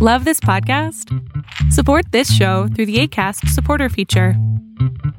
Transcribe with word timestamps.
Love 0.00 0.24
this 0.24 0.38
podcast? 0.38 1.12
Support 1.72 2.12
this 2.12 2.32
show 2.32 2.68
through 2.68 2.86
the 2.86 3.00
ACAST 3.00 3.48
supporter 3.48 3.88
feature. 3.88 4.34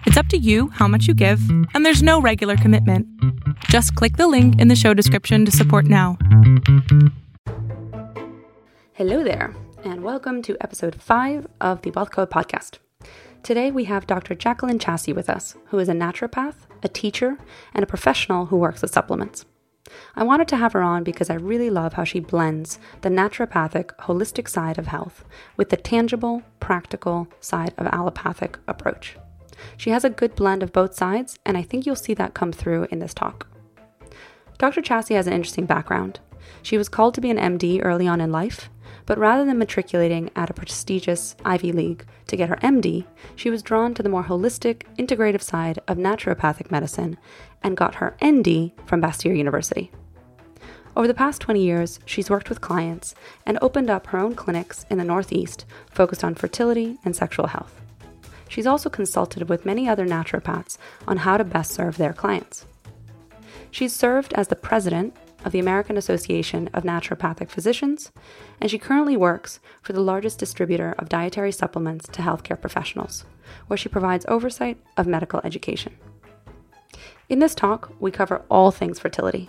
It's 0.06 0.16
up 0.16 0.28
to 0.28 0.38
you 0.38 0.70
how 0.70 0.88
much 0.88 1.06
you 1.06 1.14
give, 1.14 1.42
and 1.74 1.86
there's 1.86 2.02
no 2.02 2.22
regular 2.22 2.56
commitment. 2.56 3.06
Just 3.66 3.94
click 3.96 4.16
the 4.16 4.30
link 4.30 4.58
in 4.58 4.70
the 4.70 4.78
show 4.78 4.94
description 4.94 5.44
to 5.44 5.52
support 5.52 5.84
now. 5.84 6.18
Hello 8.94 9.22
there, 9.22 9.54
and 9.84 10.02
welcome 10.02 10.42
to 10.44 10.56
episode 10.62 10.96
5 10.96 11.46
of 11.60 11.82
the 11.82 11.92
Wealth 11.92 12.12
Code 12.12 12.30
podcast. 12.30 12.78
Today 13.44 13.72
we 13.72 13.84
have 13.84 14.08
Dr. 14.08 14.34
Jaclyn 14.34 14.80
Chasse 14.80 15.14
with 15.14 15.30
us, 15.30 15.58
who 15.72 15.80
is 15.80 15.90
a 15.90 15.94
naturopath, 15.94 16.56
a 16.84 16.88
teacher, 16.88 17.38
and 17.74 17.84
a 17.84 17.86
professional 17.86 18.46
who 18.46 18.56
works 18.56 18.82
with 18.82 18.94
supplements. 18.94 19.44
I 20.16 20.24
wanted 20.24 20.48
to 20.50 20.58
have 20.58 20.74
her 20.74 20.82
on 20.82 21.04
because 21.04 21.30
I 21.30 21.36
really 21.36 21.70
love 21.70 21.94
how 21.94 22.04
she 22.04 22.20
blends 22.20 22.80
the 23.02 23.10
naturopathic, 23.10 23.96
holistic 24.02 24.48
side 24.48 24.78
of 24.78 24.88
health 24.88 25.24
with 25.58 25.70
the 25.70 25.78
tangible, 25.78 26.44
practical 26.60 27.28
side 27.40 27.74
of 27.78 27.88
allopathic 27.88 28.60
approach. 28.68 29.18
She 29.78 29.90
has 29.90 30.04
a 30.04 30.10
good 30.10 30.36
blend 30.36 30.64
of 30.64 30.74
both 30.74 30.94
sides, 30.96 31.38
and 31.46 31.58
I 31.58 31.64
think 31.64 31.86
you'll 31.86 31.96
see 31.96 32.14
that 32.14 32.34
come 32.34 32.52
through 32.52 32.88
in 32.92 33.00
this 33.00 33.14
talk. 33.14 33.48
Dr. 34.58 34.82
Chasse 34.82 35.10
has 35.10 35.28
an 35.28 35.34
interesting 35.34 35.66
background. 35.66 36.20
She 36.62 36.78
was 36.78 36.90
called 36.90 37.14
to 37.16 37.22
be 37.22 37.30
an 37.30 37.38
MD 37.38 37.84
early 37.84 38.08
on 38.08 38.22
in 38.22 38.32
life, 38.32 38.70
but 39.06 39.18
rather 39.18 39.46
than 39.46 39.58
matriculating 39.58 40.30
at 40.36 40.50
a 40.50 40.54
prestigious 40.54 41.36
Ivy 41.46 41.72
League 41.72 42.06
to 42.28 42.38
get 42.38 42.50
her 42.50 42.58
MD, 42.58 43.06
she 43.36 43.50
was 43.50 43.64
drawn 43.64 43.94
to 43.94 44.04
the 44.04 44.10
more 44.10 44.24
holistic, 44.24 44.84
integrative 44.98 45.42
side 45.42 45.80
of 45.88 45.98
naturopathic 45.98 46.70
medicine 46.70 47.18
and 47.64 47.78
got 47.78 47.96
her 47.96 48.16
ND 48.24 48.72
from 48.86 49.02
Bastyr 49.02 49.36
University. 49.36 49.92
Over 50.96 51.08
the 51.08 51.14
past 51.14 51.42
20 51.42 51.62
years, 51.64 52.00
she's 52.06 52.30
worked 52.30 52.50
with 52.50 52.62
clients 52.62 53.16
and 53.46 53.58
opened 53.62 53.90
up 53.90 54.08
her 54.08 54.18
own 54.18 54.36
clinics 54.36 54.86
in 54.90 54.98
the 54.98 55.06
Northeast 55.06 55.66
focused 55.92 56.24
on 56.24 56.36
fertility 56.36 56.98
and 57.06 57.16
sexual 57.16 57.48
health. 57.48 57.80
She's 58.50 58.68
also 58.68 58.90
consulted 58.90 59.48
with 59.48 59.66
many 59.66 59.88
other 59.88 60.08
naturopaths 60.08 60.78
on 61.08 61.18
how 61.18 61.38
to 61.38 61.44
best 61.44 61.72
serve 61.72 61.98
their 61.98 62.14
clients. 62.14 62.66
She's 63.72 63.96
served 63.96 64.34
as 64.34 64.48
the 64.48 64.56
president 64.56 65.16
of 65.46 65.52
the 65.52 65.60
American 65.60 65.96
Association 65.96 66.70
of 66.74 66.84
Naturopathic 66.84 67.50
Physicians, 67.50 68.12
and 68.60 68.70
she 68.70 68.78
currently 68.78 69.16
works 69.16 69.60
for 69.82 69.94
the 69.94 70.02
largest 70.02 70.40
distributor 70.40 70.96
of 70.98 71.08
dietary 71.08 71.52
supplements 71.52 72.08
to 72.10 72.22
healthcare 72.22 72.60
professionals, 72.60 73.24
where 73.68 73.78
she 73.78 73.88
provides 73.88 74.26
oversight 74.28 74.78
of 74.98 75.08
medical 75.08 75.40
education. 75.44 75.96
In 77.30 77.38
this 77.38 77.54
talk, 77.54 77.94
we 78.00 78.10
cover 78.10 78.42
all 78.50 78.72
things 78.72 78.98
fertility, 78.98 79.48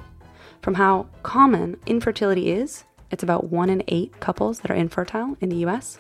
from 0.61 0.75
how 0.75 1.07
common 1.23 1.79
infertility 1.87 2.51
is, 2.51 2.85
it's 3.11 3.23
about 3.23 3.51
one 3.51 3.71
in 3.71 3.83
eight 3.89 4.21
couples 4.21 4.61
that 4.61 4.71
are 4.71 4.75
infertile 4.75 5.39
in 5.41 5.49
the 5.49 5.65
US, 5.67 5.99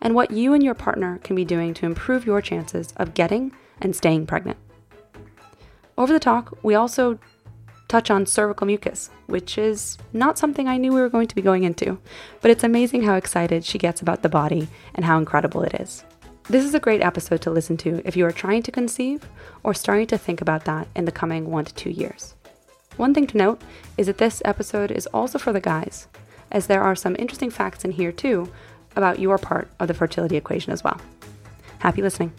and 0.00 0.14
what 0.14 0.30
you 0.30 0.54
and 0.54 0.62
your 0.62 0.72
partner 0.72 1.20
can 1.22 1.36
be 1.36 1.44
doing 1.44 1.74
to 1.74 1.84
improve 1.84 2.24
your 2.24 2.40
chances 2.40 2.94
of 2.96 3.12
getting 3.12 3.52
and 3.82 3.94
staying 3.94 4.26
pregnant. 4.26 4.56
Over 5.98 6.14
the 6.14 6.20
talk, 6.20 6.56
we 6.62 6.74
also 6.74 7.18
touch 7.86 8.10
on 8.10 8.24
cervical 8.24 8.66
mucus, 8.66 9.10
which 9.26 9.58
is 9.58 9.98
not 10.14 10.38
something 10.38 10.68
I 10.68 10.78
knew 10.78 10.94
we 10.94 11.02
were 11.02 11.10
going 11.10 11.28
to 11.28 11.34
be 11.34 11.42
going 11.42 11.64
into, 11.64 11.98
but 12.40 12.50
it's 12.50 12.64
amazing 12.64 13.02
how 13.02 13.16
excited 13.16 13.62
she 13.62 13.76
gets 13.76 14.00
about 14.00 14.22
the 14.22 14.30
body 14.30 14.68
and 14.94 15.04
how 15.04 15.18
incredible 15.18 15.64
it 15.64 15.74
is. 15.74 16.02
This 16.50 16.64
is 16.64 16.74
a 16.74 16.80
great 16.80 17.00
episode 17.00 17.42
to 17.42 17.50
listen 17.52 17.76
to 17.76 18.02
if 18.04 18.16
you 18.16 18.26
are 18.26 18.32
trying 18.32 18.64
to 18.64 18.72
conceive 18.72 19.28
or 19.62 19.72
starting 19.72 20.08
to 20.08 20.18
think 20.18 20.40
about 20.40 20.64
that 20.64 20.88
in 20.96 21.04
the 21.04 21.12
coming 21.12 21.48
one 21.48 21.64
to 21.64 21.72
two 21.72 21.90
years. 21.90 22.34
One 22.96 23.14
thing 23.14 23.28
to 23.28 23.36
note 23.36 23.62
is 23.96 24.08
that 24.08 24.18
this 24.18 24.42
episode 24.44 24.90
is 24.90 25.06
also 25.14 25.38
for 25.38 25.52
the 25.52 25.60
guys, 25.60 26.08
as 26.50 26.66
there 26.66 26.82
are 26.82 26.96
some 26.96 27.14
interesting 27.20 27.50
facts 27.50 27.84
in 27.84 27.92
here 27.92 28.10
too 28.10 28.52
about 28.96 29.20
your 29.20 29.38
part 29.38 29.70
of 29.78 29.86
the 29.86 29.94
fertility 29.94 30.36
equation 30.36 30.72
as 30.72 30.82
well. 30.82 31.00
Happy 31.78 32.02
listening. 32.02 32.32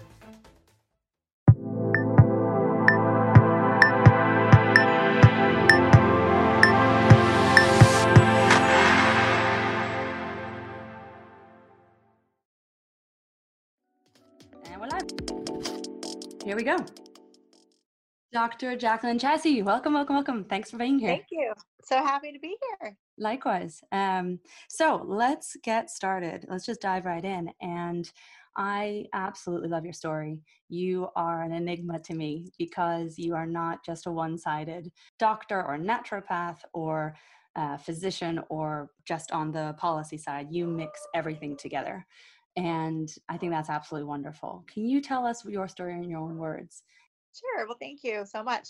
Here 16.44 16.56
we 16.56 16.64
go. 16.64 16.78
Dr. 18.34 18.76
Jaclyn 18.76 19.20
Chasse, 19.20 19.62
welcome, 19.64 19.94
welcome, 19.94 20.16
welcome. 20.16 20.44
Thanks 20.46 20.72
for 20.72 20.78
being 20.78 20.98
here. 20.98 21.10
Thank 21.10 21.26
you. 21.30 21.54
So 21.84 21.98
happy 21.98 22.32
to 22.32 22.40
be 22.40 22.56
here. 22.80 22.98
Likewise. 23.20 23.82
Um, 23.92 24.40
so 24.68 25.04
let's 25.06 25.56
get 25.64 25.92
started. 25.92 26.46
Let's 26.50 26.66
just 26.66 26.82
dive 26.82 27.06
right 27.06 27.24
in. 27.24 27.52
And 27.62 28.10
I 28.58 29.06
absolutely 29.14 29.70
love 29.70 29.84
your 29.84 29.94
story. 29.94 30.40
You 30.68 31.10
are 31.16 31.44
an 31.44 31.52
enigma 31.52 32.00
to 32.00 32.16
me 32.16 32.52
because 32.58 33.20
you 33.20 33.36
are 33.36 33.46
not 33.46 33.86
just 33.86 34.08
a 34.08 34.12
one 34.12 34.38
sided 34.38 34.92
doctor 35.20 35.62
or 35.62 35.78
naturopath 35.78 36.60
or 36.74 37.16
uh, 37.56 37.78
physician 37.78 38.40
or 38.50 38.90
just 39.06 39.32
on 39.32 39.52
the 39.52 39.76
policy 39.78 40.18
side. 40.18 40.48
You 40.50 40.66
mix 40.66 41.02
everything 41.14 41.56
together. 41.56 42.06
And 42.56 43.14
I 43.30 43.38
think 43.38 43.52
that's 43.52 43.70
absolutely 43.70 44.08
wonderful. 44.08 44.66
Can 44.72 44.86
you 44.86 45.02
tell 45.02 45.26
us 45.26 45.46
your 45.46 45.68
story 45.68 45.94
in 45.94 46.10
your 46.10 46.20
own 46.20 46.38
words? 46.38 46.84
Sure. 47.34 47.66
Well, 47.66 47.78
thank 47.80 48.04
you 48.04 48.26
so 48.26 48.44
much. 48.44 48.70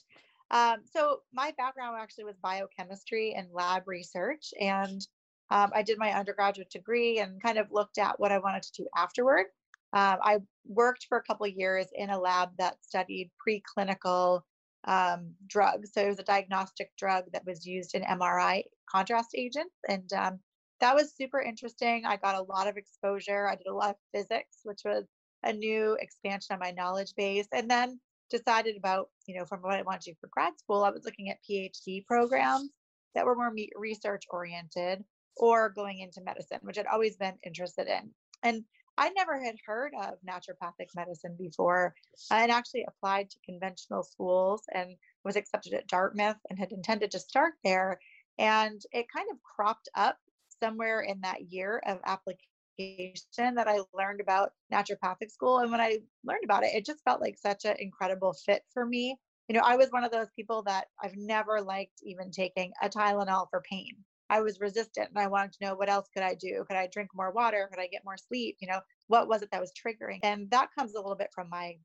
Um, 0.52 0.82
so, 0.92 1.22
my 1.34 1.54
background 1.58 1.98
actually 2.00 2.26
was 2.26 2.36
biochemistry 2.44 3.34
and 3.34 3.48
lab 3.54 3.88
research. 3.88 4.54
And 4.60 5.06
um, 5.50 5.72
I 5.74 5.82
did 5.82 5.98
my 5.98 6.12
undergraduate 6.12 6.70
degree 6.70 7.20
and 7.20 7.42
kind 7.42 7.58
of 7.58 7.72
looked 7.72 7.98
at 7.98 8.20
what 8.20 8.32
I 8.32 8.38
wanted 8.38 8.64
to 8.64 8.84
do 8.84 8.88
afterward. 8.96 9.46
Um, 9.94 10.18
I 10.22 10.38
worked 10.66 11.06
for 11.10 11.18
a 11.18 11.24
couple 11.24 11.48
years 11.48 11.88
in 11.94 12.10
a 12.10 12.20
lab 12.20 12.50
that 12.58 12.78
studied 12.82 13.32
preclinical 13.46 14.42
um, 14.86 15.34
drugs. 15.48 15.94
So, 15.94 16.02
it 16.02 16.10
was 16.10 16.20
a 16.20 16.24
diagnostic 16.24 16.92
drug 16.98 17.26
that 17.32 17.46
was 17.46 17.66
used 17.66 17.96
in 17.96 18.04
MRI 18.04 18.64
contrast 18.90 19.30
agents. 19.36 19.76
And 19.88 20.12
um, 20.14 20.40
that 20.82 20.96
was 20.96 21.14
super 21.16 21.40
interesting. 21.40 22.06
I 22.06 22.18
got 22.18 22.36
a 22.36 22.44
lot 22.44 22.68
of 22.68 22.76
exposure. 22.76 23.48
I 23.48 23.56
did 23.56 23.68
a 23.68 23.74
lot 23.74 23.92
of 23.92 23.96
physics, 24.14 24.60
which 24.64 24.82
was 24.84 25.06
a 25.44 25.54
new 25.54 25.98
expansion 26.00 26.54
on 26.54 26.60
my 26.60 26.72
knowledge 26.72 27.14
base. 27.16 27.48
And 27.54 27.70
then 27.70 28.00
decided 28.30 28.78
about, 28.78 29.10
you 29.28 29.38
know, 29.38 29.46
from 29.46 29.62
what 29.62 29.78
I 29.78 29.84
wanted 29.84 30.02
to 30.02 30.12
do 30.12 30.18
for 30.20 30.30
grad 30.32 30.58
school, 30.58 30.84
I 30.84 30.90
was 30.90 31.06
looking 31.06 31.30
at 31.30 31.38
PhD 31.50 32.06
programs 32.06 32.70
that 33.14 33.26
were 33.26 33.36
more 33.36 33.54
research 33.76 34.24
oriented 34.30 35.04
or 35.38 35.70
going 35.70 36.00
into 36.00 36.22
medicine, 36.22 36.60
which 36.62 36.78
I'd 36.78 36.88
always 36.88 37.18
been 37.18 37.36
interested 37.46 37.88
in. 37.88 38.12
And 38.44 38.64
I 38.98 39.10
never 39.10 39.42
had 39.42 39.56
heard 39.66 39.94
of 40.02 40.16
naturopathic 40.28 40.88
medicine 40.96 41.36
before 41.38 41.94
uh, 42.32 42.36
and 42.36 42.52
actually 42.52 42.86
applied 42.88 43.30
to 43.30 43.38
conventional 43.46 44.04
schools 44.04 44.64
and 44.74 44.96
was 45.24 45.36
accepted 45.36 45.74
at 45.74 45.88
Dartmouth 45.88 46.38
and 46.50 46.58
had 46.58 46.72
intended 46.72 47.12
to 47.12 47.20
start 47.20 47.54
there. 47.64 48.00
And 48.38 48.82
it 48.92 49.06
kind 49.14 49.28
of 49.32 49.38
cropped 49.44 49.90
up 49.96 50.18
somewhere 50.62 51.02
in 51.02 51.22
that 51.22 51.52
year 51.52 51.82
of 51.86 52.00
application 52.06 53.56
that 53.56 53.68
I 53.68 53.80
learned 53.94 54.22
about 54.22 54.52
naturopathic 54.72 55.32
school. 55.32 55.60
And 55.60 55.72
when 55.72 55.82
I 55.82 56.00
learned 56.24 56.44
about 56.44 56.64
it, 56.64 56.74
it 56.74 56.86
just 56.86 57.04
felt 57.04 57.22
like 57.22 57.38
such 57.38 57.66
an 57.66 57.76
incredible 57.80 58.34
fit 58.34 58.64
for 58.74 58.86
me. 58.86 59.18
You 59.48 59.56
know, 59.56 59.66
I 59.66 59.76
was 59.76 59.90
one 59.90 60.04
of 60.04 60.12
those 60.12 60.30
people 60.36 60.64
that 60.64 60.88
I've 61.04 61.18
never 61.18 61.62
liked 61.62 62.00
even 62.04 62.32
taking 62.32 62.72
a 62.82 62.90
Tylenol 62.90 63.48
for 63.50 63.62
pain. 63.70 63.98
I 64.30 64.40
was 64.40 64.62
resistant 64.62 65.10
and 65.10 65.20
I 65.20 65.28
wanted 65.28 65.52
to 65.54 65.66
know 65.66 65.76
what 65.76 65.90
else 65.90 66.08
could 66.14 66.24
I 66.24 66.36
do? 66.36 66.64
Could 66.68 66.78
I 66.78 66.88
drink 66.88 67.10
more 67.14 67.32
water? 67.32 67.68
Could 67.70 67.82
I 67.82 67.88
get 67.88 68.06
more 68.06 68.16
sleep? 68.16 68.56
You 68.62 68.70
know, 68.70 68.80
what 69.08 69.28
was 69.28 69.42
it 69.42 69.50
that 69.52 69.60
was 69.60 69.74
triggering? 69.74 70.20
And 70.24 70.50
that 70.52 70.70
comes 70.74 70.94
a 70.94 71.02
little 71.02 71.18
bit 71.18 71.32
from 71.36 71.50
my 71.50 71.76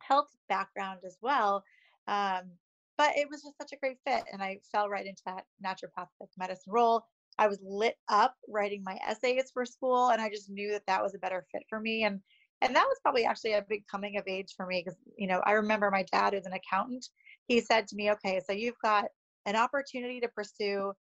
health 0.00 0.30
background 0.48 1.00
as 1.06 1.16
well. 1.22 1.62
Um, 2.08 2.50
but 2.98 3.16
it 3.16 3.28
was 3.30 3.42
just 3.42 3.56
such 3.56 3.72
a 3.72 3.76
great 3.76 3.98
fit. 4.04 4.24
And 4.32 4.42
I 4.42 4.58
fell 4.72 4.88
right 4.88 5.06
into 5.06 5.22
that 5.26 5.44
naturopathic 5.64 6.28
medicine 6.36 6.72
role. 6.72 7.04
I 7.38 7.48
was 7.48 7.58
lit 7.62 7.96
up 8.08 8.34
writing 8.48 8.82
my 8.84 8.98
essays 9.06 9.50
for 9.52 9.64
school, 9.64 10.10
and 10.10 10.20
I 10.20 10.28
just 10.28 10.50
knew 10.50 10.72
that 10.72 10.86
that 10.86 11.02
was 11.02 11.14
a 11.14 11.18
better 11.18 11.46
fit 11.52 11.62
for 11.68 11.80
me. 11.80 12.04
And 12.04 12.20
and 12.62 12.76
that 12.76 12.86
was 12.86 12.98
probably 13.02 13.24
actually 13.24 13.54
a 13.54 13.64
big 13.66 13.86
coming 13.86 14.18
of 14.18 14.24
age 14.26 14.52
for 14.56 14.66
me 14.66 14.82
because 14.84 14.98
you 15.16 15.26
know 15.26 15.40
I 15.44 15.52
remember 15.52 15.90
my 15.90 16.04
dad 16.12 16.34
is 16.34 16.46
an 16.46 16.52
accountant. 16.52 17.08
He 17.48 17.60
said 17.60 17.88
to 17.88 17.96
me, 17.96 18.10
"Okay, 18.12 18.40
so 18.46 18.52
you've 18.52 18.78
got 18.82 19.06
an 19.46 19.56
opportunity 19.56 20.20
to 20.20 20.28
pursue 20.28 20.92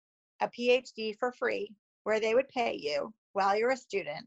a 0.42 0.48
PhD 0.50 1.18
for 1.20 1.32
free, 1.34 1.74
where 2.04 2.20
they 2.20 2.34
would 2.34 2.48
pay 2.50 2.74
you 2.74 3.14
while 3.34 3.58
you're 3.58 3.72
a 3.72 3.78
student, 3.78 4.26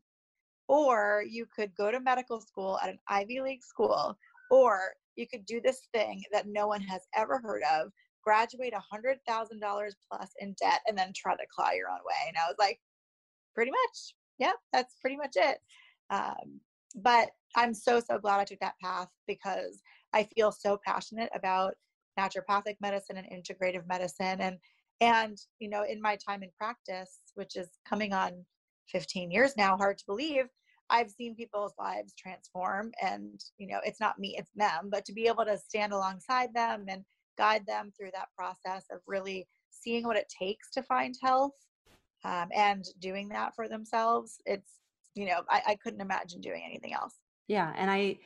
or 0.68 1.24
you 1.28 1.46
could 1.46 1.74
go 1.74 1.90
to 1.90 2.00
medical 2.00 2.40
school 2.40 2.78
at 2.82 2.90
an 2.90 2.98
Ivy 3.08 3.40
League 3.40 3.62
school, 3.62 4.16
or 4.50 4.94
you 5.16 5.26
could 5.26 5.46
do 5.46 5.60
this 5.60 5.88
thing 5.92 6.22
that 6.32 6.46
no 6.46 6.66
one 6.66 6.80
has 6.82 7.02
ever 7.14 7.40
heard 7.40 7.62
of, 7.72 7.90
graduate 8.22 8.72
$100,000 8.72 9.90
plus 10.10 10.30
in 10.38 10.54
debt 10.60 10.80
and 10.86 10.96
then 10.96 11.12
try 11.14 11.34
to 11.34 11.46
claw 11.54 11.70
your 11.72 11.88
own 11.88 11.98
way. 12.06 12.28
And 12.28 12.36
I 12.36 12.46
was 12.46 12.56
like, 12.58 12.78
pretty 13.54 13.70
much. 13.70 14.14
Yeah, 14.38 14.52
that's 14.72 14.96
pretty 15.00 15.16
much 15.16 15.32
it. 15.36 15.58
Um, 16.10 16.60
but 16.96 17.30
I'm 17.56 17.74
so, 17.74 18.00
so 18.00 18.18
glad 18.18 18.40
I 18.40 18.44
took 18.44 18.60
that 18.60 18.78
path 18.82 19.08
because 19.26 19.80
I 20.12 20.24
feel 20.24 20.52
so 20.52 20.78
passionate 20.84 21.30
about 21.34 21.74
naturopathic 22.18 22.76
medicine 22.80 23.16
and 23.16 23.26
integrative 23.26 23.86
medicine. 23.86 24.40
And, 24.40 24.58
and, 25.00 25.38
you 25.58 25.68
know, 25.68 25.84
in 25.84 26.00
my 26.00 26.16
time 26.16 26.42
in 26.42 26.50
practice, 26.56 27.20
which 27.34 27.56
is 27.56 27.68
coming 27.88 28.12
on 28.12 28.44
15 28.88 29.30
years 29.30 29.54
now, 29.56 29.76
hard 29.76 29.98
to 29.98 30.04
believe, 30.06 30.46
I've 30.90 31.10
seen 31.10 31.34
people's 31.34 31.72
lives 31.78 32.12
transform. 32.18 32.92
And, 33.02 33.42
you 33.58 33.66
know, 33.66 33.80
it's 33.84 34.00
not 34.00 34.18
me, 34.18 34.36
it's 34.38 34.50
them. 34.54 34.88
But 34.90 35.04
to 35.06 35.12
be 35.12 35.26
able 35.26 35.44
to 35.46 35.56
stand 35.56 35.92
alongside 35.92 36.50
them 36.54 36.84
and 36.88 37.02
guide 37.36 37.66
them 37.66 37.92
through 37.96 38.10
that 38.14 38.28
process 38.36 38.84
of 38.90 39.00
really 39.06 39.46
seeing 39.70 40.04
what 40.04 40.16
it 40.16 40.28
takes 40.28 40.70
to 40.72 40.82
find 40.82 41.16
health 41.22 41.54
um, 42.24 42.48
and 42.54 42.84
doing 43.00 43.28
that 43.30 43.54
for 43.54 43.68
themselves, 43.68 44.40
it's, 44.46 44.70
you 45.14 45.26
know, 45.26 45.42
I, 45.48 45.62
I 45.68 45.74
couldn't 45.76 46.00
imagine 46.00 46.40
doing 46.40 46.62
anything 46.64 46.92
else. 46.92 47.14
Yeah. 47.48 47.72
And 47.76 47.90
I, 47.90 48.18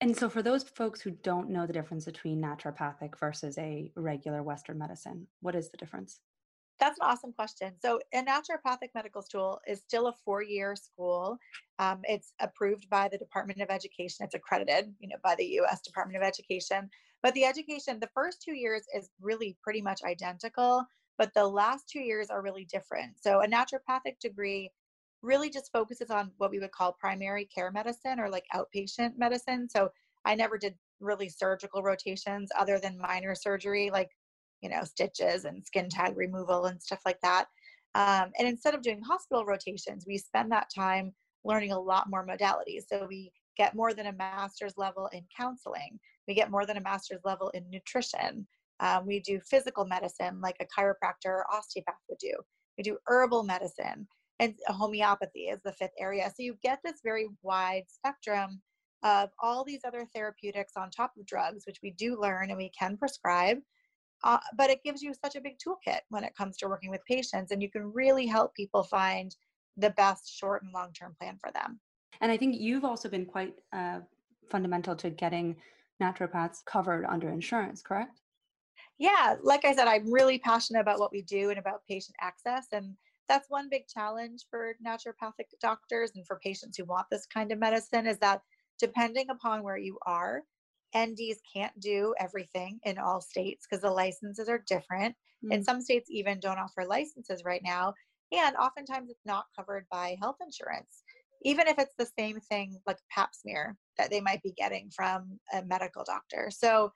and 0.00 0.16
so, 0.16 0.28
for 0.28 0.42
those 0.42 0.62
folks 0.62 1.00
who 1.00 1.10
don't 1.10 1.50
know 1.50 1.66
the 1.66 1.72
difference 1.72 2.04
between 2.04 2.40
naturopathic 2.40 3.18
versus 3.18 3.58
a 3.58 3.90
regular 3.96 4.44
Western 4.44 4.78
medicine, 4.78 5.26
what 5.40 5.56
is 5.56 5.70
the 5.70 5.76
difference? 5.76 6.20
That's 6.78 6.98
an 7.00 7.08
awesome 7.08 7.32
question. 7.32 7.72
So, 7.82 7.98
a 8.14 8.22
naturopathic 8.22 8.90
medical 8.94 9.22
school 9.22 9.60
is 9.66 9.80
still 9.80 10.06
a 10.06 10.12
four-year 10.24 10.76
school. 10.76 11.36
Um, 11.80 12.02
it's 12.04 12.32
approved 12.38 12.88
by 12.88 13.08
the 13.08 13.18
Department 13.18 13.60
of 13.60 13.70
Education. 13.70 14.24
It's 14.24 14.36
accredited, 14.36 14.94
you 15.00 15.08
know, 15.08 15.16
by 15.24 15.34
the 15.34 15.46
U.S. 15.46 15.80
Department 15.80 16.16
of 16.16 16.22
Education. 16.22 16.88
But 17.22 17.34
the 17.34 17.44
education, 17.44 17.98
the 18.00 18.10
first 18.14 18.42
two 18.42 18.54
years 18.54 18.82
is 18.94 19.10
really 19.20 19.56
pretty 19.62 19.82
much 19.82 20.02
identical, 20.04 20.84
but 21.18 21.34
the 21.34 21.46
last 21.46 21.88
two 21.88 22.00
years 22.00 22.30
are 22.30 22.42
really 22.42 22.64
different. 22.64 23.14
So, 23.20 23.42
a 23.42 23.46
naturopathic 23.46 24.18
degree 24.20 24.70
really 25.22 25.50
just 25.50 25.72
focuses 25.72 26.10
on 26.10 26.30
what 26.36 26.50
we 26.50 26.58
would 26.58 26.72
call 26.72 26.92
primary 26.92 27.44
care 27.46 27.70
medicine 27.72 28.20
or 28.20 28.28
like 28.30 28.44
outpatient 28.54 29.16
medicine. 29.16 29.68
So 29.68 29.90
I 30.24 30.34
never 30.34 30.58
did 30.58 30.74
really 31.00 31.28
surgical 31.28 31.82
rotations 31.82 32.50
other 32.56 32.78
than 32.78 32.98
minor 32.98 33.34
surgery, 33.34 33.90
like, 33.90 34.10
you 34.60 34.68
know, 34.68 34.84
stitches 34.84 35.44
and 35.44 35.64
skin 35.64 35.88
tag 35.88 36.16
removal 36.16 36.66
and 36.66 36.82
stuff 36.82 37.00
like 37.04 37.20
that. 37.22 37.46
Um, 37.94 38.30
and 38.38 38.46
instead 38.46 38.74
of 38.74 38.82
doing 38.82 39.00
hospital 39.02 39.44
rotations, 39.44 40.04
we 40.06 40.18
spend 40.18 40.52
that 40.52 40.68
time 40.74 41.12
learning 41.44 41.72
a 41.72 41.80
lot 41.80 42.10
more 42.10 42.26
modalities. 42.26 42.82
So 42.88 43.06
we 43.08 43.32
get 43.56 43.74
more 43.74 43.94
than 43.94 44.06
a 44.06 44.12
master's 44.12 44.74
level 44.76 45.08
in 45.12 45.24
counseling, 45.36 45.98
we 46.28 46.34
get 46.34 46.50
more 46.50 46.66
than 46.66 46.76
a 46.76 46.82
master's 46.82 47.22
level 47.24 47.48
in 47.50 47.68
nutrition. 47.70 48.46
Um, 48.80 49.06
we 49.06 49.18
do 49.20 49.40
physical 49.40 49.86
medicine 49.86 50.40
like 50.40 50.56
a 50.60 50.80
chiropractor 50.80 51.26
or 51.26 51.46
osteopath 51.52 51.96
would 52.08 52.18
do. 52.18 52.34
We 52.76 52.84
do 52.84 52.98
herbal 53.06 53.42
medicine 53.42 54.06
and 54.38 54.54
homeopathy 54.66 55.48
is 55.48 55.60
the 55.64 55.72
fifth 55.72 55.94
area. 55.98 56.28
So 56.28 56.42
you 56.42 56.56
get 56.62 56.78
this 56.84 57.00
very 57.02 57.26
wide 57.42 57.84
spectrum 57.88 58.60
of 59.02 59.30
all 59.42 59.64
these 59.64 59.80
other 59.84 60.06
therapeutics 60.14 60.74
on 60.76 60.90
top 60.90 61.12
of 61.18 61.26
drugs, 61.26 61.64
which 61.66 61.78
we 61.82 61.92
do 61.92 62.20
learn 62.20 62.50
and 62.50 62.58
we 62.58 62.70
can 62.78 62.96
prescribe. 62.96 63.58
Uh, 64.24 64.38
but 64.56 64.70
it 64.70 64.82
gives 64.84 65.00
you 65.00 65.12
such 65.24 65.36
a 65.36 65.40
big 65.40 65.56
toolkit 65.58 66.00
when 66.08 66.24
it 66.24 66.34
comes 66.36 66.56
to 66.56 66.66
working 66.66 66.90
with 66.90 67.04
patients, 67.06 67.52
and 67.52 67.62
you 67.62 67.70
can 67.70 67.92
really 67.92 68.26
help 68.26 68.52
people 68.54 68.82
find 68.82 69.36
the 69.76 69.90
best 69.90 70.36
short 70.36 70.64
and 70.64 70.72
long 70.72 70.92
term 70.92 71.14
plan 71.20 71.38
for 71.40 71.52
them. 71.52 71.78
And 72.20 72.32
I 72.32 72.36
think 72.36 72.56
you've 72.58 72.84
also 72.84 73.08
been 73.08 73.24
quite 73.24 73.54
uh, 73.72 74.00
fundamental 74.50 74.96
to 74.96 75.10
getting 75.10 75.54
naturopaths 76.00 76.64
covered 76.64 77.04
under 77.06 77.28
insurance, 77.28 77.82
correct? 77.82 78.20
Yeah, 78.98 79.36
like 79.42 79.64
I 79.64 79.74
said, 79.74 79.86
I'm 79.86 80.12
really 80.12 80.38
passionate 80.38 80.80
about 80.80 80.98
what 80.98 81.12
we 81.12 81.22
do 81.22 81.50
and 81.50 81.58
about 81.58 81.82
patient 81.88 82.16
access. 82.20 82.66
And 82.72 82.96
that's 83.28 83.48
one 83.48 83.68
big 83.70 83.86
challenge 83.86 84.46
for 84.50 84.74
naturopathic 84.84 85.46
doctors 85.60 86.12
and 86.16 86.26
for 86.26 86.40
patients 86.42 86.76
who 86.76 86.84
want 86.84 87.06
this 87.10 87.26
kind 87.26 87.52
of 87.52 87.58
medicine 87.58 88.06
is 88.06 88.18
that 88.18 88.42
depending 88.78 89.30
upon 89.30 89.62
where 89.62 89.76
you 89.76 89.98
are, 90.06 90.42
NDs 90.94 91.36
can't 91.52 91.78
do 91.80 92.14
everything 92.18 92.80
in 92.84 92.98
all 92.98 93.20
states 93.20 93.66
because 93.68 93.82
the 93.82 93.90
licenses 93.90 94.48
are 94.48 94.64
different. 94.66 95.14
Mm. 95.44 95.54
And 95.54 95.64
some 95.64 95.80
states 95.80 96.08
even 96.10 96.40
don't 96.40 96.58
offer 96.58 96.84
licenses 96.84 97.42
right 97.44 97.62
now. 97.62 97.94
And 98.32 98.56
oftentimes 98.56 99.10
it's 99.10 99.24
not 99.24 99.46
covered 99.54 99.86
by 99.90 100.16
health 100.20 100.36
insurance, 100.40 101.02
even 101.42 101.68
if 101.68 101.78
it's 101.78 101.94
the 101.98 102.08
same 102.18 102.40
thing 102.40 102.78
like 102.86 102.98
pap 103.10 103.30
smear 103.34 103.76
that 103.96 104.10
they 104.10 104.20
might 104.20 104.42
be 104.42 104.52
getting 104.52 104.90
from 104.94 105.38
a 105.52 105.62
medical 105.64 106.04
doctor. 106.04 106.50
So, 106.50 106.92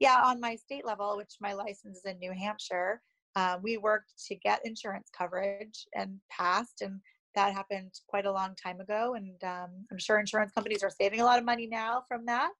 yeah, 0.00 0.20
on 0.24 0.40
my 0.40 0.56
state 0.56 0.84
level, 0.84 1.16
which 1.16 1.34
my 1.40 1.52
license 1.52 1.98
is 1.98 2.04
in 2.04 2.18
New 2.18 2.32
Hampshire, 2.32 3.00
uh, 3.36 3.58
we 3.62 3.76
worked 3.76 4.12
to 4.28 4.34
get 4.36 4.64
insurance 4.64 5.08
coverage 5.16 5.86
and 5.94 6.18
passed, 6.30 6.82
and 6.82 7.00
that 7.34 7.52
happened 7.52 7.92
quite 8.08 8.26
a 8.26 8.32
long 8.32 8.54
time 8.62 8.80
ago. 8.80 9.14
And 9.14 9.42
um, 9.44 9.70
I'm 9.90 9.98
sure 9.98 10.18
insurance 10.18 10.52
companies 10.52 10.82
are 10.82 10.90
saving 10.90 11.20
a 11.20 11.24
lot 11.24 11.38
of 11.38 11.44
money 11.44 11.66
now 11.66 12.02
from 12.08 12.24
that. 12.26 12.50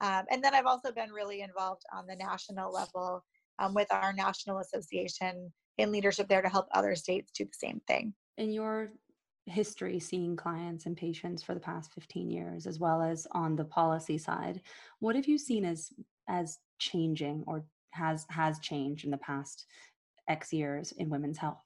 Um, 0.00 0.24
and 0.30 0.42
then 0.42 0.54
I've 0.54 0.66
also 0.66 0.90
been 0.90 1.12
really 1.12 1.42
involved 1.42 1.82
on 1.94 2.06
the 2.06 2.16
national 2.16 2.72
level 2.72 3.24
um, 3.58 3.74
with 3.74 3.86
our 3.92 4.12
national 4.12 4.58
association 4.58 5.52
in 5.78 5.92
leadership 5.92 6.28
there 6.28 6.42
to 6.42 6.48
help 6.48 6.66
other 6.72 6.94
states 6.96 7.30
do 7.36 7.44
the 7.44 7.50
same 7.52 7.80
thing. 7.86 8.14
In 8.38 8.50
your 8.50 8.90
history 9.46 9.98
seeing 9.98 10.36
clients 10.36 10.86
and 10.86 10.96
patients 10.96 11.42
for 11.42 11.54
the 11.54 11.60
past 11.60 11.92
15 11.94 12.30
years 12.30 12.66
as 12.66 12.78
well 12.78 13.02
as 13.02 13.26
on 13.32 13.56
the 13.56 13.64
policy 13.64 14.16
side 14.16 14.60
what 15.00 15.16
have 15.16 15.26
you 15.26 15.36
seen 15.36 15.64
as 15.64 15.92
as 16.28 16.58
changing 16.78 17.42
or 17.46 17.64
has 17.92 18.26
has 18.28 18.58
changed 18.58 19.04
in 19.04 19.10
the 19.10 19.18
past 19.18 19.66
X 20.28 20.52
years 20.52 20.92
in 20.92 21.08
women's 21.08 21.38
health? 21.38 21.62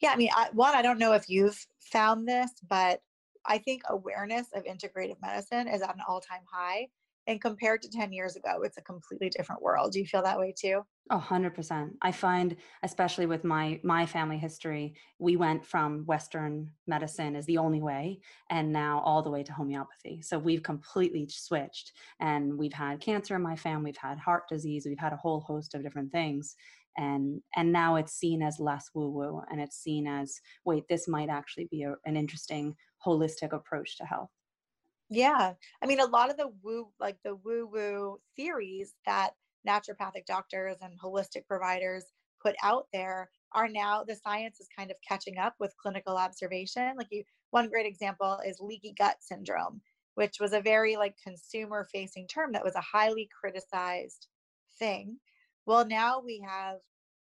Yeah, 0.00 0.10
I 0.10 0.16
mean, 0.16 0.30
I, 0.34 0.48
one, 0.52 0.74
I 0.74 0.82
don't 0.82 0.98
know 0.98 1.12
if 1.12 1.28
you've 1.28 1.58
found 1.80 2.26
this, 2.26 2.50
but 2.68 3.00
I 3.46 3.58
think 3.58 3.82
awareness 3.88 4.48
of 4.54 4.64
integrative 4.64 5.20
medicine 5.22 5.68
is 5.68 5.82
at 5.82 5.94
an 5.94 6.02
all 6.08 6.20
time 6.20 6.42
high. 6.50 6.88
And 7.26 7.40
compared 7.40 7.80
to 7.82 7.90
10 7.90 8.12
years 8.12 8.36
ago, 8.36 8.62
it's 8.62 8.76
a 8.76 8.82
completely 8.82 9.30
different 9.30 9.62
world. 9.62 9.92
Do 9.92 9.98
you 9.98 10.06
feel 10.06 10.22
that 10.22 10.38
way 10.38 10.54
too? 10.56 10.82
A 11.10 11.18
hundred 11.18 11.54
percent. 11.54 11.92
I 12.00 12.12
find, 12.12 12.56
especially 12.82 13.26
with 13.26 13.44
my 13.44 13.78
my 13.84 14.06
family 14.06 14.38
history, 14.38 14.94
we 15.18 15.36
went 15.36 15.64
from 15.64 16.06
Western 16.06 16.70
medicine 16.86 17.36
is 17.36 17.44
the 17.44 17.58
only 17.58 17.82
way, 17.82 18.20
and 18.48 18.72
now 18.72 19.00
all 19.04 19.22
the 19.22 19.30
way 19.30 19.42
to 19.42 19.52
homeopathy. 19.52 20.22
So 20.22 20.38
we've 20.38 20.62
completely 20.62 21.28
switched, 21.28 21.92
and 22.20 22.56
we've 22.56 22.72
had 22.72 23.00
cancer 23.00 23.36
in 23.36 23.42
my 23.42 23.54
family, 23.54 23.90
we've 23.90 23.96
had 23.98 24.18
heart 24.18 24.44
disease, 24.48 24.86
we've 24.86 24.98
had 24.98 25.12
a 25.12 25.18
whole 25.18 25.40
host 25.40 25.74
of 25.74 25.82
different 25.82 26.10
things, 26.10 26.56
and 26.96 27.40
and 27.56 27.72
now 27.72 27.96
it's 27.96 28.12
seen 28.12 28.42
as 28.42 28.60
less 28.60 28.90
woo 28.94 29.08
woo 29.08 29.42
and 29.50 29.60
it's 29.60 29.76
seen 29.76 30.06
as 30.06 30.40
wait 30.64 30.84
this 30.88 31.08
might 31.08 31.28
actually 31.28 31.66
be 31.70 31.82
a, 31.82 31.94
an 32.04 32.16
interesting 32.16 32.74
holistic 33.04 33.52
approach 33.52 33.96
to 33.96 34.04
health 34.04 34.30
yeah 35.10 35.54
i 35.82 35.86
mean 35.86 36.00
a 36.00 36.06
lot 36.06 36.30
of 36.30 36.36
the 36.36 36.48
woo 36.62 36.90
like 36.98 37.18
the 37.22 37.34
woo 37.36 37.66
woo 37.66 38.18
theories 38.36 38.94
that 39.06 39.32
naturopathic 39.66 40.24
doctors 40.26 40.78
and 40.80 40.98
holistic 41.00 41.46
providers 41.46 42.12
put 42.42 42.54
out 42.62 42.88
there 42.92 43.30
are 43.52 43.68
now 43.68 44.02
the 44.02 44.16
science 44.16 44.60
is 44.60 44.68
kind 44.76 44.90
of 44.90 44.96
catching 45.06 45.38
up 45.38 45.54
with 45.60 45.76
clinical 45.78 46.16
observation. 46.18 46.96
Like 46.96 47.06
you 47.10 47.24
one 47.50 47.70
great 47.70 47.86
example 47.86 48.40
is 48.44 48.60
leaky 48.60 48.92
gut 48.98 49.16
syndrome 49.22 49.80
which 50.14 50.38
was 50.40 50.52
a 50.52 50.60
very 50.60 50.96
like 50.96 51.16
consumer 51.22 51.84
facing 51.90 52.26
term 52.28 52.52
that 52.52 52.64
was 52.64 52.74
a 52.74 52.80
highly 52.80 53.28
criticized 53.40 54.28
thing. 54.78 55.18
Well, 55.66 55.86
now 55.86 56.20
we 56.20 56.40
have, 56.46 56.78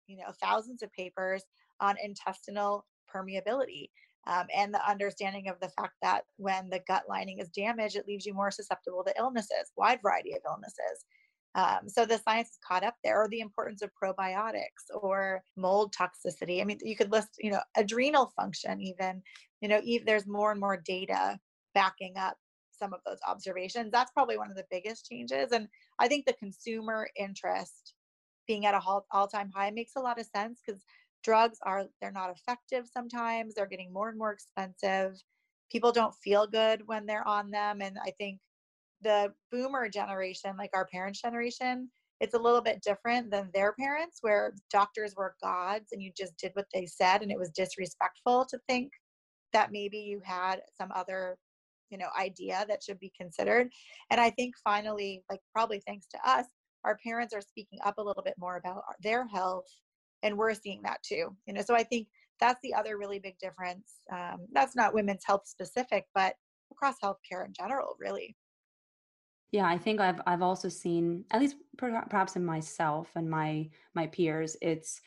you 0.06 0.16
know, 0.16 0.32
thousands 0.40 0.82
of 0.82 0.92
papers 0.92 1.44
on 1.80 1.96
intestinal 2.02 2.86
permeability 3.12 3.90
um, 4.26 4.46
and 4.54 4.72
the 4.72 4.88
understanding 4.88 5.48
of 5.48 5.58
the 5.60 5.70
fact 5.70 5.94
that 6.02 6.24
when 6.36 6.70
the 6.70 6.80
gut 6.86 7.04
lining 7.08 7.38
is 7.38 7.48
damaged, 7.48 7.96
it 7.96 8.06
leaves 8.06 8.24
you 8.26 8.34
more 8.34 8.50
susceptible 8.50 9.04
to 9.04 9.14
illnesses, 9.18 9.72
wide 9.76 10.00
variety 10.02 10.32
of 10.32 10.40
illnesses. 10.46 11.04
Um, 11.54 11.88
so 11.88 12.06
the 12.06 12.18
science 12.18 12.48
is 12.48 12.58
caught 12.66 12.84
up 12.84 12.94
there, 13.04 13.22
or 13.22 13.28
the 13.28 13.40
importance 13.40 13.82
of 13.82 13.90
probiotics 14.02 14.88
or 14.94 15.42
mold 15.56 15.94
toxicity. 15.94 16.60
I 16.60 16.64
mean, 16.64 16.78
you 16.82 16.96
could 16.96 17.12
list, 17.12 17.28
you 17.38 17.50
know, 17.50 17.60
adrenal 17.76 18.32
function, 18.36 18.80
even, 18.80 19.22
you 19.60 19.68
know, 19.68 19.80
even, 19.84 20.06
there's 20.06 20.26
more 20.26 20.50
and 20.50 20.60
more 20.60 20.82
data 20.82 21.38
backing 21.74 22.16
up 22.16 22.36
some 22.70 22.94
of 22.94 23.00
those 23.04 23.18
observations. 23.28 23.90
That's 23.92 24.10
probably 24.12 24.38
one 24.38 24.50
of 24.50 24.56
the 24.56 24.64
biggest 24.70 25.06
changes. 25.06 25.52
And 25.52 25.68
I 25.98 26.08
think 26.08 26.24
the 26.24 26.32
consumer 26.32 27.08
interest 27.16 27.94
being 28.46 28.66
at 28.66 28.74
a 28.74 28.80
all-time 29.10 29.50
high 29.54 29.70
makes 29.70 29.92
a 29.96 30.00
lot 30.00 30.18
of 30.18 30.26
sense 30.26 30.60
because 30.66 30.82
drugs 31.22 31.58
are 31.62 31.84
they're 32.00 32.12
not 32.12 32.30
effective 32.30 32.86
sometimes 32.92 33.54
they're 33.54 33.66
getting 33.66 33.92
more 33.92 34.08
and 34.08 34.18
more 34.18 34.32
expensive 34.32 35.16
people 35.70 35.92
don't 35.92 36.14
feel 36.22 36.46
good 36.46 36.82
when 36.86 37.06
they're 37.06 37.26
on 37.26 37.50
them 37.50 37.80
and 37.80 37.96
i 38.04 38.10
think 38.18 38.38
the 39.02 39.32
boomer 39.50 39.88
generation 39.88 40.56
like 40.56 40.70
our 40.74 40.86
parents 40.86 41.20
generation 41.20 41.88
it's 42.20 42.34
a 42.34 42.38
little 42.38 42.60
bit 42.60 42.80
different 42.82 43.30
than 43.32 43.50
their 43.52 43.72
parents 43.72 44.18
where 44.20 44.54
doctors 44.70 45.14
were 45.16 45.34
gods 45.42 45.88
and 45.90 46.00
you 46.00 46.12
just 46.16 46.36
did 46.36 46.52
what 46.54 46.66
they 46.72 46.86
said 46.86 47.20
and 47.22 47.32
it 47.32 47.38
was 47.38 47.50
disrespectful 47.50 48.46
to 48.48 48.58
think 48.68 48.92
that 49.52 49.72
maybe 49.72 49.98
you 49.98 50.20
had 50.24 50.60
some 50.78 50.90
other 50.94 51.36
you 51.90 51.98
know 51.98 52.08
idea 52.18 52.64
that 52.68 52.82
should 52.82 52.98
be 52.98 53.12
considered. 53.20 53.68
And 54.10 54.20
i 54.20 54.30
think 54.30 54.54
finally 54.64 55.22
like 55.30 55.40
probably 55.52 55.82
thanks 55.86 56.06
to 56.08 56.18
us 56.28 56.46
our 56.84 56.98
parents 57.04 57.34
are 57.34 57.40
speaking 57.40 57.78
up 57.84 57.98
a 57.98 58.02
little 58.02 58.22
bit 58.22 58.34
more 58.38 58.56
about 58.56 58.82
their 59.00 59.26
health 59.26 59.66
and 60.22 60.36
we're 60.36 60.54
seeing 60.54 60.80
that 60.82 61.02
too 61.02 61.34
you 61.46 61.54
know 61.54 61.62
so 61.62 61.74
i 61.74 61.82
think 61.82 62.08
that's 62.40 62.60
the 62.62 62.74
other 62.74 62.98
really 62.98 63.18
big 63.18 63.38
difference 63.38 64.00
um, 64.12 64.38
that's 64.52 64.74
not 64.74 64.94
women's 64.94 65.24
health 65.24 65.46
specific 65.46 66.06
but 66.14 66.34
across 66.70 66.96
healthcare 67.02 67.46
in 67.46 67.52
general 67.52 67.96
really 68.00 68.36
yeah 69.50 69.66
i 69.66 69.78
think 69.78 70.00
i've 70.00 70.20
i've 70.26 70.42
also 70.42 70.68
seen 70.68 71.24
at 71.30 71.40
least 71.40 71.56
perhaps 71.76 72.36
in 72.36 72.44
myself 72.44 73.10
and 73.16 73.28
my 73.28 73.68
my 73.94 74.06
peers 74.08 74.56
it's 74.62 75.00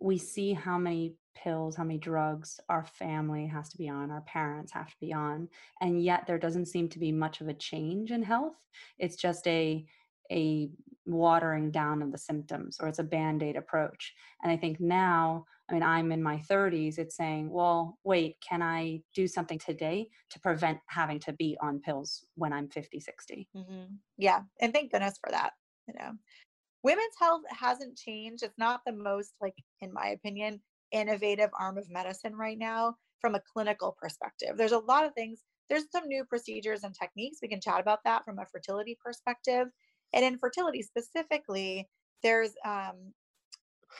we 0.00 0.16
see 0.16 0.54
how 0.54 0.78
many 0.78 1.14
pills, 1.34 1.76
how 1.76 1.84
many 1.84 1.98
drugs 1.98 2.58
our 2.68 2.84
family 2.84 3.46
has 3.46 3.68
to 3.68 3.76
be 3.76 3.88
on, 3.88 4.10
our 4.10 4.22
parents 4.22 4.72
have 4.72 4.88
to 4.88 4.96
be 5.00 5.12
on, 5.12 5.48
and 5.80 6.02
yet 6.02 6.26
there 6.26 6.38
doesn't 6.38 6.66
seem 6.66 6.88
to 6.88 6.98
be 6.98 7.12
much 7.12 7.40
of 7.40 7.48
a 7.48 7.54
change 7.54 8.10
in 8.10 8.22
health. 8.22 8.56
It's 8.98 9.16
just 9.16 9.46
a 9.46 9.84
a 10.30 10.70
watering 11.06 11.70
down 11.70 12.02
of 12.02 12.12
the 12.12 12.18
symptoms 12.18 12.78
or 12.80 12.88
it's 12.88 12.98
a 12.98 13.04
band-aid 13.04 13.56
approach. 13.56 14.14
And 14.42 14.52
I 14.52 14.56
think 14.56 14.80
now, 14.80 15.44
I 15.68 15.74
mean, 15.74 15.82
I'm 15.82 16.12
in 16.12 16.22
my 16.22 16.36
30s, 16.50 16.98
it's 16.98 17.16
saying, 17.16 17.50
well, 17.50 17.98
wait, 18.04 18.36
can 18.46 18.62
I 18.62 19.02
do 19.14 19.26
something 19.26 19.58
today 19.58 20.08
to 20.30 20.40
prevent 20.40 20.78
having 20.86 21.18
to 21.20 21.32
be 21.32 21.56
on 21.60 21.80
pills 21.80 22.24
when 22.34 22.52
I'm 22.52 22.68
50, 22.68 23.00
60? 23.00 23.48
Mm-hmm. 23.56 23.94
Yeah. 24.18 24.42
And 24.60 24.72
thank 24.72 24.92
goodness 24.92 25.18
for 25.24 25.30
that. 25.32 25.52
You 25.88 25.94
know, 25.98 26.12
women's 26.82 27.14
health 27.18 27.42
hasn't 27.48 27.96
changed. 27.96 28.42
It's 28.42 28.58
not 28.58 28.80
the 28.86 28.92
most, 28.92 29.32
like, 29.40 29.54
in 29.80 29.92
my 29.92 30.08
opinion, 30.08 30.60
innovative 30.92 31.50
arm 31.58 31.78
of 31.78 31.90
medicine 31.90 32.36
right 32.36 32.58
now 32.58 32.94
from 33.20 33.34
a 33.34 33.42
clinical 33.52 33.96
perspective. 34.00 34.56
There's 34.56 34.72
a 34.72 34.78
lot 34.78 35.04
of 35.04 35.14
things, 35.14 35.40
there's 35.68 35.84
some 35.92 36.08
new 36.08 36.24
procedures 36.24 36.84
and 36.84 36.94
techniques. 36.94 37.38
We 37.42 37.48
can 37.48 37.60
chat 37.60 37.80
about 37.80 38.00
that 38.04 38.24
from 38.24 38.38
a 38.38 38.46
fertility 38.46 38.98
perspective. 39.04 39.68
And 40.12 40.24
in 40.24 40.38
fertility 40.38 40.82
specifically, 40.82 41.88
there's 42.22 42.52
um, 42.64 43.12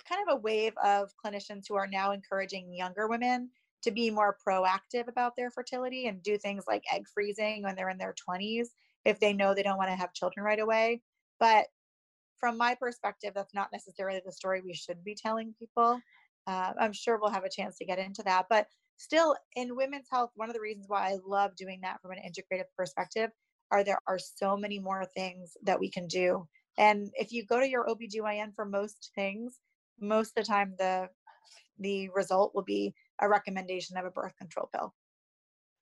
kind 0.08 0.28
of 0.28 0.36
a 0.36 0.40
wave 0.40 0.74
of 0.82 1.10
clinicians 1.24 1.64
who 1.68 1.74
are 1.74 1.86
now 1.86 2.12
encouraging 2.12 2.74
younger 2.74 3.08
women 3.08 3.50
to 3.82 3.90
be 3.90 4.10
more 4.10 4.36
proactive 4.46 5.08
about 5.08 5.34
their 5.36 5.50
fertility 5.50 6.06
and 6.06 6.22
do 6.22 6.36
things 6.36 6.64
like 6.68 6.84
egg 6.92 7.06
freezing 7.12 7.62
when 7.62 7.74
they're 7.74 7.88
in 7.88 7.98
their 7.98 8.14
20s 8.28 8.68
if 9.04 9.18
they 9.18 9.32
know 9.32 9.54
they 9.54 9.62
don't 9.62 9.78
want 9.78 9.88
to 9.88 9.96
have 9.96 10.12
children 10.12 10.44
right 10.44 10.60
away. 10.60 11.00
But 11.38 11.66
from 12.38 12.58
my 12.58 12.74
perspective, 12.74 13.32
that's 13.34 13.54
not 13.54 13.68
necessarily 13.72 14.20
the 14.24 14.32
story 14.32 14.60
we 14.60 14.74
should 14.74 15.02
be 15.04 15.14
telling 15.14 15.54
people. 15.58 16.00
Uh, 16.46 16.72
I'm 16.78 16.92
sure 16.92 17.18
we'll 17.18 17.30
have 17.30 17.44
a 17.44 17.50
chance 17.50 17.76
to 17.78 17.84
get 17.84 17.98
into 17.98 18.22
that. 18.24 18.46
But 18.50 18.66
still, 18.96 19.36
in 19.56 19.76
women's 19.76 20.08
health, 20.10 20.30
one 20.34 20.48
of 20.48 20.54
the 20.54 20.60
reasons 20.60 20.86
why 20.88 21.10
I 21.10 21.18
love 21.24 21.56
doing 21.56 21.80
that 21.82 22.00
from 22.02 22.12
an 22.12 22.18
integrative 22.18 22.64
perspective 22.76 23.30
are 23.70 23.84
there 23.84 24.00
are 24.06 24.18
so 24.18 24.56
many 24.56 24.78
more 24.78 25.04
things 25.04 25.56
that 25.62 25.78
we 25.78 25.90
can 25.90 26.06
do. 26.06 26.46
And 26.78 27.10
if 27.14 27.32
you 27.32 27.44
go 27.44 27.60
to 27.60 27.68
your 27.68 27.86
OBGYN 27.86 28.54
for 28.54 28.64
most 28.64 29.10
things, 29.14 29.58
most 30.00 30.30
of 30.30 30.34
the 30.36 30.48
time 30.48 30.74
the 30.78 31.08
the 31.78 32.10
result 32.10 32.54
will 32.54 32.62
be 32.62 32.94
a 33.20 33.28
recommendation 33.28 33.96
of 33.96 34.04
a 34.04 34.10
birth 34.10 34.36
control 34.36 34.68
pill. 34.72 34.94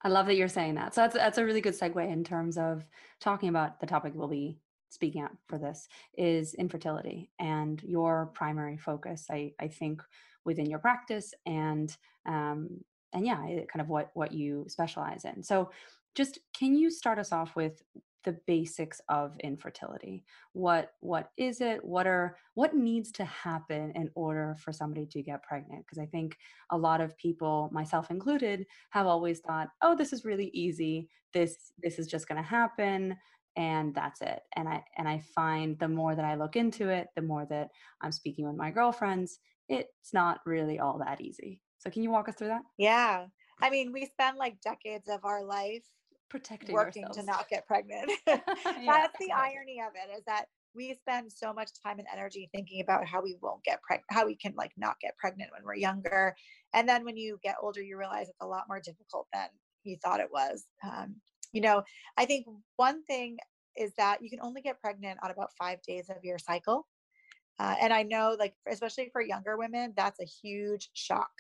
I 0.02 0.09
love 0.09 0.26
that 0.26 0.37
you're 0.37 0.49
saying 0.49 0.76
that. 0.76 0.95
So 0.95 1.02
that's 1.02 1.14
that's 1.14 1.38
a 1.38 1.45
really 1.45 1.61
good 1.61 1.78
segue 1.78 2.11
in 2.11 2.25
terms 2.25 2.57
of 2.57 2.85
talking 3.21 3.49
about 3.49 3.80
the 3.80 3.87
topic 3.87 4.12
we'll 4.14 4.28
be 4.28 4.59
speaking 4.90 5.23
out 5.23 5.37
for 5.47 5.59
this 5.59 5.87
is 6.16 6.54
infertility 6.54 7.30
and 7.38 7.83
your 7.83 8.30
primary 8.35 8.76
focus. 8.76 9.26
I 9.30 9.52
I 9.61 9.68
think 9.68 10.02
within 10.45 10.71
your 10.71 10.78
practice 10.78 11.35
and 11.47 11.95
um, 12.26 12.85
and 13.12 13.26
yeah, 13.26 13.37
kind 13.37 13.80
of 13.80 13.88
what 13.88 14.11
what 14.14 14.33
you 14.33 14.66
specialize 14.68 15.25
in. 15.25 15.42
So, 15.42 15.71
just 16.18 16.38
can 16.54 16.75
you 16.75 16.90
start 16.90 17.18
us 17.18 17.32
off 17.32 17.56
with 17.56 17.82
the 18.25 18.37
basics 18.46 19.00
of 19.08 19.38
infertility? 19.40 20.25
What 20.52 20.90
what 21.00 21.30
is 21.38 21.60
it? 21.60 21.82
What 21.82 22.06
are 22.06 22.37
what 22.54 22.75
needs 22.75 23.10
to 23.12 23.25
happen 23.25 23.92
in 23.94 24.10
order 24.14 24.56
for 24.58 24.72
somebody 24.72 25.06
to 25.06 25.22
get 25.22 25.42
pregnant? 25.42 25.87
Because 25.87 25.98
I 25.98 26.06
think 26.06 26.37
a 26.70 26.76
lot 26.76 27.00
of 27.00 27.16
people, 27.16 27.70
myself 27.72 28.10
included, 28.10 28.66
have 28.90 29.06
always 29.06 29.40
thought, 29.40 29.68
"Oh, 29.82 29.96
this 29.96 30.12
is 30.12 30.26
really 30.26 30.50
easy. 30.52 31.08
This 31.32 31.72
this 31.82 31.98
is 31.98 32.06
just 32.06 32.28
going 32.28 32.42
to 32.42 32.48
happen." 32.48 33.16
and 33.56 33.94
that's 33.94 34.20
it 34.20 34.40
and 34.56 34.68
i 34.68 34.84
and 34.98 35.08
i 35.08 35.18
find 35.34 35.78
the 35.78 35.88
more 35.88 36.14
that 36.14 36.25
i 36.25 36.34
look 36.34 36.54
into 36.54 36.90
it 36.90 37.08
the 37.16 37.22
more 37.22 37.46
that 37.48 37.70
i'm 38.02 38.12
speaking 38.12 38.46
with 38.46 38.54
my 38.54 38.70
girlfriends 38.70 39.40
it's 39.68 40.12
not 40.12 40.40
really 40.46 40.78
all 40.78 40.98
that 40.98 41.20
easy. 41.20 41.60
So 41.78 41.90
can 41.90 42.02
you 42.02 42.10
walk 42.10 42.28
us 42.28 42.34
through 42.34 42.48
that? 42.48 42.62
Yeah. 42.76 43.26
I 43.60 43.70
mean, 43.70 43.92
we 43.92 44.06
spend 44.06 44.37
like 44.37 44.60
decades 44.60 45.08
of 45.08 45.25
our 45.25 45.44
life 45.44 45.84
protecting 46.30 46.75
working 46.75 47.04
ourselves. 47.04 47.18
to 47.18 47.32
not 47.32 47.49
get 47.49 47.66
pregnant. 47.66 48.11
yeah, 48.26 48.40
That's 48.47 49.18
the 49.18 49.32
irony 49.32 49.80
of 49.80 49.92
it 49.94 50.16
is 50.16 50.25
that 50.26 50.47
we 50.75 50.94
spend 50.94 51.32
so 51.32 51.52
much 51.52 51.70
time 51.82 51.99
and 51.99 52.08
energy 52.12 52.49
thinking 52.54 52.80
about 52.80 53.06
how 53.06 53.23
we 53.23 53.37
won't 53.40 53.64
get 53.64 53.82
pregnant, 53.82 54.06
how 54.11 54.26
we 54.26 54.37
can 54.37 54.54
like 54.56 54.73
not 54.76 55.00
get 55.00 55.16
pregnant 55.16 55.50
when 55.52 55.64
we're 55.64 55.75
younger. 55.75 56.37
And 56.75 56.88
then 56.88 57.04
when 57.04 57.16
you 57.16 57.38
get 57.42 57.56
older, 57.61 57.82
you 57.82 57.97
realize 57.97 58.28
it's 58.28 58.37
a 58.40 58.47
lot 58.47 58.64
more 58.68 58.80
difficult 58.80 59.26
than 59.32 59.49
you 59.85 59.97
thought 60.02 60.20
it 60.20 60.28
was. 60.30 60.64
Um, 60.85 61.16
you 61.52 61.61
know, 61.61 61.82
I 62.16 62.26
think 62.26 62.47
one 62.76 63.02
thing 63.04 63.38
is 63.76 63.92
that 63.97 64.23
you 64.23 64.28
can 64.28 64.40
only 64.42 64.61
get 64.61 64.80
pregnant 64.80 65.18
on 65.23 65.30
about 65.30 65.50
five 65.58 65.80
days 65.82 66.11
of 66.11 66.23
your 66.23 66.38
cycle. 66.38 66.87
Uh, 67.58 67.75
and 67.80 67.92
I 67.92 68.02
know, 68.02 68.37
like, 68.38 68.54
especially 68.70 69.08
for 69.12 69.23
younger 69.23 69.56
women, 69.56 69.94
that's 69.97 70.20
a 70.20 70.25
huge 70.25 70.90
shock 70.92 71.30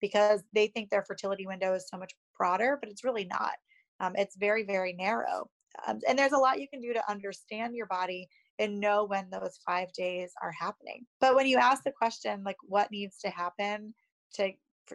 because 0.00 0.42
they 0.52 0.68
think 0.68 0.90
their 0.90 1.04
fertility 1.04 1.46
window 1.46 1.74
is 1.74 1.88
so 1.88 1.98
much 1.98 2.12
broader, 2.36 2.78
but 2.80 2.90
it's 2.90 3.04
really 3.04 3.24
not. 3.24 3.52
Um, 4.00 4.12
it's 4.16 4.36
very, 4.36 4.64
very 4.64 4.92
narrow. 4.92 5.50
Um, 5.86 6.00
and 6.08 6.18
there's 6.18 6.32
a 6.32 6.38
lot 6.38 6.60
you 6.60 6.68
can 6.68 6.80
do 6.80 6.92
to 6.92 7.10
understand 7.10 7.76
your 7.76 7.86
body 7.86 8.28
and 8.58 8.80
know 8.80 9.04
when 9.04 9.30
those 9.30 9.58
five 9.64 9.92
days 9.92 10.32
are 10.42 10.52
happening. 10.52 11.06
But 11.20 11.36
when 11.36 11.46
you 11.46 11.58
ask 11.58 11.84
the 11.84 11.92
question, 11.92 12.42
like, 12.44 12.56
what 12.62 12.90
needs 12.90 13.18
to 13.18 13.30
happen 13.30 13.94
to 14.34 14.52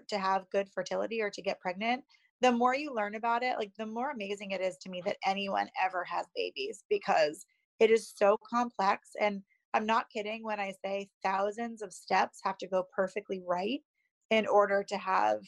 to 0.08 0.18
have 0.18 0.50
good 0.50 0.68
fertility 0.74 1.22
or 1.22 1.30
to 1.30 1.42
get 1.42 1.60
pregnant, 1.60 2.04
the 2.42 2.52
more 2.52 2.76
you 2.76 2.94
learn 2.94 3.14
about 3.14 3.44
it, 3.44 3.58
like 3.58 3.72
the 3.78 3.86
more 3.86 4.10
amazing 4.10 4.52
it 4.52 4.60
is 4.60 4.76
to 4.78 4.90
me 4.90 5.04
that 5.06 5.18
anyone 5.26 5.70
ever 5.82 6.04
has 6.04 6.26
babies 6.36 6.84
because 6.90 7.46
it 7.80 7.92
is 7.92 8.12
so 8.16 8.38
complex 8.50 9.10
and 9.22 9.44
I'm 9.74 9.86
not 9.86 10.10
kidding 10.10 10.44
when 10.44 10.60
I 10.60 10.74
say 10.84 11.10
thousands 11.24 11.82
of 11.82 11.94
steps 11.94 12.40
have 12.44 12.58
to 12.60 12.68
go 12.68 12.86
perfectly 12.96 13.42
right 13.48 13.82
in 14.30 14.46
order 14.46 14.84
to 14.84 14.98
have 14.98 15.40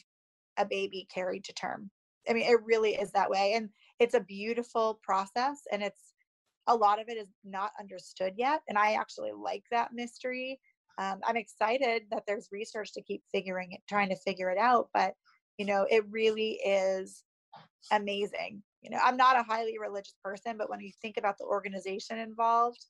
a 0.56 0.64
baby 0.64 1.06
carried 1.12 1.44
to 1.44 1.52
term. 1.52 1.90
I 2.28 2.32
mean, 2.32 2.44
it 2.44 2.62
really 2.64 2.94
is 2.94 3.10
that 3.12 3.30
way. 3.30 3.54
And 3.54 3.70
it's 3.98 4.14
a 4.14 4.20
beautiful 4.20 5.00
process 5.02 5.62
and 5.72 5.82
it's 5.82 6.12
a 6.66 6.76
lot 6.76 7.00
of 7.00 7.08
it 7.08 7.16
is 7.16 7.28
not 7.44 7.70
understood 7.78 8.34
yet. 8.36 8.62
And 8.68 8.76
I 8.76 8.94
actually 8.94 9.32
like 9.32 9.64
that 9.70 9.92
mystery. 9.92 10.60
Um, 10.98 11.20
I'm 11.24 11.36
excited 11.36 12.02
that 12.10 12.24
there's 12.26 12.48
research 12.50 12.92
to 12.94 13.02
keep 13.02 13.22
figuring 13.32 13.72
it, 13.72 13.80
trying 13.88 14.08
to 14.08 14.16
figure 14.16 14.50
it 14.50 14.58
out. 14.58 14.88
But, 14.92 15.14
you 15.58 15.66
know, 15.66 15.86
it 15.88 16.04
really 16.10 16.58
is 16.64 17.22
amazing. 17.92 18.62
You 18.82 18.90
know, 18.90 18.98
I'm 19.02 19.16
not 19.16 19.38
a 19.38 19.42
highly 19.42 19.78
religious 19.78 20.14
person, 20.24 20.56
but 20.58 20.68
when 20.68 20.80
you 20.80 20.90
think 21.00 21.16
about 21.16 21.38
the 21.38 21.44
organization 21.44 22.18
involved, 22.18 22.84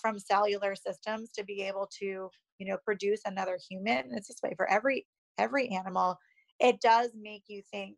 from 0.00 0.18
cellular 0.18 0.74
systems 0.74 1.30
to 1.32 1.44
be 1.44 1.62
able 1.62 1.88
to 1.98 2.30
you 2.58 2.66
know 2.66 2.78
produce 2.84 3.20
another 3.26 3.58
human 3.68 4.04
it's 4.12 4.28
this 4.28 4.38
way 4.42 4.54
for 4.56 4.68
every 4.70 5.06
every 5.38 5.68
animal 5.68 6.18
it 6.58 6.80
does 6.80 7.10
make 7.20 7.44
you 7.48 7.62
think 7.70 7.96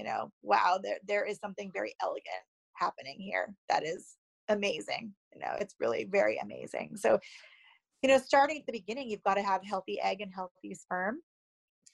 you 0.00 0.06
know 0.06 0.32
wow 0.42 0.78
there 0.82 0.96
there 1.06 1.26
is 1.26 1.38
something 1.38 1.70
very 1.74 1.94
elegant 2.02 2.44
happening 2.72 3.16
here 3.18 3.54
that 3.68 3.84
is 3.84 4.16
amazing 4.48 5.12
you 5.34 5.38
know 5.38 5.54
it's 5.60 5.74
really 5.78 6.04
very 6.04 6.38
amazing 6.42 6.96
so 6.96 7.18
you 8.02 8.08
know 8.08 8.16
starting 8.16 8.56
at 8.58 8.64
the 8.64 8.72
beginning 8.72 9.10
you've 9.10 9.22
got 9.22 9.34
to 9.34 9.42
have 9.42 9.62
healthy 9.62 10.00
egg 10.00 10.22
and 10.22 10.32
healthy 10.34 10.72
sperm 10.72 11.18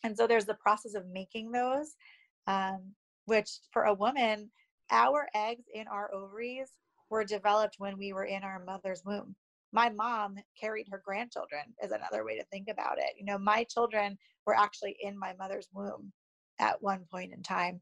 and 0.04 0.16
so 0.16 0.28
there's 0.28 0.44
the 0.44 0.54
process 0.54 0.94
of 0.94 1.04
making 1.12 1.50
those 1.50 1.96
um, 2.46 2.80
which 3.24 3.50
for 3.72 3.84
a 3.86 3.94
woman 3.94 4.48
our 4.92 5.26
eggs 5.34 5.64
in 5.74 5.88
our 5.88 6.14
ovaries 6.14 6.70
were 7.10 7.24
developed 7.24 7.74
when 7.78 7.98
we 7.98 8.12
were 8.12 8.24
in 8.24 8.44
our 8.44 8.62
mother's 8.64 9.02
womb. 9.04 9.34
My 9.72 9.90
mom 9.90 10.36
carried 10.60 10.86
her 10.90 11.02
grandchildren, 11.04 11.62
is 11.82 11.90
another 11.90 12.24
way 12.24 12.36
to 12.38 12.44
think 12.52 12.68
about 12.68 12.98
it. 12.98 13.14
You 13.18 13.24
know, 13.24 13.36
my 13.36 13.64
children 13.64 14.16
were 14.46 14.56
actually 14.56 14.96
in 15.00 15.18
my 15.18 15.34
mother's 15.38 15.68
womb 15.72 16.12
at 16.58 16.82
one 16.82 17.04
point 17.10 17.32
in 17.32 17.42
time. 17.42 17.80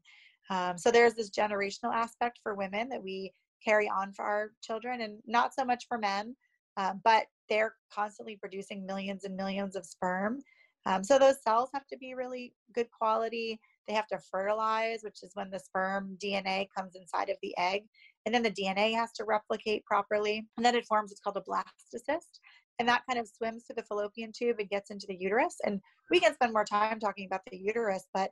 Um, 0.49 0.77
so 0.77 0.91
there's 0.91 1.13
this 1.13 1.31
generational 1.31 1.93
aspect 1.93 2.39
for 2.43 2.55
women 2.55 2.89
that 2.89 3.03
we 3.03 3.33
carry 3.63 3.89
on 3.89 4.13
for 4.13 4.23
our 4.23 4.51
children, 4.61 5.01
and 5.01 5.19
not 5.25 5.53
so 5.53 5.65
much 5.65 5.85
for 5.87 5.97
men, 5.97 6.35
um, 6.77 7.01
but 7.03 7.25
they're 7.49 7.75
constantly 7.93 8.35
producing 8.35 8.85
millions 8.85 9.23
and 9.23 9.35
millions 9.35 9.75
of 9.75 9.85
sperm. 9.85 10.39
Um, 10.85 11.03
so 11.03 11.17
those 11.17 11.41
cells 11.41 11.69
have 11.73 11.87
to 11.87 11.97
be 11.97 12.13
really 12.13 12.53
good 12.73 12.87
quality. 12.91 13.59
They 13.87 13.93
have 13.93 14.07
to 14.07 14.19
fertilize, 14.31 14.99
which 15.01 15.23
is 15.23 15.31
when 15.33 15.49
the 15.49 15.59
sperm 15.59 16.17
DNA 16.23 16.67
comes 16.75 16.95
inside 16.95 17.29
of 17.29 17.37
the 17.41 17.55
egg 17.57 17.85
and 18.25 18.33
then 18.33 18.43
the 18.43 18.51
DNA 18.51 18.93
has 18.95 19.11
to 19.13 19.23
replicate 19.23 19.85
properly, 19.85 20.47
and 20.57 20.65
then 20.65 20.75
it 20.75 20.85
forms 20.85 21.11
what's 21.11 21.21
called 21.21 21.37
a 21.37 21.41
blastocyst. 21.41 22.39
And 22.79 22.89
that 22.89 23.03
kind 23.07 23.19
of 23.19 23.27
swims 23.27 23.63
through 23.63 23.75
the 23.77 23.83
fallopian 23.83 24.31
tube 24.35 24.57
and 24.59 24.69
gets 24.69 24.91
into 24.91 25.05
the 25.07 25.15
uterus. 25.15 25.55
And 25.63 25.79
we 26.11 26.19
can 26.19 26.33
spend 26.33 26.51
more 26.51 26.65
time 26.65 26.99
talking 26.99 27.25
about 27.25 27.41
the 27.49 27.57
uterus, 27.57 28.05
but 28.13 28.31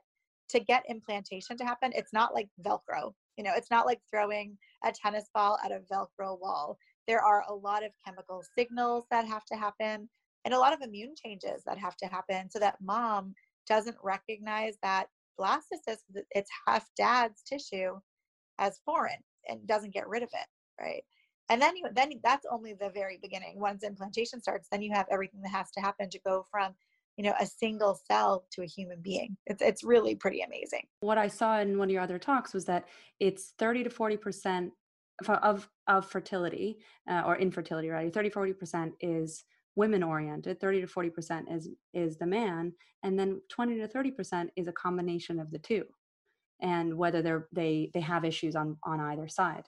to 0.50 0.60
get 0.60 0.84
implantation 0.88 1.56
to 1.56 1.64
happen, 1.64 1.92
it's 1.94 2.12
not 2.12 2.34
like 2.34 2.48
Velcro. 2.62 3.12
You 3.36 3.44
know, 3.44 3.52
it's 3.56 3.70
not 3.70 3.86
like 3.86 4.00
throwing 4.10 4.56
a 4.84 4.92
tennis 4.92 5.28
ball 5.34 5.58
at 5.64 5.72
a 5.72 5.80
Velcro 5.92 6.40
wall. 6.40 6.78
There 7.08 7.20
are 7.20 7.44
a 7.48 7.54
lot 7.54 7.84
of 7.84 7.92
chemical 8.04 8.42
signals 8.56 9.04
that 9.10 9.26
have 9.26 9.44
to 9.46 9.56
happen 9.56 10.08
and 10.44 10.54
a 10.54 10.58
lot 10.58 10.72
of 10.72 10.82
immune 10.82 11.14
changes 11.22 11.62
that 11.66 11.78
have 11.78 11.96
to 11.96 12.06
happen 12.06 12.50
so 12.50 12.58
that 12.58 12.76
mom 12.82 13.34
doesn't 13.66 13.96
recognize 14.02 14.76
that 14.82 15.06
blastocyst, 15.40 16.02
it's 16.30 16.50
half 16.66 16.88
dad's 16.96 17.42
tissue, 17.42 17.98
as 18.58 18.80
foreign 18.84 19.18
and 19.48 19.66
doesn't 19.66 19.94
get 19.94 20.08
rid 20.08 20.22
of 20.22 20.28
it, 20.32 20.46
right? 20.80 21.02
And 21.50 21.60
then 21.60 21.76
you 21.76 21.84
then 21.94 22.12
that's 22.22 22.46
only 22.50 22.72
the 22.72 22.90
very 22.90 23.18
beginning. 23.20 23.60
Once 23.60 23.82
implantation 23.82 24.40
starts, 24.40 24.68
then 24.70 24.80
you 24.80 24.92
have 24.94 25.06
everything 25.10 25.42
that 25.42 25.50
has 25.50 25.70
to 25.72 25.80
happen 25.80 26.08
to 26.10 26.20
go 26.20 26.46
from 26.50 26.74
you 27.16 27.24
know 27.24 27.34
a 27.40 27.46
single 27.46 27.98
cell 28.06 28.44
to 28.52 28.62
a 28.62 28.66
human 28.66 29.00
being. 29.00 29.36
It's 29.46 29.62
it's 29.62 29.84
really 29.84 30.14
pretty 30.14 30.42
amazing. 30.42 30.86
What 31.00 31.18
i 31.18 31.28
saw 31.28 31.60
in 31.60 31.78
one 31.78 31.88
of 31.88 31.92
your 31.92 32.02
other 32.02 32.18
talks 32.18 32.52
was 32.52 32.64
that 32.66 32.86
it's 33.20 33.54
30 33.58 33.84
to 33.84 33.90
40 33.90 34.16
percent 34.16 34.72
of 35.28 35.68
of 35.86 36.06
fertility 36.10 36.78
uh, 37.08 37.22
or 37.24 37.36
infertility 37.36 37.88
right 37.88 38.12
30 38.12 38.30
40 38.30 38.52
percent 38.52 38.92
is 39.00 39.44
women 39.76 40.02
oriented 40.02 40.60
30 40.60 40.80
to 40.82 40.86
40 40.86 41.10
percent 41.10 41.48
is 41.50 41.68
is 41.92 42.16
the 42.16 42.26
man 42.26 42.72
and 43.04 43.18
then 43.18 43.40
20 43.48 43.78
to 43.78 43.86
30 43.86 44.10
percent 44.10 44.50
is 44.56 44.66
a 44.66 44.72
combination 44.72 45.38
of 45.38 45.50
the 45.52 45.58
two 45.58 45.84
and 46.60 46.94
whether 46.96 47.22
they're 47.22 47.46
they 47.52 47.90
they 47.94 48.00
have 48.00 48.24
issues 48.24 48.56
on 48.56 48.76
on 48.84 49.00
either 49.00 49.28
side. 49.28 49.64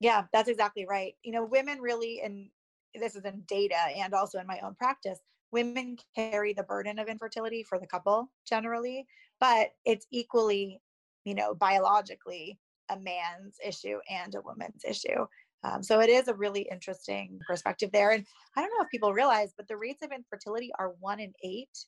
Yeah 0.00 0.24
that's 0.32 0.48
exactly 0.48 0.86
right. 0.88 1.14
You 1.22 1.32
know 1.32 1.44
women 1.44 1.80
really 1.80 2.20
and 2.22 2.48
this 2.94 3.16
is 3.16 3.24
in 3.24 3.42
data 3.48 3.78
and 3.96 4.12
also 4.12 4.38
in 4.38 4.46
my 4.46 4.60
own 4.60 4.74
practice 4.74 5.18
women 5.52 5.96
carry 6.16 6.52
the 6.52 6.62
burden 6.62 6.98
of 6.98 7.08
infertility 7.08 7.62
for 7.62 7.78
the 7.78 7.86
couple 7.86 8.30
generally 8.48 9.06
but 9.40 9.68
it's 9.84 10.06
equally 10.10 10.80
you 11.24 11.34
know 11.34 11.54
biologically 11.54 12.58
a 12.90 12.98
man's 12.98 13.56
issue 13.64 13.98
and 14.10 14.34
a 14.34 14.40
woman's 14.40 14.82
issue. 14.84 15.26
Um, 15.64 15.82
so 15.82 16.00
it 16.00 16.08
is 16.08 16.26
a 16.26 16.34
really 16.34 16.66
interesting 16.72 17.38
perspective 17.46 17.90
there 17.92 18.10
and 18.10 18.26
i 18.56 18.60
don't 18.60 18.70
know 18.70 18.82
if 18.84 18.90
people 18.90 19.12
realize 19.12 19.52
but 19.56 19.68
the 19.68 19.76
rates 19.76 20.02
of 20.02 20.10
infertility 20.10 20.72
are 20.76 20.96
one 20.98 21.20
in 21.20 21.32
eight 21.44 21.86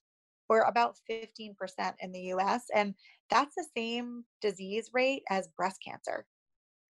or 0.49 0.61
about 0.61 0.97
15% 1.11 1.57
in 1.99 2.13
the 2.13 2.21
us 2.21 2.63
and 2.73 2.95
that's 3.31 3.57
the 3.57 3.67
same 3.77 4.25
disease 4.41 4.91
rate 4.93 5.25
as 5.29 5.49
breast 5.57 5.81
cancer 5.85 6.25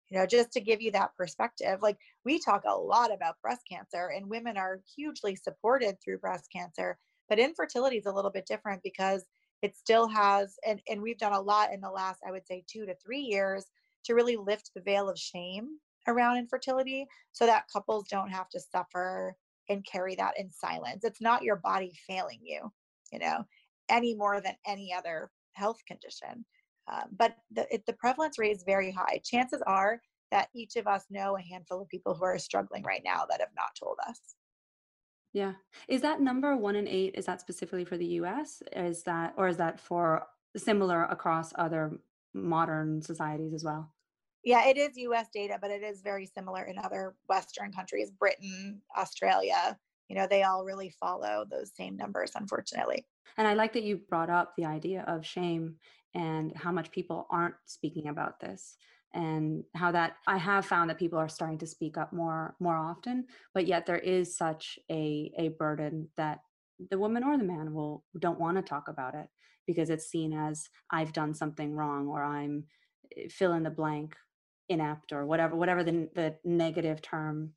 you 0.09 0.17
know 0.17 0.25
just 0.25 0.51
to 0.51 0.61
give 0.61 0.81
you 0.81 0.91
that 0.91 1.15
perspective 1.17 1.79
like 1.81 1.97
we 2.25 2.39
talk 2.39 2.63
a 2.65 2.75
lot 2.75 3.13
about 3.13 3.41
breast 3.41 3.61
cancer 3.69 4.11
and 4.15 4.29
women 4.29 4.57
are 4.57 4.81
hugely 4.95 5.35
supported 5.35 5.95
through 6.03 6.17
breast 6.17 6.45
cancer 6.53 6.97
but 7.29 7.39
infertility 7.39 7.97
is 7.97 8.05
a 8.05 8.11
little 8.11 8.31
bit 8.31 8.45
different 8.45 8.81
because 8.83 9.25
it 9.61 9.75
still 9.75 10.07
has 10.07 10.55
and, 10.65 10.81
and 10.89 11.01
we've 11.01 11.17
done 11.17 11.33
a 11.33 11.41
lot 11.41 11.73
in 11.73 11.81
the 11.81 11.89
last 11.89 12.19
i 12.27 12.31
would 12.31 12.45
say 12.47 12.63
two 12.67 12.85
to 12.85 12.95
three 13.03 13.21
years 13.21 13.65
to 14.03 14.13
really 14.13 14.37
lift 14.37 14.71
the 14.75 14.81
veil 14.81 15.09
of 15.09 15.17
shame 15.17 15.67
around 16.07 16.37
infertility 16.37 17.05
so 17.33 17.45
that 17.45 17.65
couples 17.71 18.05
don't 18.09 18.29
have 18.29 18.49
to 18.49 18.59
suffer 18.59 19.35
and 19.69 19.85
carry 19.85 20.15
that 20.15 20.33
in 20.39 20.49
silence. 20.49 21.03
It's 21.03 21.19
not 21.19 21.43
your 21.43 21.57
body 21.57 21.91
failing 22.07 22.39
you 22.41 22.71
you 23.11 23.19
know 23.19 23.43
any 23.89 24.15
more 24.15 24.41
than 24.41 24.53
any 24.65 24.93
other 24.93 25.29
health 25.53 25.79
condition 25.87 26.45
um, 26.91 27.09
but 27.17 27.35
the, 27.51 27.73
it, 27.73 27.85
the 27.85 27.93
prevalence 27.93 28.39
rate 28.39 28.55
is 28.55 28.63
very 28.63 28.91
high. 28.91 29.21
Chances 29.23 29.61
are 29.67 30.01
that 30.31 30.49
each 30.53 30.75
of 30.75 30.87
us 30.87 31.05
know 31.09 31.37
a 31.37 31.41
handful 31.41 31.81
of 31.81 31.89
people 31.89 32.13
who 32.13 32.23
are 32.23 32.39
struggling 32.39 32.83
right 32.83 33.01
now 33.03 33.25
that 33.29 33.39
have 33.39 33.49
not 33.55 33.75
told 33.79 33.97
us. 34.07 34.19
Yeah. 35.33 35.53
Is 35.87 36.01
that 36.01 36.21
number 36.21 36.55
one 36.55 36.75
in 36.75 36.87
eight, 36.87 37.15
is 37.15 37.25
that 37.25 37.41
specifically 37.41 37.85
for 37.85 37.97
the 37.97 38.05
US? 38.05 38.61
Is 38.75 39.03
that, 39.03 39.33
or 39.37 39.47
is 39.47 39.57
that 39.57 39.79
for 39.79 40.23
similar 40.55 41.03
across 41.03 41.53
other 41.55 41.99
modern 42.33 43.01
societies 43.01 43.53
as 43.53 43.63
well? 43.63 43.93
Yeah, 44.43 44.67
it 44.67 44.77
is 44.77 44.97
US 44.97 45.27
data, 45.33 45.57
but 45.61 45.71
it 45.71 45.83
is 45.83 46.01
very 46.01 46.25
similar 46.25 46.63
in 46.63 46.77
other 46.77 47.15
Western 47.27 47.71
countries, 47.71 48.11
Britain, 48.11 48.81
Australia. 48.97 49.77
You 50.07 50.15
know, 50.15 50.27
they 50.27 50.43
all 50.43 50.63
really 50.63 50.89
follow 50.99 51.45
those 51.49 51.71
same 51.75 51.97
numbers, 51.97 52.31
unfortunately. 52.33 53.05
And 53.37 53.47
I 53.47 53.53
like 53.53 53.73
that 53.73 53.83
you 53.83 53.97
brought 54.09 54.29
up 54.29 54.53
the 54.55 54.65
idea 54.65 55.03
of 55.07 55.25
shame 55.25 55.75
and 56.13 56.53
how 56.55 56.71
much 56.71 56.91
people 56.91 57.27
aren't 57.29 57.55
speaking 57.65 58.07
about 58.07 58.39
this 58.39 58.77
and 59.13 59.63
how 59.75 59.91
that 59.91 60.13
i 60.27 60.37
have 60.37 60.65
found 60.65 60.89
that 60.89 60.99
people 60.99 61.17
are 61.17 61.29
starting 61.29 61.57
to 61.57 61.67
speak 61.67 61.97
up 61.97 62.11
more 62.11 62.55
more 62.59 62.75
often 62.75 63.25
but 63.53 63.65
yet 63.65 63.85
there 63.85 63.99
is 63.99 64.37
such 64.37 64.77
a 64.91 65.31
a 65.37 65.49
burden 65.49 66.07
that 66.17 66.39
the 66.91 66.97
woman 66.97 67.23
or 67.23 67.37
the 67.37 67.43
man 67.43 67.73
will 67.73 68.03
don't 68.19 68.39
want 68.39 68.57
to 68.57 68.61
talk 68.61 68.87
about 68.87 69.15
it 69.15 69.27
because 69.65 69.89
it's 69.89 70.09
seen 70.09 70.33
as 70.33 70.69
i've 70.91 71.13
done 71.13 71.33
something 71.33 71.73
wrong 71.73 72.07
or 72.07 72.23
i'm 72.23 72.65
eh, 73.17 73.27
fill 73.29 73.53
in 73.53 73.63
the 73.63 73.69
blank 73.69 74.15
inept 74.69 75.11
or 75.13 75.25
whatever 75.25 75.55
whatever 75.55 75.83
the, 75.83 76.09
the 76.15 76.35
negative 76.43 77.01
term 77.01 77.53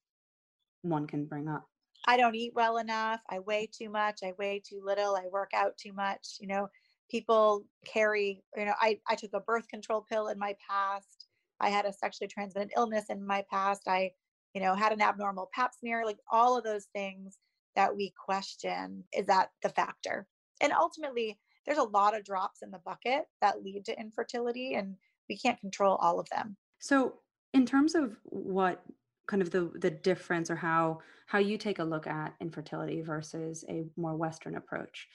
one 0.83 1.07
can 1.07 1.27
bring 1.27 1.49
up. 1.49 1.67
I 2.07 2.17
don't 2.17 2.35
eat 2.35 2.53
well 2.55 2.79
enough. 2.79 3.21
I 3.29 3.41
weigh 3.41 3.69
too 3.71 3.91
much. 3.91 4.21
I 4.25 4.33
weigh 4.39 4.63
too 4.65 4.81
little. 4.83 5.15
I 5.15 5.27
work 5.31 5.51
out 5.55 5.77
too 5.77 5.93
much 5.93 6.37
you 6.41 6.47
know 6.47 6.69
people 7.11 7.65
carry 7.85 8.43
you 8.57 8.65
know 8.65 8.75
i 8.81 8.99
i 9.09 9.15
took 9.15 9.33
a 9.35 9.41
birth 9.41 9.69
control 9.69 10.05
pill 10.09 10.29
in 10.29 10.39
my 10.39 10.55
past 10.69 11.27
i 11.61 11.69
had 11.69 11.85
a 11.85 11.93
sexually 11.93 12.29
transmitted 12.29 12.71
illness 12.77 13.07
in 13.11 13.27
my 13.27 13.45
past 13.51 13.83
i 13.89 14.11
you 14.55 14.61
know 14.61 14.75
had 14.75 14.93
an 14.93 15.01
abnormal 15.01 15.51
pap 15.53 15.73
smear 15.75 16.05
like 16.05 16.19
all 16.31 16.57
of 16.57 16.65
those 16.65 16.87
things 16.95 17.39
that 17.77 17.95
we 17.95 18.13
question 18.25 19.05
is 19.17 19.27
that 19.27 19.51
the 19.63 19.69
factor? 19.69 20.27
And 20.61 20.73
ultimately 20.73 21.39
there's 21.67 21.79
a 21.79 21.83
lot 21.83 22.17
of 22.17 22.25
drops 22.25 22.63
in 22.63 22.71
the 22.71 22.81
bucket 22.85 23.25
that 23.41 23.63
lead 23.63 23.85
to 23.87 23.99
infertility 23.99 24.75
and 24.75 24.97
we 25.29 25.39
can't 25.39 25.61
control 25.61 25.97
all 25.97 26.19
of 26.19 26.29
them. 26.31 26.57
So 26.79 27.15
in 27.55 27.67
terms 27.67 27.95
of 27.95 28.17
what 28.25 28.83
kind 29.27 29.43
of 29.43 29.51
the 29.51 29.71
the 29.77 29.91
difference 29.91 30.51
or 30.51 30.57
how 30.57 30.99
how 31.27 31.39
you 31.39 31.57
take 31.57 31.79
a 31.79 31.85
look 31.85 32.09
at 32.09 32.35
infertility 32.41 33.01
versus 33.01 33.65
a 33.69 33.85
more 33.97 34.17
western 34.17 34.57
approach 34.57 35.07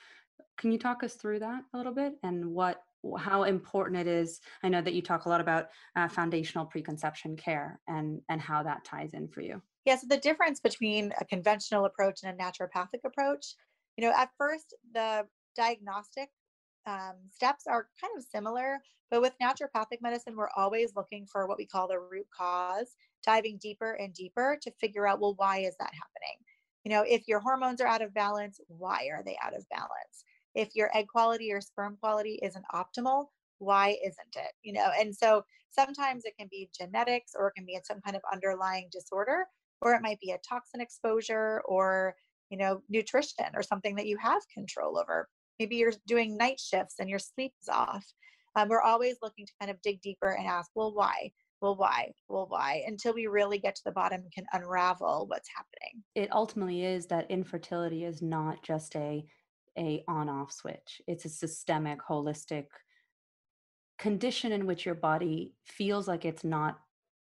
can 0.57 0.71
you 0.71 0.77
talk 0.77 1.03
us 1.03 1.15
through 1.15 1.39
that 1.39 1.63
a 1.73 1.77
little 1.77 1.93
bit 1.93 2.13
and 2.23 2.45
what 2.45 2.81
how 3.19 3.43
important 3.43 3.99
it 3.99 4.07
is? 4.07 4.39
I 4.63 4.69
know 4.69 4.81
that 4.81 4.93
you 4.93 5.01
talk 5.01 5.25
a 5.25 5.29
lot 5.29 5.41
about 5.41 5.67
uh, 5.95 6.07
foundational 6.07 6.65
preconception 6.65 7.35
care 7.35 7.79
and 7.87 8.21
and 8.29 8.41
how 8.41 8.63
that 8.63 8.83
ties 8.83 9.13
in 9.13 9.27
for 9.27 9.41
you. 9.41 9.61
Yeah 9.85 9.95
so 9.97 10.07
the 10.09 10.17
difference 10.17 10.59
between 10.59 11.13
a 11.19 11.25
conventional 11.25 11.85
approach 11.85 12.21
and 12.23 12.39
a 12.39 12.43
naturopathic 12.43 13.03
approach 13.05 13.55
you 13.97 14.03
know 14.05 14.13
at 14.15 14.29
first 14.37 14.75
the 14.93 15.25
diagnostic 15.55 16.29
um, 16.87 17.15
steps 17.31 17.65
are 17.67 17.87
kind 18.01 18.13
of 18.17 18.23
similar 18.23 18.79
but 19.09 19.21
with 19.21 19.33
naturopathic 19.41 20.01
medicine 20.01 20.35
we're 20.35 20.49
always 20.55 20.95
looking 20.95 21.25
for 21.31 21.47
what 21.47 21.57
we 21.57 21.65
call 21.65 21.87
the 21.87 21.99
root 21.99 22.27
cause 22.35 22.95
diving 23.23 23.57
deeper 23.61 23.93
and 23.93 24.13
deeper 24.13 24.57
to 24.61 24.71
figure 24.79 25.07
out 25.07 25.19
well 25.19 25.35
why 25.37 25.59
is 25.59 25.75
that 25.79 25.91
happening? 25.93 26.37
You 26.83 26.91
know 26.91 27.03
if 27.07 27.27
your 27.27 27.39
hormones 27.39 27.81
are 27.81 27.87
out 27.87 28.01
of 28.01 28.13
balance 28.13 28.59
why 28.67 29.09
are 29.11 29.23
they 29.23 29.37
out 29.43 29.55
of 29.55 29.67
balance 29.69 30.23
if 30.55 30.69
your 30.73 30.89
egg 30.97 31.07
quality 31.07 31.51
or 31.51 31.61
sperm 31.61 31.97
quality 32.01 32.39
isn't 32.41 32.65
optimal 32.73 33.27
why 33.59 33.97
isn't 34.03 34.35
it? 34.35 34.51
You 34.63 34.73
know 34.73 34.89
and 34.99 35.15
so 35.15 35.43
sometimes 35.71 36.25
it 36.25 36.35
can 36.37 36.47
be 36.49 36.69
genetics 36.77 37.33
or 37.37 37.47
it 37.47 37.53
can 37.55 37.65
be 37.65 37.77
some 37.83 38.01
kind 38.01 38.15
of 38.15 38.21
underlying 38.31 38.89
disorder 38.91 39.45
or 39.81 39.93
it 39.93 40.01
might 40.01 40.19
be 40.19 40.31
a 40.31 40.39
toxin 40.47 40.81
exposure 40.81 41.61
or 41.65 42.15
you 42.49 42.57
know 42.57 42.81
nutrition 42.89 43.47
or 43.53 43.63
something 43.63 43.95
that 43.95 44.07
you 44.07 44.17
have 44.17 44.41
control 44.53 44.97
over. 44.97 45.27
Maybe 45.59 45.77
you're 45.77 45.93
doing 46.07 46.37
night 46.37 46.59
shifts 46.59 46.95
and 46.99 47.09
your 47.09 47.19
sleep 47.19 47.53
is 47.61 47.69
off. 47.69 48.05
Um, 48.57 48.69
we're 48.69 48.81
always 48.81 49.17
looking 49.21 49.45
to 49.45 49.53
kind 49.59 49.71
of 49.71 49.81
dig 49.81 50.01
deeper 50.01 50.29
and 50.29 50.47
ask 50.47 50.69
well 50.75 50.93
why? 50.93 51.31
Well 51.61 51.75
why? 51.75 52.11
Well 52.27 52.47
why? 52.49 52.83
until 52.87 53.13
we 53.13 53.27
really 53.27 53.57
get 53.57 53.75
to 53.75 53.81
the 53.85 53.91
bottom 53.91 54.21
and 54.21 54.31
can 54.31 54.45
unravel 54.53 55.25
what's 55.27 55.49
happening. 55.55 56.03
It 56.13 56.31
ultimately 56.33 56.83
is 56.83 57.07
that 57.07 57.31
infertility 57.31 58.03
is 58.03 58.21
not 58.21 58.61
just 58.63 58.95
a 58.95 59.25
a 59.77 60.03
on 60.07 60.29
off 60.29 60.51
switch. 60.51 61.01
It's 61.07 61.25
a 61.25 61.29
systemic, 61.29 61.99
holistic 62.01 62.65
condition 63.97 64.51
in 64.51 64.65
which 64.65 64.85
your 64.85 64.95
body 64.95 65.53
feels 65.63 66.07
like 66.07 66.25
it's 66.25 66.43
not 66.43 66.79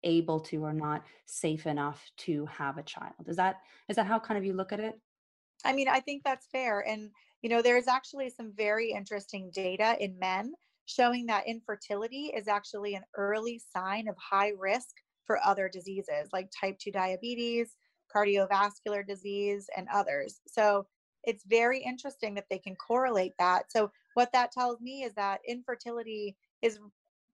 able 0.03 0.39
to 0.39 0.63
or 0.63 0.73
not 0.73 1.03
safe 1.25 1.65
enough 1.65 2.03
to 2.17 2.45
have 2.45 2.77
a 2.77 2.83
child. 2.83 3.13
Is 3.27 3.37
that 3.37 3.57
is 3.89 3.95
that 3.95 4.07
how 4.07 4.19
kind 4.19 4.37
of 4.37 4.45
you 4.45 4.53
look 4.53 4.71
at 4.71 4.79
it? 4.79 4.99
I 5.65 5.73
mean, 5.73 5.87
I 5.87 5.99
think 5.99 6.23
that's 6.23 6.47
fair. 6.51 6.81
And 6.87 7.09
you 7.41 7.49
know, 7.49 7.61
there's 7.61 7.87
actually 7.87 8.29
some 8.29 8.51
very 8.55 8.91
interesting 8.91 9.51
data 9.53 9.95
in 9.99 10.17
men 10.19 10.53
showing 10.85 11.25
that 11.27 11.47
infertility 11.47 12.31
is 12.35 12.47
actually 12.47 12.95
an 12.95 13.03
early 13.15 13.61
sign 13.75 14.07
of 14.07 14.15
high 14.17 14.51
risk 14.57 14.95
for 15.25 15.39
other 15.45 15.69
diseases 15.69 16.29
like 16.31 16.49
type 16.57 16.79
2 16.79 16.91
diabetes, 16.91 17.75
cardiovascular 18.15 19.05
disease, 19.05 19.67
and 19.75 19.87
others. 19.93 20.39
So 20.47 20.87
it's 21.27 21.43
very 21.45 21.79
interesting 21.83 22.33
that 22.33 22.45
they 22.49 22.57
can 22.57 22.75
correlate 22.75 23.33
that. 23.37 23.69
So 23.69 23.91
what 24.13 24.31
that 24.31 24.53
tells 24.53 24.79
me 24.79 25.03
is 25.03 25.13
that 25.15 25.41
infertility 25.47 26.37
is 26.61 26.79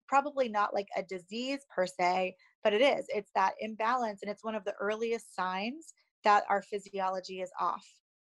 probably 0.07 0.49
not 0.49 0.73
like 0.73 0.87
a 0.97 1.03
disease 1.03 1.59
per 1.73 1.85
se, 1.85 2.35
but 2.63 2.73
it 2.73 2.81
is. 2.81 3.05
It's 3.09 3.31
that 3.35 3.53
imbalance 3.59 4.21
and 4.23 4.31
it's 4.31 4.43
one 4.43 4.55
of 4.55 4.65
the 4.65 4.73
earliest 4.81 5.35
signs 5.35 5.93
that 6.23 6.43
our 6.49 6.63
physiology 6.63 7.41
is 7.41 7.51
off. 7.59 7.87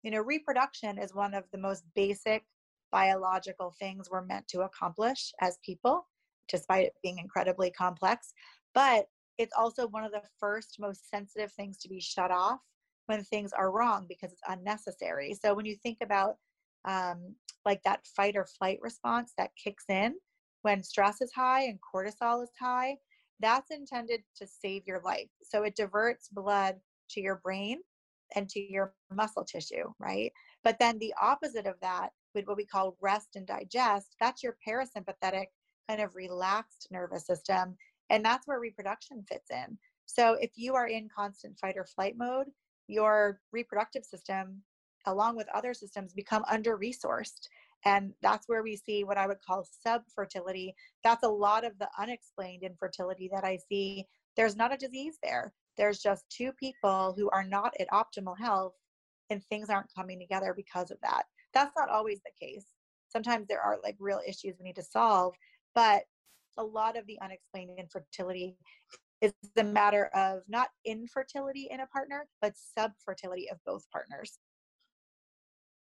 You 0.03 0.11
know, 0.11 0.21
reproduction 0.21 0.99
is 0.99 1.15
one 1.15 1.33
of 1.33 1.45
the 1.51 1.57
most 1.57 1.83
basic 1.95 2.45
biological 2.91 3.73
things 3.79 4.09
we're 4.11 4.21
meant 4.21 4.47
to 4.49 4.61
accomplish 4.61 5.33
as 5.41 5.57
people, 5.65 6.07
despite 6.47 6.85
it 6.85 6.93
being 7.01 7.17
incredibly 7.17 7.71
complex. 7.71 8.31
But 8.75 9.07
it's 9.39 9.53
also 9.57 9.87
one 9.87 10.03
of 10.03 10.11
the 10.11 10.21
first 10.39 10.77
most 10.79 11.09
sensitive 11.09 11.51
things 11.51 11.77
to 11.79 11.89
be 11.89 11.99
shut 11.99 12.29
off 12.29 12.59
when 13.07 13.23
things 13.23 13.51
are 13.53 13.71
wrong 13.71 14.05
because 14.07 14.31
it's 14.31 14.41
unnecessary. 14.47 15.33
So 15.33 15.53
when 15.53 15.65
you 15.65 15.75
think 15.75 15.97
about 16.01 16.35
um, 16.85 17.35
like 17.65 17.81
that 17.83 18.05
fight 18.15 18.35
or 18.37 18.45
flight 18.45 18.79
response 18.81 19.33
that 19.37 19.51
kicks 19.61 19.85
in 19.89 20.15
when 20.61 20.83
stress 20.83 21.21
is 21.21 21.31
high 21.33 21.63
and 21.63 21.79
cortisol 21.81 22.43
is 22.43 22.51
high, 22.59 22.97
that's 23.39 23.71
intended 23.71 24.21
to 24.35 24.47
save 24.47 24.83
your 24.85 25.01
life. 25.03 25.29
So 25.43 25.63
it 25.63 25.75
diverts 25.75 26.29
blood 26.29 26.75
to 27.11 27.21
your 27.21 27.39
brain 27.43 27.79
and 28.35 28.49
to 28.49 28.59
your 28.59 28.93
muscle 29.11 29.45
tissue, 29.45 29.93
right? 29.99 30.31
But 30.63 30.77
then 30.79 30.99
the 30.99 31.13
opposite 31.21 31.65
of 31.65 31.75
that, 31.81 32.09
with 32.35 32.47
what 32.47 32.57
we 32.57 32.65
call 32.65 32.97
rest 33.01 33.29
and 33.35 33.47
digest, 33.47 34.15
that's 34.19 34.43
your 34.43 34.57
parasympathetic 34.67 35.45
kind 35.87 36.01
of 36.01 36.15
relaxed 36.15 36.87
nervous 36.91 37.25
system. 37.25 37.75
And 38.09 38.23
that's 38.23 38.47
where 38.47 38.59
reproduction 38.59 39.23
fits 39.29 39.49
in. 39.49 39.77
So 40.05 40.33
if 40.39 40.51
you 40.55 40.75
are 40.75 40.87
in 40.87 41.09
constant 41.15 41.57
fight 41.59 41.75
or 41.77 41.85
flight 41.85 42.15
mode, 42.17 42.47
your 42.87 43.39
reproductive 43.51 44.05
system, 44.05 44.61
along 45.05 45.37
with 45.37 45.47
other 45.53 45.73
systems, 45.73 46.13
become 46.13 46.43
under 46.49 46.77
resourced. 46.77 47.47
And 47.85 48.13
that's 48.21 48.47
where 48.49 48.63
we 48.63 48.75
see 48.75 49.03
what 49.03 49.17
I 49.17 49.27
would 49.27 49.41
call 49.45 49.67
subfertility. 49.85 50.73
That's 51.03 51.23
a 51.23 51.29
lot 51.29 51.63
of 51.63 51.77
the 51.79 51.89
unexplained 51.99 52.63
infertility 52.63 53.29
that 53.33 53.43
I 53.43 53.59
see. 53.69 54.05
There's 54.35 54.55
not 54.55 54.73
a 54.73 54.77
disease 54.77 55.17
there. 55.21 55.53
There's 55.77 55.99
just 55.99 56.25
two 56.29 56.51
people 56.53 57.13
who 57.15 57.29
are 57.29 57.43
not 57.43 57.73
at 57.79 57.89
optimal 57.89 58.37
health 58.37 58.73
and 59.29 59.43
things 59.43 59.69
aren't 59.69 59.93
coming 59.93 60.19
together 60.19 60.53
because 60.55 60.91
of 60.91 60.97
that. 61.03 61.23
That's 61.53 61.75
not 61.77 61.89
always 61.89 62.19
the 62.25 62.45
case. 62.45 62.65
Sometimes 63.09 63.47
there 63.47 63.61
are 63.61 63.77
like 63.83 63.95
real 63.99 64.21
issues 64.27 64.55
we 64.59 64.65
need 64.65 64.75
to 64.75 64.83
solve, 64.83 65.35
but 65.75 66.03
a 66.57 66.63
lot 66.63 66.97
of 66.97 67.05
the 67.05 67.19
unexplained 67.21 67.71
infertility 67.77 68.57
is 69.21 69.33
a 69.57 69.63
matter 69.63 70.09
of 70.13 70.41
not 70.47 70.69
infertility 70.85 71.67
in 71.71 71.79
a 71.79 71.87
partner, 71.87 72.27
but 72.41 72.53
subfertility 72.77 73.51
of 73.51 73.57
both 73.65 73.89
partners. 73.91 74.37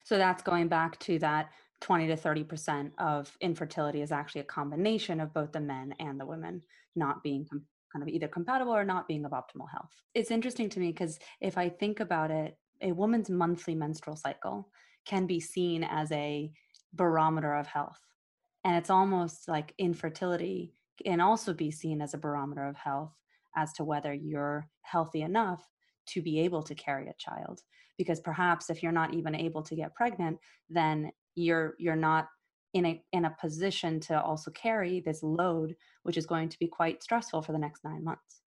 So 0.04 0.18
that's 0.18 0.44
going 0.44 0.68
back 0.68 1.00
to 1.00 1.20
that 1.20 1.50
20 1.82 2.08
to 2.08 2.16
30% 2.16 2.92
of 2.98 3.36
infertility 3.42 4.02
is 4.02 4.12
actually 4.12 4.42
a 4.42 4.46
combination 4.46 5.20
of 5.20 5.34
both 5.34 5.52
the 5.52 5.60
men 5.60 5.94
and 6.00 6.20
the 6.20 6.26
women 6.26 6.62
not 6.96 7.24
being 7.24 7.46
com- 7.50 7.66
kind 7.92 8.04
of 8.04 8.10
either 8.10 8.28
compatible 8.28 8.76
or 8.76 8.84
not 8.84 9.08
being 9.08 9.26
of 9.26 9.32
optimal 9.32 9.70
health. 9.72 9.92
It's 10.14 10.32
interesting 10.32 10.70
to 10.70 10.80
me 10.80 10.92
because 10.92 11.20
if 11.42 11.58
I 11.58 11.70
think 11.70 12.00
about 12.00 12.32
it, 12.32 12.58
a 12.82 12.92
woman's 12.92 13.30
monthly 13.30 13.76
menstrual 13.76 14.16
cycle 14.16 14.70
can 15.06 15.26
be 15.26 15.40
seen 15.40 15.84
as 15.84 16.12
a 16.12 16.52
barometer 16.94 17.54
of 17.54 17.68
health. 17.68 18.00
And 18.64 18.76
it's 18.78 18.90
almost 18.90 19.48
like 19.48 19.74
infertility 19.78 20.74
can 21.04 21.22
also 21.22 21.54
be 21.54 21.72
seen 21.72 22.02
as 22.02 22.14
a 22.14 22.18
barometer 22.18 22.68
of 22.68 22.76
health 22.76 23.14
as 23.56 23.74
to 23.74 23.84
whether 23.84 24.14
you're 24.14 24.68
healthy 24.82 25.22
enough 25.22 25.68
to 26.06 26.22
be 26.22 26.40
able 26.40 26.64
to 26.64 26.76
carry 26.76 27.08
a 27.08 27.16
child. 27.18 27.62
Because 27.98 28.20
perhaps 28.20 28.70
if 28.70 28.82
you're 28.82 28.92
not 28.92 29.14
even 29.14 29.36
able 29.36 29.62
to 29.64 29.76
get 29.76 29.96
pregnant 29.96 30.40
then 30.70 31.12
you're 31.36 31.76
you're 31.78 31.96
not 31.96 32.28
in 32.74 32.86
a 32.86 33.04
in 33.12 33.26
a 33.26 33.36
position 33.40 34.00
to 34.00 34.20
also 34.22 34.52
carry 34.52 35.00
this 35.00 35.22
load 35.24 35.76
which 36.04 36.18
is 36.18 36.26
going 36.26 36.50
to 36.50 36.60
be 36.60 36.68
quite 36.68 37.04
stressful 37.04 37.42
for 37.42 37.52
the 37.52 37.60
next 37.60 37.84
9 37.84 38.04
months. 38.04 38.42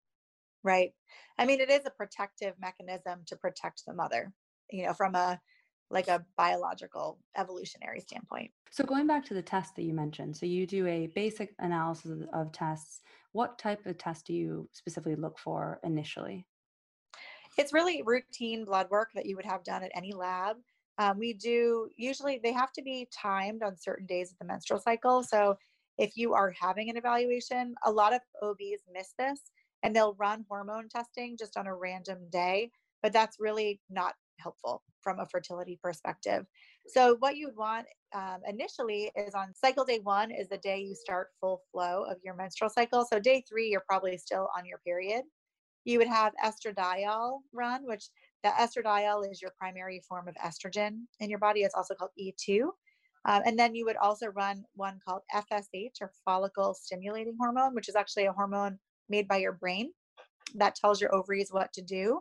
Right. 0.62 0.92
I 1.38 1.46
mean 1.46 1.60
it 1.60 1.70
is 1.70 1.86
a 1.86 1.90
protective 1.90 2.54
mechanism 2.60 3.20
to 3.26 3.36
protect 3.36 3.84
the 3.86 3.94
mother 3.94 4.32
you 4.70 4.86
know 4.86 4.92
from 4.92 5.14
a 5.14 5.40
like 5.90 6.08
a 6.08 6.24
biological 6.36 7.18
evolutionary 7.36 8.00
standpoint. 8.00 8.50
So 8.70 8.84
going 8.84 9.06
back 9.06 9.24
to 9.26 9.34
the 9.34 9.42
test 9.42 9.76
that 9.76 9.82
you 9.82 9.94
mentioned, 9.94 10.36
so 10.36 10.46
you 10.46 10.66
do 10.66 10.86
a 10.86 11.08
basic 11.14 11.54
analysis 11.58 12.26
of 12.32 12.52
tests. 12.52 13.00
What 13.32 13.58
type 13.58 13.86
of 13.86 13.98
test 13.98 14.26
do 14.26 14.34
you 14.34 14.68
specifically 14.72 15.16
look 15.16 15.38
for 15.38 15.78
initially? 15.84 16.46
It's 17.58 17.72
really 17.72 18.02
routine 18.04 18.64
blood 18.64 18.90
work 18.90 19.10
that 19.14 19.26
you 19.26 19.36
would 19.36 19.46
have 19.46 19.64
done 19.64 19.82
at 19.82 19.92
any 19.94 20.12
lab. 20.12 20.56
Um, 20.98 21.18
we 21.18 21.34
do 21.34 21.90
usually 21.96 22.40
they 22.42 22.52
have 22.52 22.72
to 22.72 22.82
be 22.82 23.08
timed 23.12 23.62
on 23.62 23.76
certain 23.76 24.06
days 24.06 24.32
of 24.32 24.38
the 24.38 24.44
menstrual 24.46 24.80
cycle. 24.80 25.22
So 25.22 25.56
if 25.98 26.16
you 26.16 26.34
are 26.34 26.52
having 26.58 26.90
an 26.90 26.96
evaluation, 26.96 27.74
a 27.84 27.90
lot 27.90 28.14
of 28.14 28.20
OBs 28.42 28.82
miss 28.92 29.12
this 29.18 29.40
and 29.82 29.94
they'll 29.94 30.14
run 30.14 30.44
hormone 30.48 30.88
testing 30.88 31.36
just 31.38 31.56
on 31.56 31.66
a 31.66 31.74
random 31.74 32.18
day, 32.30 32.70
but 33.02 33.12
that's 33.12 33.38
really 33.38 33.80
not 33.88 34.14
helpful 34.38 34.82
from 35.00 35.20
a 35.20 35.26
fertility 35.26 35.78
perspective. 35.82 36.46
So, 36.86 37.16
what 37.18 37.36
you'd 37.36 37.56
want 37.56 37.86
um, 38.14 38.40
initially 38.48 39.10
is 39.16 39.34
on 39.34 39.54
cycle 39.54 39.84
day 39.84 40.00
one 40.02 40.30
is 40.30 40.48
the 40.48 40.58
day 40.58 40.78
you 40.80 40.94
start 40.94 41.28
full 41.40 41.62
flow 41.72 42.04
of 42.04 42.18
your 42.24 42.34
menstrual 42.34 42.70
cycle. 42.70 43.06
So, 43.10 43.18
day 43.18 43.44
three, 43.48 43.68
you're 43.68 43.84
probably 43.88 44.16
still 44.18 44.48
on 44.56 44.66
your 44.66 44.78
period. 44.78 45.22
You 45.84 45.98
would 45.98 46.08
have 46.08 46.32
estradiol 46.44 47.38
run, 47.52 47.86
which 47.86 48.08
the 48.42 48.50
estradiol 48.50 49.30
is 49.30 49.40
your 49.40 49.52
primary 49.58 50.02
form 50.08 50.28
of 50.28 50.34
estrogen 50.36 51.02
in 51.20 51.30
your 51.30 51.38
body. 51.38 51.62
It's 51.62 51.74
also 51.74 51.94
called 51.94 52.10
E2. 52.20 52.62
Um, 53.24 53.42
and 53.44 53.58
then 53.58 53.74
you 53.74 53.84
would 53.84 53.96
also 53.96 54.28
run 54.28 54.64
one 54.74 55.00
called 55.04 55.22
FSH 55.34 56.00
or 56.00 56.12
follicle 56.24 56.74
stimulating 56.74 57.36
hormone, 57.38 57.74
which 57.74 57.88
is 57.88 57.96
actually 57.96 58.26
a 58.26 58.32
hormone 58.32 58.78
made 59.08 59.26
by 59.26 59.38
your 59.38 59.52
brain 59.52 59.92
that 60.54 60.74
tells 60.74 61.00
your 61.00 61.14
ovaries 61.14 61.52
what 61.52 61.72
to 61.72 61.82
do. 61.82 62.20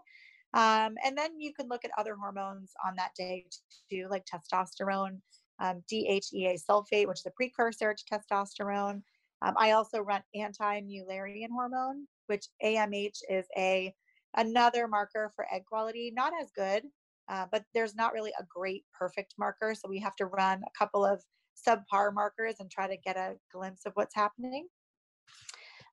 Um, 0.55 0.95
and 1.03 1.17
then 1.17 1.39
you 1.39 1.53
can 1.53 1.67
look 1.67 1.83
at 1.83 1.91
other 1.97 2.15
hormones 2.15 2.71
on 2.85 2.95
that 2.95 3.11
day 3.15 3.45
too, 3.91 4.07
like 4.09 4.25
testosterone, 4.25 5.19
um, 5.59 5.83
DHEA 5.91 6.57
sulfate, 6.67 7.07
which 7.07 7.19
is 7.19 7.25
a 7.25 7.31
precursor 7.31 7.93
to 7.93 8.03
testosterone. 8.05 9.01
Um, 9.41 9.53
I 9.57 9.71
also 9.71 9.99
run 9.99 10.23
anti-mullerian 10.33 11.49
hormone, 11.51 12.07
which 12.27 12.47
AMH 12.63 13.19
is 13.29 13.45
a 13.57 13.93
another 14.37 14.87
marker 14.87 15.31
for 15.35 15.45
egg 15.53 15.65
quality. 15.65 16.11
Not 16.15 16.31
as 16.41 16.51
good, 16.55 16.83
uh, 17.27 17.47
but 17.51 17.63
there's 17.73 17.95
not 17.95 18.13
really 18.13 18.31
a 18.39 18.45
great 18.47 18.85
perfect 18.97 19.33
marker, 19.37 19.75
so 19.75 19.89
we 19.89 19.99
have 19.99 20.15
to 20.17 20.25
run 20.25 20.61
a 20.63 20.77
couple 20.77 21.05
of 21.05 21.21
subpar 21.67 22.13
markers 22.13 22.55
and 22.59 22.71
try 22.71 22.87
to 22.87 22.97
get 22.97 23.17
a 23.17 23.35
glimpse 23.51 23.85
of 23.85 23.91
what's 23.95 24.15
happening. 24.15 24.67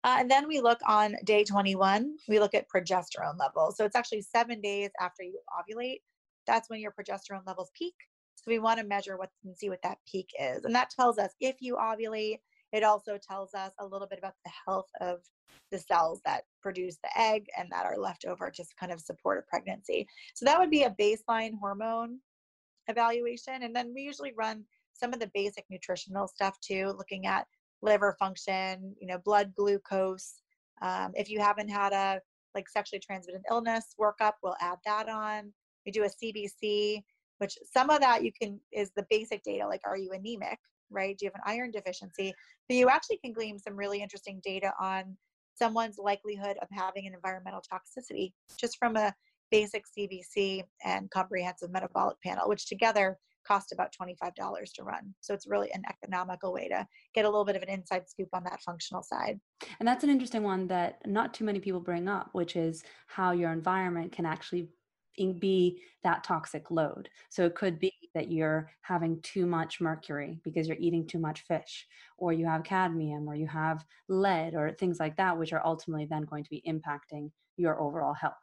Uh, 0.05 0.17
and 0.19 0.31
then 0.31 0.49
we 0.49 0.61
look 0.61 0.81
on 0.87 1.15
day 1.25 1.45
21, 1.45 2.17
we 2.29 2.41
look 2.41 2.55
at 2.55 2.67
progesterone 2.69 3.39
levels. 3.39 3.77
So 3.77 3.85
it's 3.85 3.97
actually 3.97 4.23
seven 4.23 4.61
days 4.61 4.91
after 5.01 5.23
you 5.23 5.39
ovulate. 5.53 6.01
That's 6.47 6.69
when 6.69 6.81
your 6.81 6.93
progesterone 6.93 7.47
levels 7.47 7.71
peak. 7.77 7.95
So 8.35 8.45
we 8.49 8.59
want 8.59 8.81
to 8.81 8.87
measure 8.87 9.17
what 9.17 9.31
and 9.45 9.57
see 9.57 9.69
what 9.69 9.83
that 9.83 9.99
peak 10.11 10.29
is. 10.41 10.65
And 10.65 10.75
that 10.75 10.91
tells 10.91 11.19
us 11.19 11.31
if 11.41 11.57
you 11.61 11.77
ovulate, 11.77 12.39
it 12.73 12.83
also 12.83 13.17
tells 13.17 13.55
us 13.55 13.73
a 13.79 13.87
little 13.87 14.09
bit 14.09 14.19
about 14.19 14.35
the 14.45 14.51
health 14.67 14.89
of 15.01 15.19
the 15.71 15.79
cells 15.79 16.21
that 16.25 16.45
produce 16.61 16.99
the 17.03 17.21
egg 17.21 17.47
and 17.57 17.71
that 17.71 17.87
are 17.87 17.99
left 17.99 18.25
over 18.25 18.51
to 18.51 18.65
kind 18.79 18.91
of 18.91 19.01
support 19.01 19.39
a 19.39 19.49
pregnancy. 19.49 20.07
So 20.35 20.45
that 20.45 20.59
would 20.59 20.71
be 20.71 20.83
a 20.83 20.97
baseline 21.01 21.53
hormone 21.61 22.19
evaluation. 22.89 23.63
And 23.63 23.75
then 23.75 23.93
we 23.95 24.03
usually 24.03 24.33
run 24.37 24.65
some 24.93 25.13
of 25.13 25.21
the 25.21 25.31
basic 25.33 25.65
nutritional 25.71 26.27
stuff 26.27 26.59
too, 26.61 26.95
looking 26.97 27.27
at 27.27 27.47
liver 27.83 28.17
function, 28.19 28.95
you 29.01 29.07
know, 29.07 29.19
blood 29.25 29.53
glucose. 29.57 30.41
Um, 30.81 31.13
if 31.15 31.29
you 31.29 31.41
haven't 31.41 31.69
had 31.69 31.93
a 31.93 32.21
like 32.55 32.69
sexually 32.69 33.01
transmitted 33.01 33.43
illness 33.51 33.95
workup, 34.01 34.35
we'll 34.43 34.57
add 34.61 34.79
that 34.85 35.09
on. 35.09 35.53
We 35.87 35.93
do 35.93 36.05
a 36.05 36.09
CBC, 36.09 37.03
which 37.39 37.57
some 37.65 37.91
of 37.91 38.01
that 38.01 38.23
you 38.23 38.31
can 38.41 38.61
is 38.73 38.91
the 38.97 39.07
basic 39.11 39.43
data, 39.43 39.67
like 39.67 39.81
are 39.85 39.97
you 39.97 40.13
anemic, 40.13 40.59
right? 40.91 41.17
Do 41.17 41.25
you 41.25 41.31
have 41.35 41.41
an 41.45 41.53
iron 41.53 41.71
deficiency? 41.71 42.35
But 42.69 42.77
you 42.77 42.89
actually 42.89 43.19
can 43.19 43.33
glean 43.33 43.59
some 43.59 43.77
really 43.77 44.01
interesting 44.03 44.41
data 44.45 44.73
on 44.81 45.17
someone's 45.55 45.99
likelihood 45.99 46.57
of 46.63 46.69
having 46.71 47.07
an 47.07 47.15
environmental 47.15 47.61
toxicity 47.61 48.33
just 48.59 48.79
from 48.79 48.97
a 48.97 49.15
basic 49.51 49.85
CBC 49.87 50.63
and 50.85 51.11
comprehensive 51.11 51.71
metabolic 51.71 52.17
panel, 52.25 52.49
which 52.49 52.67
together 52.67 53.19
cost 53.47 53.73
about 53.73 53.95
$25 54.01 54.73
to 54.75 54.83
run. 54.83 55.15
So 55.21 55.35
it's 55.35 55.47
really 55.47 55.73
an 55.73 55.83
economical 55.89 56.53
way 56.53 56.69
to 56.69 56.87
get 57.15 57.25
a 57.25 57.29
little 57.29 57.45
bit 57.45 57.57
of 57.57 57.63
an 57.63 57.69
inside 57.69 58.09
scoop 58.09 58.29
on 58.33 58.45
that 58.45 58.63
functional 58.63 59.03
side. 59.03 59.41
And 59.79 59.87
that's 59.87 60.05
an 60.05 60.11
interesting 60.11 60.43
one 60.43 60.67
that 60.69 61.07
not 61.07 61.35
too 61.35 61.45
many 61.45 61.61
people 61.61 61.81
bring 61.81 62.09
up, 62.09 62.31
which 62.33 62.57
is 62.57 62.83
how 63.07 63.33
your 63.33 63.53
environment 63.53 64.13
can 64.13 64.27
actually 64.27 64.69
be 65.39 65.83
that 66.03 66.25
toxic 66.25 66.71
load. 66.71 67.09
So 67.29 67.45
it 67.45 67.55
could 67.55 67.79
be 67.79 67.93
that 68.15 68.33
you're 68.33 68.71
having 68.81 69.21
too 69.23 69.47
much 69.47 69.81
mercury 69.81 70.41
because 70.43 70.67
you're 70.67 70.77
eating 70.81 71.07
too 71.07 71.19
much 71.19 71.45
fish, 71.47 71.87
or 72.17 72.33
you 72.33 72.47
have 72.47 72.65
cadmium, 72.65 73.29
or 73.29 73.35
you 73.35 73.47
have 73.47 73.85
lead, 74.09 74.55
or 74.55 74.73
things 74.73 74.99
like 74.99 75.17
that, 75.17 75.39
which 75.39 75.53
are 75.53 75.65
ultimately 75.65 76.07
then 76.07 76.23
going 76.23 76.45
to 76.45 76.51
be 76.51 76.63
impacting 76.67 77.31
your 77.57 77.81
overall 77.81 78.15
health. 78.15 78.35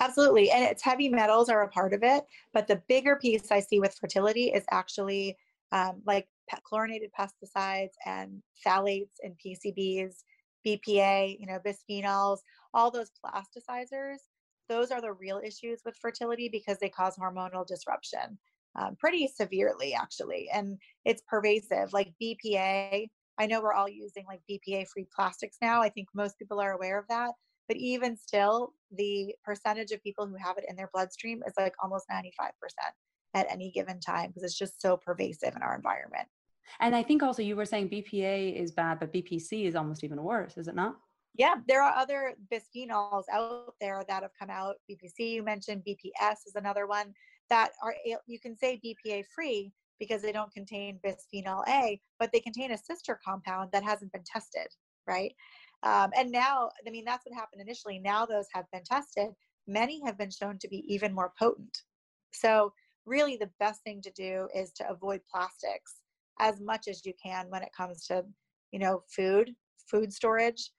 Absolutely. 0.00 0.50
And 0.50 0.64
it's 0.64 0.82
heavy 0.82 1.08
metals 1.08 1.48
are 1.48 1.62
a 1.62 1.68
part 1.68 1.92
of 1.92 2.02
it. 2.02 2.24
But 2.52 2.66
the 2.66 2.82
bigger 2.88 3.16
piece 3.16 3.50
I 3.50 3.60
see 3.60 3.80
with 3.80 3.96
fertility 4.00 4.46
is 4.46 4.64
actually 4.70 5.36
um, 5.72 6.02
like 6.06 6.28
chlorinated 6.64 7.10
pesticides 7.18 7.92
and 8.04 8.42
phthalates 8.66 9.16
and 9.22 9.34
PCBs, 9.44 10.24
BPA, 10.66 11.36
you 11.38 11.46
know, 11.46 11.58
bisphenols, 11.64 12.38
all 12.74 12.90
those 12.90 13.10
plasticizers. 13.24 14.18
Those 14.68 14.90
are 14.90 15.00
the 15.00 15.12
real 15.12 15.40
issues 15.44 15.80
with 15.84 15.96
fertility 15.96 16.48
because 16.50 16.78
they 16.78 16.88
cause 16.88 17.16
hormonal 17.16 17.66
disruption 17.66 18.38
um, 18.76 18.96
pretty 18.98 19.26
severely, 19.28 19.94
actually. 19.94 20.48
And 20.52 20.78
it's 21.04 21.22
pervasive. 21.28 21.92
Like 21.92 22.12
BPA, 22.22 23.08
I 23.38 23.46
know 23.46 23.60
we're 23.60 23.72
all 23.72 23.88
using 23.88 24.24
like 24.26 24.40
BPA 24.50 24.86
free 24.88 25.06
plastics 25.14 25.56
now. 25.60 25.82
I 25.82 25.88
think 25.88 26.08
most 26.14 26.38
people 26.38 26.60
are 26.60 26.72
aware 26.72 26.98
of 26.98 27.06
that. 27.08 27.32
But 27.72 27.78
even 27.78 28.18
still, 28.18 28.74
the 28.94 29.34
percentage 29.42 29.92
of 29.92 30.02
people 30.02 30.26
who 30.26 30.36
have 30.36 30.58
it 30.58 30.66
in 30.68 30.76
their 30.76 30.90
bloodstream 30.92 31.42
is 31.46 31.54
like 31.56 31.72
almost 31.82 32.04
95% 32.12 32.26
at 33.32 33.46
any 33.50 33.70
given 33.70 33.98
time 33.98 34.28
because 34.28 34.42
it's 34.42 34.58
just 34.58 34.78
so 34.82 34.98
pervasive 34.98 35.56
in 35.56 35.62
our 35.62 35.74
environment. 35.74 36.28
And 36.80 36.94
I 36.94 37.02
think 37.02 37.22
also 37.22 37.40
you 37.40 37.56
were 37.56 37.64
saying 37.64 37.88
BPA 37.88 38.60
is 38.60 38.72
bad, 38.72 39.00
but 39.00 39.10
BPC 39.10 39.64
is 39.64 39.74
almost 39.74 40.04
even 40.04 40.22
worse, 40.22 40.58
is 40.58 40.68
it 40.68 40.74
not? 40.74 40.96
Yeah, 41.34 41.54
there 41.66 41.82
are 41.82 41.96
other 41.96 42.34
bisphenols 42.52 43.24
out 43.32 43.72
there 43.80 44.02
that 44.06 44.22
have 44.22 44.32
come 44.38 44.50
out. 44.50 44.74
BPC, 44.90 45.30
you 45.32 45.42
mentioned, 45.42 45.82
BPS 45.88 46.46
is 46.46 46.56
another 46.56 46.86
one 46.86 47.14
that 47.48 47.70
are 47.82 47.94
you 48.26 48.38
can 48.38 48.54
say 48.54 48.78
BPA 48.84 49.24
free 49.34 49.72
because 49.98 50.20
they 50.20 50.32
don't 50.32 50.52
contain 50.52 51.00
bisphenol 51.02 51.66
A, 51.68 51.98
but 52.18 52.32
they 52.32 52.40
contain 52.40 52.72
a 52.72 52.76
sister 52.76 53.18
compound 53.24 53.70
that 53.72 53.82
hasn't 53.82 54.12
been 54.12 54.24
tested, 54.26 54.66
right? 55.06 55.32
Um, 55.82 56.10
and 56.16 56.30
now, 56.30 56.70
I 56.86 56.90
mean, 56.90 57.04
that's 57.04 57.26
what 57.26 57.34
happened 57.34 57.62
initially. 57.62 57.98
Now 57.98 58.24
those 58.24 58.46
have 58.52 58.66
been 58.72 58.84
tested. 58.84 59.30
Many 59.66 60.00
have 60.04 60.18
been 60.18 60.30
shown 60.30 60.58
to 60.58 60.68
be 60.68 60.84
even 60.92 61.14
more 61.14 61.32
potent. 61.38 61.76
So, 62.32 62.72
really, 63.04 63.36
the 63.36 63.50
best 63.58 63.82
thing 63.82 64.00
to 64.02 64.10
do 64.12 64.48
is 64.54 64.72
to 64.74 64.88
avoid 64.88 65.20
plastics 65.30 65.96
as 66.40 66.60
much 66.60 66.88
as 66.88 67.04
you 67.04 67.12
can 67.22 67.46
when 67.50 67.62
it 67.62 67.70
comes 67.76 68.06
to, 68.06 68.24
you 68.70 68.78
know, 68.78 69.02
food, 69.14 69.54
food 69.90 70.12
storage, 70.12 70.70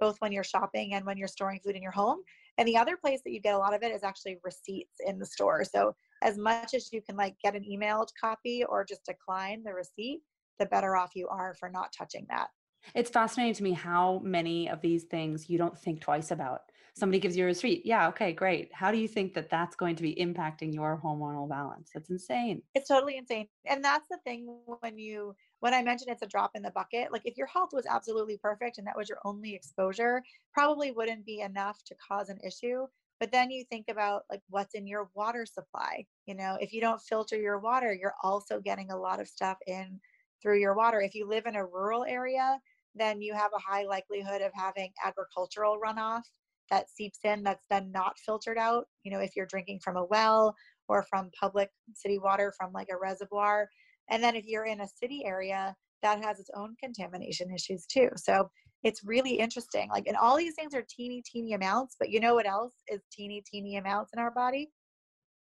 both 0.00 0.16
when 0.20 0.32
you're 0.32 0.44
shopping 0.44 0.94
and 0.94 1.04
when 1.04 1.16
you're 1.16 1.28
storing 1.28 1.60
food 1.60 1.76
in 1.76 1.82
your 1.82 1.92
home. 1.92 2.18
And 2.58 2.66
the 2.68 2.76
other 2.76 2.96
place 2.96 3.20
that 3.24 3.32
you 3.32 3.40
get 3.40 3.54
a 3.54 3.58
lot 3.58 3.74
of 3.74 3.82
it 3.82 3.92
is 3.92 4.02
actually 4.02 4.38
receipts 4.42 4.96
in 5.06 5.18
the 5.18 5.26
store. 5.26 5.64
So 5.64 5.94
as 6.22 6.38
much 6.38 6.74
as 6.74 6.92
you 6.92 7.00
can 7.02 7.16
like 7.16 7.36
get 7.42 7.56
an 7.56 7.64
emailed 7.64 8.08
copy 8.20 8.64
or 8.64 8.84
just 8.84 9.04
decline 9.04 9.62
the 9.64 9.72
receipt, 9.72 10.20
the 10.58 10.66
better 10.66 10.96
off 10.96 11.12
you 11.14 11.28
are 11.28 11.54
for 11.58 11.68
not 11.68 11.92
touching 11.96 12.26
that. 12.28 12.48
It's 12.94 13.10
fascinating 13.10 13.54
to 13.54 13.62
me 13.62 13.72
how 13.72 14.18
many 14.20 14.68
of 14.68 14.80
these 14.80 15.04
things 15.04 15.48
you 15.48 15.58
don't 15.58 15.78
think 15.78 16.00
twice 16.00 16.30
about. 16.30 16.72
Somebody 16.94 17.20
gives 17.20 17.36
you 17.36 17.44
a 17.44 17.46
receipt. 17.46 17.86
Yeah, 17.86 18.08
okay, 18.08 18.32
great. 18.32 18.72
How 18.72 18.90
do 18.90 18.98
you 18.98 19.08
think 19.08 19.34
that 19.34 19.48
that's 19.48 19.76
going 19.76 19.96
to 19.96 20.02
be 20.02 20.14
impacting 20.14 20.74
your 20.74 21.00
hormonal 21.02 21.48
balance? 21.48 21.90
That's 21.94 22.10
insane. 22.10 22.62
It's 22.74 22.88
totally 22.88 23.16
insane. 23.16 23.48
And 23.66 23.84
that's 23.84 24.08
the 24.08 24.18
thing 24.24 24.46
when 24.80 24.98
you 24.98 25.34
when 25.60 25.74
I 25.74 25.82
mentioned 25.82 26.10
it's 26.10 26.22
a 26.22 26.26
drop 26.26 26.52
in 26.54 26.62
the 26.62 26.70
bucket, 26.70 27.12
like 27.12 27.22
if 27.24 27.36
your 27.36 27.46
health 27.46 27.70
was 27.72 27.86
absolutely 27.86 28.38
perfect 28.38 28.78
and 28.78 28.86
that 28.86 28.96
was 28.96 29.08
your 29.08 29.18
only 29.24 29.54
exposure, 29.54 30.22
probably 30.52 30.90
wouldn't 30.90 31.24
be 31.24 31.40
enough 31.40 31.82
to 31.84 31.94
cause 31.96 32.28
an 32.28 32.38
issue 32.44 32.86
but 33.20 33.30
then 33.30 33.52
you 33.52 33.64
think 33.64 33.88
about 33.88 34.24
like 34.30 34.40
what's 34.48 34.74
in 34.74 34.84
your 34.84 35.08
water 35.14 35.46
supply 35.46 36.04
you 36.26 36.34
know 36.34 36.58
if 36.60 36.72
you 36.72 36.80
don't 36.80 37.00
filter 37.00 37.36
your 37.36 37.60
water 37.60 37.94
you're 37.94 38.16
also 38.24 38.58
getting 38.60 38.90
a 38.90 38.96
lot 38.96 39.20
of 39.20 39.28
stuff 39.28 39.58
in 39.66 40.00
through 40.42 40.58
your 40.58 40.74
water 40.74 41.00
if 41.00 41.14
you 41.14 41.24
live 41.26 41.46
in 41.46 41.54
a 41.54 41.64
rural 41.64 42.04
area 42.04 42.58
then 42.94 43.20
you 43.20 43.34
have 43.34 43.50
a 43.54 43.60
high 43.60 43.84
likelihood 43.84 44.42
of 44.42 44.52
having 44.54 44.90
agricultural 45.04 45.78
runoff 45.84 46.22
that 46.70 46.90
seeps 46.90 47.18
in 47.24 47.42
that's 47.42 47.66
then 47.68 47.90
not 47.92 48.18
filtered 48.18 48.58
out 48.58 48.86
you 49.02 49.12
know 49.12 49.18
if 49.20 49.36
you're 49.36 49.46
drinking 49.46 49.78
from 49.82 49.96
a 49.96 50.04
well 50.06 50.54
or 50.88 51.02
from 51.02 51.30
public 51.38 51.70
city 51.94 52.18
water 52.18 52.52
from 52.58 52.72
like 52.72 52.88
a 52.90 52.98
reservoir 52.98 53.68
and 54.10 54.22
then 54.22 54.36
if 54.36 54.46
you're 54.46 54.66
in 54.66 54.80
a 54.80 54.88
city 54.88 55.22
area 55.24 55.74
that 56.02 56.24
has 56.24 56.40
its 56.40 56.50
own 56.56 56.74
contamination 56.80 57.50
issues 57.52 57.84
too 57.86 58.08
so 58.16 58.48
it's 58.82 59.04
really 59.04 59.34
interesting. 59.34 59.88
Like, 59.90 60.06
and 60.06 60.16
all 60.16 60.36
these 60.36 60.54
things 60.54 60.74
are 60.74 60.84
teeny, 60.88 61.22
teeny 61.24 61.54
amounts, 61.54 61.96
but 61.98 62.10
you 62.10 62.20
know 62.20 62.34
what 62.34 62.46
else 62.46 62.74
is 62.88 63.00
teeny, 63.12 63.42
teeny 63.46 63.76
amounts 63.76 64.12
in 64.12 64.18
our 64.18 64.30
body? 64.30 64.70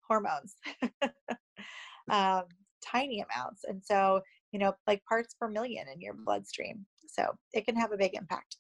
Hormones, 0.07 0.55
um, 2.11 2.45
tiny 2.85 3.21
amounts. 3.21 3.65
And 3.65 3.83
so, 3.85 4.21
you 4.57 4.61
know, 4.65 4.75
like 4.87 5.05
parts 5.05 5.35
per 5.39 5.49
million 5.49 5.87
in 5.93 6.01
your 6.01 6.15
bloodstream. 6.15 6.87
So 7.07 7.37
it 7.53 7.67
can 7.67 7.77
have 7.77 7.93
a 7.93 7.97
big 7.99 8.15
impact. 8.15 8.57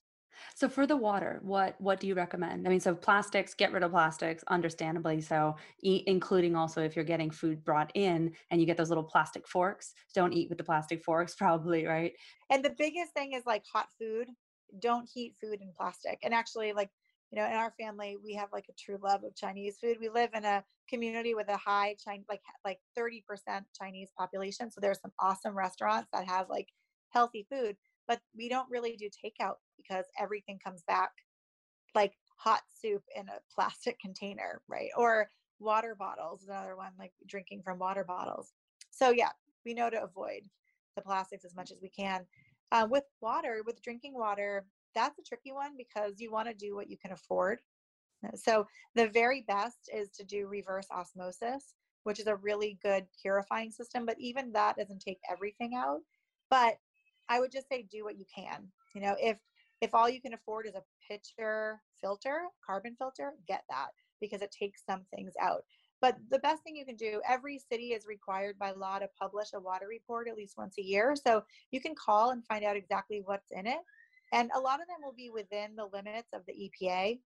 So 0.54 0.68
for 0.68 0.86
the 0.86 0.96
water, 0.96 1.40
what 1.42 1.80
what 1.80 2.00
do 2.00 2.06
you 2.06 2.14
recommend? 2.14 2.66
I 2.66 2.70
mean, 2.70 2.80
so 2.80 2.94
plastics, 2.94 3.54
get 3.54 3.72
rid 3.72 3.82
of 3.82 3.92
plastics, 3.92 4.44
understandably 4.48 5.22
so, 5.22 5.56
eat, 5.82 6.04
including 6.06 6.54
also 6.54 6.82
if 6.82 6.94
you're 6.94 7.06
getting 7.06 7.30
food 7.30 7.64
brought 7.64 7.90
in 7.94 8.34
and 8.50 8.60
you 8.60 8.66
get 8.66 8.76
those 8.76 8.90
little 8.90 9.04
plastic 9.04 9.48
forks, 9.48 9.94
don't 10.14 10.34
eat 10.34 10.50
with 10.50 10.58
the 10.58 10.64
plastic 10.64 11.02
forks, 11.02 11.34
probably, 11.38 11.86
right? 11.86 12.12
And 12.50 12.62
the 12.62 12.74
biggest 12.76 13.14
thing 13.14 13.32
is 13.32 13.46
like 13.46 13.62
hot 13.72 13.86
food 13.98 14.28
don't 14.80 15.08
heat 15.12 15.34
food 15.40 15.60
in 15.62 15.72
plastic. 15.76 16.18
And 16.22 16.34
actually, 16.34 16.72
like, 16.72 16.90
you 17.30 17.40
know, 17.40 17.46
in 17.46 17.54
our 17.54 17.72
family, 17.78 18.16
we 18.22 18.34
have 18.34 18.48
like 18.52 18.66
a 18.70 18.74
true 18.78 18.98
love 19.02 19.24
of 19.24 19.34
Chinese 19.34 19.78
food. 19.80 19.96
We 20.00 20.08
live 20.08 20.30
in 20.34 20.44
a 20.44 20.64
community 20.88 21.34
with 21.34 21.48
a 21.48 21.56
high 21.56 21.96
Chinese, 22.02 22.26
like 22.28 22.42
like 22.64 22.78
30% 22.96 23.22
Chinese 23.78 24.10
population. 24.16 24.70
So 24.70 24.80
there's 24.80 25.00
some 25.00 25.12
awesome 25.20 25.56
restaurants 25.56 26.08
that 26.12 26.28
have 26.28 26.48
like 26.48 26.68
healthy 27.10 27.46
food, 27.50 27.76
but 28.06 28.20
we 28.36 28.48
don't 28.48 28.70
really 28.70 28.96
do 28.96 29.08
takeout 29.08 29.56
because 29.76 30.04
everything 30.18 30.58
comes 30.64 30.82
back 30.86 31.10
like 31.94 32.12
hot 32.36 32.62
soup 32.80 33.02
in 33.16 33.28
a 33.28 33.40
plastic 33.52 33.98
container, 34.04 34.60
right? 34.68 34.90
Or 34.96 35.30
water 35.58 35.96
bottles, 35.98 36.44
another 36.44 36.76
one, 36.76 36.92
like 36.98 37.12
drinking 37.26 37.62
from 37.64 37.78
water 37.78 38.04
bottles. 38.04 38.52
So 38.90 39.10
yeah, 39.10 39.30
we 39.64 39.74
know 39.74 39.90
to 39.90 40.02
avoid 40.02 40.42
the 40.94 41.02
plastics 41.02 41.44
as 41.44 41.54
much 41.56 41.72
as 41.72 41.78
we 41.82 41.88
can. 41.88 42.26
Uh, 42.72 42.86
with 42.90 43.04
water, 43.20 43.62
with 43.64 43.82
drinking 43.82 44.14
water, 44.14 44.66
that's 44.96 45.18
a 45.18 45.22
tricky 45.22 45.52
one 45.52 45.72
because 45.76 46.14
you 46.18 46.32
want 46.32 46.48
to 46.48 46.54
do 46.54 46.74
what 46.74 46.90
you 46.90 46.96
can 46.96 47.12
afford. 47.12 47.60
Uh, 48.26 48.34
so 48.34 48.66
the 48.96 49.06
very 49.08 49.44
best 49.46 49.90
is 49.94 50.08
to 50.10 50.24
do 50.24 50.48
reverse 50.48 50.86
osmosis, 50.90 51.74
which 52.04 52.18
is 52.18 52.26
a 52.26 52.36
really 52.36 52.78
good 52.82 53.06
purifying 53.22 53.70
system, 53.70 54.06
but 54.06 54.16
even 54.18 54.50
that 54.52 54.76
doesn't 54.76 55.00
take 55.00 55.18
everything 55.30 55.74
out. 55.76 56.00
But 56.50 56.78
I 57.28 57.40
would 57.40 57.52
just 57.52 57.68
say 57.68 57.86
do 57.90 58.04
what 58.04 58.18
you 58.18 58.24
can. 58.34 58.66
You 58.94 59.02
know, 59.02 59.16
if 59.20 59.36
if 59.82 59.94
all 59.94 60.08
you 60.08 60.22
can 60.22 60.32
afford 60.32 60.66
is 60.66 60.74
a 60.74 60.82
pitcher 61.06 61.82
filter, 62.00 62.44
carbon 62.66 62.96
filter, 62.96 63.34
get 63.46 63.62
that 63.68 63.88
because 64.20 64.40
it 64.40 64.50
takes 64.50 64.82
some 64.86 65.02
things 65.14 65.34
out. 65.40 65.64
But 66.00 66.16
the 66.30 66.38
best 66.38 66.62
thing 66.62 66.76
you 66.76 66.86
can 66.86 66.96
do, 66.96 67.20
every 67.28 67.58
city 67.58 67.88
is 67.88 68.06
required 68.06 68.58
by 68.58 68.72
law 68.72 68.98
to 68.98 69.08
publish 69.18 69.48
a 69.54 69.60
water 69.60 69.86
report 69.88 70.28
at 70.28 70.36
least 70.36 70.58
once 70.58 70.76
a 70.78 70.82
year. 70.82 71.14
So 71.16 71.42
you 71.70 71.80
can 71.80 71.94
call 71.94 72.30
and 72.30 72.44
find 72.46 72.64
out 72.64 72.76
exactly 72.76 73.22
what's 73.24 73.50
in 73.50 73.66
it. 73.66 73.78
And 74.32 74.50
a 74.54 74.60
lot 74.60 74.80
of 74.80 74.88
them 74.88 74.98
will 75.02 75.14
be 75.14 75.30
within 75.30 75.76
the 75.76 75.88
limits 75.92 76.28
of 76.32 76.42
the 76.46 76.70
EPA 76.70 77.18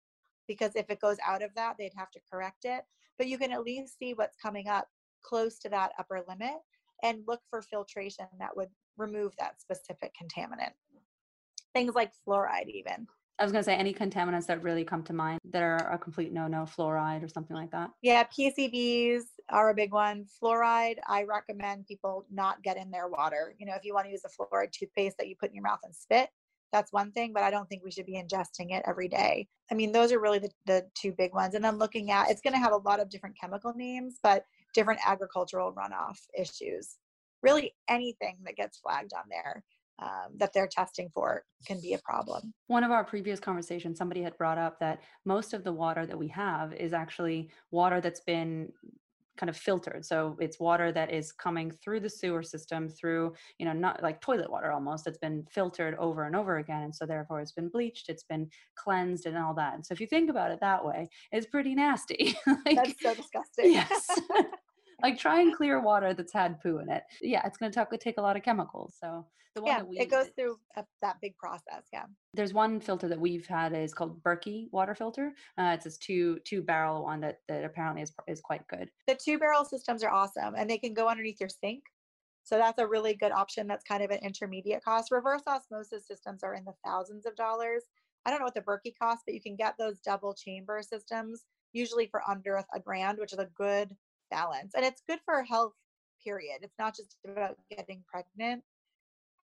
because 0.46 0.72
if 0.74 0.90
it 0.90 1.00
goes 1.00 1.18
out 1.26 1.42
of 1.42 1.54
that, 1.54 1.76
they'd 1.78 1.92
have 1.96 2.11
to 2.12 2.20
correct 2.30 2.64
it. 2.64 2.82
But 3.18 3.28
you 3.28 3.38
can 3.38 3.52
at 3.52 3.62
least 3.62 3.98
see 3.98 4.14
what's 4.14 4.37
coming 4.37 4.68
up 4.68 4.88
close 5.22 5.58
to 5.61 5.68
that 5.68 5.92
upper 5.98 6.20
limit 6.28 6.56
and 7.02 7.22
look 7.26 7.40
for 7.50 7.62
filtration 7.62 8.26
that 8.40 8.56
would 8.56 8.68
remove 8.96 9.32
that 9.38 9.61
specific 9.61 10.12
contaminant. 10.20 10.72
Things 11.74 11.94
like 11.94 12.12
fluoride, 12.26 12.68
even. 12.68 13.06
I 13.38 13.44
was 13.44 13.52
going 13.52 13.62
to 13.62 13.64
say 13.64 13.76
any 13.76 13.94
contaminants 13.94 14.46
that 14.46 14.64
really 14.64 14.84
come 14.84 15.04
to 15.04 15.12
mind 15.12 15.38
that 15.52 15.62
are 15.62 15.92
a 15.92 15.98
complete 15.98 16.32
no-no, 16.32 16.64
fluoride 16.64 17.22
or 17.22 17.28
something 17.28 17.54
like 17.54 17.70
that. 17.70 17.90
Yeah, 18.02 18.24
PCBs 18.24 19.22
are 19.50 19.70
a 19.70 19.74
big 19.74 19.92
one. 19.92 20.26
Fluoride, 20.42 20.96
I 21.06 21.22
recommend 21.22 21.87
people 21.87 22.26
not 22.32 22.61
get 22.64 22.76
in 22.76 22.90
their 22.90 23.06
water. 23.06 23.54
You 23.58 23.66
know, 23.66 23.74
if 23.76 23.84
you 23.84 23.94
want 23.94 24.06
to 24.06 24.11
use 24.11 24.22
a 24.24 24.28
fluoride 24.28 24.72
toothpaste 24.72 25.18
that 25.18 25.28
you 25.28 25.37
put 25.38 25.50
in 25.50 25.54
your 25.54 25.62
mouth 25.62 25.78
and 25.84 25.94
spit, 25.94 26.30
that's 26.72 26.92
one 26.92 27.12
thing, 27.12 27.33
but 27.33 27.42
I 27.42 27.50
don't 27.50 27.68
think 27.68 27.83
we 27.85 27.90
should 27.90 28.07
be 28.07 28.22
ingesting 28.22 28.72
it 28.72 28.83
every 28.87 29.09
day. 29.09 29.48
I 29.70 29.74
mean, 29.74 29.92
those 29.92 30.12
are 30.12 30.20
really 30.20 30.38
the, 30.38 30.50
the 30.66 30.87
two 30.94 31.12
big 31.12 31.33
ones. 31.35 31.54
And 31.54 31.64
then 31.64 31.78
looking 31.78 32.11
at 32.11 32.31
it's 32.31 32.40
going 32.40 32.54
to 32.54 32.61
have 32.61 32.72
a 32.72 32.76
lot 32.76 33.00
of 33.00 33.11
different 33.11 33.37
chemical 33.40 33.72
names, 33.74 34.18
but 34.22 34.44
different 34.74 35.00
agricultural 35.04 35.72
runoff 35.72 36.18
issues. 36.38 36.96
Really 37.42 37.74
anything 37.88 38.38
that 38.44 38.57
gets 38.57 38.78
flagged 38.78 39.12
on 39.14 39.24
there 39.31 39.62
um, 40.00 40.37
that 40.37 40.52
they're 40.52 40.68
testing 40.68 41.09
for 41.14 41.42
can 41.66 41.81
be 41.81 41.94
a 41.94 41.98
problem. 41.98 42.52
One 42.66 42.85
of 42.85 42.90
our 42.90 43.04
previous 43.04 43.40
conversations, 43.40 43.98
somebody 43.98 44.22
had 44.22 44.37
brought 44.37 44.59
up 44.59 44.78
that 44.81 45.00
most 45.24 45.54
of 45.54 45.64
the 45.64 45.72
water 45.72 46.07
that 46.07 46.18
we 46.18 46.28
have 46.28 46.72
is 46.74 46.92
actually 46.92 47.50
water 47.70 48.00
that's 48.00 48.20
been 48.20 48.72
kind 49.38 49.48
of 49.48 49.57
filtered. 49.57 50.05
So 50.05 50.37
it's 50.40 50.61
water 50.61 50.92
that 50.92 51.12
is 51.12 51.33
coming 51.33 51.70
through 51.70 52.01
the 52.01 52.11
sewer 52.11 52.42
system 52.42 52.88
through 52.88 53.35
you 53.59 53.64
know 53.64 53.72
not 53.72 54.03
like 54.03 54.20
toilet 54.20 54.51
water 54.51 54.72
almost 54.72 55.07
it's 55.07 55.18
been 55.18 55.44
filtered 55.51 55.94
over 55.98 56.24
and 56.24 56.37
over 56.37 56.59
again 56.59 56.83
and 56.83 56.94
so 56.94 57.07
therefore 57.07 57.40
it's 57.40 57.53
been 57.53 57.68
bleached 57.68 58.09
it's 58.09 58.24
been 58.24 58.48
cleansed 58.74 59.27
and 59.27 59.38
all 59.38 59.55
that. 59.55 59.74
And 59.74 59.87
so 59.87 59.92
if 59.92 60.01
you 60.01 60.07
think 60.07 60.29
about 60.29 60.51
it 60.51 60.61
that 60.61 60.85
way 60.85 61.09
it's 61.33 61.46
pretty 61.46 61.74
nasty. 61.74 62.37
Like, 62.66 62.77
that's 62.77 63.03
so 63.03 63.14
disgusting. 63.14 63.72
Yes 63.72 64.09
like 65.02 65.18
try 65.18 65.40
and 65.40 65.54
clear 65.54 65.80
water 65.80 66.14
that's 66.14 66.32
had 66.32 66.61
poo 66.61 66.78
in 66.78 66.90
it. 66.90 67.02
Yeah, 67.20 67.42
it's 67.46 67.58
going 67.58 67.72
to 67.72 67.98
take 67.98 68.18
a 68.18 68.22
lot 68.22 68.37
of 68.37 68.42
chemicals. 68.42 68.96
So 69.00 69.26
the 69.54 69.62
one 69.62 69.70
yeah, 69.70 69.78
that 69.78 69.88
we 69.88 69.98
it 69.98 70.11
goes 70.11 70.28
through 70.37 70.58
a, 70.76 70.84
that 71.02 71.16
big 71.20 71.37
process. 71.37 71.84
Yeah. 71.92 72.04
There's 72.34 72.54
one 72.54 72.80
filter 72.80 73.08
that 73.08 73.20
we've 73.20 73.46
had 73.46 73.74
is 73.74 73.94
called 73.94 74.22
Berkey 74.22 74.68
water 74.72 74.94
filter. 74.94 75.32
Uh, 75.58 75.72
it's 75.74 75.84
this 75.84 75.98
two 75.98 76.38
two 76.44 76.62
barrel 76.62 77.04
one 77.04 77.20
that 77.20 77.40
that 77.48 77.64
apparently 77.64 78.02
is 78.02 78.12
is 78.26 78.40
quite 78.40 78.66
good. 78.68 78.90
The 79.06 79.14
two 79.14 79.38
barrel 79.38 79.64
systems 79.64 80.02
are 80.02 80.11
awesome, 80.11 80.54
and 80.56 80.68
they 80.68 80.78
can 80.78 80.94
go 80.94 81.08
underneath 81.08 81.40
your 81.40 81.48
sink. 81.48 81.82
So 82.44 82.56
that's 82.56 82.78
a 82.78 82.87
really 82.87 83.14
good 83.14 83.32
option. 83.32 83.66
That's 83.66 83.84
kind 83.84 84.02
of 84.02 84.11
an 84.11 84.20
intermediate 84.22 84.82
cost. 84.82 85.11
Reverse 85.11 85.42
osmosis 85.46 86.06
systems 86.06 86.42
are 86.42 86.54
in 86.54 86.64
the 86.64 86.72
thousands 86.84 87.26
of 87.26 87.37
dollars. 87.37 87.84
I 88.24 88.30
don't 88.30 88.40
know 88.40 88.46
what 88.46 88.54
the 88.54 88.62
Berkey 88.62 88.94
costs, 89.00 89.22
but 89.26 89.34
you 89.34 89.40
can 89.40 89.54
get 89.54 89.74
those 89.78 90.00
double 90.00 90.34
chamber 90.34 90.80
systems 90.82 91.44
usually 91.72 92.06
for 92.06 92.22
under 92.28 92.56
a 92.56 92.80
grand, 92.80 93.18
which 93.18 93.32
is 93.32 93.38
a 93.38 93.50
good 93.54 93.94
balance. 94.30 94.74
And 94.74 94.84
it's 94.84 95.02
good 95.08 95.20
for 95.24 95.42
health, 95.42 95.74
period. 96.24 96.58
It's 96.62 96.78
not 96.78 96.96
just 96.96 97.16
about 97.26 97.56
getting 97.70 98.04
pregnant. 98.06 98.62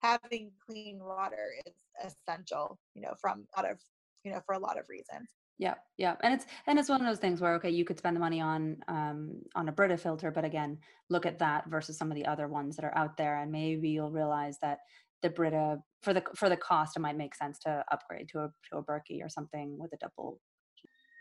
Having 0.03 0.53
clean 0.65 1.01
water 1.01 1.55
is 1.67 1.75
essential, 2.05 2.79
you 2.95 3.03
know, 3.03 3.15
from 3.21 3.47
out 3.57 3.69
of, 3.69 3.79
you 4.25 4.33
know, 4.33 4.41
for 4.47 4.55
a 4.55 4.59
lot 4.59 4.79
of 4.79 4.85
reasons. 4.89 5.29
Yeah, 5.59 5.75
yeah, 5.97 6.15
and 6.23 6.33
it's 6.33 6.47
and 6.69 6.79
it's 6.79 6.89
one 6.89 7.01
of 7.01 7.07
those 7.09 7.19
things 7.19 7.41
where 7.41 7.55
okay, 7.55 7.71
you 7.71 7.85
could 7.85 7.99
spend 7.99 8.15
the 8.15 8.21
money 8.21 8.41
on 8.41 8.77
um, 8.87 9.41
on 9.57 9.69
a 9.69 9.73
Brita 9.73 9.97
filter, 9.97 10.31
but 10.31 10.45
again, 10.45 10.79
look 11.11 11.27
at 11.27 11.41
that 11.41 11.69
versus 11.69 11.99
some 11.99 12.13
of 12.13 12.15
the 12.15 12.27
other 12.27 12.47
ones 12.47 12.77
that 12.77 12.85
are 12.85 12.97
out 12.97 13.17
there, 13.17 13.39
and 13.39 13.51
maybe 13.51 13.89
you'll 13.89 14.13
realize 14.13 14.59
that 14.63 14.79
the 15.23 15.31
Brita 15.31 15.79
for 16.03 16.15
the 16.15 16.23
for 16.37 16.49
the 16.49 16.57
cost, 16.57 16.97
it 16.97 17.01
might 17.01 17.17
make 17.17 17.35
sense 17.35 17.59
to 17.61 17.85
upgrade 17.91 18.29
to 18.29 18.39
a 18.39 18.49
to 18.71 18.79
a 18.79 18.85
Berkey 18.85 19.21
or 19.21 19.29
something 19.29 19.77
with 19.81 19.93
a 19.93 19.97
double 19.97 20.41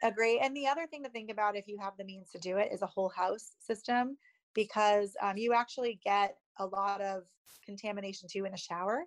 Agree. 0.04 0.40
And 0.40 0.56
the 0.56 0.68
other 0.68 0.86
thing 0.86 1.04
to 1.04 1.10
think 1.10 1.32
about 1.32 1.56
if 1.56 1.68
you 1.68 1.78
have 1.80 1.94
the 1.98 2.06
means 2.06 2.30
to 2.32 2.40
do 2.40 2.58
it 2.58 2.72
is 2.72 2.82
a 2.82 2.88
whole 2.88 3.10
house 3.10 3.56
system 3.60 4.18
because 4.54 5.16
um, 5.22 5.38
you 5.38 5.54
actually 5.54 6.00
get 6.04 6.38
a 6.60 6.66
lot 6.66 7.02
of 7.02 7.24
contamination 7.66 8.28
too 8.32 8.46
in 8.46 8.52
the 8.52 8.58
shower 8.58 9.04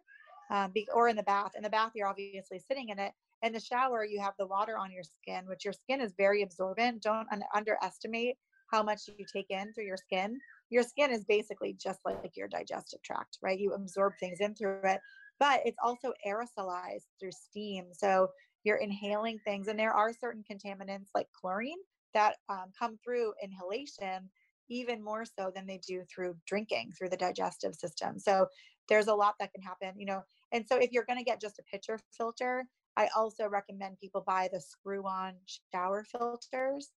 um, 0.51 0.73
be, 0.73 0.89
or 0.93 1.09
in 1.09 1.17
the 1.17 1.23
bath. 1.23 1.53
In 1.57 1.63
the 1.63 1.71
bath, 1.71 1.93
you're 1.95 2.09
obviously 2.09 2.59
sitting 2.59 2.89
in 2.89 2.99
it. 2.99 3.13
In 3.43 3.53
the 3.53 3.61
shower, 3.61 4.05
you 4.05 4.21
have 4.21 4.35
the 4.39 4.47
water 4.47 4.77
on 4.77 4.91
your 4.91 5.05
skin, 5.05 5.47
which 5.47 5.65
your 5.65 5.73
skin 5.73 6.01
is 6.01 6.13
very 6.19 6.43
absorbent. 6.43 7.03
Don't 7.03 7.27
un- 7.33 7.45
underestimate 7.55 8.37
how 8.71 8.83
much 8.83 9.03
you 9.17 9.25
take 9.33 9.51
in 9.51 9.73
through 9.73 9.87
your 9.87 9.97
skin. 9.97 10.39
Your 10.69 10.83
skin 10.83 11.11
is 11.11 11.25
basically 11.25 11.75
just 11.81 12.01
like 12.05 12.37
your 12.37 12.49
digestive 12.49 13.03
tract, 13.03 13.39
right? 13.43 13.59
You 13.59 13.73
absorb 13.73 14.13
things 14.21 14.41
in 14.41 14.55
through 14.55 14.81
it, 14.85 15.01
but 15.39 15.61
it's 15.65 15.79
also 15.83 16.13
aerosolized 16.27 17.07
through 17.19 17.33
steam. 17.33 17.87
So 17.93 18.29
you're 18.65 18.77
inhaling 18.77 19.39
things, 19.45 19.69
and 19.69 19.79
there 19.79 19.93
are 19.93 20.13
certain 20.13 20.45
contaminants 20.51 21.09
like 21.15 21.29
chlorine 21.33 21.79
that 22.15 22.37
um, 22.49 22.73
come 22.79 22.99
through 23.05 23.33
inhalation 23.43 24.29
even 24.69 25.03
more 25.03 25.25
so 25.25 25.51
than 25.55 25.67
they 25.67 25.81
do 25.87 26.05
through 26.05 26.37
drinking 26.47 26.93
through 26.97 27.09
the 27.09 27.17
digestive 27.17 27.75
system. 27.75 28.19
So 28.19 28.47
there's 28.89 29.09
a 29.09 29.15
lot 29.15 29.35
that 29.41 29.53
can 29.53 29.63
happen, 29.63 29.99
you 29.99 30.07
know. 30.07 30.23
And 30.53 30.65
so 30.67 30.77
if 30.77 30.93
you're 30.93 31.05
going 31.05 31.19
to 31.19 31.25
get 31.25 31.41
just 31.41 31.59
a 31.59 31.63
pitcher 31.63 31.99
filter, 32.17 32.65
I 32.97 33.09
also 33.17 33.49
recommend 33.49 33.99
people 34.01 34.23
buy 34.27 34.49
the 34.53 34.61
screw 34.61 35.03
on 35.07 35.35
shower 35.73 36.05
filters, 36.05 36.91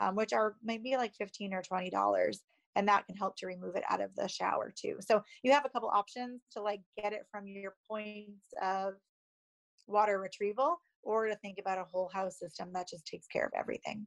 um, 0.00 0.14
which 0.14 0.32
are 0.32 0.56
maybe 0.62 0.96
like 0.96 1.14
15 1.14 1.54
or 1.54 1.62
$20. 1.62 2.38
And 2.76 2.88
that 2.88 3.06
can 3.06 3.16
help 3.16 3.36
to 3.38 3.46
remove 3.46 3.74
it 3.74 3.84
out 3.88 4.00
of 4.00 4.14
the 4.14 4.28
shower 4.28 4.72
too. 4.76 4.96
So 5.00 5.22
you 5.42 5.52
have 5.52 5.64
a 5.64 5.68
couple 5.68 5.88
options 5.88 6.42
to 6.52 6.62
like 6.62 6.80
get 7.00 7.12
it 7.12 7.26
from 7.30 7.46
your 7.46 7.74
points 7.88 8.52
of 8.62 8.94
water 9.86 10.20
retrieval 10.20 10.80
or 11.02 11.26
to 11.26 11.36
think 11.36 11.58
about 11.58 11.78
a 11.78 11.84
whole 11.84 12.08
house 12.08 12.38
system 12.38 12.72
that 12.72 12.88
just 12.88 13.06
takes 13.06 13.26
care 13.26 13.46
of 13.46 13.52
everything. 13.56 14.06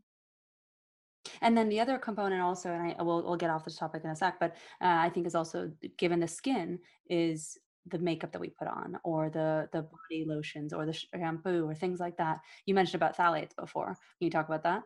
And 1.42 1.56
then 1.56 1.70
the 1.70 1.80
other 1.80 1.98
component 1.98 2.42
also, 2.42 2.72
and 2.72 2.96
I 2.98 3.04
will 3.04 3.24
we'll 3.24 3.38
get 3.38 3.50
off 3.50 3.64
this 3.66 3.78
topic 3.78 4.04
in 4.04 4.10
a 4.10 4.16
sec, 4.16 4.40
but 4.40 4.52
uh, 4.82 4.98
I 5.06 5.10
think 5.10 5.28
is 5.28 5.36
also 5.36 5.72
given 5.98 6.20
the 6.20 6.28
skin 6.28 6.80
is 7.10 7.58
the 7.86 8.00
makeup 8.00 8.32
that 8.32 8.42
we 8.42 8.50
put 8.50 8.68
on 8.68 9.00
or 9.04 9.30
the 9.30 9.70
the 9.72 9.84
body 9.84 10.26
lotions 10.26 10.74
or 10.74 10.86
the 10.86 10.94
shampoo 10.94 11.68
or 11.68 11.76
things 11.76 12.00
like 12.00 12.18
that. 12.18 12.40
You 12.66 12.74
mentioned 12.74 12.96
about 12.96 13.16
phthalates 13.16 13.56
before. 13.56 13.98
Can 14.18 14.26
you 14.26 14.32
talk 14.32 14.48
about 14.48 14.64
that? 14.64 14.84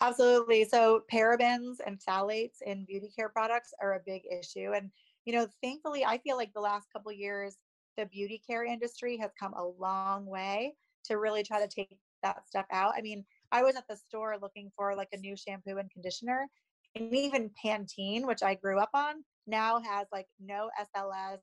Absolutely. 0.00 0.64
So 0.64 1.04
parabens 1.12 1.76
and 1.84 1.98
phthalates 2.00 2.62
in 2.64 2.84
beauty 2.86 3.10
care 3.14 3.28
products 3.28 3.72
are 3.82 3.94
a 3.94 4.00
big 4.04 4.22
issue. 4.30 4.72
And 4.72 4.90
you 5.26 5.34
know, 5.34 5.46
thankfully, 5.62 6.04
I 6.04 6.18
feel 6.18 6.36
like 6.36 6.52
the 6.54 6.60
last 6.60 6.90
couple 6.92 7.12
years, 7.12 7.58
the 7.96 8.06
beauty 8.06 8.40
care 8.46 8.64
industry 8.64 9.16
has 9.18 9.30
come 9.38 9.54
a 9.54 9.64
long 9.64 10.26
way 10.26 10.74
to 11.04 11.14
really 11.16 11.42
try 11.42 11.60
to 11.60 11.68
take 11.68 11.98
that 12.22 12.46
stuff 12.46 12.66
out. 12.70 12.94
I 12.96 13.00
mean, 13.00 13.24
I 13.52 13.62
was 13.62 13.76
at 13.76 13.88
the 13.88 13.96
store 13.96 14.36
looking 14.40 14.70
for 14.76 14.94
like 14.94 15.08
a 15.12 15.18
new 15.18 15.36
shampoo 15.36 15.78
and 15.78 15.90
conditioner, 15.90 16.46
and 16.94 17.14
even 17.14 17.50
Pantene, 17.64 18.26
which 18.26 18.42
I 18.42 18.54
grew 18.54 18.78
up 18.78 18.90
on, 18.94 19.24
now 19.46 19.80
has 19.80 20.06
like 20.12 20.26
no 20.38 20.70
SLS, 20.96 21.38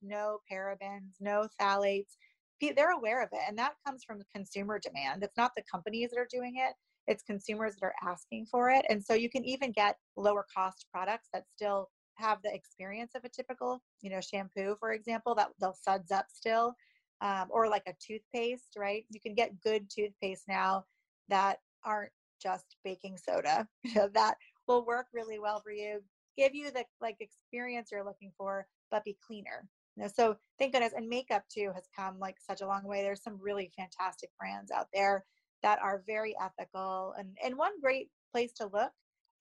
no 0.00 0.38
parabens, 0.50 1.20
no 1.20 1.48
phthalates. 1.60 2.16
They're 2.60 2.92
aware 2.92 3.22
of 3.22 3.28
it, 3.32 3.40
and 3.48 3.58
that 3.58 3.74
comes 3.84 4.04
from 4.04 4.22
consumer 4.34 4.78
demand. 4.78 5.22
It's 5.24 5.36
not 5.36 5.50
the 5.56 5.64
companies 5.70 6.10
that 6.10 6.20
are 6.20 6.28
doing 6.30 6.54
it; 6.56 6.74
it's 7.08 7.22
consumers 7.24 7.74
that 7.74 7.86
are 7.86 7.94
asking 8.08 8.46
for 8.46 8.70
it. 8.70 8.84
And 8.88 9.04
so 9.04 9.14
you 9.14 9.28
can 9.28 9.44
even 9.44 9.72
get 9.72 9.96
lower 10.16 10.46
cost 10.54 10.86
products 10.92 11.28
that 11.32 11.44
still 11.56 11.90
have 12.22 12.42
the 12.42 12.54
experience 12.54 13.12
of 13.14 13.24
a 13.24 13.28
typical, 13.28 13.82
you 14.00 14.10
know, 14.10 14.20
shampoo, 14.20 14.76
for 14.78 14.92
example, 14.92 15.34
that 15.34 15.48
they'll 15.60 15.74
suds 15.74 16.10
up 16.10 16.26
still, 16.32 16.74
um, 17.20 17.48
or 17.50 17.68
like 17.68 17.84
a 17.86 17.94
toothpaste, 18.00 18.74
right? 18.76 19.04
You 19.10 19.20
can 19.20 19.34
get 19.34 19.60
good 19.60 19.90
toothpaste 19.90 20.44
now 20.48 20.84
that 21.28 21.58
aren't 21.84 22.12
just 22.42 22.76
baking 22.84 23.16
soda 23.16 23.66
that 24.14 24.36
will 24.66 24.84
work 24.84 25.06
really 25.12 25.38
well 25.38 25.60
for 25.60 25.70
you 25.70 26.00
give 26.36 26.54
you 26.54 26.70
the 26.70 26.84
like 27.00 27.16
experience 27.20 27.90
you're 27.92 28.04
looking 28.04 28.32
for 28.36 28.66
but 28.90 29.04
be 29.04 29.16
cleaner 29.24 29.68
you 29.96 30.02
know, 30.02 30.08
so 30.14 30.36
thank 30.58 30.72
goodness 30.72 30.94
and 30.96 31.08
makeup 31.08 31.44
too 31.52 31.70
has 31.74 31.84
come 31.94 32.18
like 32.18 32.36
such 32.40 32.62
a 32.62 32.66
long 32.66 32.84
way. 32.84 33.02
There's 33.02 33.22
some 33.22 33.38
really 33.40 33.70
fantastic 33.76 34.30
brands 34.38 34.70
out 34.70 34.86
there 34.92 35.24
that 35.62 35.80
are 35.80 36.02
very 36.06 36.34
ethical 36.42 37.14
and 37.18 37.36
and 37.44 37.56
one 37.56 37.78
great 37.80 38.08
place 38.32 38.52
to 38.54 38.70
look 38.72 38.92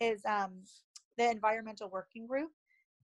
is 0.02 0.22
um, 0.26 0.52
the 1.18 1.30
environmental 1.30 1.90
working 1.90 2.28
group 2.28 2.50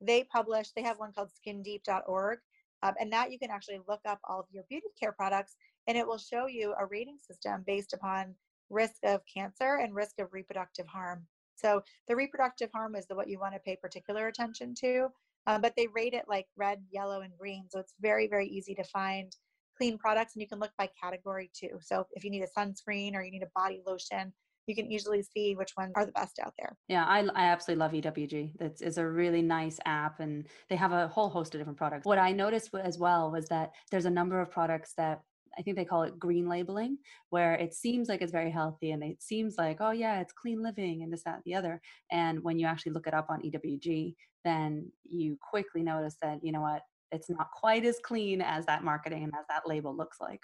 they 0.02 0.24
publish 0.24 0.72
they 0.72 0.84
have 0.84 1.00
one 1.00 1.12
called 1.14 1.30
skindeep.org 1.30 2.40
um, 2.84 2.94
and 3.00 3.12
that 3.12 3.32
you 3.32 3.40
can 3.40 3.50
actually 3.50 3.80
look 3.88 4.02
up 4.06 4.20
all 4.24 4.40
of 4.40 4.46
your 4.52 4.64
beauty 4.70 4.88
care 5.00 5.12
products 5.12 5.56
and 5.88 5.98
it 5.98 6.06
will 6.06 6.18
show 6.18 6.48
you 6.48 6.74
a 6.80 6.86
rating 6.86 7.18
system 7.20 7.64
based 7.66 7.94
upon 7.94 8.36
risk 8.70 8.98
of 9.04 9.22
cancer 9.34 9.80
and 9.82 9.96
risk 9.96 10.20
of 10.20 10.34
reproductive 10.34 10.88
harm. 10.88 11.26
So 11.56 11.82
the 12.08 12.16
reproductive 12.16 12.70
harm 12.74 12.96
is 12.96 13.08
the 13.08 13.16
what 13.16 13.30
you 13.30 13.40
want 13.40 13.54
to 13.54 13.60
pay 13.60 13.76
particular 13.76 14.28
attention 14.28 14.76
to, 14.82 15.08
um, 15.48 15.62
but 15.62 15.74
they 15.76 15.88
rate 15.88 16.14
it 16.14 16.26
like 16.28 16.46
red, 16.56 16.84
yellow, 16.92 17.22
and 17.22 17.34
green. 17.38 17.66
So 17.70 17.80
it's 17.80 17.94
very, 18.00 18.28
very 18.28 18.48
easy 18.48 18.76
to 18.76 18.84
find 18.84 19.36
clean 19.76 19.98
products, 19.98 20.34
and 20.34 20.42
you 20.42 20.48
can 20.48 20.60
look 20.60 20.72
by 20.78 20.90
category 21.02 21.50
too. 21.54 21.80
So 21.82 22.06
if 22.14 22.24
you 22.24 22.30
need 22.30 22.44
a 22.44 22.60
sunscreen 22.60 23.16
or 23.16 23.24
you 23.24 23.32
need 23.32 23.44
a 23.44 23.60
body 23.60 23.82
lotion, 23.86 24.34
you 24.68 24.76
can 24.76 24.92
easily 24.92 25.24
see 25.24 25.56
which 25.56 25.72
ones 25.78 25.94
are 25.96 26.06
the 26.06 26.12
best 26.12 26.40
out 26.40 26.54
there. 26.60 26.78
Yeah, 26.88 27.06
I, 27.06 27.20
I 27.34 27.46
absolutely 27.46 27.80
love 27.80 28.14
EWG. 28.14 28.52
It's, 28.60 28.82
it's 28.82 28.98
a 28.98 29.08
really 29.08 29.42
nice 29.42 29.80
app 29.86 30.20
and 30.20 30.46
they 30.70 30.76
have 30.76 30.92
a 30.92 31.08
whole 31.08 31.30
host 31.30 31.56
of 31.56 31.62
different 31.62 31.78
products. 31.78 32.06
What 32.06 32.20
I 32.20 32.34
noticed 32.34 32.70
as 32.76 32.98
well 33.00 33.32
was 33.32 33.48
that 33.48 33.72
there's 33.92 34.06
a 34.06 34.10
number 34.10 34.42
of 34.42 34.52
products 34.52 34.94
that 34.98 35.22
I 35.58 35.64
think 35.64 35.76
they 35.76 35.86
call 35.86 36.04
it 36.04 36.20
green 36.20 36.48
labeling, 36.48 37.00
where 37.32 37.56
it 37.56 37.74
seems 37.74 38.10
like 38.10 38.22
it's 38.22 38.32
very 38.32 38.52
healthy 38.52 38.92
and 38.92 39.02
it 39.02 39.24
seems 39.24 39.56
like, 39.58 39.78
oh, 39.80 39.90
yeah, 39.90 40.20
it's 40.20 40.34
clean 40.34 40.62
living 40.62 41.02
and 41.02 41.12
this, 41.12 41.24
that, 41.24 41.36
and 41.36 41.44
the 41.46 41.56
other. 41.56 41.82
And 42.12 42.44
when 42.44 42.60
you 42.60 42.68
actually 42.68 42.92
look 42.92 43.08
it 43.08 43.16
up 43.16 43.28
on 43.30 43.42
EWG, 43.42 44.14
then 44.46 44.92
you 45.10 45.38
quickly 45.50 45.82
notice 45.82 46.16
that, 46.22 46.44
you 46.44 46.52
know 46.52 46.62
what, 46.62 46.84
it's 47.12 47.30
not 47.30 47.48
quite 47.56 47.86
as 47.86 47.98
clean 48.04 48.42
as 48.42 48.66
that 48.68 48.84
marketing 48.84 49.24
and 49.24 49.34
as 49.34 49.46
that 49.50 49.68
label 49.68 49.96
looks 49.96 50.18
like. 50.22 50.42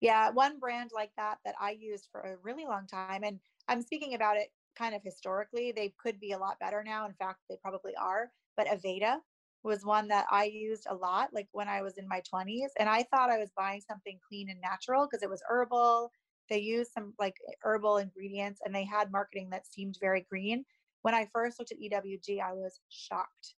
Yeah, 0.00 0.30
one 0.30 0.58
brand 0.58 0.90
like 0.94 1.10
that 1.16 1.38
that 1.44 1.54
I 1.60 1.76
used 1.78 2.08
for 2.12 2.20
a 2.20 2.36
really 2.42 2.64
long 2.64 2.86
time, 2.86 3.24
and 3.24 3.38
I'm 3.68 3.82
speaking 3.82 4.14
about 4.14 4.36
it 4.36 4.48
kind 4.76 4.94
of 4.94 5.02
historically, 5.02 5.72
they 5.72 5.94
could 5.98 6.20
be 6.20 6.32
a 6.32 6.38
lot 6.38 6.58
better 6.60 6.82
now. 6.84 7.06
In 7.06 7.14
fact, 7.14 7.40
they 7.48 7.56
probably 7.60 7.94
are. 7.96 8.30
But 8.56 8.68
Aveda 8.68 9.18
was 9.62 9.84
one 9.84 10.08
that 10.08 10.26
I 10.30 10.44
used 10.44 10.86
a 10.88 10.94
lot, 10.94 11.30
like 11.32 11.48
when 11.52 11.68
I 11.68 11.82
was 11.82 11.98
in 11.98 12.06
my 12.08 12.22
20s. 12.32 12.70
And 12.78 12.88
I 12.88 13.02
thought 13.04 13.30
I 13.30 13.38
was 13.38 13.50
buying 13.56 13.80
something 13.80 14.18
clean 14.28 14.48
and 14.50 14.60
natural 14.60 15.06
because 15.06 15.22
it 15.22 15.30
was 15.30 15.42
herbal. 15.48 16.10
They 16.48 16.58
used 16.58 16.92
some 16.92 17.14
like 17.18 17.34
herbal 17.62 17.98
ingredients 17.98 18.60
and 18.64 18.74
they 18.74 18.84
had 18.84 19.10
marketing 19.10 19.50
that 19.50 19.66
seemed 19.66 19.96
very 20.00 20.26
green. 20.30 20.64
When 21.02 21.14
I 21.14 21.28
first 21.32 21.58
looked 21.58 21.72
at 21.72 21.78
EWG, 21.78 22.40
I 22.40 22.52
was 22.52 22.80
shocked, 22.88 23.54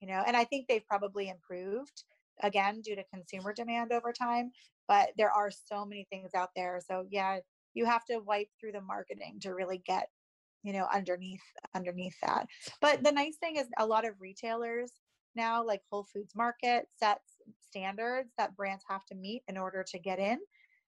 you 0.00 0.08
know, 0.08 0.22
and 0.26 0.36
I 0.36 0.44
think 0.44 0.68
they've 0.68 0.86
probably 0.86 1.28
improved 1.28 2.04
again 2.42 2.80
due 2.80 2.96
to 2.96 3.04
consumer 3.04 3.52
demand 3.52 3.92
over 3.92 4.12
time. 4.12 4.52
But 4.88 5.10
there 5.16 5.30
are 5.30 5.50
so 5.50 5.84
many 5.84 6.06
things 6.10 6.30
out 6.34 6.50
there. 6.56 6.80
So, 6.86 7.06
yeah, 7.10 7.38
you 7.74 7.84
have 7.84 8.04
to 8.04 8.18
wipe 8.18 8.48
through 8.60 8.72
the 8.72 8.80
marketing 8.80 9.38
to 9.40 9.54
really 9.54 9.82
get 9.86 10.08
you 10.62 10.72
know 10.72 10.86
underneath 10.92 11.42
underneath 11.74 12.14
that 12.22 12.46
but 12.80 13.02
the 13.02 13.12
nice 13.12 13.36
thing 13.36 13.56
is 13.56 13.66
a 13.78 13.86
lot 13.86 14.06
of 14.06 14.14
retailers 14.20 14.92
now, 15.34 15.64
like 15.64 15.80
Whole 15.90 16.06
Foods 16.12 16.34
Market 16.34 16.86
sets 16.98 17.36
standards 17.60 18.30
that 18.38 18.56
brands 18.56 18.84
have 18.88 19.04
to 19.06 19.14
meet 19.14 19.42
in 19.48 19.56
order 19.56 19.84
to 19.90 19.98
get 19.98 20.18
in. 20.18 20.38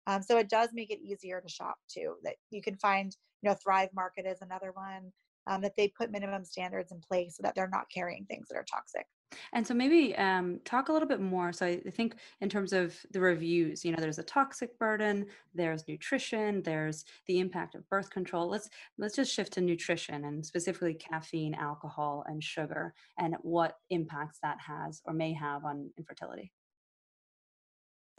Um, 0.07 0.23
so 0.23 0.37
it 0.37 0.51
does 0.51 0.71
make 0.73 0.91
it 0.91 1.01
easier 1.01 1.41
to 1.41 1.49
shop 1.49 1.77
too. 1.89 2.17
That 2.23 2.37
you 2.51 2.61
can 2.61 2.77
find, 2.77 3.15
you 3.43 3.51
know, 3.51 3.57
Thrive 3.63 3.89
Market 3.95 4.27
is 4.27 4.39
another 4.43 4.73
one 4.73 5.13
um, 5.47 5.63
that 5.63 5.75
they 5.77 5.89
put 5.89 6.11
minimum 6.11 6.45
standards 6.45 6.93
in 6.93 7.01
place 7.01 7.37
so 7.37 7.43
that 7.43 7.55
they're 7.55 7.69
not 7.69 7.91
carrying 7.93 8.27
things 8.27 8.49
that 8.49 8.57
are 8.57 8.67
toxic. 8.71 9.07
And 9.53 9.67
so 9.67 9.75
maybe 9.75 10.17
um, 10.17 10.61
talk 10.65 10.89
a 10.89 10.93
little 10.93 11.09
bit 11.09 11.21
more. 11.21 11.53
So 11.53 11.67
I 11.67 11.81
think 11.91 12.15
in 12.41 12.49
terms 12.49 12.73
of 12.73 12.95
the 13.11 13.21
reviews, 13.21 13.85
you 13.85 13.93
know, 13.93 14.01
there's 14.01 14.19
a 14.19 14.25
toxic 14.25 14.79
burden, 14.79 15.27
there's 15.55 15.87
nutrition, 15.89 16.63
there's 16.63 17.05
the 17.27 17.41
impact 17.41 17.75
of 17.75 17.89
birth 17.89 18.11
control. 18.11 18.49
Let's 18.49 18.69
let's 18.99 19.17
just 19.17 19.33
shift 19.33 19.53
to 19.55 19.61
nutrition 19.61 20.25
and 20.25 20.45
specifically 20.45 20.95
caffeine, 20.95 21.55
alcohol, 21.55 22.25
and 22.27 22.43
sugar, 22.43 22.95
and 23.19 23.37
what 23.43 23.79
impacts 23.91 24.39
that 24.43 24.59
has 24.61 25.03
or 25.05 25.13
may 25.13 25.33
have 25.33 25.65
on 25.65 25.91
infertility. 25.99 26.53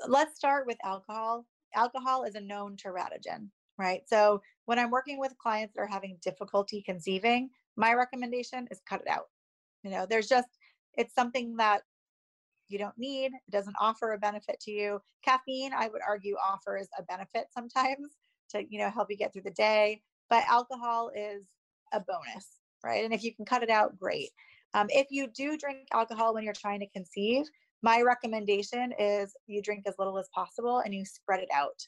Let's 0.08 0.36
start 0.36 0.68
with 0.68 0.78
alcohol. 0.84 1.46
Alcohol 1.74 2.24
is 2.24 2.36
a 2.36 2.42
known 2.42 2.76
teratogen, 2.78 3.50
right? 3.78 4.02
So 4.08 4.42
when 4.66 4.80
I'm 4.80 4.92
working 4.92 5.20
with 5.20 5.38
clients 5.38 5.76
that 5.76 5.82
are 5.82 5.88
having 5.88 6.18
difficulty 6.22 6.82
conceiving, 6.86 7.50
my 7.76 7.94
recommendation 7.94 8.68
is 8.72 8.82
cut 8.88 9.02
it 9.02 9.08
out. 9.08 9.26
You 9.84 9.92
know, 9.92 10.06
there's 10.10 10.28
just 10.28 10.48
it's 10.98 11.14
something 11.14 11.56
that 11.58 11.82
you 12.68 12.80
don't 12.80 12.98
need 12.98 13.28
it 13.28 13.52
doesn't 13.52 13.76
offer 13.80 14.14
a 14.14 14.18
benefit 14.18 14.60
to 14.62 14.72
you. 14.72 15.00
Caffeine 15.24 15.74
i 15.74 15.88
would 15.88 16.02
argue 16.08 16.36
offers 16.36 16.88
a 16.98 17.04
benefit 17.04 17.48
sometimes 17.52 18.18
to 18.50 18.64
you 18.70 18.80
know 18.80 18.90
help 18.90 19.08
you 19.10 19.18
get 19.18 19.34
through 19.34 19.42
the 19.44 19.52
day 19.52 20.02
but 20.30 20.44
alcohol 20.48 21.12
is 21.16 21.44
a 21.94 22.00
bonus 22.00 22.60
right? 22.86 23.04
And 23.04 23.14
if 23.14 23.24
you 23.24 23.36
can 23.36 23.46
cut 23.46 23.64
it 23.64 23.70
out 23.70 23.98
great. 23.98 24.30
Um, 24.74 24.88
if 24.90 25.08
you 25.10 25.28
do 25.36 25.58
drink 25.58 25.88
alcohol 25.92 26.34
when 26.34 26.44
you're 26.44 26.54
trying 26.54 26.80
to 26.82 26.90
conceive 26.90 27.46
my 27.82 28.02
recommendation 28.02 28.94
is 28.98 29.34
you 29.48 29.62
drink 29.62 29.84
as 29.86 29.96
little 30.00 30.18
as 30.18 30.30
possible 30.34 30.80
and 30.80 30.94
you 30.94 31.06
spread 31.06 31.42
it 31.42 31.50
out. 31.54 31.80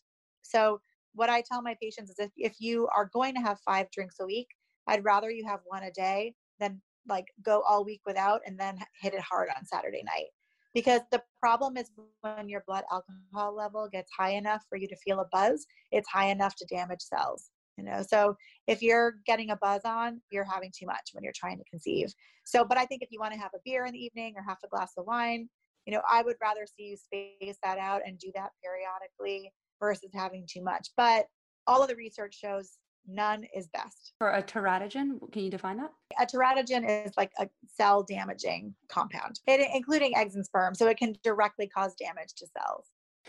So 0.42 0.80
what 1.14 1.30
I 1.30 1.42
tell 1.42 1.62
my 1.62 1.76
patients 1.82 2.12
is 2.12 2.20
if, 2.20 2.32
if 2.36 2.56
you 2.60 2.88
are 2.96 3.10
going 3.14 3.34
to 3.36 3.42
have 3.42 3.60
five 3.66 3.90
drinks 3.92 4.18
a 4.20 4.26
week, 4.26 4.48
I'd 4.88 5.04
rather 5.04 5.32
you 5.32 5.46
have 5.48 5.62
one 5.66 5.84
a 5.84 5.92
day 5.92 6.34
than 6.60 6.82
like 7.08 7.28
go 7.44 7.62
all 7.62 7.86
week 7.86 8.02
without 8.06 8.42
and 8.46 8.60
then 8.60 8.78
hit 9.02 9.14
it 9.14 9.22
hard 9.22 9.50
on 9.56 9.66
Saturday 9.66 10.04
night. 10.04 10.28
Because 10.74 11.02
the 11.12 11.22
problem 11.40 11.78
is 11.78 11.90
when 12.22 12.50
your 12.50 12.64
blood 12.68 12.84
alcohol 12.92 13.56
level 13.56 13.88
gets 13.92 14.12
high 14.16 14.32
enough 14.32 14.64
for 14.70 14.78
you 14.78 14.88
to 14.88 14.96
feel 14.98 15.20
a 15.20 15.26
buzz, 15.32 15.66
it's 15.92 16.08
high 16.08 16.28
enough 16.28 16.56
to 16.58 16.66
damage 16.66 17.02
cells. 17.02 17.50
You 17.78 17.84
know, 17.84 18.02
so 18.08 18.36
if 18.66 18.82
you're 18.82 19.16
getting 19.26 19.52
a 19.52 19.56
buzz 19.56 19.82
on, 19.86 20.20
you're 20.32 20.44
having 20.44 20.72
too 20.78 20.88
much 20.88 21.10
when 21.14 21.24
you're 21.24 21.34
trying 21.36 21.60
to 21.60 21.64
conceive. 21.70 22.12
So, 22.44 22.66
but 22.66 22.78
I 22.78 22.86
think 22.86 23.04
if 23.04 23.10
you 23.12 23.20
want 23.20 23.34
to 23.34 23.40
have 23.40 23.52
a 23.54 23.60
beer 23.64 23.86
in 23.86 23.94
the 23.94 24.04
evening 24.04 24.34
or 24.36 24.42
half 24.42 24.58
a 24.64 24.68
glass 24.68 24.94
of 24.98 25.06
wine, 25.06 25.48
you 25.86 25.94
know, 25.94 26.02
I 26.10 26.24
would 26.24 26.36
rather 26.42 26.66
see 26.66 26.90
you 26.90 26.98
space 26.98 27.58
that 27.64 27.78
out 27.78 28.02
and 28.06 28.18
do 28.18 28.32
that 28.36 28.50
periodically 28.64 29.52
versus 29.80 30.10
having 30.14 30.48
too 30.52 30.64
much. 30.64 30.90
But 30.98 31.28
all 31.68 31.82
of 31.82 31.88
the 31.88 31.96
research 31.96 32.36
shows 32.36 32.78
none 33.08 33.46
is 33.56 33.68
best. 33.68 34.14
For 34.20 34.32
a 34.32 34.44
teratogen, 34.44 35.32
can 35.32 35.44
you 35.44 35.50
define 35.50 35.78
that? 35.78 35.92
A 36.20 36.26
teratogen 36.26 37.06
is 37.06 37.14
like 37.18 37.32
a 37.40 37.48
cell 37.68 38.04
damaging 38.04 38.76
compound, 38.90 39.40
it, 39.48 39.68
including 39.74 40.16
eggs 40.16 40.36
and 40.36 40.46
sperm. 40.46 40.76
So 40.76 40.88
it 40.88 40.98
can 40.98 41.16
directly 41.24 41.68
cause 41.68 41.96
damage 41.96 42.34
to 42.36 42.48
cells. 42.48 42.86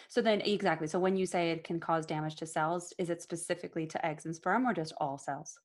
So 0.09 0.22
then, 0.22 0.41
exactly. 0.43 0.87
So 0.87 0.99
when 0.99 1.16
you 1.16 1.26
say 1.26 1.51
it 1.51 1.64
can 1.64 1.81
cause 1.81 2.07
damage 2.07 2.37
to 2.37 2.47
cells, 2.47 2.93
is 2.99 3.11
it 3.11 3.22
specifically 3.22 3.87
to 3.87 4.07
eggs 4.07 4.26
and 4.26 4.35
sperm 4.35 4.66
or 4.66 4.72
just 4.72 4.95
all 4.99 5.18
cells? 5.18 5.59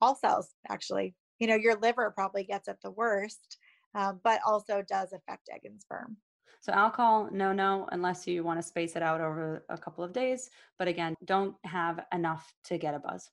All 0.00 0.14
cells, 0.14 0.54
actually. 0.68 1.14
You 1.38 1.48
know, 1.48 1.56
your 1.56 1.76
liver 1.76 2.12
probably 2.14 2.44
gets 2.44 2.68
it 2.68 2.76
the 2.82 2.90
worst, 2.90 3.58
um, 3.94 4.20
but 4.22 4.40
also 4.46 4.82
does 4.88 5.12
affect 5.12 5.48
egg 5.52 5.62
and 5.64 5.80
sperm. 5.80 6.16
So 6.60 6.72
alcohol, 6.72 7.28
no, 7.32 7.52
no, 7.52 7.88
unless 7.92 8.26
you 8.26 8.42
want 8.42 8.58
to 8.58 8.66
space 8.66 8.96
it 8.96 9.02
out 9.02 9.20
over 9.20 9.64
a 9.68 9.78
couple 9.78 10.02
of 10.02 10.12
days. 10.12 10.50
But 10.78 10.88
again, 10.88 11.14
don't 11.24 11.54
have 11.64 12.04
enough 12.12 12.52
to 12.64 12.78
get 12.78 12.94
a 12.94 12.98
buzz. 12.98 13.30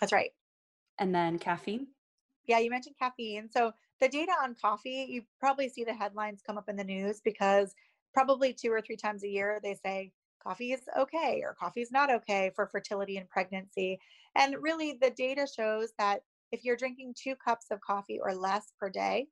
That's 0.00 0.12
right. 0.12 0.30
And 0.98 1.14
then 1.14 1.38
caffeine. 1.38 1.86
Yeah, 2.46 2.58
you 2.58 2.70
mentioned 2.70 2.96
caffeine. 2.98 3.48
So 3.48 3.72
the 4.00 4.08
data 4.08 4.32
on 4.42 4.56
coffee, 4.60 5.06
you 5.08 5.22
probably 5.38 5.68
see 5.68 5.84
the 5.84 5.94
headlines 5.94 6.42
come 6.44 6.58
up 6.58 6.68
in 6.68 6.76
the 6.76 6.84
news 6.84 7.20
because 7.24 7.74
probably 8.12 8.52
two 8.52 8.72
or 8.72 8.80
three 8.80 8.96
times 8.96 9.22
a 9.22 9.28
year 9.28 9.60
they 9.62 9.74
say 9.74 10.12
coffee 10.42 10.72
is 10.72 10.80
okay 10.98 11.40
or 11.44 11.54
coffee 11.54 11.82
is 11.82 11.92
not 11.92 12.10
okay 12.10 12.50
for 12.56 12.66
fertility 12.66 13.16
and 13.16 13.30
pregnancy. 13.30 14.00
And 14.34 14.56
really, 14.60 14.98
the 15.00 15.10
data 15.10 15.46
shows 15.46 15.92
that 15.98 16.22
if 16.50 16.64
you're 16.64 16.76
drinking 16.76 17.14
two 17.16 17.36
cups 17.36 17.66
of 17.70 17.80
coffee 17.80 18.18
or 18.20 18.34
less 18.34 18.72
per 18.78 18.90
day, 18.90 19.28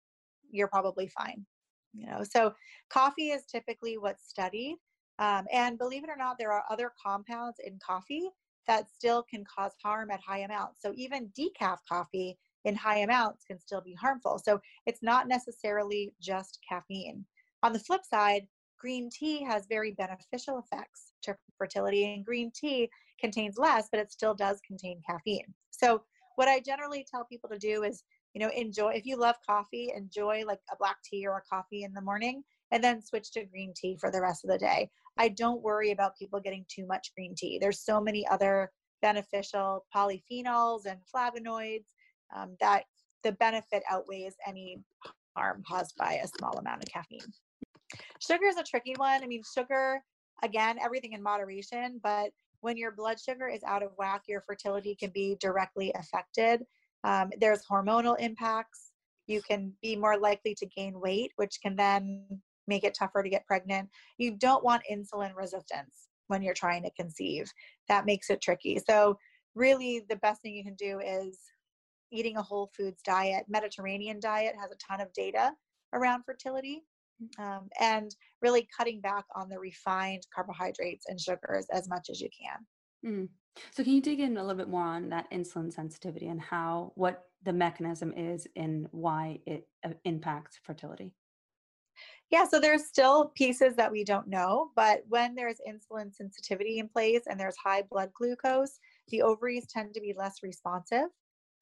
you're 0.52 0.68
probably 0.68 1.08
fine 1.08 1.44
you 1.92 2.06
know 2.06 2.22
so 2.22 2.54
coffee 2.88 3.30
is 3.30 3.44
typically 3.46 3.98
what's 3.98 4.28
studied 4.28 4.76
um, 5.18 5.46
and 5.52 5.78
believe 5.78 6.04
it 6.04 6.10
or 6.10 6.16
not 6.16 6.36
there 6.38 6.52
are 6.52 6.64
other 6.70 6.92
compounds 7.04 7.58
in 7.64 7.78
coffee 7.84 8.30
that 8.66 8.88
still 8.88 9.22
can 9.22 9.44
cause 9.44 9.72
harm 9.82 10.12
at 10.12 10.20
high 10.20 10.40
amounts. 10.40 10.80
So 10.80 10.92
even 10.94 11.32
decaf 11.38 11.78
coffee 11.88 12.38
in 12.64 12.76
high 12.76 12.98
amounts 12.98 13.44
can 13.44 13.58
still 13.58 13.80
be 13.80 13.94
harmful. 13.94 14.38
So 14.38 14.60
it's 14.86 15.02
not 15.02 15.26
necessarily 15.26 16.12
just 16.20 16.60
caffeine. 16.68 17.24
On 17.62 17.72
the 17.72 17.80
flip 17.80 18.02
side 18.08 18.46
green 18.78 19.10
tea 19.10 19.42
has 19.42 19.66
very 19.66 19.90
beneficial 19.92 20.58
effects 20.58 21.12
to 21.22 21.36
fertility 21.58 22.14
and 22.14 22.24
green 22.24 22.50
tea 22.54 22.88
contains 23.20 23.58
less 23.58 23.88
but 23.90 24.00
it 24.00 24.12
still 24.12 24.34
does 24.34 24.60
contain 24.66 25.02
caffeine. 25.06 25.52
So 25.70 26.02
what 26.36 26.48
i 26.48 26.60
generally 26.60 27.04
tell 27.10 27.24
people 27.24 27.50
to 27.50 27.58
do 27.58 27.82
is 27.82 28.04
you 28.34 28.40
know 28.40 28.50
enjoy 28.56 28.90
if 28.90 29.04
you 29.04 29.16
love 29.16 29.36
coffee 29.44 29.92
enjoy 29.94 30.44
like 30.46 30.60
a 30.72 30.76
black 30.78 30.96
tea 31.04 31.26
or 31.26 31.38
a 31.38 31.54
coffee 31.54 31.82
in 31.82 31.92
the 31.92 32.00
morning 32.00 32.42
and 32.70 32.82
then 32.82 33.02
switch 33.02 33.32
to 33.32 33.44
green 33.44 33.72
tea 33.76 33.96
for 34.00 34.10
the 34.10 34.20
rest 34.20 34.44
of 34.44 34.50
the 34.50 34.58
day. 34.58 34.88
I 35.18 35.28
don't 35.28 35.62
worry 35.62 35.90
about 35.90 36.16
people 36.16 36.40
getting 36.40 36.64
too 36.68 36.86
much 36.86 37.12
green 37.14 37.34
tea. 37.36 37.58
There's 37.60 37.80
so 37.80 38.00
many 38.00 38.26
other 38.28 38.70
beneficial 39.02 39.84
polyphenols 39.94 40.86
and 40.86 41.00
flavonoids 41.12 41.86
um, 42.34 42.56
that 42.60 42.84
the 43.24 43.32
benefit 43.32 43.82
outweighs 43.90 44.36
any 44.46 44.78
harm 45.36 45.62
caused 45.66 45.96
by 45.96 46.20
a 46.22 46.28
small 46.38 46.58
amount 46.58 46.82
of 46.82 46.92
caffeine. 46.92 47.20
Sugar 48.20 48.46
is 48.46 48.56
a 48.56 48.62
tricky 48.62 48.94
one. 48.96 49.22
I 49.22 49.26
mean 49.26 49.42
sugar 49.54 50.02
again 50.42 50.78
everything 50.80 51.12
in 51.12 51.22
moderation 51.22 52.00
but 52.02 52.30
when 52.62 52.76
your 52.76 52.92
blood 52.92 53.18
sugar 53.20 53.48
is 53.48 53.62
out 53.64 53.82
of 53.82 53.90
whack 53.98 54.22
your 54.26 54.42
fertility 54.46 54.94
can 54.94 55.10
be 55.10 55.36
directly 55.40 55.92
affected 55.96 56.62
um, 57.04 57.30
there's 57.38 57.64
hormonal 57.64 58.18
impacts. 58.18 58.92
You 59.26 59.42
can 59.42 59.72
be 59.82 59.96
more 59.96 60.18
likely 60.18 60.54
to 60.56 60.66
gain 60.66 60.98
weight, 60.98 61.32
which 61.36 61.58
can 61.62 61.76
then 61.76 62.24
make 62.66 62.84
it 62.84 62.94
tougher 62.98 63.22
to 63.22 63.28
get 63.28 63.46
pregnant. 63.46 63.88
You 64.18 64.36
don't 64.36 64.64
want 64.64 64.82
insulin 64.90 65.34
resistance 65.34 66.08
when 66.28 66.42
you're 66.42 66.54
trying 66.54 66.82
to 66.84 66.90
conceive. 66.92 67.50
That 67.88 68.06
makes 68.06 68.30
it 68.30 68.40
tricky. 68.40 68.80
So, 68.86 69.18
really, 69.54 70.04
the 70.08 70.16
best 70.16 70.42
thing 70.42 70.54
you 70.54 70.64
can 70.64 70.74
do 70.74 71.00
is 71.00 71.38
eating 72.12 72.36
a 72.36 72.42
whole 72.42 72.70
foods 72.76 73.02
diet. 73.02 73.44
Mediterranean 73.48 74.20
diet 74.20 74.54
has 74.60 74.70
a 74.70 74.76
ton 74.76 75.00
of 75.00 75.12
data 75.12 75.52
around 75.92 76.24
fertility. 76.24 76.82
Um, 77.38 77.68
and 77.78 78.14
really 78.40 78.66
cutting 78.74 79.02
back 79.02 79.26
on 79.36 79.50
the 79.50 79.58
refined 79.58 80.26
carbohydrates 80.34 81.04
and 81.06 81.20
sugars 81.20 81.66
as 81.70 81.86
much 81.86 82.08
as 82.08 82.18
you 82.18 82.30
can. 82.30 82.66
Mm. 83.04 83.28
So 83.72 83.84
can 83.84 83.92
you 83.92 84.00
dig 84.00 84.20
in 84.20 84.36
a 84.36 84.42
little 84.42 84.56
bit 84.56 84.68
more 84.68 84.84
on 84.84 85.08
that 85.10 85.30
insulin 85.30 85.72
sensitivity 85.72 86.28
and 86.28 86.40
how 86.40 86.92
what 86.94 87.26
the 87.42 87.52
mechanism 87.52 88.12
is 88.16 88.46
and 88.56 88.88
why 88.90 89.40
it 89.46 89.66
uh, 89.84 89.90
impacts 90.04 90.58
fertility? 90.62 91.12
Yeah, 92.30 92.46
so 92.46 92.60
there's 92.60 92.86
still 92.86 93.32
pieces 93.34 93.74
that 93.74 93.90
we 93.90 94.04
don't 94.04 94.28
know, 94.28 94.70
but 94.76 95.02
when 95.08 95.34
there's 95.34 95.60
insulin 95.68 96.14
sensitivity 96.14 96.78
in 96.78 96.88
place 96.88 97.22
and 97.28 97.38
there's 97.38 97.56
high 97.56 97.82
blood 97.82 98.12
glucose, 98.14 98.78
the 99.08 99.22
ovaries 99.22 99.66
tend 99.66 99.94
to 99.94 100.00
be 100.00 100.14
less 100.16 100.42
responsive. 100.44 101.08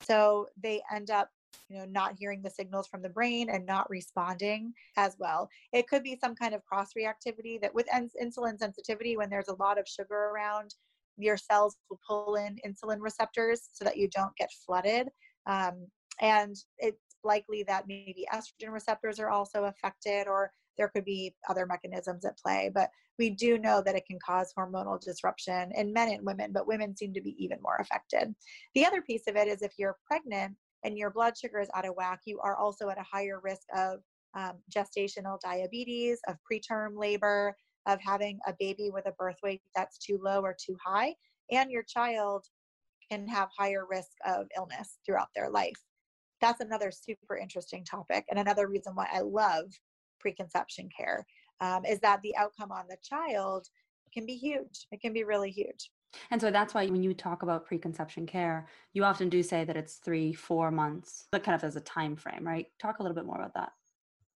So 0.03 0.49
they 0.62 0.82
end 0.95 1.11
up, 1.11 1.30
you 1.70 1.78
know, 1.78 1.86
not 1.86 2.16
hearing 2.18 2.43
the 2.43 2.51
signals 2.51 2.86
from 2.86 3.01
the 3.01 3.09
brain 3.09 3.49
and 3.49 3.64
not 3.64 3.89
responding 3.89 4.74
as 4.99 5.16
well. 5.18 5.49
It 5.72 5.89
could 5.89 6.03
be 6.03 6.18
some 6.20 6.34
kind 6.34 6.55
of 6.55 6.64
cross 6.66 6.91
reactivity 6.93 7.59
that 7.62 7.74
with 7.74 7.89
insulin 7.89 8.59
sensitivity, 8.59 9.16
when 9.16 9.30
there's 9.30 9.49
a 9.49 9.57
lot 9.57 9.78
of 9.78 9.89
sugar 9.89 10.30
around, 10.34 10.74
your 11.19 11.37
cells 11.37 11.77
will 11.91 12.01
pull 12.07 12.37
in 12.37 12.59
insulin 12.66 12.99
receptors 13.01 13.69
so 13.73 13.85
that 13.85 13.97
you 13.97 14.09
don't 14.09 14.35
get 14.37 14.51
flooded. 14.64 15.09
Um, 15.47 15.87
and 16.21 16.57
it's 16.79 16.99
likely 17.25 17.62
that 17.64 17.87
maybe 17.87 18.27
estrogen 18.33 18.73
receptors 18.73 19.19
are 19.19 19.31
also 19.31 19.64
affected, 19.64 20.27
or 20.27 20.51
there 20.77 20.89
could 20.89 21.05
be 21.05 21.35
other 21.49 21.66
mechanisms 21.66 22.25
at 22.25 22.39
play. 22.39 22.71
But 22.73 22.91
we 23.19 23.31
do 23.31 23.59
know 23.59 23.83
that 23.85 23.97
it 23.97 24.07
can 24.07 24.19
cause 24.25 24.53
hormonal 24.57 25.01
disruption 25.01 25.73
in 25.75 25.93
men 25.93 26.09
and 26.11 26.25
women, 26.25 26.53
but 26.53 26.69
women 26.69 26.97
seem 26.97 27.12
to 27.14 27.21
be 27.21 27.35
even 27.43 27.59
more 27.61 27.77
affected. 27.81 28.35
The 28.75 28.87
other 28.87 29.03
piece 29.03 29.27
of 29.27 29.37
it 29.37 29.49
is 29.49 29.62
if 29.62 29.73
you're 29.79 29.97
pregnant 30.07 30.57
and 30.85 30.97
your 30.97 31.11
blood 31.11 31.37
sugar 31.37 31.59
is 31.61 31.69
out 31.75 31.87
of 31.87 31.95
whack, 31.97 32.21
you 32.25 32.39
are 32.41 32.57
also 32.57 32.89
at 32.89 32.99
a 32.99 33.03
higher 33.03 33.41
risk 33.43 33.66
of 33.77 34.01
um, 34.37 34.53
gestational 34.75 35.41
diabetes, 35.41 36.21
of 36.29 36.37
preterm 36.51 36.97
labor, 36.97 37.57
of 37.89 38.01
having 38.01 38.39
a 38.47 38.55
baby 38.61 38.91
with 38.93 39.07
a 39.07 39.12
birth 39.12 39.39
weight 39.43 39.62
that's 39.74 39.99
too 39.99 40.20
low 40.22 40.43
or 40.43 40.55
too 40.55 40.76
high, 40.84 41.14
and 41.51 41.70
your 41.70 41.82
child 41.82 42.45
can 43.11 43.26
have 43.26 43.49
higher 43.57 43.84
risk 43.91 44.11
of 44.24 44.47
illness 44.57 44.99
throughout 45.05 45.28
their 45.34 45.51
life. 45.51 45.80
That's 46.41 46.61
another 46.61 46.93
super 46.93 47.36
interesting 47.36 47.84
topic, 47.84 48.24
and 48.30 48.39
another 48.39 48.68
reason 48.68 48.95
why 48.95 49.09
I 49.12 49.20
love 49.20 49.64
preconception 50.20 50.89
care 50.97 51.26
um, 51.61 51.84
is 51.84 51.99
that 52.01 52.20
the 52.22 52.36
outcome 52.36 52.70
on 52.70 52.84
the 52.89 52.99
child 53.03 53.66
can 54.12 54.26
be 54.26 54.36
huge. 54.36 54.86
It 54.93 55.01
can 55.01 55.12
be 55.12 55.24
really 55.24 55.51
huge. 55.51 55.91
And 56.30 56.41
so 56.41 56.51
that's 56.51 56.74
why 56.74 56.86
when 56.86 57.03
you 57.03 57.12
talk 57.12 57.43
about 57.43 57.66
preconception 57.66 58.26
care, 58.26 58.66
you 58.93 59.05
often 59.05 59.28
do 59.28 59.43
say 59.43 59.64
that 59.64 59.76
it's 59.76 59.97
three, 59.97 60.32
four 60.32 60.70
months, 60.70 61.26
but 61.30 61.43
kind 61.43 61.55
of 61.55 61.64
as 61.64 61.76
a 61.76 61.80
time 61.80 62.16
frame, 62.16 62.47
right? 62.47 62.66
Talk 62.80 62.99
a 62.99 63.03
little 63.03 63.14
bit 63.14 63.26
more 63.26 63.36
about 63.36 63.55
that. 63.55 63.72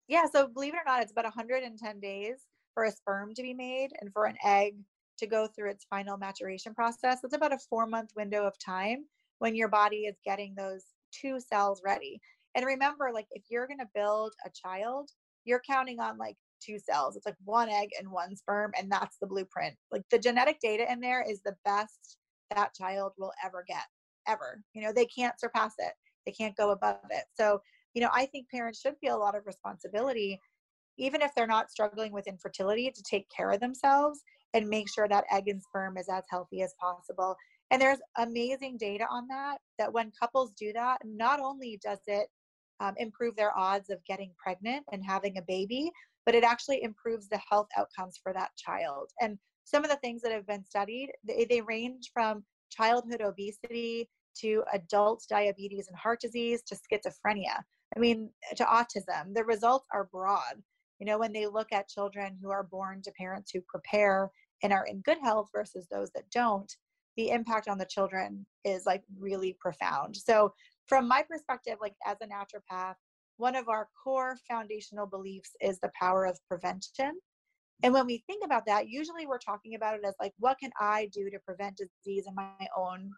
Yeah, 0.08 0.26
so 0.30 0.48
believe 0.48 0.74
it 0.74 0.78
or 0.78 0.84
not, 0.86 1.02
it's 1.02 1.14
about 1.14 1.24
110 1.24 2.00
days 2.00 2.42
for 2.74 2.86
a 2.86 2.92
sperm 2.92 3.34
to 3.36 3.42
be 3.42 3.54
made 3.54 3.90
and 4.00 4.12
for 4.14 4.26
an 4.26 4.38
egg 4.44 4.76
to 5.20 5.28
go 5.28 5.48
through 5.48 5.70
its 5.70 5.86
final 5.90 6.18
maturation 6.18 6.74
process. 6.74 7.20
It's 7.24 7.36
about 7.36 7.54
a 7.54 7.60
four 7.70 7.86
month 7.86 8.12
window 8.16 8.46
of 8.46 8.58
time 8.60 9.06
when 9.40 9.56
your 9.56 9.68
body 9.68 10.02
is 10.02 10.16
getting 10.26 10.56
those 10.56 10.84
two 11.12 11.40
cells 11.40 11.82
ready. 11.86 12.20
And 12.56 12.66
remember, 12.66 13.12
like 13.14 13.28
if 13.32 13.44
you're 13.50 13.68
going 13.68 13.80
to 13.80 13.90
build 13.94 14.34
a 14.46 14.50
child, 14.50 15.10
you're 15.46 15.62
counting 15.68 16.00
on 16.00 16.18
like 16.18 16.36
two 16.64 16.80
cells. 16.80 17.16
It's 17.16 17.26
like 17.26 17.36
one 17.44 17.70
egg 17.70 17.90
and 17.98 18.12
one 18.12 18.36
sperm, 18.36 18.72
and 18.78 18.92
that's 18.92 19.18
the 19.20 19.28
blueprint. 19.28 19.76
Like 19.92 20.04
the 20.12 20.20
genetic 20.20 20.60
data 20.60 20.92
in 20.92 21.00
there 21.00 21.24
is 21.28 21.42
the 21.42 21.56
best 21.66 22.18
that 22.56 22.74
child 22.74 23.14
will 23.18 23.32
ever 23.44 23.64
get, 23.68 23.86
ever. 24.28 24.64
You 24.74 24.84
know, 24.84 24.94
they 24.94 25.06
can't 25.06 25.40
surpass 25.40 25.74
it, 25.80 25.94
they 26.26 26.32
can't 26.32 26.56
go 26.56 26.72
above 26.72 27.00
it. 27.10 27.26
So, 27.34 27.62
you 27.94 28.02
know, 28.02 28.10
I 28.14 28.26
think 28.26 28.50
parents 28.50 28.80
should 28.80 28.96
feel 29.02 29.18
a 29.18 29.20
lot 29.20 29.36
of 29.36 29.46
responsibility 29.46 30.40
even 30.98 31.22
if 31.22 31.32
they're 31.36 31.48
not 31.48 31.72
struggling 31.72 32.12
with 32.12 32.28
infertility, 32.28 32.92
to 32.92 33.04
take 33.04 33.28
care 33.36 33.52
of 33.52 33.60
themselves 33.60 34.22
and 34.54 34.68
make 34.68 34.90
sure 34.90 35.08
that 35.08 35.26
egg 35.32 35.48
and 35.48 35.62
sperm 35.62 35.98
is 35.98 36.10
as 36.10 36.24
healthy 36.30 36.62
as 36.62 36.74
possible. 36.80 37.36
And 37.70 37.82
there's 37.82 38.00
amazing 38.18 38.78
data 38.78 39.06
on 39.10 39.28
that, 39.30 39.60
that 39.80 39.94
when 39.94 40.12
couples 40.20 40.52
do 40.60 40.74
that, 40.74 41.00
not 41.06 41.40
only 41.40 41.80
does 41.82 42.00
it 42.08 42.28
um, 42.82 42.94
improve 42.98 43.36
their 43.36 43.58
odds 43.58 43.90
of 43.90 44.04
getting 44.06 44.32
pregnant 44.38 44.84
and 44.92 45.04
having 45.06 45.38
a 45.38 45.44
baby, 45.48 45.92
but 46.26 46.36
it 46.36 46.44
actually 46.44 46.84
improves 46.84 47.30
the 47.30 47.40
health 47.50 47.68
outcomes 47.78 48.20
for 48.22 48.34
that 48.34 48.50
child. 48.58 49.10
And 49.22 49.38
some 49.64 49.84
of 49.84 49.90
the 49.90 49.98
things 49.98 50.22
that 50.22 50.32
have 50.32 50.48
been 50.48 50.66
studied, 50.66 51.12
they, 51.24 51.46
they 51.50 51.62
range 51.62 52.12
from 52.14 52.44
childhood 52.70 53.22
obesity 53.22 54.10
to 54.40 54.64
adult 54.74 55.24
diabetes 55.30 55.88
and 55.88 55.98
heart 55.98 56.20
disease 56.22 56.62
to 56.64 56.76
schizophrenia. 56.76 57.62
I 57.96 58.00
mean, 58.00 58.30
to 58.56 58.64
autism. 58.64 59.34
The 59.34 59.44
results 59.44 59.86
are 59.94 60.10
broad. 60.12 60.62
You 61.02 61.08
know, 61.08 61.18
when 61.18 61.34
they 61.34 61.48
look 61.48 61.74
at 61.74 61.90
children 61.90 62.38
who 62.40 62.52
are 62.52 62.62
born 62.62 63.02
to 63.02 63.12
parents 63.14 63.50
who 63.52 63.62
prepare 63.62 64.30
and 64.62 64.72
are 64.72 64.86
in 64.86 65.02
good 65.02 65.18
health 65.18 65.50
versus 65.52 65.88
those 65.92 66.12
that 66.12 66.30
don't, 66.30 66.72
the 67.18 67.32
impact 67.32 67.68
on 67.68 67.80
the 67.80 67.88
children 67.90 68.46
is 68.64 68.86
like 68.86 69.02
really 69.20 69.58
profound. 69.60 70.16
So, 70.16 70.54
from 70.86 71.08
my 71.08 71.24
perspective, 71.28 71.78
like 71.82 71.96
as 72.06 72.18
a 72.22 72.28
naturopath, 72.28 72.94
one 73.38 73.56
of 73.56 73.68
our 73.68 73.88
core 74.04 74.38
foundational 74.48 75.08
beliefs 75.08 75.50
is 75.60 75.80
the 75.80 75.90
power 76.00 76.26
of 76.26 76.38
prevention. 76.48 77.14
And 77.82 77.96
when 77.96 78.06
we 78.06 78.24
think 78.28 78.46
about 78.46 78.68
that, 78.68 78.88
usually 78.88 79.26
we're 79.26 79.40
talking 79.40 79.74
about 79.74 79.96
it 79.96 80.06
as 80.06 80.14
like, 80.20 80.34
what 80.38 80.60
can 80.60 80.70
I 80.80 81.10
do 81.12 81.32
to 81.32 81.40
prevent 81.40 81.78
disease 81.78 82.26
in 82.28 82.36
my 82.36 82.68
own 82.78 83.10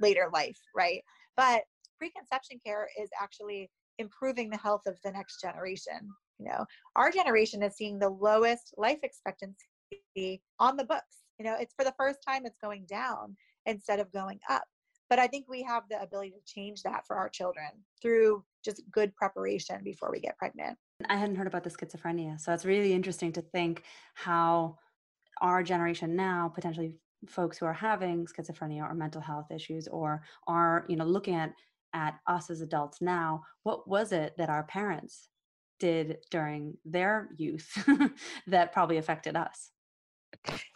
later 0.00 0.30
life, 0.32 0.58
right? 0.74 1.02
But 1.36 1.64
preconception 1.98 2.58
care 2.64 2.88
is 2.98 3.10
actually 3.20 3.70
improving 3.98 4.48
the 4.48 4.56
health 4.56 4.86
of 4.86 4.96
the 5.04 5.12
next 5.12 5.42
generation. 5.42 6.08
You 6.38 6.46
know, 6.46 6.64
our 6.96 7.10
generation 7.10 7.62
is 7.62 7.76
seeing 7.76 7.98
the 7.98 8.08
lowest 8.08 8.74
life 8.76 8.98
expectancy 9.02 10.42
on 10.58 10.76
the 10.76 10.84
books. 10.84 11.24
You 11.38 11.44
know, 11.44 11.56
it's 11.58 11.74
for 11.74 11.84
the 11.84 11.94
first 11.98 12.18
time 12.26 12.46
it's 12.46 12.58
going 12.62 12.86
down 12.86 13.36
instead 13.66 14.00
of 14.00 14.12
going 14.12 14.40
up. 14.48 14.64
But 15.10 15.18
I 15.18 15.26
think 15.26 15.46
we 15.48 15.62
have 15.62 15.84
the 15.88 16.00
ability 16.02 16.30
to 16.30 16.52
change 16.52 16.82
that 16.82 17.06
for 17.06 17.16
our 17.16 17.28
children 17.28 17.68
through 18.02 18.44
just 18.64 18.82
good 18.90 19.14
preparation 19.16 19.82
before 19.82 20.10
we 20.12 20.20
get 20.20 20.36
pregnant. 20.36 20.76
I 21.08 21.16
hadn't 21.16 21.36
heard 21.36 21.46
about 21.46 21.64
the 21.64 21.70
schizophrenia. 21.70 22.38
So 22.38 22.52
it's 22.52 22.66
really 22.66 22.92
interesting 22.92 23.32
to 23.32 23.40
think 23.40 23.84
how 24.14 24.76
our 25.40 25.62
generation 25.62 26.14
now, 26.14 26.52
potentially 26.54 26.94
folks 27.26 27.56
who 27.56 27.66
are 27.66 27.72
having 27.72 28.26
schizophrenia 28.26 28.82
or 28.82 28.94
mental 28.94 29.20
health 29.20 29.50
issues 29.50 29.88
or 29.88 30.22
are, 30.46 30.84
you 30.88 30.96
know, 30.96 31.04
looking 31.04 31.34
at 31.34 31.52
at 31.94 32.18
us 32.26 32.50
as 32.50 32.60
adults 32.60 33.00
now, 33.00 33.42
what 33.62 33.88
was 33.88 34.12
it 34.12 34.34
that 34.36 34.50
our 34.50 34.64
parents 34.64 35.30
did 35.78 36.18
during 36.30 36.76
their 36.84 37.30
youth 37.36 37.70
that 38.46 38.72
probably 38.72 38.98
affected 38.98 39.36
us? 39.36 39.70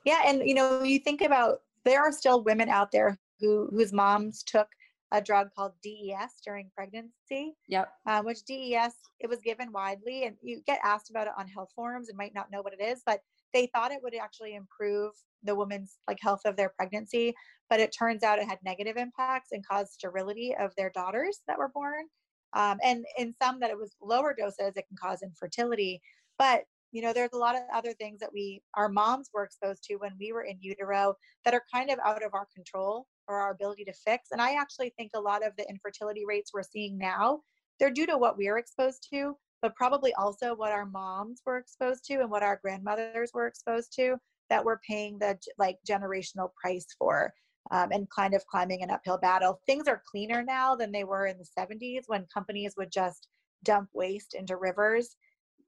Yeah, 0.05 0.22
and 0.26 0.42
you 0.46 0.55
know, 0.55 0.82
you 0.82 0.98
think 0.98 1.20
about 1.20 1.59
there 1.84 2.03
are 2.03 2.12
still 2.12 2.42
women 2.44 2.68
out 2.68 2.90
there 2.92 3.18
who 3.40 3.68
whose 3.70 3.92
moms 3.92 4.42
took 4.42 4.68
a 5.12 5.20
drug 5.20 5.48
called 5.55 5.72
DES 5.82 6.40
during 6.44 6.70
pregnancy. 6.74 7.55
Yep. 7.68 7.92
Um, 8.07 8.24
which 8.24 8.44
DES 8.44 8.94
it 9.20 9.28
was 9.28 9.40
given 9.40 9.70
widely, 9.70 10.24
and 10.24 10.36
you 10.42 10.62
get 10.66 10.80
asked 10.82 11.11
about 11.11 11.26
it 11.26 11.34
on 11.38 11.46
health 11.46 11.70
forums 11.74 12.09
and 12.09 12.18
might 12.18 12.34
not 12.34 12.50
know 12.50 12.62
what 12.62 12.72
it 12.72 12.82
is, 12.82 13.03
but 13.05 13.20
they 13.53 13.66
thought 13.66 13.92
it 13.92 14.03
would 14.03 14.14
actually 14.14 14.55
improve 14.55 15.12
the 15.42 15.55
woman's 15.55 15.98
like 16.09 16.18
health 16.20 16.40
of 16.46 16.57
their 16.57 16.70
pregnancy, 16.70 17.34
but 17.68 17.80
it 17.80 17.94
turns 17.96 18.22
out 18.22 18.38
it 18.38 18.48
had 18.48 18.59
negative 18.64 18.96
impacts 18.96 19.50
and 19.53 19.66
caused 19.66 19.92
sterility 19.92 20.55
of 20.59 20.72
their 20.76 20.90
daughters 20.90 21.40
that 21.46 21.59
were 21.59 21.70
born. 21.74 22.07
Um, 22.55 22.78
and 22.84 23.05
in 23.18 23.32
some 23.40 23.61
that 23.61 23.70
it 23.70 23.78
was 23.78 23.94
lower 24.00 24.34
doses, 24.34 24.72
it 24.76 24.86
can 24.88 24.96
cause 25.00 25.22
infertility. 25.22 26.00
But 26.38 26.64
you 26.92 27.00
know, 27.00 27.14
there's 27.14 27.32
a 27.32 27.38
lot 27.38 27.57
of 27.57 27.62
other 27.72 27.94
things 27.94 28.20
that 28.20 28.32
we 28.32 28.62
our 28.74 28.88
moms 28.88 29.30
were 29.32 29.44
exposed 29.44 29.82
to 29.84 29.96
when 29.96 30.12
we 30.20 30.32
were 30.32 30.42
in 30.42 30.59
utero 30.61 31.14
that 31.44 31.55
are 31.55 31.64
kind 31.72 31.90
of 31.90 31.98
out 32.05 32.22
of 32.22 32.34
our 32.34 32.46
control 32.55 33.07
or 33.28 33.36
our 33.38 33.53
ability 33.53 33.84
to 33.84 33.92
fix. 33.92 34.28
And 34.30 34.42
I 34.42 34.55
actually 34.55 34.92
think 34.98 35.12
a 35.14 35.20
lot 35.20 35.44
of 35.44 35.53
the 35.57 35.68
infertility 35.68 36.24
rates 36.26 36.50
we're 36.53 36.62
seeing 36.62 36.98
now, 36.98 37.40
they're 37.80 37.90
due 37.90 38.07
to 38.07 38.18
what 38.18 38.36
we're 38.36 38.59
exposed 38.59 39.09
to, 39.11 39.36
but 39.62 39.74
probably 39.74 40.12
also 40.14 40.55
what 40.55 40.72
our 40.72 40.84
moms 40.84 41.40
were 41.46 41.57
exposed 41.57 42.05
to 42.07 42.20
and 42.20 42.30
what 42.30 42.42
our 42.42 42.61
grandmothers 42.62 43.30
were 43.32 43.46
exposed 43.46 43.94
to 43.96 44.16
that 44.50 44.64
we're 44.64 44.80
paying 44.86 45.18
the 45.18 45.38
like 45.57 45.78
generational 45.88 46.50
price 46.61 46.86
for 46.98 47.32
um, 47.71 47.93
and 47.93 48.11
kind 48.11 48.35
of 48.35 48.47
climbing 48.47 48.83
an 48.83 48.91
uphill 48.91 49.19
battle. 49.19 49.61
Things 49.67 49.87
are 49.89 50.03
cleaner 50.11 50.43
now 50.43 50.75
than 50.75 50.93
they 50.93 51.05
were 51.05 51.27
in 51.27 51.39
the 51.39 51.47
70s 51.59 52.03
when 52.07 52.27
companies 52.33 52.75
would 52.77 52.91
just 52.91 53.29
dump 53.65 53.89
waste 53.93 54.35
into 54.35 54.57
rivers. 54.57 55.17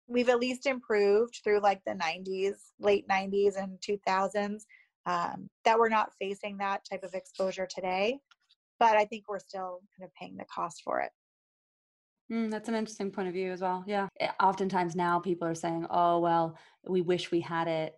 We've 0.07 0.29
at 0.29 0.41
least 0.41 0.67
improved 0.67 1.41
through 1.43 1.61
like 1.61 1.81
the 1.87 1.93
90s, 1.93 2.57
late 2.79 3.07
90s 3.09 3.57
and 3.57 3.79
2000s 3.81 4.63
um, 5.07 5.49
that 5.65 5.79
we're 5.79 5.89
not 5.89 6.13
facing 6.21 6.59
that 6.59 6.83
type 6.91 7.05
of 7.05 7.15
exposure 7.15 7.69
today. 7.73 8.19
But 8.81 8.97
I 8.97 9.05
think 9.05 9.25
we're 9.29 9.39
still 9.39 9.81
kind 9.97 10.05
of 10.05 10.15
paying 10.15 10.37
the 10.37 10.45
cost 10.53 10.83
for 10.83 11.01
it. 11.01 11.11
Mm, 12.33 12.51
that's 12.51 12.69
an 12.69 12.75
interesting 12.75 13.11
point 13.11 13.29
of 13.29 13.35
view 13.35 13.53
as 13.53 13.61
well. 13.61 13.85
Yeah. 13.87 14.09
Eh, 14.19 14.29
oftentimes 14.41 14.97
now 14.97 15.21
people 15.21 15.47
are 15.47 15.55
saying, 15.55 15.87
oh, 15.91 16.19
well, 16.19 16.59
we 16.87 17.03
wish 17.03 17.31
we 17.31 17.41
had 17.41 17.69
it 17.69 17.95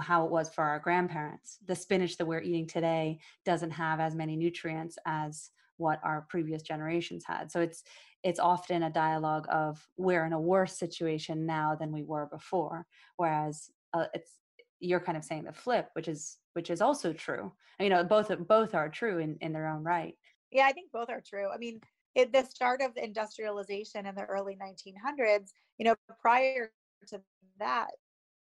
how 0.00 0.24
it 0.24 0.30
was 0.30 0.48
for 0.50 0.64
our 0.64 0.78
grandparents. 0.78 1.58
The 1.66 1.74
spinach 1.74 2.16
that 2.18 2.26
we're 2.26 2.42
eating 2.42 2.66
today 2.66 3.20
doesn't 3.44 3.70
have 3.70 4.00
as 4.00 4.14
many 4.14 4.36
nutrients 4.36 4.98
as 5.06 5.50
what 5.78 6.00
our 6.04 6.26
previous 6.28 6.62
generations 6.62 7.24
had. 7.24 7.50
So 7.50 7.60
it's 7.60 7.84
it's 8.24 8.40
often 8.40 8.82
a 8.82 8.90
dialogue 8.90 9.46
of 9.48 9.86
we're 9.96 10.26
in 10.26 10.32
a 10.32 10.40
worse 10.40 10.76
situation 10.76 11.46
now 11.46 11.76
than 11.76 11.92
we 11.92 12.02
were 12.02 12.26
before, 12.26 12.86
whereas 13.16 13.70
uh, 13.94 14.06
it's 14.12 14.32
you're 14.80 15.00
kind 15.00 15.16
of 15.16 15.24
saying 15.24 15.44
the 15.44 15.52
flip, 15.52 15.88
which 15.94 16.08
is 16.08 16.38
which 16.52 16.70
is 16.70 16.80
also 16.80 17.12
true. 17.12 17.52
You 17.80 17.88
know, 17.88 18.04
both 18.04 18.30
both 18.46 18.74
are 18.74 18.88
true 18.88 19.18
in 19.18 19.38
in 19.40 19.52
their 19.52 19.68
own 19.68 19.84
right. 19.84 20.14
Yeah, 20.50 20.66
I 20.66 20.72
think 20.72 20.90
both 20.92 21.10
are 21.10 21.22
true. 21.26 21.48
I 21.52 21.58
mean, 21.58 21.80
at 22.16 22.32
the 22.32 22.44
start 22.44 22.80
of 22.82 22.96
industrialization 22.96 24.06
in 24.06 24.14
the 24.14 24.24
early 24.24 24.56
1900s, 24.60 25.50
you 25.78 25.84
know, 25.84 25.94
prior 26.20 26.72
to 27.08 27.20
that, 27.58 27.90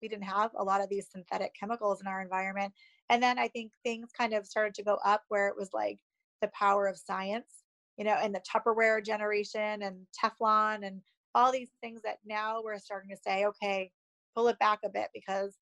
we 0.01 0.07
didn't 0.07 0.23
have 0.23 0.51
a 0.55 0.63
lot 0.63 0.81
of 0.81 0.89
these 0.89 1.07
synthetic 1.11 1.53
chemicals 1.59 2.01
in 2.01 2.07
our 2.07 2.21
environment. 2.21 2.73
And 3.09 3.21
then 3.21 3.39
I 3.39 3.47
think 3.47 3.71
things 3.83 4.09
kind 4.17 4.33
of 4.33 4.45
started 4.45 4.73
to 4.75 4.83
go 4.83 4.97
up 5.05 5.23
where 5.29 5.47
it 5.47 5.55
was 5.57 5.69
like 5.73 5.99
the 6.41 6.49
power 6.49 6.87
of 6.87 6.97
science, 6.97 7.63
you 7.97 8.05
know, 8.05 8.17
and 8.21 8.33
the 8.33 8.41
Tupperware 8.41 9.03
generation 9.03 9.81
and 9.81 10.05
Teflon 10.21 10.85
and 10.85 11.01
all 11.35 11.51
these 11.51 11.71
things 11.81 12.01
that 12.03 12.17
now 12.25 12.61
we're 12.63 12.79
starting 12.79 13.09
to 13.09 13.17
say, 13.17 13.45
okay, 13.45 13.91
pull 14.35 14.47
it 14.47 14.59
back 14.59 14.79
a 14.83 14.89
bit 14.89 15.09
because 15.13 15.57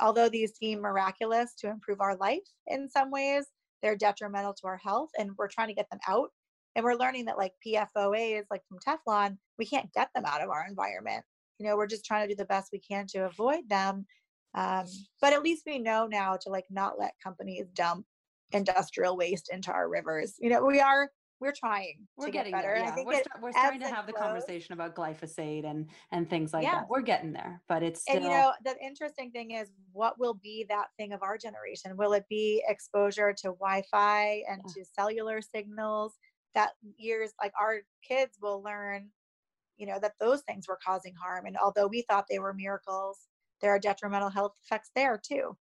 although 0.00 0.28
these 0.28 0.56
seem 0.56 0.80
miraculous 0.80 1.54
to 1.54 1.68
improve 1.68 2.00
our 2.00 2.16
life 2.16 2.46
in 2.66 2.88
some 2.88 3.10
ways, 3.10 3.46
they're 3.82 3.96
detrimental 3.96 4.54
to 4.54 4.66
our 4.66 4.76
health 4.76 5.10
and 5.18 5.30
we're 5.36 5.48
trying 5.48 5.68
to 5.68 5.74
get 5.74 5.88
them 5.90 6.00
out. 6.08 6.30
And 6.76 6.84
we're 6.84 6.94
learning 6.94 7.24
that 7.24 7.38
like 7.38 7.52
PFOAs, 7.66 8.44
like 8.50 8.62
from 8.68 8.78
Teflon, 8.78 9.36
we 9.58 9.66
can't 9.66 9.92
get 9.92 10.10
them 10.14 10.24
out 10.24 10.42
of 10.42 10.50
our 10.50 10.66
environment 10.68 11.24
you 11.60 11.66
know 11.66 11.76
we're 11.76 11.86
just 11.86 12.04
trying 12.04 12.26
to 12.26 12.34
do 12.34 12.36
the 12.36 12.44
best 12.46 12.70
we 12.72 12.80
can 12.80 13.06
to 13.06 13.26
avoid 13.26 13.68
them 13.68 14.06
um, 14.54 14.86
but 15.20 15.32
at 15.32 15.42
least 15.44 15.62
we 15.66 15.78
know 15.78 16.06
now 16.06 16.36
to 16.40 16.48
like 16.50 16.64
not 16.70 16.98
let 16.98 17.12
companies 17.22 17.66
dump 17.74 18.04
industrial 18.52 19.16
waste 19.16 19.50
into 19.52 19.70
our 19.70 19.88
rivers 19.88 20.34
you 20.40 20.50
know 20.50 20.64
we 20.64 20.80
are 20.80 21.08
we're 21.40 21.52
trying 21.52 22.06
we're 22.18 22.26
to 22.26 22.32
getting 22.32 22.52
get 22.52 22.62
better 22.62 22.74
there, 22.74 22.84
yeah. 22.84 22.90
I 22.90 22.94
think 22.94 23.06
we're, 23.06 23.14
st- 23.14 23.28
we're 23.40 23.52
starting 23.52 23.80
to 23.80 23.88
have 23.88 24.06
the 24.06 24.12
conversation 24.12 24.74
about 24.74 24.94
glyphosate 24.94 25.64
and 25.64 25.88
and 26.12 26.28
things 26.28 26.52
like 26.52 26.64
Yeah. 26.64 26.80
that 26.80 26.88
we're 26.88 27.00
getting 27.02 27.32
there 27.32 27.62
but 27.68 27.82
it's 27.82 28.02
still 28.02 28.16
and 28.16 28.24
you 28.24 28.30
know 28.30 28.52
the 28.64 28.76
interesting 28.84 29.30
thing 29.30 29.52
is 29.52 29.70
what 29.92 30.18
will 30.18 30.34
be 30.34 30.66
that 30.68 30.88
thing 30.98 31.12
of 31.12 31.22
our 31.22 31.38
generation 31.38 31.96
will 31.96 32.12
it 32.12 32.24
be 32.28 32.62
exposure 32.66 33.32
to 33.32 33.48
wi-fi 33.48 34.42
and 34.48 34.62
Yeah. 34.66 34.72
to 34.82 34.84
cellular 34.84 35.40
signals 35.40 36.18
that 36.54 36.72
years 36.96 37.32
like 37.40 37.52
our 37.58 37.80
kids 38.06 38.36
will 38.42 38.62
learn 38.62 39.10
you 39.80 39.86
know 39.86 39.98
that 40.00 40.12
those 40.20 40.42
things 40.42 40.68
were 40.68 40.78
causing 40.84 41.14
harm 41.14 41.46
and 41.46 41.56
although 41.56 41.86
we 41.86 42.02
thought 42.02 42.26
they 42.28 42.38
were 42.38 42.54
miracles 42.54 43.18
there 43.60 43.70
are 43.70 43.78
detrimental 43.78 44.30
health 44.30 44.52
effects 44.64 44.90
there 44.94 45.20
too 45.20 45.56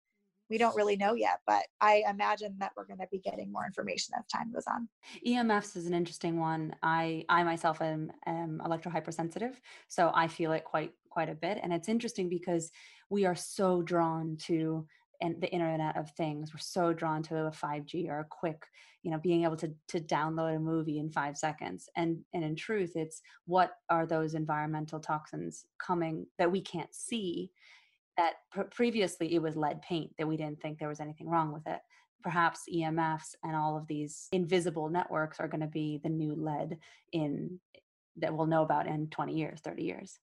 we 0.50 0.58
don't 0.58 0.76
really 0.76 0.96
know 0.96 1.14
yet 1.14 1.40
but 1.46 1.64
i 1.82 2.04
imagine 2.10 2.56
that 2.60 2.72
we're 2.78 2.86
going 2.86 3.00
to 3.00 3.08
be 3.12 3.20
getting 3.20 3.52
more 3.52 3.66
information 3.66 4.16
as 4.18 4.26
time 4.28 4.52
goes 4.52 4.66
on 4.68 4.88
EMFs 5.26 5.76
is 5.76 5.88
an 5.88 5.94
interesting 5.94 6.40
one. 6.40 6.76
I 6.84 7.26
I 7.30 7.44
myself 7.44 7.82
am, 7.82 8.12
am 8.26 8.62
electrohypersensitive, 8.64 9.54
so 9.88 10.12
I 10.14 10.28
feel 10.28 10.52
it 10.52 10.64
quite 10.64 10.92
quite 11.10 11.30
a 11.30 11.36
bit. 11.36 11.60
And 11.64 11.72
it's 11.74 11.90
interesting 11.90 12.30
because 12.30 12.72
we 13.10 13.26
are 13.26 13.36
so 13.36 13.82
drawn 13.82 14.38
to 14.42 14.86
and 15.22 15.42
the 15.42 15.52
Internet 15.52 15.98
of 15.98 16.12
Things. 16.12 16.54
We're 16.54 16.60
so 16.60 16.94
drawn 16.94 17.24
to 17.24 17.46
a 17.46 17.52
5G 17.52 18.10
or 18.10 18.20
a 18.20 18.26
quick, 18.26 18.66
you 19.04 19.12
know, 19.12 19.18
being 19.18 19.44
able 19.44 19.58
to 19.58 19.74
to 19.90 20.00
download 20.00 20.56
a 20.56 20.60
movie 20.60 21.00
in 21.00 21.10
five 21.10 21.38
seconds. 21.38 21.90
And 21.96 22.20
and 22.34 22.44
in 22.44 22.56
truth, 22.56 22.96
it's 22.96 23.22
what 23.46 23.72
are 23.90 24.06
those 24.06 24.34
environmental 24.34 25.00
toxins 25.00 25.66
coming 25.78 26.28
that 26.38 26.52
we 26.52 26.62
can't 26.62 26.94
see 26.94 27.52
that 28.18 28.36
pr- 28.52 28.62
previously 28.64 29.34
it 29.34 29.42
was 29.42 29.56
lead 29.56 29.82
paint 29.82 30.12
that 30.18 30.28
we 30.28 30.38
didn't 30.38 30.62
think 30.62 30.80
there 30.80 30.90
was 30.90 31.02
anything 31.02 31.30
wrong 31.30 31.52
with 31.52 31.68
it 31.68 31.80
perhaps 32.26 32.62
EMFs 32.74 33.36
and 33.44 33.56
all 33.56 33.78
of 33.78 33.86
these 33.86 34.30
invisible 34.32 34.90
networks 34.90 35.40
are 35.40 35.48
going 35.48 35.62
to 35.62 35.68
be 35.68 36.00
the 36.02 36.10
new 36.10 36.34
lead 36.34 36.76
in 37.12 37.60
that 38.18 38.36
we'll 38.36 38.48
know 38.48 38.64
about 38.64 38.88
in 38.88 39.08
20 39.10 39.36
years, 39.36 39.60
30 39.62 39.84
years. 39.84 40.20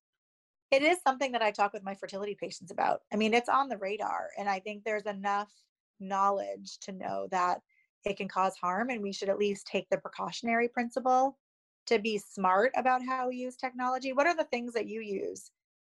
It 0.72 0.82
is 0.82 0.98
something 1.06 1.32
that 1.32 1.42
i 1.42 1.50
talk 1.50 1.72
with 1.72 1.84
my 1.84 1.94
fertility 1.94 2.36
patients 2.38 2.70
about 2.70 3.00
i 3.12 3.16
mean 3.16 3.34
it's 3.34 3.48
on 3.48 3.68
the 3.68 3.78
radar 3.78 4.28
and 4.38 4.48
i 4.48 4.58
think 4.58 4.82
there's 4.82 5.06
enough 5.06 5.52
knowledge 6.00 6.78
to 6.80 6.92
know 6.92 7.28
that 7.30 7.60
it 8.04 8.16
can 8.16 8.26
cause 8.26 8.56
harm 8.56 8.90
and 8.90 9.00
we 9.00 9.12
should 9.12 9.28
at 9.28 9.38
least 9.38 9.66
take 9.66 9.88
the 9.90 9.98
precautionary 9.98 10.68
principle 10.68 11.38
to 11.86 11.98
be 11.98 12.18
smart 12.18 12.72
about 12.76 13.04
how 13.04 13.28
we 13.28 13.36
use 13.36 13.56
technology 13.56 14.12
what 14.12 14.26
are 14.26 14.36
the 14.36 14.44
things 14.44 14.72
that 14.72 14.88
you 14.88 15.00
use 15.00 15.50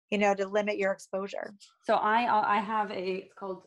you 0.09 0.17
know 0.17 0.34
to 0.34 0.47
limit 0.47 0.77
your 0.77 0.91
exposure 0.91 1.53
So 1.84 1.95
I 1.95 2.25
uh, 2.25 2.43
I 2.45 2.59
have 2.59 2.89
a 2.91 3.15
it's 3.17 3.34
called 3.34 3.63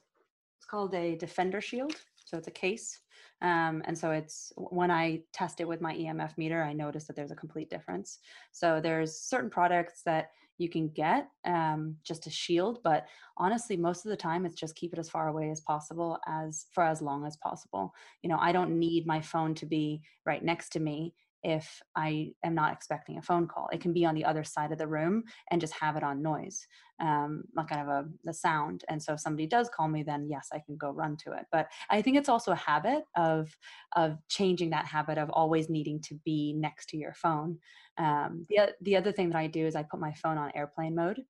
it's 0.62 0.70
called 0.70 0.94
a 0.94 1.16
Defender 1.16 1.60
Shield. 1.60 1.96
So 2.24 2.38
it's 2.38 2.46
a 2.46 2.52
case. 2.52 3.00
Um, 3.40 3.82
and 3.84 3.98
so 3.98 4.12
it's 4.12 4.52
when 4.56 4.92
I 4.92 5.22
test 5.32 5.60
it 5.60 5.66
with 5.66 5.80
my 5.80 5.92
EMF 5.92 6.38
meter, 6.38 6.62
I 6.62 6.72
notice 6.72 7.04
that 7.08 7.16
there's 7.16 7.32
a 7.32 7.36
complete 7.36 7.68
difference. 7.68 8.20
So 8.52 8.80
there's 8.80 9.18
certain 9.18 9.50
products 9.50 10.02
that 10.06 10.30
you 10.62 10.70
can 10.70 10.88
get 10.88 11.28
um, 11.44 11.96
just 12.04 12.26
a 12.26 12.30
shield, 12.30 12.78
but 12.82 13.06
honestly, 13.36 13.76
most 13.76 14.06
of 14.06 14.10
the 14.10 14.16
time 14.16 14.46
it's 14.46 14.54
just 14.54 14.76
keep 14.76 14.92
it 14.92 14.98
as 14.98 15.10
far 15.10 15.28
away 15.28 15.50
as 15.50 15.60
possible 15.60 16.18
as 16.26 16.66
for 16.70 16.84
as 16.84 17.02
long 17.02 17.26
as 17.26 17.36
possible. 17.36 17.92
You 18.22 18.30
know, 18.30 18.38
I 18.40 18.52
don't 18.52 18.78
need 18.78 19.06
my 19.06 19.20
phone 19.20 19.54
to 19.56 19.66
be 19.66 20.02
right 20.24 20.42
next 20.42 20.70
to 20.70 20.80
me 20.80 21.14
if 21.42 21.82
I 21.96 22.32
am 22.44 22.54
not 22.54 22.72
expecting 22.72 23.18
a 23.18 23.22
phone 23.22 23.46
call. 23.46 23.68
It 23.72 23.80
can 23.80 23.92
be 23.92 24.04
on 24.04 24.14
the 24.14 24.24
other 24.24 24.44
side 24.44 24.72
of 24.72 24.78
the 24.78 24.86
room 24.86 25.24
and 25.50 25.60
just 25.60 25.72
have 25.74 25.96
it 25.96 26.02
on 26.02 26.22
noise, 26.22 26.66
um, 27.00 27.44
like 27.56 27.68
kind 27.68 27.82
of 27.82 27.88
a 27.88 28.04
the 28.24 28.32
sound. 28.32 28.84
And 28.88 29.02
so 29.02 29.14
if 29.14 29.20
somebody 29.20 29.46
does 29.46 29.68
call 29.68 29.88
me, 29.88 30.02
then 30.02 30.28
yes, 30.28 30.48
I 30.52 30.60
can 30.64 30.76
go 30.76 30.90
run 30.90 31.16
to 31.24 31.32
it. 31.32 31.46
But 31.50 31.68
I 31.90 32.00
think 32.02 32.16
it's 32.16 32.28
also 32.28 32.52
a 32.52 32.56
habit 32.56 33.04
of 33.16 33.56
of 33.96 34.18
changing 34.28 34.70
that 34.70 34.86
habit 34.86 35.18
of 35.18 35.30
always 35.30 35.68
needing 35.68 36.00
to 36.02 36.14
be 36.24 36.54
next 36.56 36.86
to 36.90 36.96
your 36.96 37.14
phone. 37.14 37.58
Um, 37.98 38.46
the 38.48 38.74
the 38.80 38.96
other 38.96 39.12
thing 39.12 39.30
that 39.30 39.38
I 39.38 39.48
do 39.48 39.66
is 39.66 39.74
I 39.74 39.82
put 39.82 40.00
my 40.00 40.12
phone 40.14 40.38
on 40.38 40.52
airplane 40.54 40.94
mode, 40.94 41.22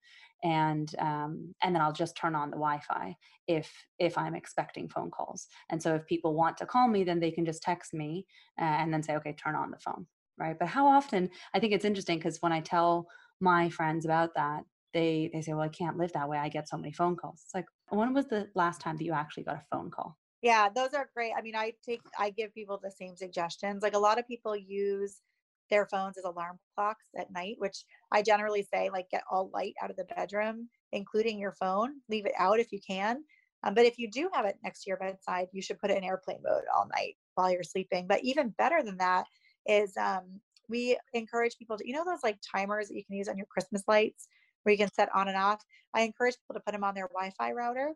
and 0.43 0.95
um, 0.99 1.55
and 1.62 1.74
then 1.74 1.82
I'll 1.82 1.93
just 1.93 2.16
turn 2.16 2.34
on 2.34 2.51
the 2.51 2.57
Wi-Fi 2.57 3.16
if 3.47 3.70
if 3.99 4.18
I'm 4.18 4.34
expecting 4.34 4.88
phone 4.88 5.11
calls. 5.11 5.47
And 5.70 5.82
so 5.82 5.95
if 5.95 6.07
people 6.07 6.34
want 6.34 6.57
to 6.59 6.66
call 6.66 6.88
me, 6.88 7.05
then 7.05 7.20
they 7.20 7.30
can 7.30 7.45
just 7.45 7.62
text 7.62 7.95
me 7.95 8.26
and 8.59 8.93
then 8.93 9.03
say, 9.03 9.16
okay, 9.16 9.32
turn 9.32 9.55
on 9.55 9.70
the 9.70 9.78
phone, 9.78 10.07
right? 10.38 10.59
But 10.59 10.68
how 10.68 10.86
often? 10.86 11.30
I 11.55 11.61
think 11.61 11.72
it's 11.72 11.84
interesting 11.84 12.18
because 12.18 12.38
when 12.40 12.53
I 12.53 12.61
tell 12.61 13.07
my 13.40 13.68
friends 13.68 14.05
about 14.05 14.34
that, 14.34 14.64
they 14.93 15.30
they 15.32 15.43
say, 15.43 15.53
well, 15.53 15.62
I 15.62 15.68
can't 15.68 15.99
live 15.99 16.12
that 16.12 16.28
way. 16.28 16.38
I 16.38 16.49
get 16.49 16.68
so 16.68 16.76
many 16.76 16.93
phone 16.93 17.16
calls. 17.16 17.43
It's 17.45 17.55
like, 17.55 17.66
when 17.88 18.14
was 18.14 18.26
the 18.26 18.49
last 18.55 18.80
time 18.80 18.97
that 18.97 19.05
you 19.05 19.12
actually 19.12 19.45
got 19.45 19.57
a 19.57 19.64
phone 19.70 19.90
call? 19.90 20.18
Yeah, 20.43 20.68
those 20.74 20.93
are 20.93 21.09
great. 21.14 21.32
I 21.36 21.43
mean, 21.43 21.55
I 21.55 21.72
take 21.84 22.01
I 22.18 22.30
give 22.30 22.53
people 22.53 22.80
the 22.82 22.90
same 22.90 23.16
suggestions. 23.16 23.82
Like 23.82 23.95
a 23.95 23.99
lot 23.99 24.18
of 24.18 24.26
people 24.26 24.57
use 24.57 25.20
their 25.71 25.87
phones 25.87 26.19
as 26.19 26.25
alarm 26.25 26.59
clocks 26.75 27.07
at 27.19 27.33
night, 27.33 27.57
which 27.59 27.85
I 28.11 28.23
generally 28.23 28.67
say 28.73 28.91
like 28.91 29.09
get 29.11 29.23
all 29.31 29.51
light 29.53 29.75
out 29.83 29.91
of 29.91 29.97
the 29.97 30.05
bedroom, 30.05 30.69
including 30.93 31.39
your 31.39 31.53
phone. 31.53 31.95
Leave 32.09 32.27
it 32.27 32.35
out 32.39 32.61
if 32.61 32.73
you 32.73 32.81
can. 32.87 33.25
Um, 33.65 33.75
but 33.75 33.87
if 33.87 33.99
you 33.99 34.11
do 34.11 34.29
have 34.33 34.45
it 34.45 34.57
next 34.65 34.83
to 34.83 34.91
your 34.91 34.99
bedside, 34.99 35.47
you 35.53 35.63
should 35.63 35.79
put 35.79 35.91
it 35.91 35.97
in 35.97 36.05
airplane 36.05 36.41
mode 36.45 36.65
all 36.75 36.89
night 36.95 37.17
while 37.35 37.51
you're 37.51 37.63
sleeping. 37.63 38.07
But 38.09 38.25
even 38.25 38.55
better 38.59 38.83
than 38.83 38.97
that 38.99 39.27
is 39.67 39.97
um, 39.97 40.41
we 40.69 40.99
encourage 41.13 41.57
people 41.59 41.79
to, 41.79 41.87
you 41.87 41.95
know, 41.95 42.05
those 42.05 42.25
like 42.25 42.39
timers 42.55 42.89
that 42.89 42.97
you 42.97 43.05
can 43.05 43.17
use 43.17 43.29
on 43.29 43.37
your 43.37 43.47
Christmas 43.47 43.85
lights 43.87 44.29
where 44.63 44.73
you 44.73 44.79
can 44.79 44.93
set 44.93 45.09
on 45.15 45.29
and 45.29 45.37
off. 45.37 45.63
I 45.95 46.03
encourage 46.03 46.37
people 46.37 46.55
to 46.55 46.65
put 46.65 46.73
them 46.73 46.85
on 46.85 46.95
their 46.95 47.09
Wi 47.09 47.33
Fi 47.39 47.53
router. 47.53 47.93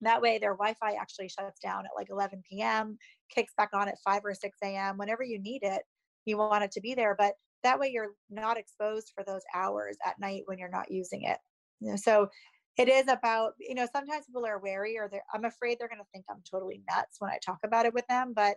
That 0.00 0.22
way, 0.22 0.38
their 0.38 0.54
Wi 0.54 0.74
Fi 0.74 0.94
actually 0.94 1.28
shuts 1.28 1.60
down 1.60 1.84
at 1.84 1.96
like 1.96 2.08
11 2.10 2.42
p.m., 2.48 2.98
kicks 3.30 3.52
back 3.56 3.70
on 3.72 3.88
at 3.88 3.98
5 4.04 4.24
or 4.24 4.34
6 4.34 4.58
a.m. 4.62 4.96
Whenever 4.96 5.22
you 5.22 5.40
need 5.40 5.62
it, 5.62 5.82
you 6.28 6.36
want 6.36 6.64
it 6.64 6.72
to 6.72 6.80
be 6.80 6.94
there 6.94 7.14
but 7.18 7.34
that 7.62 7.78
way 7.78 7.90
you're 7.92 8.12
not 8.30 8.56
exposed 8.56 9.12
for 9.14 9.24
those 9.24 9.42
hours 9.54 9.96
at 10.06 10.18
night 10.20 10.42
when 10.46 10.58
you're 10.58 10.68
not 10.68 10.90
using 10.90 11.24
it. 11.24 11.38
You 11.80 11.90
know, 11.90 11.96
so 11.96 12.28
it 12.76 12.88
is 12.88 13.08
about 13.08 13.54
you 13.58 13.74
know 13.74 13.86
sometimes 13.92 14.26
people 14.26 14.46
are 14.46 14.60
wary 14.60 14.96
or 14.96 15.08
they're 15.10 15.24
i'm 15.34 15.44
afraid 15.44 15.78
they're 15.78 15.88
going 15.88 15.98
to 15.98 16.06
think 16.12 16.24
i'm 16.30 16.42
totally 16.48 16.80
nuts 16.88 17.16
when 17.18 17.28
i 17.30 17.38
talk 17.44 17.58
about 17.64 17.86
it 17.86 17.94
with 17.94 18.06
them 18.08 18.32
but 18.34 18.56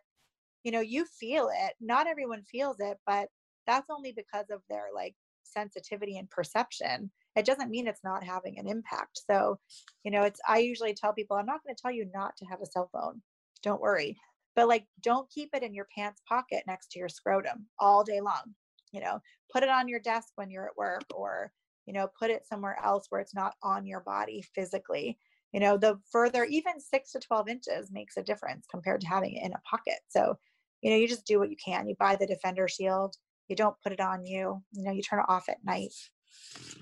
you 0.64 0.72
know 0.72 0.80
you 0.80 1.06
feel 1.20 1.50
it. 1.52 1.74
Not 1.82 2.08
everyone 2.08 2.44
feels 2.44 2.78
it 2.80 2.98
but 3.06 3.30
that's 3.68 3.90
only 3.90 4.12
because 4.12 4.46
of 4.52 4.62
their 4.70 4.88
like 4.94 5.16
sensitivity 5.44 6.18
and 6.18 6.30
perception. 6.30 7.12
It 7.36 7.46
doesn't 7.46 7.70
mean 7.70 7.88
it's 7.88 8.04
not 8.04 8.24
having 8.24 8.60
an 8.60 8.68
impact. 8.68 9.22
So 9.30 9.60
you 10.04 10.12
know 10.12 10.24
it's 10.24 10.40
i 10.48 10.60
usually 10.60 10.94
tell 10.94 11.14
people 11.14 11.38
i'm 11.38 11.46
not 11.48 11.64
going 11.64 11.76
to 11.76 11.82
tell 11.82 11.92
you 11.92 12.08
not 12.14 12.38
to 12.38 12.46
have 12.46 12.62
a 12.62 12.68
cell 12.68 12.90
phone. 12.94 13.22
Don't 13.64 13.82
worry 13.82 14.18
but 14.56 14.68
like 14.68 14.86
don't 15.02 15.30
keep 15.30 15.50
it 15.54 15.64
in 15.64 15.74
your 15.74 15.88
pants 15.96 16.22
pocket 16.28 16.64
next 16.68 16.92
to 16.92 17.00
your 17.00 17.10
scrotum 17.10 17.66
all 17.80 18.04
day 18.04 18.22
long 18.22 18.54
you 18.92 19.02
know? 19.02 19.20
Put 19.52 19.64
it 19.64 19.70
on 19.70 19.88
your 19.88 20.00
desk 20.00 20.30
when 20.36 20.50
you're 20.50 20.68
at 20.68 20.78
work 20.78 21.04
or 21.14 21.52
you 21.86 21.94
know 21.94 22.08
put 22.18 22.30
it 22.30 22.46
somewhere 22.46 22.78
else 22.84 23.08
where 23.10 23.22
it's 23.22 23.36
not 23.36 23.56
on 23.64 23.86
your 23.86 24.02
body 24.02 24.44
physically 24.54 25.18
you 25.54 25.60
know? 25.60 25.78
The 25.78 26.00
further 26.10 26.46
even 26.46 26.80
6 26.80 27.12
to 27.12 27.20
12 27.20 27.50
inches 27.50 27.92
makes 27.92 28.16
a 28.16 28.24
difference 28.24 28.66
compared 28.70 29.02
to 29.02 29.08
having 29.08 29.34
it 29.34 29.44
in 29.44 29.52
a 29.52 29.62
pocket. 29.70 30.00
So 30.08 30.38
you 30.82 30.92
know 30.92 30.98
you 30.98 31.08
just 31.08 31.26
do 31.26 31.40
what 31.40 31.50
you 31.50 31.58
can. 31.64 31.88
You 31.88 31.96
buy 32.00 32.16
the 32.16 32.28
defender 32.28 32.68
shield 32.68 33.16
you 33.48 33.56
don't 33.56 33.76
put 33.84 33.92
it 33.92 34.00
on 34.00 34.24
you 34.26 34.64
you 34.72 34.84
know 34.84 34.92
you 34.92 35.02
turn 35.02 35.20
it 35.20 35.26
off 35.28 35.50
at 35.50 35.64
night. 35.64 35.94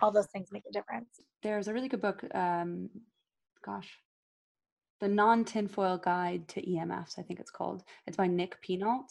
All 0.02 0.12
those 0.12 0.28
things 0.28 0.52
make 0.52 0.64
a 0.70 0.74
difference. 0.74 1.10
There's 1.42 1.68
a 1.68 1.74
really 1.74 1.88
good 1.88 2.02
book 2.02 2.24
um 2.34 2.90
gosh 3.66 3.90
the 5.00 5.08
non 5.08 5.46
tinfoil 5.46 5.98
guide 5.98 6.48
to 6.50 6.62
EMFs, 6.62 7.18
I 7.18 7.22
think 7.24 7.40
it's 7.40 7.52
called. 7.52 7.84
It's 8.08 8.18
by 8.18 8.28
Nick 8.28 8.58
Pineault. 8.62 9.10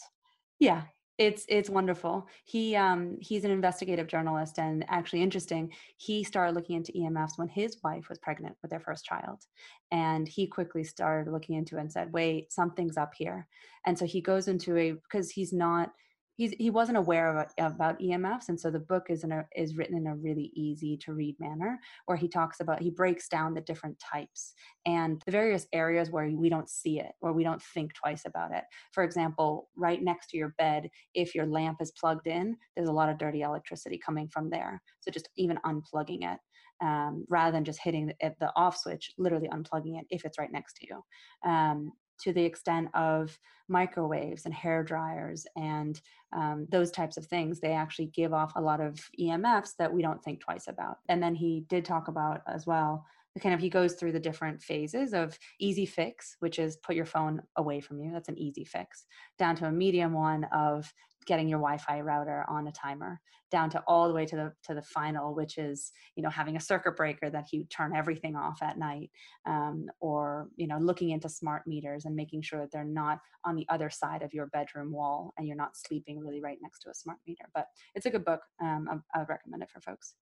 Yeah, 0.59 0.82
it's 1.18 1.45
it's 1.49 1.68
wonderful. 1.68 2.28
He 2.45 2.76
um 2.76 3.16
he's 3.20 3.45
an 3.45 3.51
investigative 3.51 4.07
journalist 4.07 4.59
and 4.59 4.84
actually 4.89 5.22
interesting. 5.22 5.72
He 5.97 6.22
started 6.22 6.55
looking 6.55 6.76
into 6.76 6.93
EMFs 6.93 7.36
when 7.36 7.49
his 7.49 7.78
wife 7.82 8.09
was 8.09 8.18
pregnant 8.18 8.57
with 8.62 8.70
their 8.70 8.80
first 8.80 9.05
child. 9.05 9.43
And 9.91 10.28
he 10.28 10.47
quickly 10.47 10.84
started 10.84 11.30
looking 11.30 11.57
into 11.57 11.76
it 11.76 11.80
and 11.80 11.93
said, 11.93 12.12
"Wait, 12.12 12.53
something's 12.53 12.97
up 12.97 13.14
here." 13.16 13.49
And 13.84 13.99
so 13.99 14.07
he 14.07 14.20
goes 14.20 14.47
into 14.47 14.76
a 14.76 14.93
because 14.93 15.30
he's 15.30 15.53
not 15.53 15.93
he's 16.39 16.53
he 16.53 16.70
wasn't 16.70 16.97
aware 16.97 17.36
of, 17.36 17.53
about 17.59 17.99
EMFs, 17.99 18.49
and 18.49 18.59
so 18.59 18.70
the 18.70 18.78
book 18.78 19.07
is 19.11 19.24
in 19.24 19.32
a, 19.32 19.45
is 19.55 19.76
written 19.76 19.99
in 19.99 20.07
a 20.07 20.14
really 20.14 20.51
easy 20.55 20.97
to 20.99 21.12
read 21.12 21.36
manner, 21.39 21.78
where 22.07 22.16
he 22.16 22.28
talks 22.28 22.61
about 22.61 22.80
he 22.80 22.91
breaks 22.91 23.28
down 23.28 23.53
the 23.53 23.61
different 23.61 23.99
types 23.99 24.55
and 24.86 25.20
the 25.26 25.32
various 25.32 25.66
areas 25.74 26.11
where 26.11 26.30
we 26.30 26.49
don't 26.49 26.70
see 26.70 27.01
it 27.01 27.12
or 27.20 27.32
we 27.34 27.45
don't 27.45 27.62
think 27.62 27.93
twice 27.93 28.22
about 28.24 28.55
it. 28.55 28.64
For 28.93 29.03
example, 29.03 29.68
right 29.76 30.03
next 30.03 30.30
to 30.30 30.39
your 30.39 30.55
bed, 30.57 30.89
if 31.12 31.34
your 31.34 31.47
lamp 31.47 31.82
is 31.82 31.93
plugged 31.93 32.28
in, 32.28 32.57
there's 32.74 32.89
a 32.89 32.93
lot 32.93 33.11
of 33.11 33.18
dirty 33.18 33.43
electricity 33.43 33.99
coming 33.99 34.28
from 34.28 34.49
there. 34.49 34.80
So 35.01 35.11
just 35.11 35.28
even 35.36 35.59
unplugging 35.66 36.32
it. 36.32 36.39
Um, 36.80 37.24
rather 37.28 37.51
than 37.51 37.64
just 37.64 37.80
hitting 37.82 38.07
the, 38.07 38.34
the, 38.39 38.53
off 38.55 38.76
switch, 38.76 39.11
literally 39.18 39.49
unplugging 39.49 39.99
it 39.99 40.07
if 40.11 40.24
it's 40.24 40.39
right 40.39 40.53
next 40.53 40.76
to 40.76 40.86
you. 40.86 41.51
Um, 41.51 41.91
to 42.20 42.32
the 42.32 42.44
extent 42.44 42.88
of 42.94 43.38
microwaves 43.68 44.44
and 44.44 44.54
hair 44.54 44.82
dryers 44.82 45.46
and 45.56 46.00
um, 46.32 46.66
those 46.70 46.90
types 46.90 47.16
of 47.16 47.26
things, 47.26 47.60
they 47.60 47.72
actually 47.72 48.06
give 48.06 48.32
off 48.32 48.52
a 48.56 48.60
lot 48.60 48.80
of 48.80 48.98
EMFs 49.18 49.76
that 49.78 49.92
we 49.92 50.02
don't 50.02 50.22
think 50.22 50.40
twice 50.40 50.68
about. 50.68 50.98
And 51.08 51.22
then 51.22 51.34
he 51.34 51.64
did 51.68 51.84
talk 51.84 52.08
about 52.08 52.42
as 52.46 52.66
well 52.66 53.06
kind 53.40 53.54
of 53.54 53.60
he 53.60 53.68
goes 53.68 53.94
through 53.94 54.12
the 54.12 54.20
different 54.20 54.60
phases 54.62 55.12
of 55.12 55.38
easy 55.60 55.86
fix 55.86 56.36
which 56.40 56.58
is 56.58 56.76
put 56.78 56.96
your 56.96 57.04
phone 57.04 57.40
away 57.56 57.80
from 57.80 58.00
you 58.00 58.10
that's 58.12 58.28
an 58.28 58.38
easy 58.38 58.64
fix 58.64 59.06
down 59.38 59.54
to 59.54 59.66
a 59.66 59.72
medium 59.72 60.12
one 60.12 60.44
of 60.52 60.92
getting 61.26 61.48
your 61.48 61.58
wi-fi 61.58 62.00
router 62.00 62.44
on 62.48 62.66
a 62.66 62.72
timer 62.72 63.20
down 63.50 63.70
to 63.70 63.82
all 63.86 64.08
the 64.08 64.14
way 64.14 64.26
to 64.26 64.36
the 64.36 64.52
to 64.62 64.74
the 64.74 64.82
final 64.82 65.34
which 65.34 65.58
is 65.58 65.92
you 66.16 66.22
know 66.22 66.30
having 66.30 66.56
a 66.56 66.60
circuit 66.60 66.96
breaker 66.96 67.30
that 67.30 67.52
you 67.52 67.64
turn 67.64 67.94
everything 67.94 68.36
off 68.36 68.60
at 68.62 68.78
night 68.78 69.10
um, 69.46 69.86
or 70.00 70.48
you 70.56 70.66
know 70.66 70.78
looking 70.78 71.10
into 71.10 71.28
smart 71.28 71.66
meters 71.66 72.04
and 72.04 72.16
making 72.16 72.42
sure 72.42 72.60
that 72.60 72.70
they're 72.72 72.84
not 72.84 73.18
on 73.44 73.56
the 73.56 73.66
other 73.68 73.90
side 73.90 74.22
of 74.22 74.34
your 74.34 74.46
bedroom 74.46 74.92
wall 74.92 75.32
and 75.36 75.46
you're 75.46 75.56
not 75.56 75.76
sleeping 75.76 76.18
really 76.18 76.40
right 76.40 76.58
next 76.62 76.80
to 76.80 76.90
a 76.90 76.94
smart 76.94 77.18
meter 77.26 77.44
but 77.54 77.66
it's 77.94 78.06
a 78.06 78.10
good 78.10 78.24
book 78.24 78.40
um, 78.60 78.88
I, 78.90 79.16
I 79.16 79.20
would 79.20 79.28
recommend 79.28 79.62
it 79.62 79.70
for 79.70 79.80
folks 79.80 80.14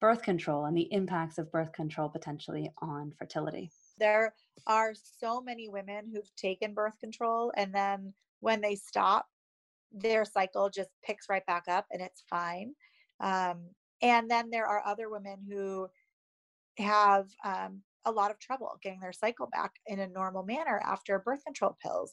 birth 0.00 0.22
control 0.22 0.66
and 0.66 0.76
the 0.76 0.92
impacts 0.92 1.38
of 1.38 1.50
birth 1.50 1.72
control 1.72 2.08
potentially 2.08 2.70
on 2.78 3.12
fertility 3.18 3.70
there 3.98 4.34
are 4.66 4.94
so 4.94 5.40
many 5.40 5.68
women 5.68 6.10
who've 6.12 6.34
taken 6.36 6.74
birth 6.74 6.98
control 6.98 7.52
and 7.56 7.74
then 7.74 8.12
when 8.40 8.60
they 8.60 8.74
stop 8.74 9.26
their 9.94 10.24
cycle 10.24 10.68
just 10.68 10.90
picks 11.04 11.28
right 11.28 11.46
back 11.46 11.64
up 11.68 11.86
and 11.90 12.02
it's 12.02 12.24
fine. 12.28 12.74
Um, 13.20 13.70
and 14.02 14.30
then 14.30 14.50
there 14.50 14.66
are 14.66 14.84
other 14.84 15.08
women 15.08 15.38
who 15.48 15.88
have 16.78 17.28
um, 17.44 17.82
a 18.04 18.10
lot 18.10 18.30
of 18.30 18.38
trouble 18.38 18.76
getting 18.82 19.00
their 19.00 19.12
cycle 19.12 19.46
back 19.46 19.72
in 19.86 20.00
a 20.00 20.08
normal 20.08 20.42
manner 20.42 20.80
after 20.84 21.18
birth 21.20 21.44
control 21.44 21.76
pills. 21.80 22.12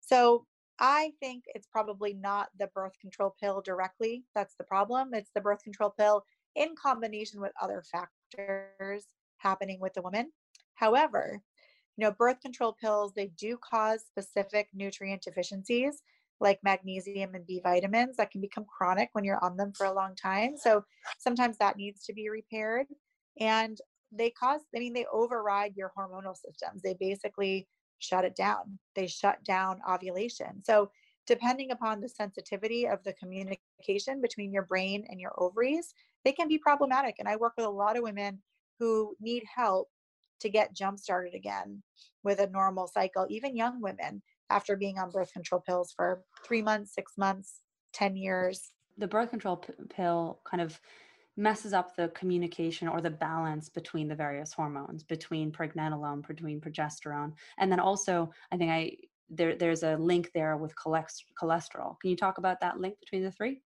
So 0.00 0.46
I 0.80 1.12
think 1.20 1.44
it's 1.54 1.66
probably 1.66 2.14
not 2.14 2.48
the 2.58 2.66
birth 2.68 2.98
control 3.00 3.34
pill 3.40 3.60
directly 3.60 4.24
that's 4.34 4.56
the 4.56 4.64
problem. 4.64 5.14
It's 5.14 5.30
the 5.34 5.40
birth 5.40 5.62
control 5.62 5.90
pill 5.90 6.24
in 6.56 6.74
combination 6.80 7.40
with 7.40 7.52
other 7.60 7.82
factors 7.90 9.06
happening 9.38 9.80
with 9.80 9.94
the 9.94 10.02
woman. 10.02 10.30
However, 10.74 11.42
you 11.96 12.04
know, 12.04 12.12
birth 12.12 12.40
control 12.40 12.76
pills, 12.80 13.12
they 13.14 13.28
do 13.38 13.58
cause 13.58 14.04
specific 14.06 14.68
nutrient 14.72 15.22
deficiencies 15.22 16.02
like 16.40 16.58
magnesium 16.62 17.34
and 17.34 17.46
B 17.46 17.60
vitamins 17.62 18.16
that 18.16 18.30
can 18.30 18.40
become 18.40 18.64
chronic 18.64 19.10
when 19.12 19.24
you're 19.24 19.44
on 19.44 19.56
them 19.56 19.72
for 19.76 19.86
a 19.86 19.92
long 19.92 20.14
time. 20.16 20.56
So 20.56 20.84
sometimes 21.18 21.58
that 21.58 21.76
needs 21.76 22.04
to 22.06 22.14
be 22.14 22.30
repaired. 22.30 22.86
And 23.38 23.78
they 24.10 24.30
cause, 24.30 24.62
I 24.74 24.78
mean, 24.78 24.94
they 24.94 25.06
override 25.12 25.76
your 25.76 25.92
hormonal 25.96 26.34
systems. 26.34 26.82
They 26.82 26.96
basically 26.98 27.68
shut 27.98 28.24
it 28.24 28.34
down. 28.34 28.78
They 28.96 29.06
shut 29.06 29.44
down 29.44 29.80
ovulation. 29.88 30.64
So 30.64 30.90
depending 31.26 31.70
upon 31.70 32.00
the 32.00 32.08
sensitivity 32.08 32.88
of 32.88 33.04
the 33.04 33.12
communication 33.12 34.20
between 34.20 34.52
your 34.52 34.64
brain 34.64 35.04
and 35.08 35.20
your 35.20 35.34
ovaries, 35.36 35.94
they 36.24 36.32
can 36.32 36.48
be 36.48 36.58
problematic. 36.58 37.16
And 37.18 37.28
I 37.28 37.36
work 37.36 37.54
with 37.56 37.66
a 37.66 37.70
lot 37.70 37.96
of 37.96 38.02
women 38.02 38.42
who 38.78 39.14
need 39.20 39.44
help 39.54 39.88
to 40.40 40.48
get 40.48 40.74
jump 40.74 40.98
started 40.98 41.34
again 41.34 41.82
with 42.24 42.40
a 42.40 42.48
normal 42.48 42.86
cycle, 42.86 43.26
even 43.28 43.56
young 43.56 43.80
women 43.80 44.22
after 44.48 44.76
being 44.76 44.98
on 44.98 45.10
birth 45.10 45.32
control 45.32 45.60
pills 45.60 45.92
for 45.94 46.24
three 46.44 46.62
months, 46.62 46.94
six 46.94 47.12
months, 47.16 47.60
10 47.92 48.16
years. 48.16 48.72
The 48.98 49.06
birth 49.06 49.30
control 49.30 49.58
p- 49.58 49.72
pill 49.88 50.40
kind 50.44 50.60
of 50.60 50.80
messes 51.36 51.72
up 51.72 51.96
the 51.96 52.08
communication 52.08 52.88
or 52.88 53.00
the 53.00 53.10
balance 53.10 53.68
between 53.68 54.08
the 54.08 54.14
various 54.14 54.52
hormones, 54.52 55.04
between 55.04 55.52
pregnenolone, 55.52 56.26
between 56.26 56.60
progesterone. 56.60 57.32
And 57.58 57.70
then 57.70 57.80
also, 57.80 58.30
I 58.52 58.56
think 58.56 58.70
I 58.70 58.96
there 59.30 59.54
there's 59.54 59.84
a 59.84 59.96
link 59.96 60.30
there 60.34 60.56
with 60.56 60.74
cholesterol. 60.74 62.00
Can 62.00 62.10
you 62.10 62.16
talk 62.16 62.38
about 62.38 62.60
that 62.60 62.80
link 62.80 62.98
between 63.00 63.22
the 63.22 63.30
three? 63.30 63.62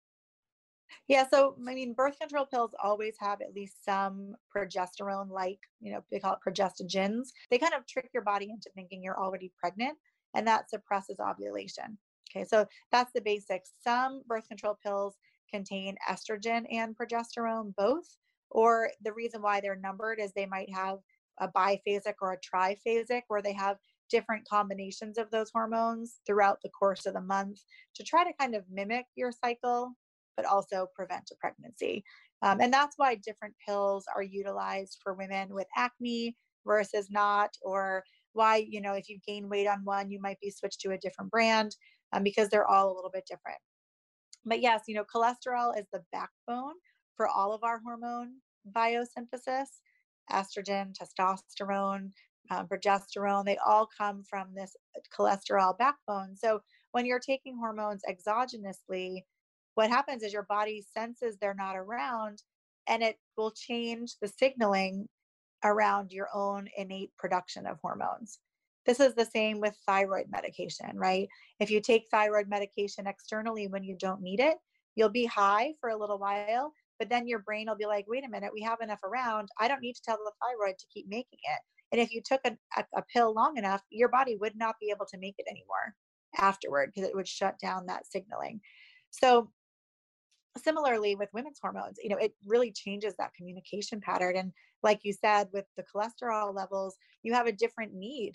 Yeah, 1.09 1.27
so 1.29 1.57
I 1.69 1.75
mean, 1.75 1.95
birth 1.95 2.19
control 2.19 2.47
pills 2.47 2.75
always 2.83 3.17
have 3.21 3.41
at 3.41 3.55
least 3.55 3.85
some 3.85 4.35
progesterone 4.55 5.31
like, 5.31 5.59
you 5.81 5.93
know, 5.93 6.03
they 6.11 6.21
call 6.21 6.35
it 6.35 6.39
progestogens. 6.47 7.29
They 7.51 7.59
kind 7.59 7.75
of 7.75 7.87
trick 7.87 8.11
your 8.15 8.23
body 8.23 8.51
into 8.51 8.71
thinking 8.75 9.03
you're 9.03 9.21
already 9.21 9.53
pregnant, 9.59 9.99
and 10.35 10.47
that 10.47 10.71
suppresses 10.71 11.19
ovulation. 11.21 11.99
Okay, 12.35 12.45
so 12.45 12.67
that's 12.91 13.13
the 13.13 13.21
basics. 13.21 13.73
Some 13.83 14.23
birth 14.27 14.49
control 14.49 14.79
pills 14.83 15.17
contain 15.53 15.97
estrogen 16.09 16.65
and 16.71 16.97
progesterone 16.97 17.75
both, 17.77 18.17
or 18.51 18.91
the 19.03 19.13
reason 19.13 19.43
why 19.43 19.61
they're 19.61 19.77
numbered 19.77 20.19
is 20.21 20.33
they 20.33 20.47
might 20.47 20.73
have 20.73 20.99
a 21.41 21.49
biphasic 21.49 22.15
or 22.21 22.33
a 22.33 22.39
triphasic 22.39 23.23
where 23.29 23.43
they 23.43 23.53
have 23.53 23.77
different 24.11 24.47
combinations 24.47 25.17
of 25.17 25.31
those 25.31 25.51
hormones 25.53 26.21
throughout 26.27 26.59
the 26.63 26.69
course 26.69 27.07
of 27.07 27.15
the 27.15 27.21
month 27.21 27.59
to 27.95 28.05
try 28.05 28.23
to 28.25 28.33
kind 28.39 28.55
of 28.55 28.65
mimic 28.71 29.07
your 29.17 29.33
cycle 29.33 29.95
but 30.37 30.47
also 30.47 30.87
prevent 30.95 31.31
a 31.33 31.37
pregnancy. 31.37 32.05
Um, 32.43 32.61
and 32.61 32.73
that's 32.73 32.95
why 32.97 33.15
different 33.17 33.55
pills 33.67 34.05
are 34.15 34.23
utilized 34.23 34.99
for 35.03 35.15
women 35.15 35.55
with 35.55 35.67
acne 35.77 36.37
versus 36.67 37.09
not, 37.11 37.51
or 37.63 38.03
why, 38.33 38.57
you 38.57 38.81
know, 38.81 38.95
if 38.95 39.09
you 39.09 39.19
gain 39.27 39.49
weight 39.49 39.67
on 39.67 39.85
one, 39.85 40.11
you 40.11 40.21
might 40.21 40.41
be 40.41 40.51
switched 40.51 40.81
to 40.81 40.93
a 40.93 40.99
different 40.99 41.31
brand 41.31 41.77
um, 42.13 42.23
because 42.23 42.49
they're 42.49 42.69
all 42.69 42.93
a 42.93 42.95
little 42.95 43.11
bit 43.13 43.27
different. 43.29 43.59
But 44.45 44.61
yes, 44.61 44.83
you 44.89 44.95
know, 44.95 45.05
cholesterol 45.05 45.79
is 45.79 45.87
the 45.93 46.03
backbone 46.13 46.75
for 47.17 47.29
all 47.29 47.53
of 47.53 47.63
our 47.63 47.81
hormone 47.85 48.37
biosynthesis 48.75 49.67
estrogen, 50.31 50.95
testosterone, 50.95 52.11
um, 52.51 52.67
progesterone, 52.67 53.45
they 53.45 53.59
all 53.65 53.89
come 53.97 54.23
from 54.29 54.49
this 54.55 54.77
cholesterol 55.17 55.77
backbone. 55.79 56.37
So 56.37 56.61
when 56.93 57.07
you're 57.07 57.21
taking 57.21 57.57
hormones 57.57 58.03
exogenously, 58.09 59.23
what 59.75 59.91
happens 59.91 60.23
is 60.23 60.33
your 60.33 60.45
body 60.45 60.85
senses 60.93 61.37
they're 61.37 61.55
not 61.55 61.77
around 61.77 62.43
and 62.89 63.03
it 63.03 63.17
will 63.37 63.53
change 63.53 64.17
the 64.21 64.29
signaling 64.29 65.09
around 65.65 66.13
your 66.13 66.29
own 66.35 66.69
innate 66.77 67.13
production 67.19 67.67
of 67.67 67.79
hormones. 67.81 68.39
This 68.85 68.99
is 68.99 69.15
the 69.15 69.25
same 69.25 69.61
with 69.61 69.79
thyroid 69.87 70.27
medication, 70.29 70.91
right? 70.95 71.29
If 71.61 71.71
you 71.71 71.81
take 71.81 72.09
thyroid 72.11 72.49
medication 72.49 73.07
externally 73.07 73.69
when 73.69 73.85
you 73.85 73.97
don't 73.97 74.21
need 74.21 74.41
it, 74.41 74.57
you'll 74.97 75.09
be 75.09 75.25
high 75.25 75.75
for 75.81 75.91
a 75.91 75.97
little 75.97 76.19
while, 76.19 76.73
but 76.99 77.09
then 77.09 77.29
your 77.29 77.39
brain 77.39 77.67
will 77.69 77.77
be 77.77 77.87
like, 77.87 78.07
wait 78.09 78.25
a 78.25 78.29
minute, 78.29 78.51
we 78.53 78.63
have 78.63 78.81
enough 78.81 79.03
around. 79.05 79.49
I 79.59 79.69
don't 79.69 79.81
need 79.81 79.95
to 79.95 80.03
tell 80.03 80.17
the 80.17 80.33
thyroid 80.43 80.79
to 80.79 80.87
keep 80.93 81.09
making 81.09 81.39
it. 81.45 81.61
And 81.93 82.01
if 82.01 82.13
you 82.13 82.23
took 82.25 82.41
a, 82.45 82.57
a, 82.77 82.85
a 82.97 83.03
pill 83.13 83.33
long 83.33 83.57
enough, 83.57 83.83
your 83.91 84.09
body 84.09 84.37
would 84.41 84.57
not 84.57 84.77
be 84.81 84.91
able 84.91 85.07
to 85.07 85.19
make 85.19 85.37
it 85.39 85.47
anymore 85.49 85.95
afterward 86.39 86.91
because 86.93 87.09
it 87.09 87.15
would 87.15 87.29
shut 87.29 87.59
down 87.61 87.87
that 87.87 88.11
signaling. 88.11 88.61
So 89.11 89.51
similarly 90.59 91.15
with 91.15 91.33
women's 91.33 91.59
hormones 91.61 91.99
you 92.03 92.09
know 92.09 92.17
it 92.17 92.35
really 92.47 92.71
changes 92.71 93.15
that 93.19 93.33
communication 93.35 94.01
pattern 94.01 94.37
and 94.37 94.53
like 94.83 95.01
you 95.03 95.13
said 95.13 95.49
with 95.53 95.65
the 95.77 95.85
cholesterol 95.85 96.55
levels 96.55 96.97
you 97.23 97.33
have 97.33 97.47
a 97.47 97.53
different 97.53 97.95
need 97.95 98.35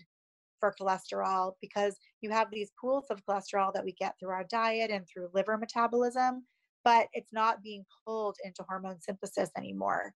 for 0.59 0.73
cholesterol 0.79 1.53
because 1.61 1.97
you 2.21 2.31
have 2.31 2.49
these 2.51 2.71
pools 2.79 3.05
of 3.11 3.23
cholesterol 3.25 3.71
that 3.73 3.85
we 3.85 3.91
get 3.93 4.15
through 4.19 4.31
our 4.31 4.45
diet 4.49 4.89
and 4.89 5.05
through 5.07 5.29
liver 5.33 5.57
metabolism 5.57 6.43
but 6.83 7.07
it's 7.13 7.31
not 7.31 7.61
being 7.61 7.85
pulled 8.05 8.37
into 8.43 8.63
hormone 8.67 8.99
synthesis 8.99 9.51
anymore 9.57 10.13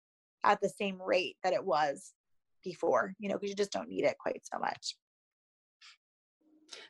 at 0.43 0.61
the 0.61 0.69
same 0.69 1.01
rate 1.01 1.37
that 1.43 1.53
it 1.53 1.63
was 1.63 2.13
before 2.63 3.13
you 3.19 3.27
know 3.27 3.35
because 3.35 3.49
you 3.49 3.55
just 3.55 3.71
don't 3.71 3.89
need 3.89 4.03
it 4.03 4.17
quite 4.19 4.41
so 4.43 4.59
much 4.59 4.95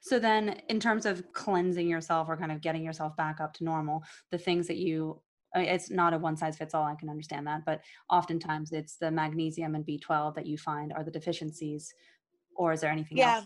so 0.01 0.19
then, 0.19 0.61
in 0.69 0.79
terms 0.79 1.05
of 1.05 1.31
cleansing 1.33 1.87
yourself 1.87 2.27
or 2.29 2.37
kind 2.37 2.51
of 2.51 2.61
getting 2.61 2.83
yourself 2.83 3.15
back 3.15 3.39
up 3.39 3.53
to 3.55 3.63
normal, 3.63 4.03
the 4.31 4.37
things 4.37 4.67
that 4.67 4.77
you 4.77 5.21
it's 5.55 5.89
not 5.89 6.13
a 6.13 6.17
one 6.17 6.35
size 6.35 6.57
fits 6.57 6.73
all. 6.73 6.83
I 6.83 6.95
can 6.95 7.09
understand 7.09 7.47
that, 7.47 7.65
but 7.65 7.81
oftentimes 8.09 8.71
it's 8.73 8.97
the 8.97 9.09
magnesium 9.09 9.75
and 9.75 9.85
B12 9.85 10.35
that 10.35 10.45
you 10.45 10.57
find 10.57 10.93
are 10.93 11.03
the 11.03 11.11
deficiencies, 11.11 11.93
or 12.55 12.73
is 12.73 12.81
there 12.81 12.91
anything 12.91 13.17
yeah. 13.17 13.37
else? 13.37 13.45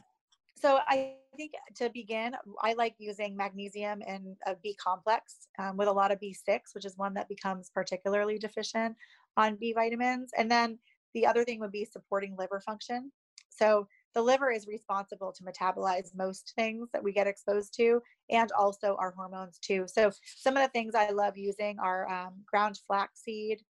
So 0.55 0.79
I 0.87 1.15
think 1.37 1.53
to 1.75 1.89
begin, 1.89 2.35
I 2.61 2.73
like 2.73 2.95
using 2.97 3.35
magnesium 3.35 4.01
and 4.05 4.35
a 4.45 4.55
B 4.61 4.75
complex 4.75 5.47
um, 5.57 5.77
with 5.77 5.87
a 5.87 5.91
lot 5.91 6.11
of 6.11 6.19
B6, 6.19 6.59
which 6.73 6.85
is 6.85 6.97
one 6.97 7.13
that 7.15 7.29
becomes 7.29 7.71
particularly 7.73 8.37
deficient 8.37 8.95
on 9.37 9.55
B 9.55 9.73
vitamins. 9.73 10.31
And 10.37 10.51
then 10.51 10.77
the 11.13 11.25
other 11.25 11.43
thing 11.43 11.59
would 11.59 11.71
be 11.71 11.85
supporting 11.85 12.35
liver 12.37 12.59
function. 12.59 13.11
So 13.49 13.87
the 14.13 14.21
liver 14.21 14.51
is 14.51 14.67
responsible 14.67 15.31
to 15.33 15.43
metabolize 15.43 16.15
most 16.15 16.53
things 16.55 16.89
that 16.93 17.03
we 17.03 17.13
get 17.13 17.27
exposed 17.27 17.73
to 17.77 18.01
and 18.29 18.51
also 18.51 18.95
our 18.99 19.11
hormones 19.11 19.57
too. 19.59 19.85
So 19.87 20.11
some 20.23 20.57
of 20.57 20.63
the 20.63 20.69
things 20.69 20.95
I 20.95 21.09
love 21.09 21.37
using 21.37 21.79
are 21.79 22.09
um, 22.09 22.33
ground 22.45 22.79
flaxseed. 22.87 23.61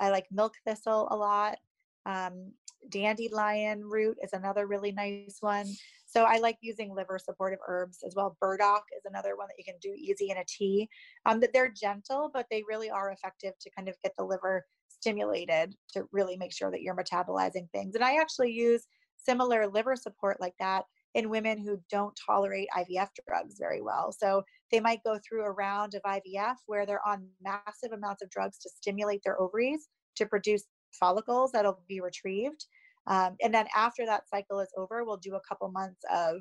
I 0.00 0.10
like 0.10 0.26
milk 0.30 0.54
thistle 0.66 1.08
a 1.10 1.16
lot. 1.16 1.58
Um, 2.06 2.52
dandelion 2.88 3.84
root 3.84 4.16
is 4.22 4.32
another 4.32 4.66
really 4.66 4.92
nice 4.92 5.38
one. 5.40 5.66
So 6.06 6.24
I 6.24 6.38
like 6.38 6.56
using 6.60 6.94
liver 6.94 7.18
supportive 7.18 7.58
herbs 7.68 7.98
as 8.06 8.14
well. 8.16 8.36
Burdock 8.40 8.84
is 8.96 9.04
another 9.04 9.36
one 9.36 9.48
that 9.48 9.58
you 9.58 9.64
can 9.64 9.78
do 9.80 9.94
easy 9.96 10.30
in 10.30 10.38
a 10.38 10.44
tea. 10.46 10.88
Um, 11.26 11.40
that 11.40 11.52
they're 11.52 11.70
gentle, 11.70 12.30
but 12.32 12.46
they 12.50 12.64
really 12.68 12.90
are 12.90 13.12
effective 13.12 13.54
to 13.60 13.70
kind 13.76 13.88
of 13.88 13.96
get 14.02 14.12
the 14.16 14.24
liver 14.24 14.64
stimulated 14.88 15.74
to 15.92 16.04
really 16.12 16.36
make 16.36 16.52
sure 16.52 16.70
that 16.70 16.82
you're 16.82 16.96
metabolizing 16.96 17.70
things. 17.70 17.94
And 17.94 18.04
I 18.04 18.20
actually 18.20 18.52
use 18.52 18.86
similar 19.24 19.66
liver 19.66 19.96
support 19.96 20.40
like 20.40 20.54
that 20.58 20.84
in 21.14 21.30
women 21.30 21.58
who 21.58 21.80
don't 21.90 22.18
tolerate 22.24 22.68
IVF 22.76 23.08
drugs 23.26 23.56
very 23.58 23.80
well. 23.80 24.12
So 24.16 24.42
they 24.70 24.80
might 24.80 25.02
go 25.04 25.18
through 25.18 25.44
a 25.44 25.50
round 25.50 25.94
of 25.94 26.02
IVF 26.02 26.56
where 26.66 26.86
they're 26.86 27.06
on 27.06 27.26
massive 27.42 27.92
amounts 27.92 28.22
of 28.22 28.30
drugs 28.30 28.58
to 28.58 28.70
stimulate 28.70 29.22
their 29.24 29.40
ovaries 29.40 29.88
to 30.16 30.26
produce 30.26 30.64
follicles 30.92 31.52
that'll 31.52 31.82
be 31.88 32.00
retrieved. 32.00 32.64
Um, 33.06 33.36
and 33.42 33.52
then 33.52 33.66
after 33.74 34.06
that 34.06 34.28
cycle 34.28 34.60
is 34.60 34.72
over, 34.76 35.04
we'll 35.04 35.16
do 35.16 35.34
a 35.34 35.40
couple 35.48 35.70
months 35.70 36.00
of 36.12 36.36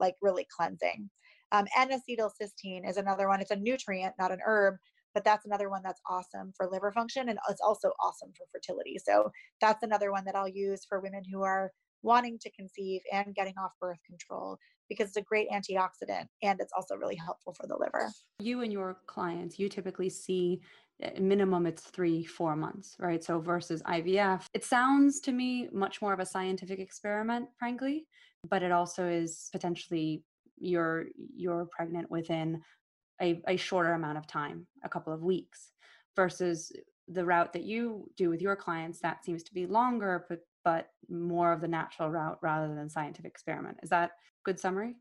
like 0.00 0.14
really 0.20 0.46
cleansing. 0.56 1.08
Um, 1.52 1.66
N-acetylcysteine 1.76 2.88
is 2.88 2.96
another 2.96 3.28
one. 3.28 3.40
It's 3.40 3.50
a 3.50 3.56
nutrient, 3.56 4.14
not 4.18 4.32
an 4.32 4.38
herb, 4.44 4.76
but 5.14 5.24
that's 5.24 5.46
another 5.46 5.68
one 5.68 5.82
that's 5.84 6.00
awesome 6.08 6.52
for 6.56 6.68
liver 6.68 6.92
function 6.92 7.28
and 7.28 7.38
it's 7.48 7.60
also 7.60 7.92
awesome 8.02 8.32
for 8.36 8.46
fertility. 8.52 8.96
So 9.04 9.30
that's 9.60 9.82
another 9.82 10.12
one 10.12 10.24
that 10.24 10.36
I'll 10.36 10.48
use 10.48 10.84
for 10.88 11.00
women 11.00 11.22
who 11.30 11.42
are 11.42 11.72
wanting 12.02 12.38
to 12.40 12.50
conceive 12.50 13.00
and 13.12 13.34
getting 13.34 13.54
off 13.58 13.72
birth 13.80 13.98
control 14.06 14.58
because 14.88 15.08
it's 15.08 15.16
a 15.16 15.22
great 15.22 15.48
antioxidant 15.50 16.26
and 16.42 16.60
it's 16.60 16.72
also 16.76 16.96
really 16.96 17.14
helpful 17.14 17.54
for 17.54 17.66
the 17.66 17.76
liver. 17.76 18.10
You 18.40 18.62
and 18.62 18.72
your 18.72 18.98
clients, 19.06 19.58
you 19.58 19.68
typically 19.68 20.08
see 20.08 20.60
minimum 21.18 21.66
it's 21.66 21.82
three, 21.82 22.24
four 22.24 22.56
months, 22.56 22.96
right? 22.98 23.22
So 23.22 23.40
versus 23.40 23.82
IVF, 23.82 24.44
it 24.52 24.64
sounds 24.64 25.20
to 25.20 25.32
me 25.32 25.68
much 25.72 26.02
more 26.02 26.12
of 26.12 26.20
a 26.20 26.26
scientific 26.26 26.78
experiment, 26.78 27.48
frankly, 27.58 28.06
but 28.48 28.62
it 28.62 28.72
also 28.72 29.06
is 29.06 29.48
potentially 29.52 30.24
you're 30.58 31.06
you're 31.34 31.66
pregnant 31.74 32.10
within 32.10 32.60
a, 33.22 33.40
a 33.48 33.56
shorter 33.56 33.92
amount 33.92 34.18
of 34.18 34.26
time, 34.26 34.66
a 34.84 34.88
couple 34.88 35.12
of 35.12 35.22
weeks, 35.22 35.72
versus 36.16 36.72
the 37.08 37.24
route 37.24 37.52
that 37.52 37.64
you 37.64 38.08
do 38.16 38.28
with 38.30 38.40
your 38.40 38.56
clients 38.56 39.00
that 39.00 39.24
seems 39.24 39.42
to 39.42 39.52
be 39.52 39.66
longer 39.66 40.26
but 40.28 40.40
but 40.64 40.88
more 41.08 41.52
of 41.52 41.60
the 41.60 41.68
natural 41.68 42.10
route 42.10 42.38
rather 42.42 42.74
than 42.74 42.88
scientific 42.88 43.30
experiment. 43.30 43.78
Is 43.82 43.90
that 43.90 44.12
good 44.44 44.58
summary? 44.58 44.96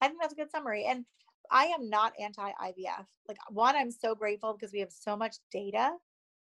I 0.00 0.08
think 0.08 0.20
that's 0.20 0.32
a 0.32 0.36
good 0.36 0.50
summary. 0.50 0.84
And 0.84 1.04
I 1.50 1.66
am 1.66 1.88
not 1.88 2.12
anti 2.20 2.50
IVF. 2.50 3.06
Like, 3.26 3.38
one, 3.50 3.76
I'm 3.76 3.90
so 3.90 4.14
grateful 4.14 4.52
because 4.54 4.72
we 4.72 4.80
have 4.80 4.92
so 4.92 5.16
much 5.16 5.36
data 5.50 5.92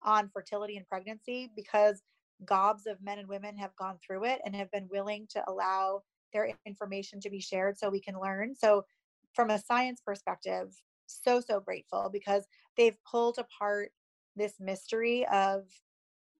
on 0.04 0.30
fertility 0.34 0.78
and 0.78 0.88
pregnancy 0.88 1.51
because 1.56 2.01
gobs 2.45 2.88
of 2.88 3.01
men 3.01 3.20
and 3.20 3.28
women 3.28 3.58
have 3.58 3.76
gone 3.76 3.97
through 4.06 4.26
it 4.26 4.41
and 4.45 4.56
have 4.56 4.72
been 4.72 4.88
willing 4.91 5.28
to 5.32 5.43
allow 5.47 6.01
their 6.34 6.51
information 6.66 7.20
to 7.22 7.30
be 7.30 7.39
shared 7.39 7.78
so 7.78 7.89
we 7.89 8.01
can 8.01 8.20
learn. 8.20 8.56
So, 8.56 8.86
from 9.34 9.49
a 9.49 9.60
science 9.60 10.01
perspective, 10.06 10.76
so, 11.08 11.39
so 11.39 11.60
grateful 11.60 12.10
because 12.12 12.45
they've 12.78 12.97
pulled 13.10 13.39
apart 13.39 13.91
this 14.36 14.56
mystery 14.60 15.26
of 15.28 15.66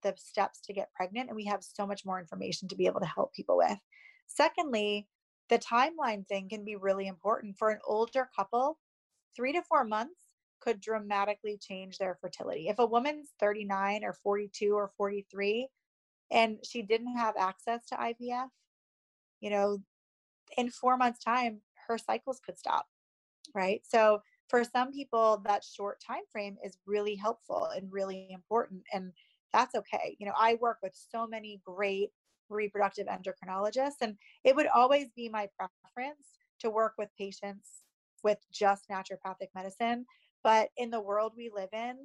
the 0.04 0.14
steps 0.18 0.62
to 0.62 0.74
get 0.74 0.94
pregnant 0.94 1.30
and 1.30 1.36
we 1.36 1.46
have 1.46 1.64
so 1.64 1.86
much 1.86 2.06
more 2.06 2.20
information 2.20 2.68
to 2.68 2.76
be 2.76 2.86
able 2.86 3.00
to 3.00 3.06
help 3.06 3.34
people 3.34 3.58
with 3.58 3.78
secondly 4.28 5.08
the 5.50 5.60
timeline 5.60 6.26
thing 6.28 6.48
can 6.50 6.64
be 6.64 6.76
really 6.76 7.08
important 7.08 7.58
for 7.58 7.70
an 7.70 7.80
older 7.86 8.30
couple 8.36 8.78
three 9.36 9.54
to 9.54 9.62
four 9.64 9.84
months 9.84 10.20
could 10.62 10.80
dramatically 10.80 11.58
change 11.62 11.98
their 11.98 12.18
fertility 12.22 12.68
if 12.68 12.80
a 12.80 12.86
woman's 12.86 13.30
39 13.40 14.04
or 14.04 14.14
42 14.24 14.74
or 14.74 14.92
43 14.96 15.68
and 16.34 16.58
she 16.64 16.82
didn't 16.82 17.16
have 17.16 17.36
access 17.38 17.86
to 17.86 17.96
IVF, 17.96 18.48
you 19.40 19.52
know, 19.52 19.78
in 20.58 20.70
four 20.70 20.98
months' 20.98 21.24
time, 21.24 21.62
her 21.88 21.98
cycles 21.98 22.42
could 22.44 22.58
stop. 22.58 22.88
Right. 23.54 23.82
So 23.88 24.22
for 24.50 24.64
some 24.64 24.92
people, 24.92 25.42
that 25.46 25.64
short 25.64 26.02
time 26.06 26.24
frame 26.32 26.58
is 26.64 26.78
really 26.88 27.16
helpful 27.16 27.70
and 27.76 27.92
really 27.92 28.30
important. 28.32 28.82
And 28.92 29.12
that's 29.54 29.76
okay. 29.76 30.16
You 30.20 30.26
know, 30.26 30.34
I 30.38 30.58
work 30.60 30.78
with 30.82 30.94
so 30.94 31.28
many 31.28 31.62
great 31.66 32.10
reproductive 32.50 33.08
endocrinologists, 33.08 34.02
and 34.02 34.16
it 34.44 34.56
would 34.56 34.68
always 34.68 35.08
be 35.16 35.30
my 35.30 35.48
preference 35.58 36.38
to 36.60 36.70
work 36.70 36.94
with 36.98 37.10
patients 37.18 37.84
with 38.24 38.38
just 38.52 38.90
naturopathic 38.90 39.50
medicine. 39.56 40.06
But 40.44 40.70
in 40.78 40.90
the 40.90 41.02
world 41.02 41.34
we 41.38 41.52
live 41.54 41.70
in, 41.74 41.96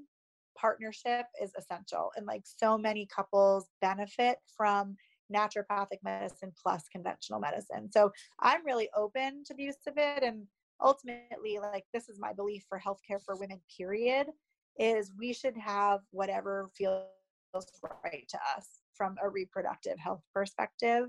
partnership 0.57 1.27
is 1.43 1.53
essential. 1.59 2.11
And 2.17 2.27
like 2.27 2.43
so 2.45 2.77
many 2.77 3.07
couples 3.07 3.67
benefit 3.81 4.39
from 4.57 4.97
naturopathic 5.33 5.99
medicine 6.03 6.53
plus 6.61 6.85
conventional 6.91 7.41
medicine. 7.41 7.91
So 7.93 8.13
I'm 8.41 8.65
really 8.65 8.89
open 8.97 9.43
to 9.47 9.55
the 9.55 9.65
use 9.65 9.77
of 9.87 9.95
it. 9.97 10.23
And 10.23 10.47
ultimately, 10.83 11.59
like 11.61 11.85
this 11.93 12.09
is 12.09 12.19
my 12.19 12.33
belief 12.33 12.65
for 12.69 12.81
healthcare 12.81 13.23
for 13.25 13.37
women, 13.37 13.61
period, 13.77 14.29
is 14.79 15.13
we 15.19 15.33
should 15.33 15.57
have 15.57 16.01
whatever 16.11 16.71
feels 17.53 17.67
right 18.05 18.27
to 18.29 18.39
us 18.57 18.67
from 18.95 19.17
a 19.23 19.29
reproductive 19.29 19.99
health 19.99 20.23
perspective. 20.35 21.07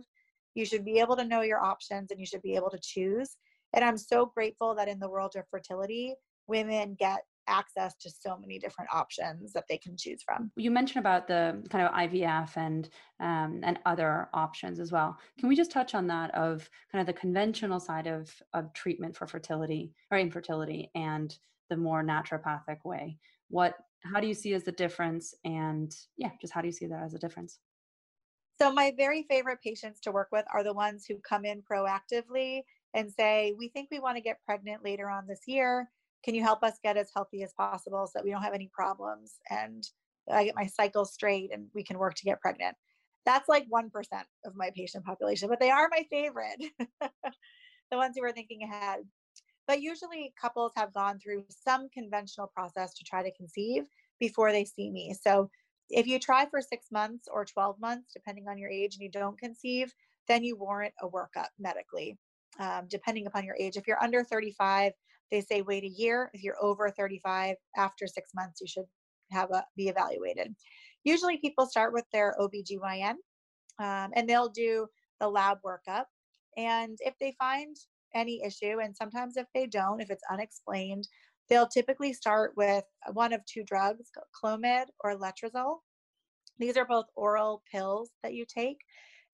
You 0.55 0.65
should 0.65 0.85
be 0.85 0.99
able 0.99 1.15
to 1.15 1.23
know 1.23 1.41
your 1.41 1.61
options 1.61 2.11
and 2.11 2.19
you 2.19 2.25
should 2.25 2.41
be 2.41 2.55
able 2.55 2.69
to 2.69 2.79
choose. 2.81 3.37
And 3.73 3.85
I'm 3.85 3.97
so 3.97 4.25
grateful 4.25 4.75
that 4.75 4.87
in 4.87 4.99
the 4.99 5.09
world 5.09 5.35
of 5.35 5.45
fertility, 5.49 6.15
women 6.47 6.95
get 6.99 7.21
access 7.47 7.95
to 7.95 8.09
so 8.09 8.37
many 8.37 8.59
different 8.59 8.89
options 8.93 9.51
that 9.53 9.65
they 9.67 9.77
can 9.77 9.97
choose 9.97 10.21
from. 10.23 10.51
You 10.55 10.71
mentioned 10.71 10.99
about 10.99 11.27
the 11.27 11.61
kind 11.69 11.85
of 11.85 11.93
IVF 11.93 12.55
and 12.55 12.89
um, 13.19 13.61
and 13.63 13.79
other 13.85 14.29
options 14.33 14.79
as 14.79 14.91
well. 14.91 15.17
Can 15.39 15.49
we 15.49 15.55
just 15.55 15.71
touch 15.71 15.95
on 15.95 16.07
that 16.07 16.33
of 16.35 16.69
kind 16.91 17.01
of 17.01 17.07
the 17.07 17.19
conventional 17.19 17.79
side 17.79 18.07
of 18.07 18.31
of 18.53 18.71
treatment 18.73 19.15
for 19.15 19.27
fertility 19.27 19.91
or 20.11 20.17
infertility 20.17 20.91
and 20.95 21.37
the 21.69 21.77
more 21.77 22.03
naturopathic 22.03 22.85
way? 22.85 23.17
What 23.49 23.75
how 24.03 24.19
do 24.19 24.27
you 24.27 24.33
see 24.33 24.53
as 24.53 24.63
the 24.63 24.71
difference? 24.71 25.33
And 25.43 25.93
yeah, 26.17 26.31
just 26.41 26.53
how 26.53 26.61
do 26.61 26.67
you 26.67 26.73
see 26.73 26.87
that 26.87 27.03
as 27.03 27.13
a 27.13 27.19
difference? 27.19 27.59
So 28.61 28.71
my 28.71 28.93
very 28.95 29.23
favorite 29.23 29.61
patients 29.63 30.01
to 30.01 30.11
work 30.11 30.29
with 30.31 30.45
are 30.53 30.63
the 30.63 30.73
ones 30.73 31.05
who 31.05 31.17
come 31.19 31.45
in 31.45 31.61
proactively 31.61 32.63
and 32.93 33.11
say, 33.11 33.53
"We 33.57 33.69
think 33.69 33.89
we 33.89 33.99
want 33.99 34.17
to 34.17 34.21
get 34.21 34.43
pregnant 34.45 34.83
later 34.83 35.09
on 35.09 35.27
this 35.27 35.41
year." 35.47 35.89
can 36.23 36.35
you 36.35 36.43
help 36.43 36.63
us 36.63 36.79
get 36.83 36.97
as 36.97 37.09
healthy 37.15 37.43
as 37.43 37.53
possible 37.53 38.05
so 38.05 38.11
that 38.15 38.23
we 38.23 38.31
don't 38.31 38.43
have 38.43 38.53
any 38.53 38.69
problems 38.73 39.35
and 39.49 39.83
I 40.31 40.43
get 40.43 40.55
my 40.55 40.67
cycle 40.67 41.05
straight 41.05 41.51
and 41.51 41.67
we 41.73 41.83
can 41.83 41.97
work 41.97 42.15
to 42.15 42.23
get 42.23 42.41
pregnant. 42.41 42.75
That's 43.25 43.49
like 43.49 43.65
1% 43.69 43.89
of 44.45 44.55
my 44.55 44.71
patient 44.75 45.05
population, 45.05 45.49
but 45.49 45.59
they 45.59 45.71
are 45.71 45.89
my 45.89 46.05
favorite. 46.09 46.63
the 47.91 47.97
ones 47.97 48.15
who 48.15 48.23
are 48.23 48.31
thinking 48.31 48.63
ahead. 48.63 48.99
But 49.69 49.83
usually 49.83 50.33
couples 50.41 50.71
have 50.75 50.95
gone 50.95 51.19
through 51.19 51.45
some 51.47 51.89
conventional 51.89 52.47
process 52.47 52.91
to 52.95 53.03
try 53.03 53.21
to 53.21 53.31
conceive 53.37 53.83
before 54.19 54.51
they 54.51 54.65
see 54.65 54.89
me. 54.89 55.13
So 55.21 55.51
if 55.91 56.07
you 56.07 56.17
try 56.17 56.47
for 56.49 56.59
six 56.59 56.87
months 56.91 57.27
or 57.31 57.45
12 57.45 57.79
months, 57.79 58.11
depending 58.11 58.47
on 58.47 58.57
your 58.57 58.71
age, 58.71 58.95
and 58.95 59.03
you 59.03 59.11
don't 59.11 59.37
conceive, 59.37 59.93
then 60.27 60.43
you 60.43 60.57
warrant 60.57 60.95
a 61.03 61.07
workup 61.07 61.49
medically, 61.59 62.17
um, 62.59 62.87
depending 62.89 63.27
upon 63.27 63.45
your 63.45 63.55
age. 63.59 63.77
If 63.77 63.85
you're 63.85 64.01
under 64.01 64.23
35, 64.23 64.93
they 65.29 65.41
say 65.41 65.61
wait 65.61 65.83
a 65.83 65.87
year. 65.87 66.31
If 66.33 66.41
you're 66.41 66.57
over 66.59 66.89
35, 66.89 67.55
after 67.77 68.07
six 68.07 68.31
months, 68.33 68.61
you 68.61 68.65
should 68.65 68.85
have 69.31 69.51
a 69.51 69.63
be 69.77 69.87
evaluated. 69.87 70.55
Usually 71.03 71.37
people 71.37 71.67
start 71.67 71.93
with 71.93 72.05
their 72.11 72.35
OBGYN 72.39 73.17
um, 73.77 74.11
and 74.15 74.27
they'll 74.27 74.49
do 74.49 74.87
the 75.19 75.29
lab 75.29 75.59
workup. 75.63 76.05
And 76.57 76.97
if 77.01 77.13
they 77.19 77.35
find 77.37 77.77
any 78.13 78.41
issue, 78.43 78.79
and 78.81 78.95
sometimes 78.95 79.37
if 79.37 79.47
they 79.53 79.67
don't, 79.67 80.01
if 80.01 80.09
it's 80.09 80.23
unexplained, 80.31 81.07
they'll 81.49 81.67
typically 81.67 82.13
start 82.13 82.53
with 82.55 82.83
one 83.13 83.33
of 83.33 83.45
two 83.45 83.63
drugs, 83.63 84.09
Clomid 84.33 84.85
or 85.03 85.17
Letrozole. 85.17 85.79
These 86.59 86.77
are 86.77 86.85
both 86.85 87.05
oral 87.15 87.63
pills 87.71 88.11
that 88.23 88.33
you 88.33 88.45
take. 88.45 88.79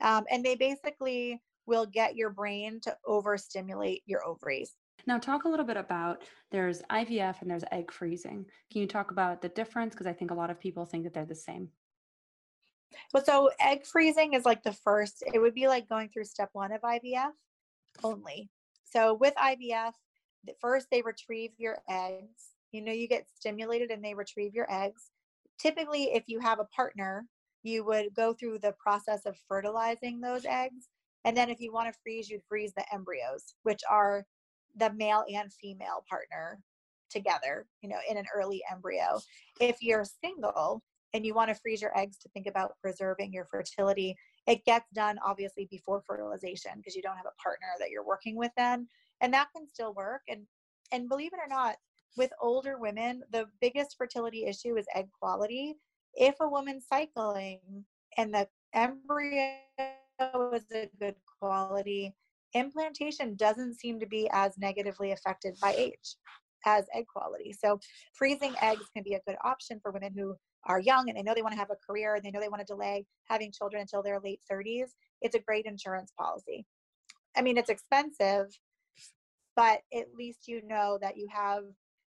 Um, 0.02 0.26
and 0.30 0.44
they 0.44 0.56
basically 0.56 1.42
will 1.66 1.86
get 1.86 2.16
your 2.16 2.30
brain 2.30 2.80
to 2.82 2.96
overstimulate 3.08 4.04
your 4.06 4.26
ovaries. 4.26 4.74
Now, 5.08 5.18
talk 5.18 5.44
a 5.44 5.50
little 5.50 5.66
bit 5.66 5.78
about 5.78 6.24
there's 6.52 6.82
IVF 6.92 7.42
and 7.42 7.50
there's 7.50 7.64
egg 7.72 7.92
freezing. 7.92 8.46
Can 8.72 8.82
you 8.82 8.88
talk 8.88 9.12
about 9.12 9.42
the 9.42 9.50
difference? 9.50 9.94
Because 9.94 10.08
I 10.08 10.14
think 10.14 10.32
a 10.32 10.36
lot 10.36 10.50
of 10.50 10.60
people 10.60 10.86
think 10.86 11.04
that 11.04 11.14
they're 11.14 11.26
the 11.26 11.36
same. 11.36 11.70
Well, 13.14 13.24
so 13.24 13.50
egg 13.60 13.86
freezing 13.86 14.34
is 14.34 14.46
like 14.46 14.64
the 14.64 14.74
first, 14.74 15.24
it 15.34 15.40
would 15.40 15.54
be 15.54 15.68
like 15.68 15.90
going 15.90 16.10
through 16.10 16.26
step 16.26 16.50
one 16.54 16.72
of 16.72 16.82
IVF 16.82 17.32
only. 18.04 18.50
So 18.96 19.14
with 19.14 19.34
IVF, 19.36 19.92
first 20.62 20.88
they 20.90 21.02
retrieve 21.02 21.52
your 21.58 21.80
eggs. 21.90 22.54
You 22.72 22.82
know, 22.82 22.94
you 22.94 23.08
get 23.08 23.28
stimulated 23.36 23.92
and 23.92 24.04
they 24.04 24.14
retrieve 24.14 24.54
your 24.54 24.72
eggs. 24.72 25.12
Typically, 25.60 26.14
if 26.14 26.24
you 26.28 26.40
have 26.40 26.60
a 26.60 26.66
partner, 26.66 27.26
you 27.64 27.84
would 27.84 28.14
go 28.16 28.34
through 28.34 28.60
the 28.60 28.76
process 28.80 29.26
of 29.26 29.36
fertilizing 29.50 30.22
those 30.22 30.46
eggs. 30.46 30.88
And 31.26 31.36
then 31.36 31.50
if 31.50 31.60
you 31.60 31.74
want 31.74 31.92
to 31.92 32.00
freeze, 32.04 32.30
you'd 32.30 32.44
freeze 32.48 32.72
the 32.76 32.86
embryos, 32.94 33.56
which 33.64 33.82
are 33.90 34.24
the 34.78 34.94
male 34.94 35.26
and 35.34 35.52
female 35.52 36.06
partner 36.10 36.62
together, 37.10 37.66
you 37.82 37.90
know, 37.90 38.00
in 38.10 38.18
an 38.18 38.26
early 38.34 38.62
embryo. 38.72 39.20
If 39.60 39.78
you're 39.82 40.06
single 40.24 40.84
and 41.14 41.26
you 41.26 41.34
want 41.34 41.50
to 41.50 41.56
freeze 41.56 41.82
your 41.82 41.98
eggs 41.98 42.18
to 42.20 42.30
think 42.30 42.48
about 42.48 42.74
preserving 42.82 43.34
your 43.34 43.46
fertility, 43.46 44.16
it 44.48 44.64
gets 44.66 44.90
done 44.92 45.18
obviously 45.26 45.68
before 45.72 46.04
fertilization 46.06 46.72
because 46.78 46.96
you 46.96 47.02
don't 47.02 47.18
have 47.18 47.26
a 47.26 47.42
partner 47.42 47.68
that 47.80 47.90
you're 47.90 48.06
working 48.06 48.36
with 48.36 48.52
then. 48.58 48.88
And 49.22 49.34
that 49.34 49.48
can 49.56 49.68
still 49.68 49.94
work. 49.94 50.22
And 50.28 50.42
and 50.92 51.10
believe 51.10 51.32
it 51.34 51.40
or 51.44 51.48
not, 51.48 51.78
with 52.18 52.32
older 52.42 52.78
women, 52.78 53.24
the 53.32 53.48
biggest 53.60 53.96
fertility 53.98 54.46
issue 54.46 54.78
is 54.78 54.86
egg 54.96 55.08
quality. 55.20 55.76
If 56.14 56.36
a 56.40 56.48
woman's 56.48 56.86
cycling 56.88 57.60
and 58.18 58.34
the 58.34 58.48
embryo 58.74 59.56
is 60.54 60.66
a 60.74 60.90
good 61.00 61.16
quality, 61.40 62.14
implantation 62.54 63.36
doesn't 63.36 63.74
seem 63.74 64.00
to 64.00 64.06
be 64.06 64.30
as 64.32 64.58
negatively 64.58 65.12
affected 65.12 65.58
by 65.60 65.74
age 65.74 66.16
as 66.66 66.86
egg 66.94 67.06
quality. 67.08 67.54
So 67.54 67.80
freezing 68.14 68.54
eggs 68.62 68.86
can 68.94 69.04
be 69.04 69.16
a 69.16 69.22
good 69.28 69.38
option 69.44 69.80
for 69.82 69.92
women 69.92 70.14
who 70.16 70.36
are 70.66 70.80
young 70.80 71.10
and 71.10 71.18
they 71.18 71.24
know 71.24 71.34
they 71.36 71.42
want 71.42 71.54
to 71.54 71.60
have 71.60 71.72
a 71.72 71.86
career 71.86 72.16
and 72.16 72.24
they 72.24 72.32
know 72.32 72.40
they 72.40 72.50
want 72.50 72.66
to 72.66 72.74
delay 72.74 73.06
having 73.26 73.52
children 73.52 73.82
until 73.82 74.02
their 74.02 74.20
late 74.24 74.40
30s. 74.52 74.90
It's 75.22 75.36
a 75.36 75.40
great 75.40 75.66
insurance 75.66 76.12
policy. 76.18 76.66
I 77.38 77.42
mean, 77.42 77.58
it's 77.58 77.70
expensive, 77.70 78.48
but 79.56 79.80
at 79.94 80.14
least 80.18 80.48
you 80.48 80.62
know 80.66 80.98
that 81.02 81.18
you 81.18 81.28
have 81.32 81.64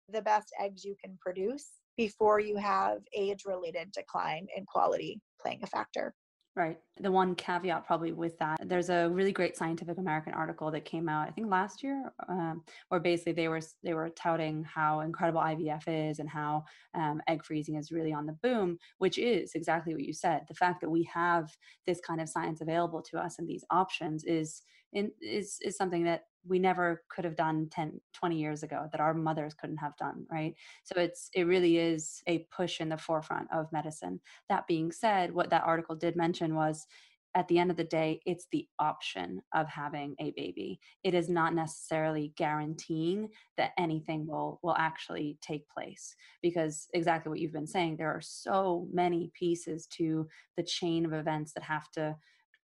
the 0.09 0.21
best 0.21 0.51
eggs 0.59 0.83
you 0.83 0.95
can 1.03 1.17
produce 1.21 1.67
before 1.97 2.39
you 2.39 2.57
have 2.57 2.99
age 3.15 3.43
related 3.45 3.91
decline 3.91 4.47
in 4.55 4.65
quality 4.65 5.21
playing 5.41 5.59
a 5.63 5.67
factor. 5.67 6.13
Right. 6.53 6.79
The 6.99 7.09
one 7.09 7.35
caveat 7.35 7.85
probably 7.85 8.11
with 8.11 8.37
that, 8.39 8.57
there's 8.65 8.89
a 8.89 9.07
really 9.09 9.31
great 9.31 9.55
Scientific 9.55 9.97
American 9.97 10.33
article 10.33 10.69
that 10.71 10.83
came 10.83 11.07
out, 11.07 11.25
I 11.29 11.31
think 11.31 11.49
last 11.49 11.81
year, 11.81 12.11
um, 12.27 12.63
where 12.89 12.99
basically 12.99 13.31
they 13.31 13.47
were 13.47 13.61
they 13.83 13.93
were 13.93 14.09
touting 14.09 14.65
how 14.65 14.99
incredible 14.99 15.39
IVF 15.39 15.83
is 15.87 16.19
and 16.19 16.29
how 16.29 16.65
um, 16.93 17.21
egg 17.29 17.45
freezing 17.45 17.75
is 17.75 17.89
really 17.89 18.11
on 18.11 18.25
the 18.25 18.33
boom, 18.43 18.77
which 18.97 19.17
is 19.17 19.53
exactly 19.55 19.93
what 19.93 20.03
you 20.03 20.11
said. 20.11 20.41
The 20.49 20.53
fact 20.53 20.81
that 20.81 20.89
we 20.89 21.03
have 21.13 21.55
this 21.87 22.01
kind 22.01 22.19
of 22.19 22.27
science 22.27 22.59
available 22.59 23.01
to 23.03 23.17
us 23.17 23.39
and 23.39 23.47
these 23.47 23.63
options 23.71 24.25
is 24.25 24.61
in, 24.91 25.09
is 25.21 25.57
is 25.61 25.77
something 25.77 26.03
that 26.03 26.25
we 26.47 26.59
never 26.59 27.03
could 27.09 27.25
have 27.25 27.35
done 27.35 27.67
10 27.71 27.99
20 28.13 28.37
years 28.37 28.63
ago 28.63 28.87
that 28.91 29.01
our 29.01 29.13
mothers 29.13 29.53
couldn't 29.53 29.77
have 29.77 29.95
done 29.97 30.25
right? 30.31 30.55
So 30.83 30.99
it's 30.99 31.29
it 31.33 31.43
really 31.43 31.77
is 31.77 32.21
a 32.27 32.45
push 32.55 32.81
in 32.81 32.89
the 32.89 32.97
forefront 32.97 33.47
of 33.51 33.71
medicine. 33.71 34.19
That 34.49 34.67
being 34.67 34.91
said 34.91 35.33
what 35.33 35.49
that 35.51 35.63
article 35.63 35.95
did 35.95 36.15
mention 36.15 36.55
was 36.55 36.85
at 37.33 37.47
the 37.47 37.57
end 37.57 37.71
of 37.71 37.77
the 37.77 37.83
day 37.83 38.19
it's 38.25 38.47
the 38.51 38.67
option 38.79 39.41
of 39.53 39.67
having 39.67 40.15
a 40.19 40.31
baby. 40.31 40.79
It 41.03 41.13
is 41.13 41.29
not 41.29 41.53
necessarily 41.53 42.33
guaranteeing 42.35 43.29
that 43.57 43.71
anything 43.77 44.27
will 44.27 44.59
will 44.63 44.75
actually 44.77 45.37
take 45.41 45.69
place 45.69 46.15
because 46.41 46.87
exactly 46.93 47.29
what 47.29 47.39
you've 47.39 47.53
been 47.53 47.67
saying 47.67 47.97
there 47.97 48.11
are 48.11 48.21
so 48.21 48.87
many 48.91 49.31
pieces 49.33 49.87
to 49.87 50.27
the 50.57 50.63
chain 50.63 51.05
of 51.05 51.13
events 51.13 51.53
that 51.53 51.63
have 51.63 51.89
to 51.91 52.15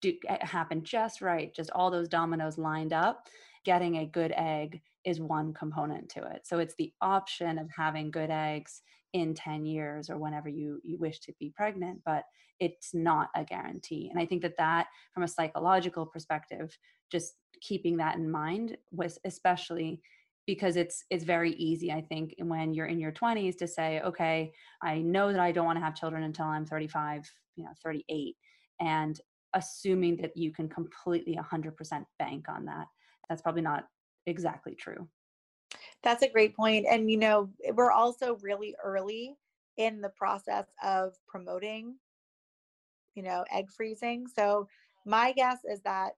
do, 0.01 0.13
eh, 0.27 0.45
happen 0.45 0.83
just 0.83 1.21
right 1.21 1.53
just 1.53 1.69
all 1.71 1.91
those 1.91 2.07
dominoes 2.07 2.57
lined 2.57 2.93
up 2.93 3.27
getting 3.65 3.97
a 3.97 4.05
good 4.05 4.33
egg 4.35 4.81
is 5.05 5.19
one 5.19 5.53
component 5.53 6.09
to 6.09 6.23
it. 6.23 6.41
So 6.45 6.59
it's 6.59 6.75
the 6.77 6.93
option 7.01 7.57
of 7.57 7.69
having 7.75 8.11
good 8.11 8.29
eggs 8.29 8.81
in 9.13 9.33
10 9.33 9.65
years 9.65 10.09
or 10.09 10.17
whenever 10.17 10.47
you 10.47 10.79
you 10.83 10.97
wish 10.97 11.19
to 11.19 11.33
be 11.37 11.51
pregnant 11.53 11.99
but 12.05 12.23
it's 12.61 12.93
not 12.93 13.27
a 13.35 13.43
guarantee 13.43 14.07
and 14.09 14.17
i 14.17 14.25
think 14.25 14.41
that 14.41 14.55
that 14.57 14.87
from 15.13 15.23
a 15.23 15.27
psychological 15.27 16.05
perspective 16.05 16.77
just 17.11 17.33
keeping 17.59 17.97
that 17.97 18.15
in 18.15 18.31
mind 18.31 18.77
was 18.91 19.19
especially 19.25 20.01
because 20.47 20.77
it's 20.77 21.03
it's 21.09 21.25
very 21.25 21.51
easy 21.55 21.91
i 21.91 21.99
think 21.99 22.33
when 22.39 22.73
you're 22.73 22.85
in 22.85 23.01
your 23.01 23.11
20s 23.11 23.57
to 23.57 23.67
say 23.67 23.99
okay 23.99 24.49
i 24.81 24.99
know 24.99 25.29
that 25.29 25.41
i 25.41 25.51
don't 25.51 25.65
want 25.65 25.77
to 25.77 25.83
have 25.83 25.93
children 25.93 26.23
until 26.23 26.45
i'm 26.45 26.65
35 26.65 27.29
you 27.57 27.65
know 27.65 27.71
38 27.83 28.33
and 28.79 29.19
assuming 29.53 30.17
that 30.17 30.35
you 30.35 30.51
can 30.51 30.69
completely 30.69 31.37
100% 31.37 32.05
bank 32.19 32.45
on 32.49 32.65
that. 32.65 32.87
That's 33.29 33.41
probably 33.41 33.61
not 33.61 33.87
exactly 34.25 34.75
true. 34.75 35.09
That's 36.03 36.23
a 36.23 36.29
great 36.29 36.55
point. 36.55 36.85
And, 36.89 37.09
you 37.09 37.17
know, 37.17 37.51
eh, 37.63 37.71
we're 37.71 37.91
also 37.91 38.35
really 38.37 38.75
early 38.83 39.35
in 39.77 40.01
the 40.01 40.09
process 40.09 40.67
of 40.83 41.15
promoting, 41.27 41.99
you 43.15 43.23
know, 43.23 43.45
egg 43.51 43.71
freezing. 43.71 44.27
So, 44.27 44.67
my 45.05 45.31
guess 45.33 45.59
is 45.65 45.81
that 45.81 46.13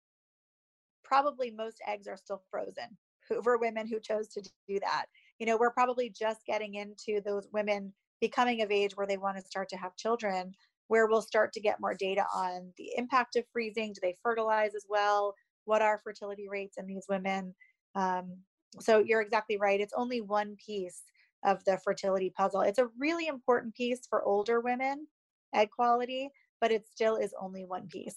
probably 1.04 1.51
most 1.51 1.82
eggs 1.88 2.08
are 2.08 2.18
still 2.18 2.43
frozen 2.49 2.97
for 3.43 3.58
women 3.58 3.88
who 3.88 3.99
chose 3.99 4.28
to 4.30 4.41
do 4.68 4.80
that. 4.80 5.06
You 5.39 5.45
know, 5.45 5.58
we're 5.58 5.72
probably 5.72 6.10
just 6.10 6.45
getting 6.45 6.76
into 6.76 7.22
those 7.22 7.47
women 7.51 7.93
becoming 8.22 8.62
of 8.62 8.72
age 8.72 8.95
where 8.95 9.08
they 9.08 9.18
want 9.18 9.38
to 9.38 9.43
start 9.43 9.70
to 9.70 9.78
have 9.78 9.95
children, 9.95 10.54
where 10.88 11.08
we'll 11.08 11.22
start 11.22 11.51
to 11.54 11.62
get 11.62 11.80
more 11.82 11.95
data 11.95 12.26
on 12.34 12.74
the 12.78 12.91
impact 12.95 13.36
of 13.36 13.45
freezing. 13.51 13.93
Do 13.93 13.99
they 14.01 14.18
fertilize 14.24 14.76
as 14.76 14.86
well? 14.88 15.36
What 15.66 15.82
are 15.82 16.01
fertility 16.03 16.47
rates 16.49 16.78
in 16.78 16.86
these 16.86 17.05
women? 17.09 17.55
Um, 17.95 18.38
so 18.80 18.99
you're 18.99 19.22
exactly 19.22 19.57
right. 19.57 19.80
It's 19.80 19.93
only 19.95 20.22
one 20.22 20.55
piece 20.64 21.03
of 21.45 21.64
the 21.66 21.78
fertility 21.84 22.34
puzzle. 22.36 22.61
It's 22.61 22.80
a 22.80 22.89
really 22.97 23.28
important 23.28 23.76
piece 23.76 24.07
for 24.09 24.24
older 24.24 24.61
women, 24.61 25.07
egg 25.53 25.70
quality, 25.70 26.30
but 26.61 26.72
it 26.72 26.88
still 26.88 27.16
is 27.16 27.34
only 27.39 27.66
one 27.66 27.88
piece. 27.88 28.16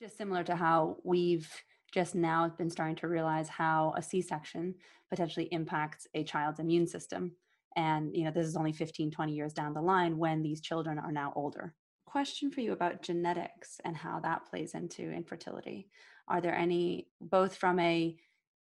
Just 0.00 0.16
similar 0.16 0.44
to 0.44 0.56
how 0.56 0.96
we've 1.04 1.48
just 1.92 2.14
now 2.14 2.48
been 2.48 2.70
starting 2.70 2.96
to 2.96 3.08
realize 3.08 3.48
how 3.48 3.94
a 3.96 4.02
C-section 4.02 4.74
potentially 5.08 5.48
impacts 5.52 6.06
a 6.14 6.24
child's 6.24 6.58
immune 6.58 6.86
system. 6.86 7.32
And 7.76 8.14
you 8.16 8.24
know, 8.24 8.30
this 8.30 8.46
is 8.46 8.56
only 8.56 8.72
15, 8.72 9.10
20 9.10 9.32
years 9.32 9.52
down 9.52 9.74
the 9.74 9.80
line 9.80 10.18
when 10.18 10.42
these 10.42 10.60
children 10.60 10.98
are 10.98 11.12
now 11.12 11.32
older. 11.36 11.74
Question 12.14 12.52
for 12.52 12.60
you 12.60 12.70
about 12.70 13.02
genetics 13.02 13.80
and 13.84 13.96
how 13.96 14.20
that 14.20 14.48
plays 14.48 14.74
into 14.74 15.10
infertility. 15.10 15.88
Are 16.28 16.40
there 16.40 16.54
any 16.54 17.08
both 17.20 17.56
from 17.56 17.80
a 17.80 18.16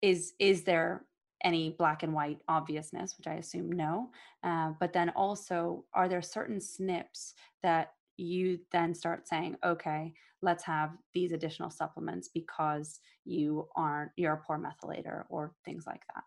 is 0.04 0.34
is 0.38 0.62
there 0.62 1.06
any 1.44 1.72
black 1.72 2.04
and 2.04 2.14
white 2.14 2.38
obviousness, 2.48 3.16
which 3.18 3.26
I 3.26 3.38
assume 3.38 3.72
no. 3.72 4.12
Uh, 4.44 4.74
but 4.80 4.94
then 4.94 5.10
also, 5.16 5.84
are 5.96 6.08
there 6.08 6.22
certain 6.22 6.60
SNPs 6.60 7.34
that 7.64 7.94
you 8.18 8.60
then 8.72 8.94
start 8.94 9.28
saying, 9.28 9.56
okay, 9.66 10.14
let's 10.44 10.64
have 10.66 10.92
these 11.16 11.32
additional 11.32 11.72
supplements 11.72 12.30
because 12.32 13.00
you 13.26 13.68
aren't, 13.76 14.12
you're 14.16 14.34
a 14.34 14.44
poor 14.46 14.60
methylator 14.60 15.24
or 15.30 15.56
things 15.66 15.88
like 15.88 16.04
that? 16.14 16.24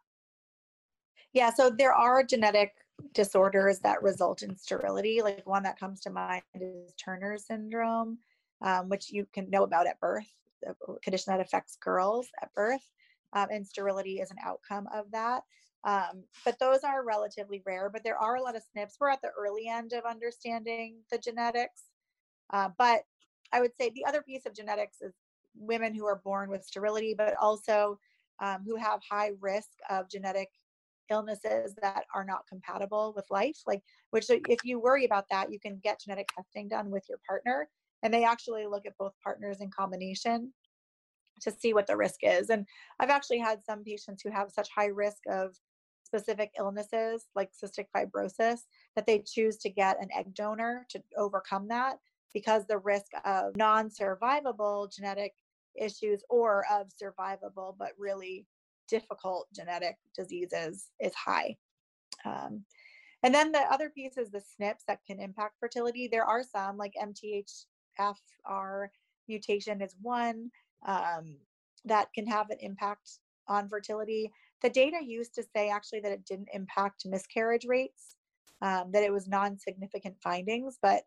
Yeah, 1.32 1.50
so 1.54 1.70
there 1.70 1.94
are 1.94 2.24
genetic 2.24 2.72
disorders 3.14 3.78
that 3.80 4.02
result 4.02 4.42
in 4.42 4.56
sterility. 4.56 5.20
Like 5.22 5.46
one 5.46 5.62
that 5.64 5.78
comes 5.78 6.00
to 6.00 6.10
mind 6.10 6.42
is 6.54 6.92
Turner 6.94 7.38
syndrome, 7.38 8.18
um, 8.60 8.88
which 8.88 9.10
you 9.10 9.26
can 9.32 9.50
know 9.50 9.64
about 9.64 9.86
at 9.86 10.00
birth, 10.00 10.32
a 10.66 10.74
condition 11.02 11.32
that 11.32 11.40
affects 11.40 11.76
girls 11.76 12.28
at 12.40 12.52
birth 12.54 12.86
um, 13.32 13.48
and 13.50 13.66
sterility 13.66 14.20
is 14.20 14.30
an 14.30 14.36
outcome 14.44 14.88
of 14.92 15.10
that. 15.12 15.42
Um, 15.84 16.24
but 16.44 16.58
those 16.60 16.84
are 16.84 17.04
relatively 17.04 17.62
rare, 17.66 17.90
but 17.90 18.04
there 18.04 18.18
are 18.18 18.36
a 18.36 18.42
lot 18.42 18.54
of 18.54 18.62
SNPs. 18.76 18.96
We're 19.00 19.10
at 19.10 19.20
the 19.20 19.30
early 19.36 19.68
end 19.68 19.92
of 19.92 20.04
understanding 20.04 20.98
the 21.10 21.18
genetics. 21.18 21.82
Uh, 22.50 22.68
but 22.78 23.02
I 23.52 23.60
would 23.60 23.74
say 23.76 23.90
the 23.90 24.04
other 24.04 24.22
piece 24.22 24.46
of 24.46 24.54
genetics 24.54 25.00
is 25.00 25.12
women 25.56 25.94
who 25.94 26.06
are 26.06 26.20
born 26.24 26.50
with 26.50 26.64
sterility, 26.64 27.14
but 27.16 27.34
also 27.40 27.98
um, 28.40 28.62
who 28.64 28.76
have 28.76 29.00
high 29.08 29.32
risk 29.40 29.70
of 29.90 30.08
genetic 30.08 30.48
illnesses 31.12 31.74
that 31.80 32.04
are 32.14 32.24
not 32.24 32.46
compatible 32.48 33.12
with 33.14 33.26
life. 33.30 33.58
Like, 33.66 33.82
which 34.10 34.26
if 34.30 34.64
you 34.64 34.80
worry 34.80 35.04
about 35.04 35.26
that, 35.30 35.52
you 35.52 35.60
can 35.60 35.80
get 35.84 36.00
genetic 36.00 36.28
testing 36.34 36.68
done 36.68 36.90
with 36.90 37.04
your 37.08 37.18
partner. 37.26 37.68
And 38.02 38.12
they 38.12 38.24
actually 38.24 38.66
look 38.66 38.84
at 38.86 38.98
both 38.98 39.12
partners 39.22 39.58
in 39.60 39.70
combination 39.70 40.52
to 41.42 41.52
see 41.52 41.74
what 41.74 41.86
the 41.86 41.96
risk 41.96 42.20
is. 42.22 42.50
And 42.50 42.66
I've 42.98 43.10
actually 43.10 43.38
had 43.38 43.64
some 43.64 43.84
patients 43.84 44.22
who 44.22 44.30
have 44.30 44.50
such 44.50 44.68
high 44.74 44.86
risk 44.86 45.22
of 45.30 45.54
specific 46.04 46.50
illnesses 46.58 47.26
like 47.34 47.50
cystic 47.52 47.86
fibrosis 47.96 48.60
that 48.96 49.06
they 49.06 49.22
choose 49.26 49.56
to 49.56 49.70
get 49.70 50.02
an 50.02 50.08
egg 50.14 50.34
donor 50.34 50.86
to 50.90 51.02
overcome 51.16 51.68
that 51.68 51.96
because 52.34 52.66
the 52.66 52.78
risk 52.78 53.12
of 53.24 53.56
non 53.56 53.88
survivable 53.88 54.92
genetic 54.94 55.32
issues 55.80 56.22
or 56.28 56.64
of 56.70 56.88
survivable 57.02 57.74
but 57.78 57.92
really 57.98 58.46
difficult 58.88 59.48
genetic 59.54 59.96
diseases 60.16 60.90
is 61.00 61.14
high. 61.14 61.56
Um, 62.24 62.64
and 63.22 63.34
then 63.34 63.52
the 63.52 63.60
other 63.60 63.90
piece 63.90 64.16
is 64.16 64.30
the 64.30 64.42
SNPs 64.60 64.84
that 64.88 65.04
can 65.06 65.20
impact 65.20 65.58
fertility. 65.60 66.08
There 66.08 66.24
are 66.24 66.42
some, 66.42 66.76
like 66.76 66.94
MTHFR 67.00 68.88
mutation 69.28 69.80
is 69.80 69.94
one 70.02 70.50
um, 70.86 71.36
that 71.84 72.12
can 72.14 72.26
have 72.26 72.50
an 72.50 72.58
impact 72.60 73.18
on 73.48 73.68
fertility. 73.68 74.32
The 74.62 74.70
data 74.70 74.98
used 75.02 75.34
to 75.34 75.44
say 75.54 75.68
actually 75.68 76.00
that 76.00 76.12
it 76.12 76.24
didn't 76.24 76.48
impact 76.52 77.06
miscarriage 77.06 77.64
rates, 77.66 78.16
um, 78.60 78.90
that 78.92 79.02
it 79.02 79.12
was 79.12 79.28
non 79.28 79.58
significant 79.58 80.16
findings, 80.22 80.78
but 80.82 81.02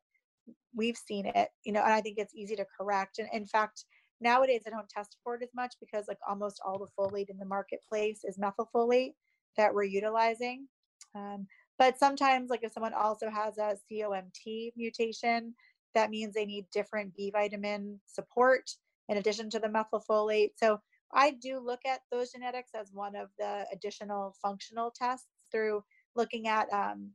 we've 0.76 0.98
seen 0.98 1.26
it, 1.26 1.50
you 1.64 1.72
know, 1.72 1.82
and 1.82 1.94
I 1.94 2.02
think 2.02 2.18
it's 2.18 2.36
easy 2.36 2.56
to 2.56 2.66
correct. 2.78 3.20
And 3.20 3.30
in 3.34 3.46
fact, 3.46 3.86
nowadays 4.22 4.61
I 4.66 4.70
don't 4.70 4.89
test 4.89 5.18
for 5.24 5.36
it 5.36 5.43
as 5.43 5.49
much 5.55 5.76
because 5.80 6.05
like 6.07 6.18
almost 6.28 6.61
all 6.66 6.80
the 6.80 6.88
folate 6.97 7.30
in 7.30 7.38
the 7.38 7.45
marketplace 7.45 8.22
is 8.24 8.38
methylfolate 8.38 9.13
that 9.57 9.74
we're 9.74 9.84
utilizing. 9.84 10.68
Um, 11.16 11.47
but 11.78 11.99
sometimes, 11.99 12.49
like 12.49 12.63
if 12.63 12.72
someone 12.72 12.93
also 12.93 13.30
has 13.30 13.57
a 13.57 13.76
COMT 13.91 14.74
mutation, 14.78 15.53
that 15.93 16.09
means 16.09 16.34
they 16.34 16.45
need 16.45 16.66
different 16.74 17.16
B 17.16 17.32
vitamin 17.32 17.99
support 18.05 18.70
in 19.09 19.18
addition 19.18 19.49
to 19.51 19.59
the 19.59 19.68
methylfolate. 19.68 20.51
So 20.55 20.80
I 21.13 21.32
do 21.32 21.59
look 21.59 21.82
at 21.86 22.01
those 22.11 22.32
genetics 22.32 22.72
as 22.76 22.91
one 22.93 23.16
of 23.16 23.30
the 23.38 23.66
additional 23.72 24.36
functional 24.41 24.91
tests 24.95 25.28
through 25.51 25.84
looking 26.16 26.47
at 26.47 26.72
um, 26.74 27.11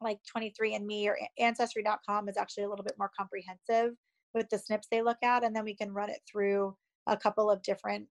like 0.00 0.18
23andMe 0.36 1.06
or 1.06 1.18
Ancestry.com 1.38 2.28
is 2.28 2.36
actually 2.36 2.64
a 2.64 2.68
little 2.68 2.84
bit 2.84 2.96
more 2.98 3.10
comprehensive 3.16 3.94
with 4.38 4.48
the 4.48 4.56
SNPs 4.56 4.84
they 4.90 5.02
look 5.02 5.22
at. 5.22 5.44
And 5.44 5.54
then 5.54 5.64
we 5.64 5.74
can 5.74 5.92
run 5.92 6.08
it 6.08 6.20
through 6.30 6.74
a 7.06 7.16
couple 7.16 7.50
of 7.50 7.62
different 7.62 8.06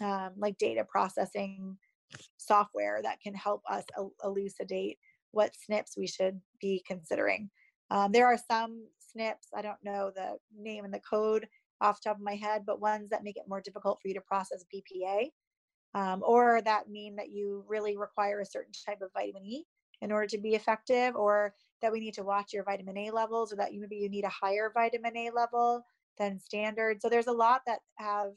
um, 0.00 0.30
like 0.36 0.58
data 0.58 0.84
processing 0.88 1.76
software 2.36 3.00
that 3.02 3.20
can 3.20 3.34
help 3.34 3.62
us 3.70 3.84
elucidate 4.24 4.98
what 5.32 5.52
SNPs 5.68 5.98
we 5.98 6.06
should 6.06 6.40
be 6.60 6.82
considering. 6.86 7.50
Um, 7.90 8.12
there 8.12 8.26
are 8.26 8.38
some 8.50 8.86
SNPs, 9.16 9.48
I 9.54 9.62
don't 9.62 9.82
know 9.84 10.10
the 10.14 10.36
name 10.56 10.84
and 10.84 10.94
the 10.94 11.00
code 11.00 11.46
off 11.80 12.00
the 12.00 12.08
top 12.08 12.16
of 12.16 12.22
my 12.22 12.36
head, 12.36 12.62
but 12.66 12.80
ones 12.80 13.10
that 13.10 13.24
make 13.24 13.36
it 13.36 13.48
more 13.48 13.60
difficult 13.60 13.98
for 14.00 14.08
you 14.08 14.14
to 14.14 14.20
process 14.20 14.64
BPA, 14.74 15.30
um, 15.94 16.22
or 16.24 16.62
that 16.62 16.88
mean 16.88 17.16
that 17.16 17.30
you 17.30 17.64
really 17.68 17.96
require 17.96 18.40
a 18.40 18.46
certain 18.46 18.72
type 18.86 19.00
of 19.02 19.10
vitamin 19.12 19.44
E 19.44 19.64
in 20.00 20.12
order 20.12 20.26
to 20.26 20.38
be 20.38 20.54
effective, 20.54 21.14
or 21.16 21.54
that 21.84 21.92
we 21.92 22.00
need 22.00 22.14
to 22.14 22.24
watch 22.24 22.54
your 22.54 22.64
vitamin 22.64 22.96
A 22.96 23.10
levels, 23.10 23.52
or 23.52 23.56
that 23.56 23.74
you, 23.74 23.80
maybe 23.82 23.96
you 23.96 24.08
need 24.08 24.24
a 24.24 24.28
higher 24.30 24.70
vitamin 24.72 25.14
A 25.16 25.30
level 25.30 25.84
than 26.18 26.40
standard. 26.40 27.02
So 27.02 27.10
there's 27.10 27.26
a 27.26 27.32
lot 27.32 27.60
that 27.66 27.80
have 27.96 28.32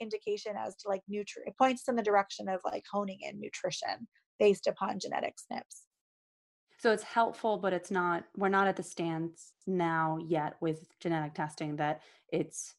indication 0.00 0.54
as 0.58 0.74
to 0.76 0.88
like 0.88 1.02
nutrient 1.08 1.48
it 1.48 1.58
points 1.58 1.88
in 1.88 1.96
the 1.96 2.02
direction 2.02 2.48
of 2.48 2.60
like 2.64 2.84
honing 2.90 3.18
in 3.20 3.38
nutrition 3.38 4.08
based 4.38 4.66
upon 4.66 4.98
genetic 4.98 5.34
SNPs. 5.52 5.82
So 6.78 6.90
it's 6.90 7.02
helpful, 7.02 7.58
but 7.58 7.74
it's 7.74 7.90
not, 7.90 8.24
we're 8.36 8.48
not 8.48 8.66
at 8.66 8.76
the 8.76 8.82
stance 8.82 9.52
now 9.66 10.18
yet 10.26 10.54
with 10.60 10.86
genetic 11.00 11.34
testing 11.34 11.76
that 11.76 12.02
it's 12.32 12.74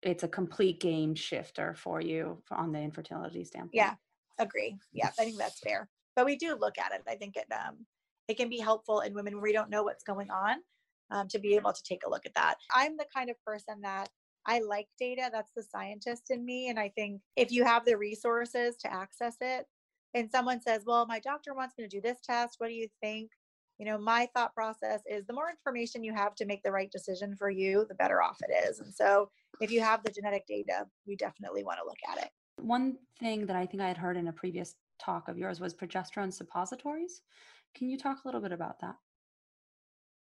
it's 0.00 0.22
a 0.22 0.28
complete 0.28 0.78
game 0.78 1.14
shifter 1.14 1.74
for 1.74 2.00
you 2.00 2.40
on 2.52 2.70
the 2.70 2.78
infertility 2.78 3.44
standpoint. 3.44 3.74
Yeah, 3.74 3.94
agree. 4.38 4.76
Yeah, 4.92 5.10
I 5.18 5.24
think 5.24 5.38
that's 5.38 5.58
fair. 5.58 5.88
But 6.14 6.24
we 6.24 6.36
do 6.36 6.54
look 6.54 6.78
at 6.78 6.92
it. 6.92 7.02
I 7.08 7.16
think 7.16 7.36
it 7.36 7.46
um 7.52 7.84
it 8.28 8.36
can 8.36 8.48
be 8.48 8.58
helpful 8.58 9.00
in 9.00 9.14
women 9.14 9.34
where 9.34 9.42
we 9.42 9.52
don't 9.52 9.70
know 9.70 9.82
what's 9.82 10.04
going 10.04 10.30
on 10.30 10.56
um, 11.10 11.26
to 11.28 11.38
be 11.38 11.54
able 11.56 11.72
to 11.72 11.82
take 11.82 12.02
a 12.06 12.10
look 12.10 12.26
at 12.26 12.34
that. 12.34 12.56
I'm 12.74 12.96
the 12.96 13.06
kind 13.14 13.30
of 13.30 13.36
person 13.44 13.80
that 13.82 14.10
I 14.46 14.60
like 14.60 14.86
data. 14.98 15.30
That's 15.32 15.52
the 15.56 15.62
scientist 15.62 16.30
in 16.30 16.44
me. 16.44 16.68
And 16.68 16.78
I 16.78 16.90
think 16.90 17.20
if 17.36 17.50
you 17.50 17.64
have 17.64 17.84
the 17.84 17.96
resources 17.96 18.76
to 18.78 18.92
access 18.92 19.36
it, 19.40 19.66
and 20.14 20.30
someone 20.30 20.60
says, 20.60 20.84
Well, 20.86 21.06
my 21.06 21.18
doctor 21.18 21.54
wants 21.54 21.74
me 21.76 21.84
to 21.84 21.88
do 21.88 22.00
this 22.00 22.18
test, 22.22 22.56
what 22.58 22.68
do 22.68 22.74
you 22.74 22.88
think? 23.02 23.30
you 23.78 23.86
know 23.86 23.96
my 23.96 24.28
thought 24.34 24.54
process 24.54 25.02
is 25.08 25.24
the 25.26 25.32
more 25.32 25.48
information 25.48 26.04
you 26.04 26.12
have 26.12 26.34
to 26.34 26.44
make 26.44 26.62
the 26.62 26.70
right 26.70 26.90
decision 26.90 27.34
for 27.36 27.48
you 27.48 27.86
the 27.88 27.94
better 27.94 28.22
off 28.22 28.38
it 28.46 28.68
is 28.68 28.80
and 28.80 28.92
so 28.92 29.30
if 29.60 29.70
you 29.70 29.80
have 29.80 30.02
the 30.02 30.10
genetic 30.10 30.46
data 30.46 30.84
you 31.06 31.16
definitely 31.16 31.64
want 31.64 31.78
to 31.78 31.86
look 31.86 31.98
at 32.10 32.24
it 32.24 32.30
one 32.60 32.96
thing 33.20 33.46
that 33.46 33.56
i 33.56 33.64
think 33.64 33.82
i 33.82 33.88
had 33.88 33.96
heard 33.96 34.16
in 34.16 34.28
a 34.28 34.32
previous 34.32 34.74
talk 35.00 35.28
of 35.28 35.38
yours 35.38 35.60
was 35.60 35.72
progesterone 35.72 36.32
suppositories 36.32 37.22
can 37.74 37.88
you 37.88 37.98
talk 37.98 38.18
a 38.24 38.28
little 38.28 38.40
bit 38.40 38.52
about 38.52 38.80
that 38.80 38.96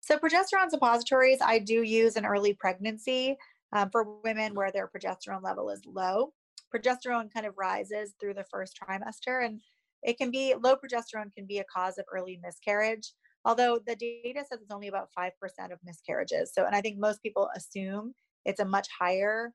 so 0.01 0.19
progesterone 0.19 0.71
suppositories 0.71 1.39
i 1.43 1.59
do 1.59 1.83
use 1.83 2.17
in 2.17 2.25
early 2.25 2.55
pregnancy 2.55 3.37
um, 3.73 3.89
for 3.91 4.19
women 4.23 4.55
where 4.55 4.71
their 4.71 4.89
progesterone 4.89 5.43
level 5.43 5.71
is 5.71 5.83
low 5.87 6.33
progesterone 6.75 7.33
kind 7.33 7.47
of 7.47 7.55
rises 7.57 8.15
through 8.21 8.35
the 8.35 8.47
first 8.51 8.79
trimester 8.79 9.45
and 9.45 9.61
it 10.03 10.19
can 10.19 10.31
be 10.31 10.55
low 10.63 10.75
progesterone 10.75 11.33
can 11.35 11.47
be 11.47 11.59
a 11.59 11.65
cause 11.65 11.99
of 11.99 12.05
early 12.13 12.41
miscarriage 12.43 13.13
although 13.45 13.79
the 13.87 13.97
data 13.97 14.45
says 14.49 14.61
it's 14.61 14.71
only 14.71 14.89
about 14.89 15.09
5% 15.19 15.31
of 15.73 15.79
miscarriages. 15.85 16.53
So, 16.55 16.65
and 16.65 16.75
I 16.75 16.81
think 16.81 16.99
most 16.99 17.23
people 17.23 17.49
assume 17.57 18.15
it's 18.45 18.61
a 18.61 18.65
much 18.65 18.89
higher 18.99 19.53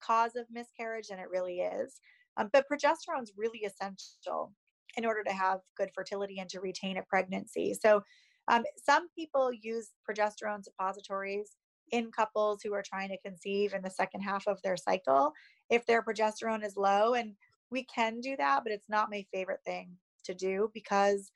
cause 0.00 0.36
of 0.36 0.46
miscarriage 0.50 1.08
than 1.08 1.18
it 1.18 1.30
really 1.30 1.60
is. 1.60 2.00
Um, 2.36 2.50
but 2.52 2.66
progesterone 2.70 3.22
is 3.22 3.32
really 3.36 3.60
essential 3.60 4.52
in 4.96 5.04
order 5.04 5.22
to 5.24 5.32
have 5.32 5.60
good 5.76 5.90
fertility 5.94 6.38
and 6.38 6.48
to 6.50 6.60
retain 6.60 6.96
a 6.96 7.02
pregnancy. 7.02 7.74
So, 7.74 8.02
um, 8.48 8.64
some 8.84 9.08
people 9.16 9.52
use 9.52 9.90
progesterone 10.08 10.64
suppositories 10.64 11.56
in 11.92 12.10
couples 12.10 12.60
who 12.62 12.72
are 12.74 12.82
trying 12.82 13.08
to 13.10 13.18
conceive 13.18 13.74
in 13.74 13.82
the 13.82 13.90
second 13.90 14.22
half 14.22 14.46
of 14.46 14.60
their 14.62 14.76
cycle 14.76 15.32
if 15.68 15.86
their 15.86 16.02
progesterone 16.02 16.64
is 16.64 16.76
low. 16.76 17.14
And 17.14 17.34
we 17.70 17.84
can 17.84 18.20
do 18.20 18.36
that, 18.36 18.62
but 18.64 18.72
it's 18.72 18.88
not 18.88 19.10
my 19.10 19.24
favorite 19.32 19.60
thing 19.64 19.96
to 20.24 20.34
do 20.34 20.70
because, 20.74 21.30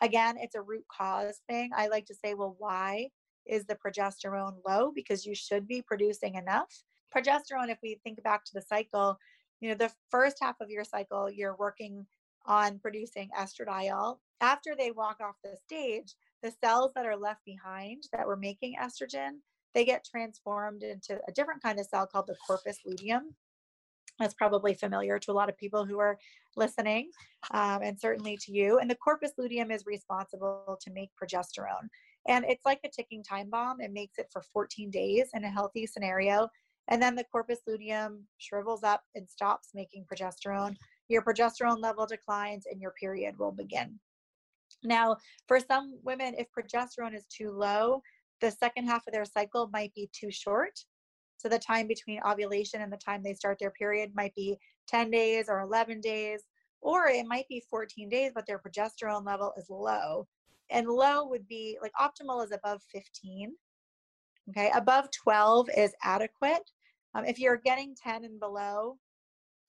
again, 0.00 0.36
it's 0.38 0.54
a 0.54 0.62
root 0.62 0.84
cause 0.88 1.40
thing. 1.48 1.70
I 1.74 1.88
like 1.88 2.06
to 2.06 2.14
say, 2.14 2.34
well, 2.34 2.56
why 2.58 3.08
is 3.46 3.64
the 3.66 3.76
progesterone 3.76 4.56
low? 4.66 4.92
Because 4.94 5.26
you 5.26 5.34
should 5.34 5.66
be 5.66 5.82
producing 5.82 6.36
enough. 6.36 6.82
Progesterone, 7.14 7.68
if 7.68 7.78
we 7.82 7.98
think 8.04 8.22
back 8.22 8.44
to 8.44 8.54
the 8.54 8.62
cycle, 8.62 9.18
you 9.60 9.68
know, 9.68 9.74
the 9.74 9.92
first 10.10 10.36
half 10.40 10.60
of 10.60 10.70
your 10.70 10.84
cycle, 10.84 11.30
you're 11.30 11.56
working 11.56 12.06
on 12.46 12.78
producing 12.78 13.30
estradiol. 13.38 14.18
After 14.40 14.74
they 14.76 14.90
walk 14.90 15.18
off 15.20 15.36
the 15.44 15.56
stage, 15.64 16.14
the 16.42 16.52
cells 16.62 16.92
that 16.94 17.06
are 17.06 17.16
left 17.16 17.44
behind 17.44 18.04
that 18.12 18.26
were 18.26 18.36
making 18.36 18.76
estrogen, 18.80 19.38
they 19.74 19.84
get 19.84 20.04
transformed 20.04 20.82
into 20.82 21.20
a 21.28 21.32
different 21.32 21.62
kind 21.62 21.78
of 21.78 21.86
cell 21.86 22.06
called 22.06 22.26
the 22.26 22.36
corpus 22.46 22.78
luteum. 22.84 23.34
That's 24.18 24.34
probably 24.34 24.74
familiar 24.74 25.18
to 25.18 25.32
a 25.32 25.34
lot 25.34 25.48
of 25.48 25.56
people 25.56 25.84
who 25.84 25.98
are 25.98 26.18
listening, 26.56 27.10
um, 27.52 27.82
and 27.82 27.98
certainly 27.98 28.36
to 28.42 28.52
you. 28.52 28.78
And 28.78 28.90
the 28.90 28.96
corpus 28.96 29.32
luteum 29.38 29.70
is 29.70 29.86
responsible 29.86 30.78
to 30.80 30.90
make 30.92 31.10
progesterone. 31.20 31.88
And 32.28 32.44
it's 32.46 32.64
like 32.64 32.80
a 32.84 32.88
ticking 32.88 33.24
time 33.24 33.48
bomb. 33.50 33.80
It 33.80 33.92
makes 33.92 34.18
it 34.18 34.28
for 34.32 34.42
14 34.52 34.90
days 34.90 35.30
in 35.34 35.44
a 35.44 35.50
healthy 35.50 35.86
scenario. 35.86 36.48
And 36.88 37.00
then 37.00 37.14
the 37.14 37.24
corpus 37.24 37.60
luteum 37.66 38.26
shrivels 38.38 38.82
up 38.82 39.02
and 39.14 39.28
stops 39.28 39.70
making 39.74 40.04
progesterone. 40.12 40.76
Your 41.12 41.20
progesterone 41.20 41.82
level 41.82 42.06
declines 42.06 42.64
and 42.64 42.80
your 42.80 42.92
period 42.92 43.38
will 43.38 43.52
begin. 43.52 44.00
Now, 44.82 45.18
for 45.46 45.60
some 45.60 45.98
women, 46.02 46.34
if 46.38 46.46
progesterone 46.58 47.14
is 47.14 47.26
too 47.26 47.50
low, 47.50 48.00
the 48.40 48.50
second 48.50 48.86
half 48.86 49.06
of 49.06 49.12
their 49.12 49.26
cycle 49.26 49.68
might 49.74 49.92
be 49.94 50.08
too 50.18 50.30
short. 50.30 50.72
So 51.36 51.50
the 51.50 51.58
time 51.58 51.86
between 51.86 52.22
ovulation 52.26 52.80
and 52.80 52.90
the 52.90 52.96
time 52.96 53.22
they 53.22 53.34
start 53.34 53.58
their 53.60 53.72
period 53.72 54.12
might 54.14 54.34
be 54.34 54.56
10 54.88 55.10
days 55.10 55.46
or 55.50 55.60
11 55.60 56.00
days, 56.00 56.44
or 56.80 57.08
it 57.08 57.26
might 57.26 57.46
be 57.46 57.62
14 57.68 58.08
days, 58.08 58.32
but 58.34 58.46
their 58.46 58.58
progesterone 58.58 59.26
level 59.26 59.52
is 59.58 59.68
low. 59.68 60.26
And 60.70 60.88
low 60.88 61.26
would 61.28 61.46
be 61.46 61.76
like 61.82 61.92
optimal 62.00 62.42
is 62.42 62.52
above 62.52 62.80
15. 62.90 63.52
Okay, 64.48 64.70
above 64.74 65.10
12 65.10 65.68
is 65.76 65.92
adequate. 66.02 66.70
Um, 67.14 67.26
if 67.26 67.38
you're 67.38 67.58
getting 67.58 67.94
10 68.02 68.24
and 68.24 68.40
below, 68.40 68.96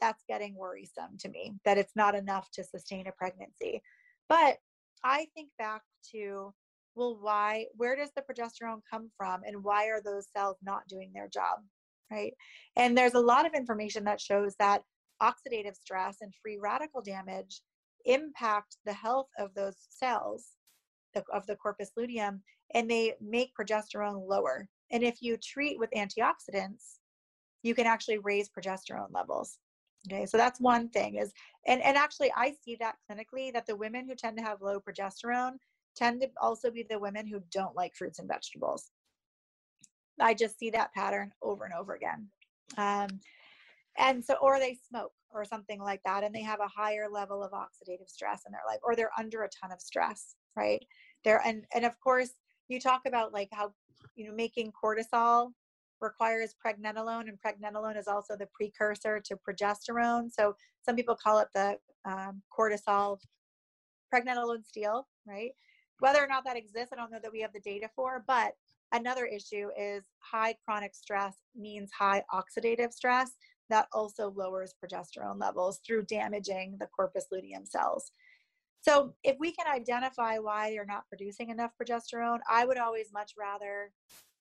that's 0.04 0.26
getting 0.28 0.54
worrisome 0.54 1.18
to 1.18 1.30
me 1.30 1.54
that 1.64 1.78
it's 1.78 1.96
not 1.96 2.14
enough 2.14 2.52
to 2.52 2.62
sustain 2.62 3.08
a 3.08 3.12
pregnancy. 3.14 3.82
But 4.28 4.58
I 5.02 5.28
think 5.34 5.48
back 5.58 5.82
to 6.12 6.54
well, 6.96 7.18
why, 7.20 7.66
where 7.76 7.96
does 7.96 8.12
the 8.16 8.22
progesterone 8.22 8.82
come 8.92 9.10
from 9.18 9.42
and 9.48 9.64
why 9.64 9.88
are 9.88 10.02
those 10.02 10.28
cells 10.36 10.58
not 10.62 10.88
doing 10.88 11.10
their 11.14 11.28
job? 11.28 11.60
Right. 12.12 12.34
And 12.76 12.96
there's 12.96 13.16
a 13.16 13.20
lot 13.20 13.48
of 13.48 13.54
information 13.54 14.04
that 14.04 14.22
shows 14.22 14.56
that 14.60 14.84
oxidative 15.22 15.76
stress 15.76 16.18
and 16.22 16.34
free 16.36 16.60
radical 16.62 17.02
damage 17.02 17.62
impact 18.06 18.76
the 18.86 18.94
health 18.94 19.30
of 19.40 19.56
those 19.56 19.78
cells 19.90 20.50
of 21.32 21.48
the 21.48 21.56
corpus 21.56 21.92
luteum 21.96 22.42
and 22.76 22.92
they 22.92 23.14
make 23.22 23.54
progesterone 23.60 24.28
lower. 24.28 24.68
And 24.92 25.02
if 25.02 25.22
you 25.22 25.38
treat 25.38 25.80
with 25.80 25.90
antioxidants, 25.96 26.98
you 27.64 27.74
can 27.74 27.88
actually 27.88 28.20
raise 28.20 28.50
progesterone 28.50 29.12
levels. 29.12 29.58
Okay, 30.08 30.26
so 30.26 30.38
that's 30.38 30.60
one 30.60 30.90
thing 30.90 31.16
is 31.16 31.32
and 31.66 31.82
and 31.82 31.96
actually 31.96 32.32
I 32.36 32.54
see 32.64 32.76
that 32.82 32.96
clinically 33.10 33.54
that 33.54 33.66
the 33.66 33.76
women 33.76 34.08
who 34.08 34.16
tend 34.16 34.38
to 34.38 34.44
have 34.44 34.62
low 34.62 34.80
progesterone 34.80 35.54
tend 35.96 36.22
to 36.22 36.30
also 36.42 36.72
be 36.72 36.84
the 36.84 37.00
women 37.00 37.26
who 37.26 37.42
don't 37.52 37.76
like 37.76 37.96
fruits 37.96 38.20
and 38.20 38.28
vegetables. 38.28 38.92
I 40.20 40.34
just 40.34 40.60
see 40.60 40.70
that 40.72 40.94
pattern 40.94 41.32
over 41.42 41.66
and 41.66 41.74
over 41.74 41.94
again. 41.94 42.28
Um, 42.78 43.08
and 43.98 44.24
so, 44.24 44.36
or 44.42 44.60
they 44.60 44.78
smoke 44.88 45.12
or 45.32 45.46
something 45.46 45.82
like 45.82 46.02
that, 46.04 46.24
and 46.24 46.34
they 46.34 46.42
have 46.42 46.60
a 46.60 46.68
higher 46.68 47.08
level 47.10 47.44
of 47.44 47.52
oxidative 47.52 48.10
stress 48.10 48.44
in 48.46 48.52
their 48.52 48.62
life, 48.68 48.80
or 48.84 48.96
they're 48.96 49.12
under 49.18 49.44
a 49.44 49.50
ton 49.50 49.72
of 49.72 49.82
stress, 49.82 50.36
right? 50.56 50.84
There, 51.24 51.42
and 51.46 51.64
and 51.74 51.86
of 51.86 52.00
course, 52.00 52.32
you 52.68 52.80
talk 52.80 53.02
about 53.06 53.34
like 53.34 53.50
how 53.52 53.74
you 54.16 54.28
know 54.28 54.36
making 54.36 54.72
cortisol 54.72 55.52
requires 56.04 56.54
pregnenolone, 56.64 57.28
and 57.28 57.40
pregnenolone 57.42 57.98
is 57.98 58.08
also 58.08 58.36
the 58.36 58.48
precursor 58.54 59.20
to 59.22 59.38
progesterone. 59.38 60.32
So 60.32 60.56
some 60.84 60.96
people 60.96 61.16
call 61.16 61.40
it 61.40 61.48
the 61.56 61.78
um, 62.06 62.42
cortisol 62.56 63.18
pregnenolone 64.14 64.66
steal, 64.66 65.08
right? 65.26 65.52
Whether 66.00 66.24
or 66.24 66.28
not 66.28 66.44
that 66.46 66.58
exists, 66.58 66.92
I 66.92 66.96
don't 66.96 67.12
know 67.12 67.20
that 67.22 67.32
we 67.32 67.42
have 67.42 67.54
the 67.54 67.60
data 67.60 67.90
for, 67.96 68.24
but 68.28 68.54
another 68.92 69.26
issue 69.26 69.70
is 69.80 70.04
high 70.20 70.56
chronic 70.66 70.94
stress 70.94 71.38
means 71.56 71.92
high 71.98 72.24
oxidative 72.32 72.92
stress 72.92 73.32
that 73.70 73.88
also 73.94 74.32
lowers 74.36 74.76
progesterone 74.84 75.40
levels 75.40 75.80
through 75.86 76.04
damaging 76.04 76.78
the 76.80 76.88
corpus 76.88 77.26
luteum 77.32 77.66
cells. 77.66 78.12
So, 78.82 79.14
if 79.24 79.38
we 79.40 79.54
can 79.54 79.66
identify 79.74 80.40
why 80.40 80.68
you're 80.68 80.86
not 80.86 81.08
producing 81.08 81.50
enough 81.50 81.72
progesterone, 81.82 82.40
I 82.50 82.66
would 82.66 82.78
always 82.78 83.14
much 83.14 83.32
rather 83.40 83.92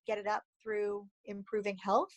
get 0.07 0.18
it 0.18 0.26
up 0.26 0.42
through 0.62 1.07
improving 1.26 1.76
health. 1.82 2.12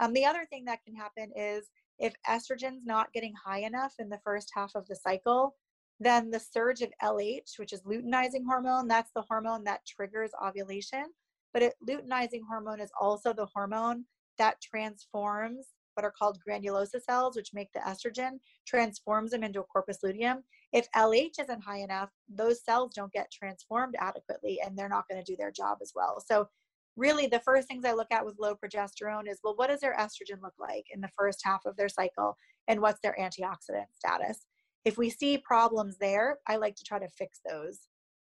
Um, 0.00 0.12
the 0.12 0.24
other 0.24 0.46
thing 0.50 0.64
that 0.66 0.82
can 0.84 0.94
happen 0.94 1.30
is 1.36 1.70
if 1.98 2.14
estrogen's 2.28 2.84
not 2.84 3.12
getting 3.12 3.34
high 3.44 3.60
enough 3.60 3.94
in 3.98 4.08
the 4.08 4.20
first 4.24 4.50
half 4.54 4.74
of 4.74 4.86
the 4.88 4.96
cycle, 4.96 5.54
then 6.00 6.30
the 6.30 6.40
surge 6.40 6.82
of 6.82 6.90
LH, 7.02 7.58
which 7.58 7.72
is 7.72 7.82
luteinizing 7.82 8.44
hormone, 8.46 8.88
that's 8.88 9.12
the 9.14 9.22
hormone 9.22 9.62
that 9.64 9.86
triggers 9.86 10.30
ovulation. 10.44 11.04
But 11.52 11.62
it, 11.62 11.74
luteinizing 11.88 12.40
hormone 12.48 12.80
is 12.80 12.90
also 13.00 13.32
the 13.32 13.46
hormone 13.46 14.04
that 14.38 14.60
transforms 14.60 15.68
what 15.94 16.04
are 16.04 16.10
called 16.10 16.38
granulosa 16.46 17.00
cells, 17.02 17.36
which 17.36 17.52
make 17.52 17.70
the 17.72 17.80
estrogen, 17.80 18.38
transforms 18.66 19.30
them 19.30 19.44
into 19.44 19.60
a 19.60 19.64
corpus 19.64 19.98
luteum. 20.02 20.42
If 20.72 20.90
LH 20.92 21.38
isn't 21.40 21.62
high 21.62 21.80
enough, 21.80 22.10
those 22.28 22.64
cells 22.64 22.94
don't 22.94 23.12
get 23.12 23.30
transformed 23.30 23.94
adequately 24.00 24.58
and 24.64 24.76
they're 24.76 24.88
not 24.88 25.04
going 25.08 25.22
to 25.22 25.30
do 25.32 25.36
their 25.36 25.50
job 25.50 25.78
as 25.82 25.92
well. 25.94 26.22
So, 26.26 26.48
really, 26.96 27.26
the 27.26 27.40
first 27.40 27.68
things 27.68 27.84
I 27.84 27.92
look 27.92 28.10
at 28.10 28.24
with 28.24 28.38
low 28.38 28.54
progesterone 28.54 29.30
is 29.30 29.40
well, 29.42 29.56
what 29.56 29.70
does 29.70 29.80
their 29.80 29.96
estrogen 29.96 30.42
look 30.42 30.54
like 30.58 30.84
in 30.92 31.00
the 31.00 31.10
first 31.16 31.40
half 31.44 31.60
of 31.64 31.76
their 31.76 31.88
cycle 31.88 32.36
and 32.68 32.80
what's 32.80 33.00
their 33.02 33.16
antioxidant 33.18 33.86
status? 33.94 34.46
if 34.84 34.98
we 34.98 35.10
see 35.10 35.38
problems 35.38 35.96
there, 35.98 36.38
I 36.46 36.56
like 36.56 36.76
to 36.76 36.84
try 36.84 36.98
to 36.98 37.08
fix 37.08 37.40
those 37.48 37.80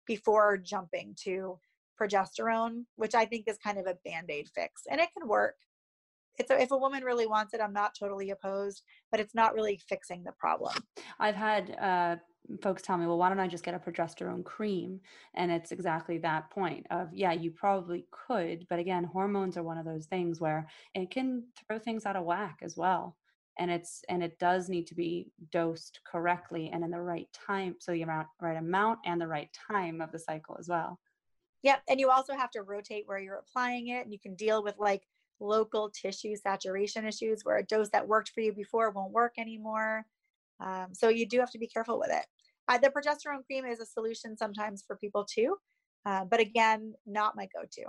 before 0.07 0.57
jumping 0.57 1.17
to 1.25 1.59
progesterone, 2.01 2.85
which 2.97 3.15
I 3.15 3.25
think 3.25 3.45
is 3.49 3.59
kind 3.59 3.79
of 3.79 3.87
a 3.87 3.97
band 4.05 4.31
aid 4.31 4.49
fix. 4.55 4.83
And 4.91 5.01
it 5.01 5.09
can 5.17 5.29
work. 5.29 5.55
It's 6.39 6.51
a, 6.51 6.61
if 6.61 6.73
a 6.73 6.77
woman 6.77 7.05
really 7.05 7.27
wants 7.27 7.55
it, 7.55 7.61
I'm 7.61 7.73
not 7.73 7.95
totally 7.99 8.31
opposed, 8.31 8.83
but 9.11 9.21
it's 9.21 9.35
not 9.35 9.55
really 9.55 9.81
fixing 9.89 10.25
the 10.25 10.33
problem. 10.33 10.75
I've 11.19 11.37
had 11.37 11.77
uh, 11.81 12.17
folks 12.63 12.83
tell 12.83 12.97
me, 12.97 13.07
well, 13.07 13.19
why 13.19 13.29
don't 13.29 13.41
I 13.41 13.49
just 13.49 13.65
get 13.65 13.75
a 13.75 13.79
progesterone 13.79 14.45
cream? 14.45 15.01
And 15.35 15.51
it's 15.51 15.73
exactly 15.73 16.19
that 16.19 16.51
point 16.51 16.87
of, 16.91 17.09
yeah, 17.13 17.33
you 17.33 17.51
probably 17.51 18.07
could. 18.11 18.67
But 18.69 18.79
again, 18.79 19.05
hormones 19.05 19.57
are 19.57 19.63
one 19.63 19.79
of 19.79 19.85
those 19.85 20.07
things 20.07 20.41
where 20.41 20.67
it 20.95 21.11
can 21.11 21.45
throw 21.67 21.79
things 21.79 22.07
out 22.07 22.17
of 22.17 22.25
whack 22.25 22.59
as 22.63 22.77
well 22.77 23.17
and 23.59 23.71
it's 23.71 24.03
and 24.09 24.23
it 24.23 24.39
does 24.39 24.69
need 24.69 24.87
to 24.87 24.95
be 24.95 25.31
dosed 25.53 26.01
correctly 26.05 26.71
and 26.73 26.85
in 26.85 26.91
the 26.91 27.01
right 27.01 27.29
time 27.33 27.75
so 27.79 27.93
the 27.93 28.03
amount 28.03 28.27
right 28.41 28.57
amount 28.57 28.99
and 29.05 29.21
the 29.21 29.27
right 29.27 29.51
time 29.71 30.01
of 30.01 30.11
the 30.13 30.19
cycle 30.19 30.57
as 30.59 30.69
well 30.69 30.99
yep 31.63 31.83
and 31.89 32.01
you 32.01 32.11
also 32.11 32.35
have 32.35 32.51
to 32.51 32.63
rotate 32.63 33.05
where 33.07 33.19
you're 33.19 33.39
applying 33.39 33.89
it 33.89 34.05
and 34.05 34.13
you 34.13 34.19
can 34.19 34.35
deal 34.35 34.63
with 34.63 34.77
like 34.79 35.03
local 35.41 35.91
tissue 35.91 36.35
saturation 36.37 37.07
issues 37.07 37.45
where 37.45 37.59
a 37.59 37.65
dose 37.65 37.91
that 37.91 38.07
worked 38.07 38.31
for 38.31 38.41
you 38.41 38.53
before 38.53 38.91
won't 38.91 39.13
work 39.13 39.35
anymore 39.39 40.05
um, 40.61 40.87
so 40.93 41.09
you 41.09 41.27
do 41.27 41.41
have 41.41 41.51
to 41.51 41.59
be 41.59 41.67
careful 41.67 41.99
with 41.99 42.11
it 42.11 42.27
uh, 42.69 42.79
the 42.79 42.91
progesterone 42.91 43.45
cream 43.47 43.65
is 43.65 43.81
a 43.81 43.87
solution 43.87 44.37
sometimes 44.37 44.85
for 44.87 44.97
people 44.97 45.25
too 45.25 45.57
uh, 46.07 46.25
but 46.25 46.41
again 46.41 46.93
not 47.07 47.37
my 47.37 47.49
go-to 47.55 47.85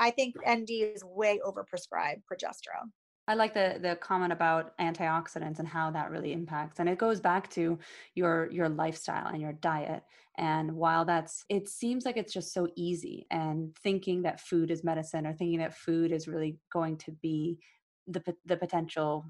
i 0.00 0.10
think 0.10 0.34
nd 0.46 0.70
is 0.70 1.02
way 1.04 1.40
overprescribed 1.44 2.22
progesterone 2.30 2.90
I 3.28 3.34
like 3.34 3.52
the 3.52 3.78
the 3.80 3.94
comment 3.96 4.32
about 4.32 4.76
antioxidants 4.78 5.58
and 5.58 5.68
how 5.68 5.90
that 5.90 6.10
really 6.10 6.32
impacts. 6.32 6.80
And 6.80 6.88
it 6.88 6.96
goes 6.96 7.20
back 7.20 7.50
to 7.50 7.78
your 8.14 8.50
your 8.50 8.70
lifestyle 8.70 9.26
and 9.26 9.40
your 9.40 9.52
diet. 9.52 10.02
And 10.38 10.72
while 10.72 11.04
that's 11.04 11.44
it 11.50 11.68
seems 11.68 12.06
like 12.06 12.16
it's 12.16 12.32
just 12.32 12.54
so 12.54 12.68
easy 12.74 13.26
and 13.30 13.76
thinking 13.82 14.22
that 14.22 14.40
food 14.40 14.70
is 14.70 14.82
medicine 14.82 15.26
or 15.26 15.34
thinking 15.34 15.58
that 15.58 15.74
food 15.74 16.10
is 16.10 16.26
really 16.26 16.56
going 16.72 16.96
to 16.98 17.12
be 17.12 17.58
the 18.06 18.22
the 18.46 18.56
potential 18.56 19.26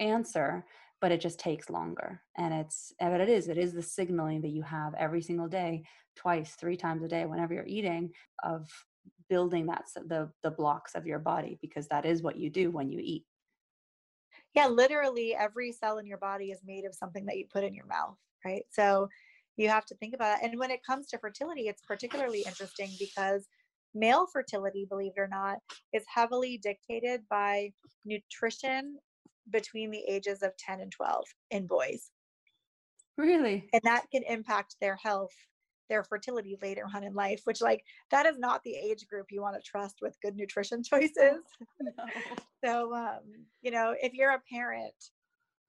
answer 0.00 0.64
but 1.00 1.12
it 1.12 1.20
just 1.20 1.38
takes 1.38 1.70
longer. 1.70 2.22
And 2.36 2.54
it's, 2.54 2.92
eh, 3.00 3.08
but 3.08 3.20
it 3.20 3.28
is, 3.28 3.48
it 3.48 3.58
is 3.58 3.72
the 3.72 3.82
signaling 3.82 4.40
that 4.42 4.50
you 4.50 4.62
have 4.62 4.94
every 4.94 5.22
single 5.22 5.48
day, 5.48 5.84
twice, 6.16 6.54
three 6.54 6.76
times 6.76 7.02
a 7.02 7.08
day, 7.08 7.26
whenever 7.26 7.54
you're 7.54 7.66
eating, 7.66 8.12
of 8.42 8.70
building 9.28 9.66
that 9.66 9.84
the 10.06 10.30
the 10.42 10.50
blocks 10.50 10.94
of 10.94 11.06
your 11.06 11.18
body 11.18 11.58
because 11.60 11.88
that 11.88 12.04
is 12.04 12.22
what 12.22 12.36
you 12.36 12.50
do 12.50 12.70
when 12.70 12.90
you 12.90 13.00
eat 13.02 13.24
yeah 14.54 14.66
literally 14.66 15.34
every 15.34 15.72
cell 15.72 15.98
in 15.98 16.06
your 16.06 16.18
body 16.18 16.46
is 16.46 16.60
made 16.64 16.84
of 16.84 16.94
something 16.94 17.26
that 17.26 17.36
you 17.36 17.44
put 17.52 17.64
in 17.64 17.74
your 17.74 17.86
mouth 17.86 18.16
right 18.44 18.64
so 18.70 19.08
you 19.56 19.68
have 19.68 19.86
to 19.86 19.94
think 19.96 20.14
about 20.14 20.38
it 20.38 20.44
and 20.44 20.58
when 20.58 20.70
it 20.70 20.84
comes 20.84 21.06
to 21.06 21.18
fertility 21.18 21.62
it's 21.62 21.82
particularly 21.82 22.44
interesting 22.46 22.90
because 22.98 23.46
male 23.94 24.26
fertility 24.32 24.86
believe 24.88 25.12
it 25.16 25.20
or 25.20 25.28
not 25.28 25.58
is 25.92 26.04
heavily 26.12 26.58
dictated 26.58 27.22
by 27.30 27.70
nutrition 28.04 28.96
between 29.50 29.90
the 29.90 30.02
ages 30.08 30.42
of 30.42 30.56
10 30.58 30.80
and 30.80 30.92
12 30.92 31.24
in 31.50 31.66
boys 31.66 32.10
really 33.16 33.68
and 33.72 33.82
that 33.84 34.04
can 34.12 34.22
impact 34.24 34.76
their 34.80 34.96
health 34.96 35.32
their 35.88 36.04
fertility 36.04 36.56
later 36.62 36.84
on 36.94 37.04
in 37.04 37.14
life, 37.14 37.40
which 37.44 37.60
like 37.60 37.82
that 38.10 38.26
is 38.26 38.38
not 38.38 38.62
the 38.64 38.74
age 38.74 39.06
group 39.08 39.26
you 39.30 39.40
want 39.40 39.56
to 39.56 39.62
trust 39.62 39.96
with 40.02 40.16
good 40.22 40.36
nutrition 40.36 40.82
choices. 40.88 41.42
No. 41.80 41.92
so 42.64 42.94
um, 42.94 43.20
you 43.62 43.70
know, 43.70 43.94
if 44.00 44.14
you're 44.14 44.32
a 44.32 44.42
parent, 44.52 44.94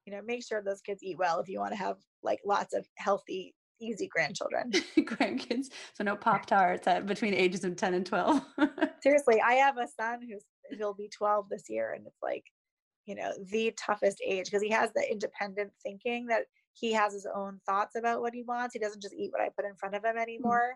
you 0.06 0.12
know, 0.12 0.22
make 0.24 0.44
sure 0.44 0.62
those 0.62 0.80
kids 0.80 1.02
eat 1.02 1.18
well 1.18 1.40
if 1.40 1.48
you 1.48 1.60
want 1.60 1.72
to 1.72 1.78
have 1.78 1.96
like 2.22 2.40
lots 2.44 2.74
of 2.74 2.86
healthy, 2.96 3.54
easy 3.80 4.08
grandchildren. 4.08 4.70
Grandkids. 4.96 5.66
So 5.94 6.04
no 6.04 6.16
Pop 6.16 6.46
Tarts 6.46 6.88
between 7.04 7.34
ages 7.34 7.64
of 7.64 7.76
10 7.76 7.94
and 7.94 8.06
12. 8.06 8.42
Seriously, 9.02 9.40
I 9.40 9.54
have 9.54 9.78
a 9.78 9.86
son 9.86 10.20
who's 10.28 10.44
he'll 10.76 10.94
be 10.94 11.08
12 11.08 11.48
this 11.48 11.64
year 11.68 11.92
and 11.92 12.06
it's 12.06 12.22
like, 12.22 12.44
you 13.08 13.14
know, 13.14 13.32
the 13.50 13.74
toughest 13.78 14.20
age 14.24 14.44
because 14.44 14.62
he 14.62 14.68
has 14.68 14.90
the 14.94 15.10
independent 15.10 15.72
thinking 15.82 16.26
that 16.26 16.42
he 16.74 16.92
has 16.92 17.14
his 17.14 17.26
own 17.34 17.58
thoughts 17.66 17.96
about 17.96 18.20
what 18.20 18.34
he 18.34 18.42
wants. 18.42 18.74
He 18.74 18.78
doesn't 18.78 19.02
just 19.02 19.14
eat 19.14 19.32
what 19.32 19.40
I 19.40 19.48
put 19.48 19.64
in 19.64 19.74
front 19.76 19.94
of 19.94 20.04
him 20.04 20.16
mm. 20.16 20.22
anymore. 20.22 20.74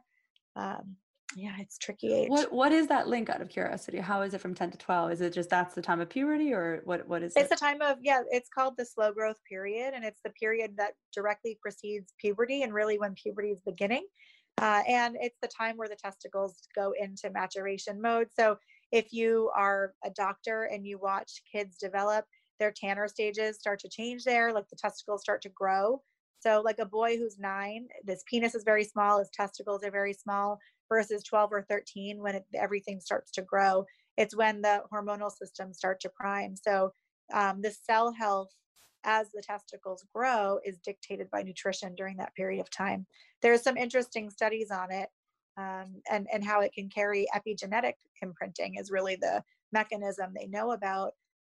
Um, 0.57 0.97
yeah, 1.37 1.53
it's 1.59 1.77
tricky 1.79 2.13
age. 2.13 2.29
What 2.31 2.53
what 2.53 2.73
is 2.73 2.87
that 2.89 3.07
link 3.07 3.29
out 3.29 3.43
of 3.43 3.51
curiosity? 3.51 3.99
How 3.99 4.23
is 4.23 4.33
it 4.33 4.41
from 4.41 4.55
10 4.55 4.71
to 4.73 4.79
12? 4.79 5.13
Is 5.13 5.21
it 5.21 5.33
just 5.33 5.51
that's 5.51 5.75
the 5.75 5.83
time 5.83 6.01
of 6.01 6.09
puberty 6.09 6.53
or 6.53 6.81
what 6.85 7.07
what 7.07 7.23
is 7.23 7.35
it's 7.37 7.47
it? 7.47 7.51
the 7.51 7.57
time 7.57 7.83
of 7.83 7.99
yeah, 8.03 8.23
it's 8.31 8.49
called 8.49 8.75
the 8.79 8.85
slow 8.85 9.13
growth 9.13 9.39
period 9.47 9.93
and 9.95 10.05
it's 10.05 10.21
the 10.25 10.31
period 10.31 10.73
that 10.79 10.93
directly 11.15 11.59
precedes 11.61 12.15
puberty 12.19 12.63
and 12.63 12.73
really 12.73 12.99
when 12.99 13.15
puberty 13.15 13.51
is 13.51 13.61
beginning. 13.61 14.07
Uh, 14.59 14.83
and 14.87 15.17
it's 15.21 15.39
the 15.41 15.49
time 15.49 15.77
where 15.77 15.89
the 15.89 15.97
testicles 15.97 16.69
go 16.75 16.93
into 16.99 17.31
maturation 17.31 18.01
mode. 18.01 18.29
So 18.39 18.59
if 18.93 19.13
you 19.13 19.51
are 19.57 19.95
a 20.05 20.11
doctor 20.11 20.65
and 20.65 20.87
you 20.87 20.99
watch 20.99 21.43
kids 21.51 21.79
develop, 21.79 22.27
their 22.59 22.71
Tanner 22.71 23.09
stages 23.09 23.59
start 23.59 23.81
to 23.81 23.89
change 23.89 24.23
there, 24.25 24.53
like 24.53 24.69
the 24.69 24.77
testicles 24.77 25.23
start 25.23 25.43
to 25.43 25.49
grow. 25.49 26.03
So, 26.41 26.61
like 26.61 26.79
a 26.79 26.87
boy 26.87 27.17
who's 27.17 27.39
nine, 27.39 27.89
this 28.05 28.23
penis 28.29 28.55
is 28.55 28.65
very 28.65 28.85
small, 28.85 29.19
his 29.19 29.31
testicles 29.31 29.83
are 29.83 29.91
very 29.91 30.13
small, 30.13 30.59
versus 30.89 31.23
12 31.23 31.53
or 31.53 31.63
13 31.63 32.21
when 32.21 32.37
it, 32.37 32.45
everything 32.55 33.01
starts 33.01 33.31
to 33.33 33.43
grow. 33.43 33.87
It's 34.19 34.37
when 34.37 34.61
the 34.61 34.83
hormonal 34.93 35.31
systems 35.31 35.79
start 35.79 36.01
to 36.01 36.11
prime. 36.11 36.55
So, 36.57 36.93
um, 37.33 37.63
the 37.63 37.71
cell 37.71 38.13
health 38.13 38.53
as 39.05 39.31
the 39.33 39.43
testicles 39.43 40.05
grow 40.15 40.61
is 40.65 40.79
dictated 40.79 41.31
by 41.31 41.43
nutrition 41.43 41.95
during 41.95 42.19
that 42.19 42.35
period 42.35 42.61
of 42.61 42.71
time. 42.71 43.07
There's 43.41 43.63
some 43.63 43.77
interesting 43.77 44.31
studies 44.31 44.71
on 44.71 44.93
it 44.93 45.09
um, 45.57 46.03
and, 46.11 46.27
and 46.33 46.45
how 46.45 46.61
it 46.61 46.73
can 46.73 46.89
carry 46.89 47.27
epigenetic 47.35 47.95
imprinting 48.23 48.77
is 48.77 48.91
really 48.91 49.17
the 49.17 49.43
mechanism 49.73 50.33
they 50.35 50.47
know 50.47 50.73
about 50.73 51.13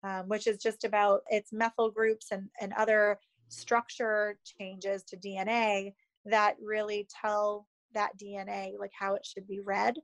um, 0.07 0.29
which 0.29 0.47
is 0.47 0.59
just 0.59 0.85
about 0.85 1.23
its 1.29 1.53
methyl 1.53 1.91
groups 1.91 2.31
and, 2.31 2.49
and 2.61 2.73
other 2.75 3.19
structure 3.49 4.39
changes 4.59 5.03
to 5.05 5.17
DNA 5.17 5.95
that 6.25 6.57
really 6.63 7.09
tell 7.21 7.67
that 7.95 8.17
DNA 8.19 8.79
like 8.79 8.93
how 8.99 9.15
it 9.15 9.25
should 9.25 9.47
be 9.49 9.61
read. 9.61 9.97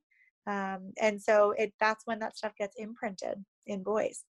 Um, 0.46 0.92
and 1.00 1.20
so 1.22 1.54
it 1.56 1.72
that's 1.78 2.06
when 2.06 2.18
that 2.20 2.36
stuff 2.36 2.52
gets 2.58 2.76
imprinted 2.76 3.44
in 3.66 3.82
boys. 3.82 4.24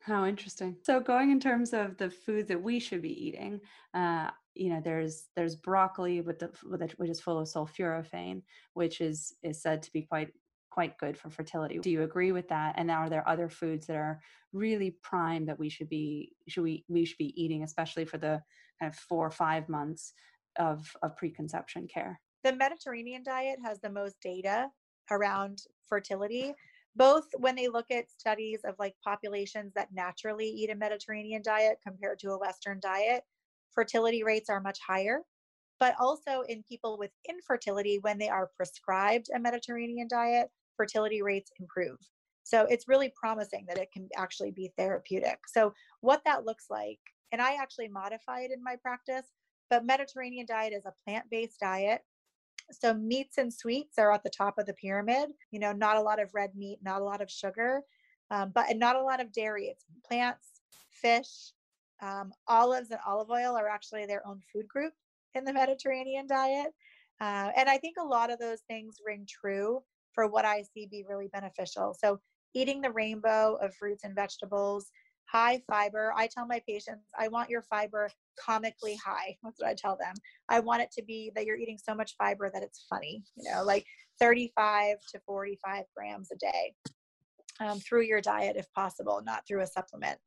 How 0.00 0.24
interesting. 0.24 0.76
So 0.82 0.98
going 0.98 1.30
in 1.30 1.40
terms 1.40 1.74
of 1.74 1.98
the 1.98 2.08
food 2.08 2.48
that 2.48 2.62
we 2.62 2.80
should 2.80 3.02
be 3.02 3.26
eating, 3.26 3.60
uh, 3.92 4.30
you 4.54 4.70
know, 4.70 4.80
there's 4.82 5.28
there's 5.36 5.56
broccoli 5.56 6.20
with 6.20 6.38
the, 6.38 6.50
with 6.68 6.82
it, 6.82 6.92
which 6.98 7.10
is 7.10 7.20
full 7.20 7.38
of 7.38 7.48
sulforaphane, 7.48 8.42
which 8.74 9.00
is 9.00 9.34
is 9.42 9.62
said 9.62 9.82
to 9.82 9.92
be 9.92 10.02
quite 10.02 10.30
quite 10.70 10.98
good 10.98 11.18
for 11.18 11.30
fertility. 11.30 11.78
Do 11.78 11.90
you 11.90 12.02
agree 12.02 12.32
with 12.32 12.48
that? 12.48 12.74
And 12.76 12.90
are 12.90 13.10
there 13.10 13.28
other 13.28 13.48
foods 13.48 13.86
that 13.86 13.96
are 13.96 14.20
really 14.52 14.96
prime 15.02 15.46
that 15.46 15.58
we 15.58 15.68
should 15.68 15.88
be 15.88 16.32
should 16.48 16.62
we 16.62 16.84
we 16.88 17.04
should 17.04 17.18
be 17.18 17.42
eating, 17.42 17.62
especially 17.62 18.04
for 18.04 18.18
the 18.18 18.42
kind 18.80 18.92
of 18.92 18.98
four 18.98 19.26
or 19.26 19.30
five 19.30 19.68
months 19.68 20.12
of 20.58 20.90
of 21.02 21.16
preconception 21.16 21.86
care? 21.86 22.20
The 22.42 22.54
Mediterranean 22.54 23.22
diet 23.22 23.58
has 23.64 23.80
the 23.80 23.90
most 23.90 24.20
data 24.20 24.68
around 25.10 25.62
fertility 25.88 26.54
both 26.96 27.26
when 27.38 27.54
they 27.54 27.68
look 27.68 27.90
at 27.90 28.10
studies 28.10 28.60
of 28.64 28.74
like 28.78 28.94
populations 29.04 29.72
that 29.74 29.88
naturally 29.92 30.46
eat 30.46 30.70
a 30.70 30.74
Mediterranean 30.74 31.42
diet 31.42 31.78
compared 31.86 32.18
to 32.20 32.32
a 32.32 32.38
Western 32.38 32.80
diet, 32.80 33.22
fertility 33.74 34.22
rates 34.22 34.50
are 34.50 34.60
much 34.60 34.78
higher. 34.86 35.20
But 35.78 35.94
also 35.98 36.42
in 36.48 36.62
people 36.68 36.98
with 36.98 37.10
infertility, 37.28 37.98
when 38.02 38.18
they 38.18 38.28
are 38.28 38.50
prescribed 38.54 39.28
a 39.34 39.38
Mediterranean 39.38 40.08
diet, 40.08 40.50
fertility 40.76 41.22
rates 41.22 41.50
improve. 41.58 41.96
So 42.42 42.66
it's 42.68 42.88
really 42.88 43.12
promising 43.14 43.64
that 43.68 43.78
it 43.78 43.92
can 43.92 44.08
actually 44.16 44.50
be 44.50 44.72
therapeutic. 44.76 45.38
So, 45.46 45.72
what 46.00 46.22
that 46.24 46.44
looks 46.44 46.66
like, 46.68 46.98
and 47.32 47.40
I 47.40 47.54
actually 47.54 47.88
modify 47.88 48.40
it 48.40 48.50
in 48.50 48.62
my 48.62 48.76
practice, 48.76 49.26
but 49.68 49.86
Mediterranean 49.86 50.46
diet 50.46 50.72
is 50.72 50.84
a 50.84 50.94
plant 51.04 51.26
based 51.30 51.60
diet. 51.60 52.00
So, 52.72 52.92
meats 52.94 53.38
and 53.38 53.52
sweets 53.52 53.98
are 53.98 54.12
at 54.12 54.24
the 54.24 54.30
top 54.30 54.58
of 54.58 54.66
the 54.66 54.74
pyramid. 54.74 55.30
You 55.50 55.60
know, 55.60 55.72
not 55.72 55.96
a 55.96 56.02
lot 56.02 56.20
of 56.20 56.30
red 56.34 56.54
meat, 56.56 56.78
not 56.82 57.02
a 57.02 57.04
lot 57.04 57.20
of 57.20 57.30
sugar, 57.30 57.82
um, 58.30 58.52
but 58.54 58.68
and 58.68 58.80
not 58.80 58.96
a 58.96 59.02
lot 59.02 59.20
of 59.20 59.32
dairy. 59.32 59.66
It's 59.66 59.84
plants, 60.08 60.48
fish, 60.90 61.52
um, 62.02 62.32
olives, 62.48 62.90
and 62.90 63.00
olive 63.06 63.30
oil 63.30 63.56
are 63.56 63.68
actually 63.68 64.06
their 64.06 64.26
own 64.26 64.40
food 64.52 64.68
group 64.68 64.92
in 65.34 65.44
the 65.44 65.52
Mediterranean 65.52 66.26
diet. 66.26 66.68
Uh, 67.20 67.50
and 67.56 67.68
I 67.68 67.76
think 67.76 67.96
a 68.00 68.04
lot 68.04 68.30
of 68.30 68.38
those 68.38 68.60
things 68.68 68.96
ring 69.06 69.26
true 69.28 69.82
for 70.14 70.26
what 70.26 70.44
I 70.44 70.62
see 70.74 70.86
be 70.90 71.04
really 71.08 71.28
beneficial. 71.32 71.94
So, 71.98 72.20
eating 72.54 72.80
the 72.80 72.90
rainbow 72.90 73.58
of 73.62 73.74
fruits 73.74 74.02
and 74.02 74.14
vegetables, 74.14 74.90
high 75.30 75.62
fiber. 75.68 76.12
I 76.16 76.26
tell 76.26 76.46
my 76.46 76.60
patients, 76.66 77.08
I 77.18 77.28
want 77.28 77.50
your 77.50 77.62
fiber 77.62 78.10
comically 78.44 78.96
high. 78.96 79.36
That's 79.42 79.60
what 79.60 79.68
I 79.68 79.74
tell 79.74 79.96
them. 79.96 80.14
I 80.48 80.60
want 80.60 80.82
it 80.82 80.90
to 80.92 81.04
be 81.04 81.30
that 81.34 81.44
you're 81.44 81.56
eating 81.56 81.78
so 81.78 81.94
much 81.94 82.16
fiber 82.18 82.50
that 82.52 82.62
it's 82.62 82.86
funny, 82.88 83.22
you 83.36 83.50
know, 83.50 83.62
like 83.62 83.86
35 84.18 84.96
to 85.12 85.20
45 85.26 85.84
grams 85.96 86.30
a 86.32 86.36
day 86.36 86.74
um, 87.60 87.78
through 87.78 88.02
your 88.02 88.20
diet 88.20 88.56
if 88.56 88.70
possible, 88.72 89.22
not 89.24 89.46
through 89.46 89.62
a 89.62 89.66
supplement. 89.66 90.18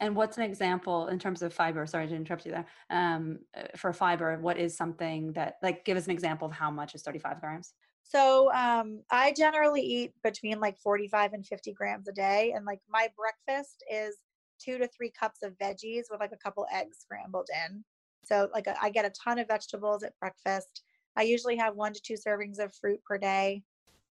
And 0.00 0.16
what's 0.16 0.38
an 0.38 0.44
example 0.44 1.08
in 1.08 1.18
terms 1.18 1.42
of 1.42 1.52
fiber? 1.52 1.86
Sorry 1.86 2.08
to 2.08 2.14
interrupt 2.14 2.46
you 2.46 2.52
there. 2.52 2.66
Um, 2.88 3.40
uh, 3.56 3.64
for 3.76 3.92
fiber, 3.92 4.38
what 4.40 4.58
is 4.58 4.76
something 4.76 5.32
that, 5.34 5.56
like, 5.62 5.84
give 5.84 5.96
us 5.96 6.06
an 6.06 6.12
example 6.12 6.46
of 6.46 6.52
how 6.52 6.70
much 6.70 6.94
is 6.94 7.02
35 7.02 7.40
grams? 7.40 7.74
So 8.02 8.52
um, 8.52 9.02
I 9.10 9.32
generally 9.36 9.82
eat 9.82 10.14
between 10.24 10.58
like 10.58 10.78
45 10.80 11.32
and 11.32 11.46
50 11.46 11.72
grams 11.74 12.08
a 12.08 12.12
day. 12.12 12.52
And 12.56 12.64
like 12.64 12.80
my 12.88 13.08
breakfast 13.16 13.84
is 13.90 14.16
two 14.58 14.78
to 14.78 14.88
three 14.88 15.10
cups 15.10 15.42
of 15.44 15.56
veggies 15.58 16.04
with 16.10 16.18
like 16.18 16.32
a 16.32 16.36
couple 16.36 16.66
eggs 16.72 16.98
scrambled 17.00 17.48
in. 17.68 17.84
So 18.24 18.48
like 18.52 18.66
I 18.82 18.90
get 18.90 19.04
a 19.04 19.10
ton 19.10 19.38
of 19.38 19.46
vegetables 19.46 20.02
at 20.02 20.18
breakfast. 20.18 20.82
I 21.16 21.22
usually 21.22 21.56
have 21.56 21.76
one 21.76 21.92
to 21.92 22.00
two 22.02 22.14
servings 22.14 22.58
of 22.58 22.74
fruit 22.74 23.00
per 23.04 23.16
day, 23.16 23.62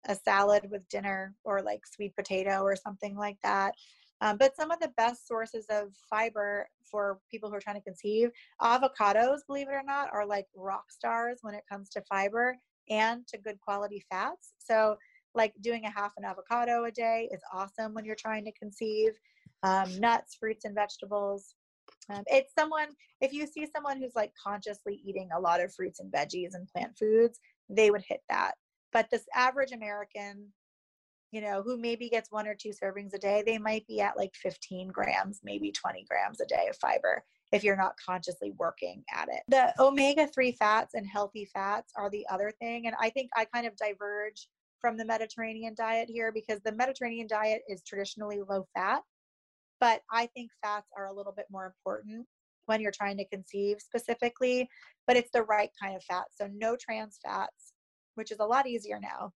a 0.07 0.15
salad 0.15 0.71
with 0.71 0.89
dinner 0.89 1.35
or 1.43 1.61
like 1.63 1.87
sweet 1.87 2.15
potato 2.15 2.63
or 2.63 2.77
something 2.77 3.17
like 3.17 3.39
that. 3.43 3.75
Um, 4.21 4.37
but 4.37 4.57
some 4.57 4.71
of 4.71 4.81
the 4.81 4.93
best 4.97 5.29
sources 5.29 5.67
of 5.71 5.89
fiber 6.11 6.69
for 6.91 7.21
people 7.31 7.49
who 7.49 7.57
are 7.57 7.61
trying 7.61 7.77
to 7.77 7.83
conceive, 7.83 8.31
avocados, 8.61 9.39
believe 9.47 9.69
it 9.69 9.75
or 9.75 9.83
not, 9.85 10.09
are 10.13 10.27
like 10.27 10.47
rock 10.57 10.91
stars 10.91 11.39
when 11.43 11.55
it 11.55 11.65
comes 11.71 11.89
to 11.91 12.03
fiber 12.09 12.57
and 12.91 13.27
to 13.29 13.39
good 13.39 13.61
quality 13.61 14.03
fats. 14.11 14.55
So, 14.59 14.97
like 15.35 15.53
doing 15.61 15.85
a 15.85 15.91
half 15.91 16.13
an 16.17 16.25
avocado 16.25 16.85
a 16.85 16.91
day 16.91 17.29
is 17.31 17.41
awesome 17.53 17.95
when 17.95 18.05
you're 18.05 18.17
trying 18.17 18.45
to 18.45 18.53
conceive. 18.53 19.11
Um, 19.63 19.99
nuts, 19.99 20.37
fruits, 20.39 20.65
and 20.65 20.75
vegetables. 20.75 21.55
Um, 22.11 22.23
it's 22.27 22.55
someone, 22.57 22.89
if 23.21 23.33
you 23.33 23.47
see 23.47 23.67
someone 23.75 23.99
who's 23.99 24.15
like 24.15 24.33
consciously 24.43 25.01
eating 25.05 25.29
a 25.35 25.41
lot 25.41 25.61
of 25.61 25.75
fruits 25.75 26.01
and 26.01 26.13
veggies 26.13 26.55
and 26.55 26.69
plant 26.69 26.97
foods, 26.97 27.41
they 27.69 27.91
would 27.91 28.05
hit 28.09 28.21
that. 28.29 28.53
But 28.93 29.09
this 29.11 29.25
average 29.35 29.73
American, 29.73 30.49
you 31.31 31.41
know, 31.41 31.63
who 31.63 31.77
maybe 31.77 32.09
gets 32.09 32.31
one 32.31 32.47
or 32.47 32.55
two 32.55 32.71
servings 32.71 33.13
a 33.15 33.19
day, 33.19 33.43
they 33.45 33.59
might 33.59 33.87
be 33.87 34.01
at 34.01 34.17
like 34.17 34.35
15 34.35 34.89
grams, 34.89 35.41
maybe 35.45 35.71
20 35.71 36.05
grams 36.09 36.41
a 36.41 36.47
day 36.47 36.67
of 36.69 36.77
fiber 36.77 37.23
if 37.53 37.65
you're 37.65 37.77
not 37.77 37.95
consciously 38.05 38.53
working 38.59 39.03
at 39.15 39.29
it. 39.29 39.43
The 39.49 39.73
omega 39.79 40.27
3 40.27 40.53
fats 40.53 40.95
and 40.95 41.07
healthy 41.07 41.49
fats 41.53 41.93
are 41.97 42.11
the 42.11 42.27
other 42.31 42.53
thing. 42.61 42.87
And 42.87 42.97
I 43.01 43.11
think 43.11 43.31
I 43.37 43.45
kind 43.47 43.67
of 43.67 43.77
diverge 43.77 44.49
from 44.81 44.97
the 44.97 45.05
Mediterranean 45.05 45.75
diet 45.77 46.09
here 46.09 46.33
because 46.33 46.61
the 46.65 46.73
Mediterranean 46.73 47.27
diet 47.27 47.63
is 47.69 47.83
traditionally 47.83 48.41
low 48.49 48.67
fat, 48.75 49.03
but 49.81 50.03
I 50.11 50.27
think 50.27 50.51
fats 50.63 50.89
are 50.97 51.07
a 51.07 51.13
little 51.13 51.33
bit 51.33 51.47
more 51.51 51.67
important 51.67 52.27
when 52.67 52.81
you're 52.81 52.93
trying 52.93 53.17
to 53.17 53.29
conceive 53.29 53.79
specifically, 53.81 54.69
but 55.07 55.17
it's 55.17 55.31
the 55.33 55.43
right 55.43 55.71
kind 55.81 55.97
of 55.97 56.05
fat. 56.05 56.25
So 56.31 56.49
no 56.53 56.77
trans 56.77 57.19
fats, 57.25 57.73
which 58.15 58.31
is 58.31 58.39
a 58.41 58.45
lot 58.45 58.67
easier 58.67 59.01
now. 59.01 59.33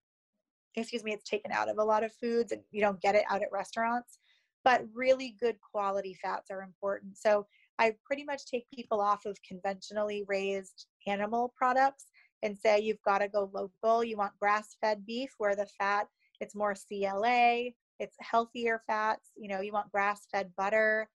Excuse 0.75 1.03
me, 1.03 1.13
it's 1.13 1.29
taken 1.29 1.51
out 1.51 1.69
of 1.69 1.77
a 1.77 1.83
lot 1.83 2.03
of 2.03 2.13
foods 2.13 2.51
and 2.51 2.61
you 2.71 2.81
don't 2.81 3.01
get 3.01 3.15
it 3.15 3.25
out 3.29 3.41
at 3.41 3.51
restaurants, 3.51 4.19
but 4.63 4.85
really 4.93 5.35
good 5.39 5.57
quality 5.59 6.17
fats 6.21 6.49
are 6.49 6.61
important. 6.61 7.17
So 7.17 7.45
I 7.79 7.95
pretty 8.05 8.23
much 8.23 8.45
take 8.45 8.65
people 8.73 9.01
off 9.01 9.25
of 9.25 9.37
conventionally 9.47 10.23
raised 10.27 10.87
animal 11.07 11.53
products 11.55 12.05
and 12.43 12.57
say 12.57 12.79
you've 12.79 13.01
got 13.03 13.19
to 13.19 13.27
go 13.27 13.49
local. 13.53 14.03
You 14.03 14.17
want 14.17 14.37
grass 14.39 14.75
fed 14.81 15.05
beef 15.05 15.33
where 15.37 15.55
the 15.55 15.67
fat, 15.79 16.07
it's 16.39 16.55
more 16.55 16.75
CLA, 16.75 17.71
it's 17.99 18.17
healthier 18.19 18.81
fats. 18.85 19.31
You 19.35 19.47
know, 19.49 19.61
you 19.61 19.71
want 19.71 19.91
grass 19.91 20.27
fed 20.31 20.51
butter. 20.57 21.09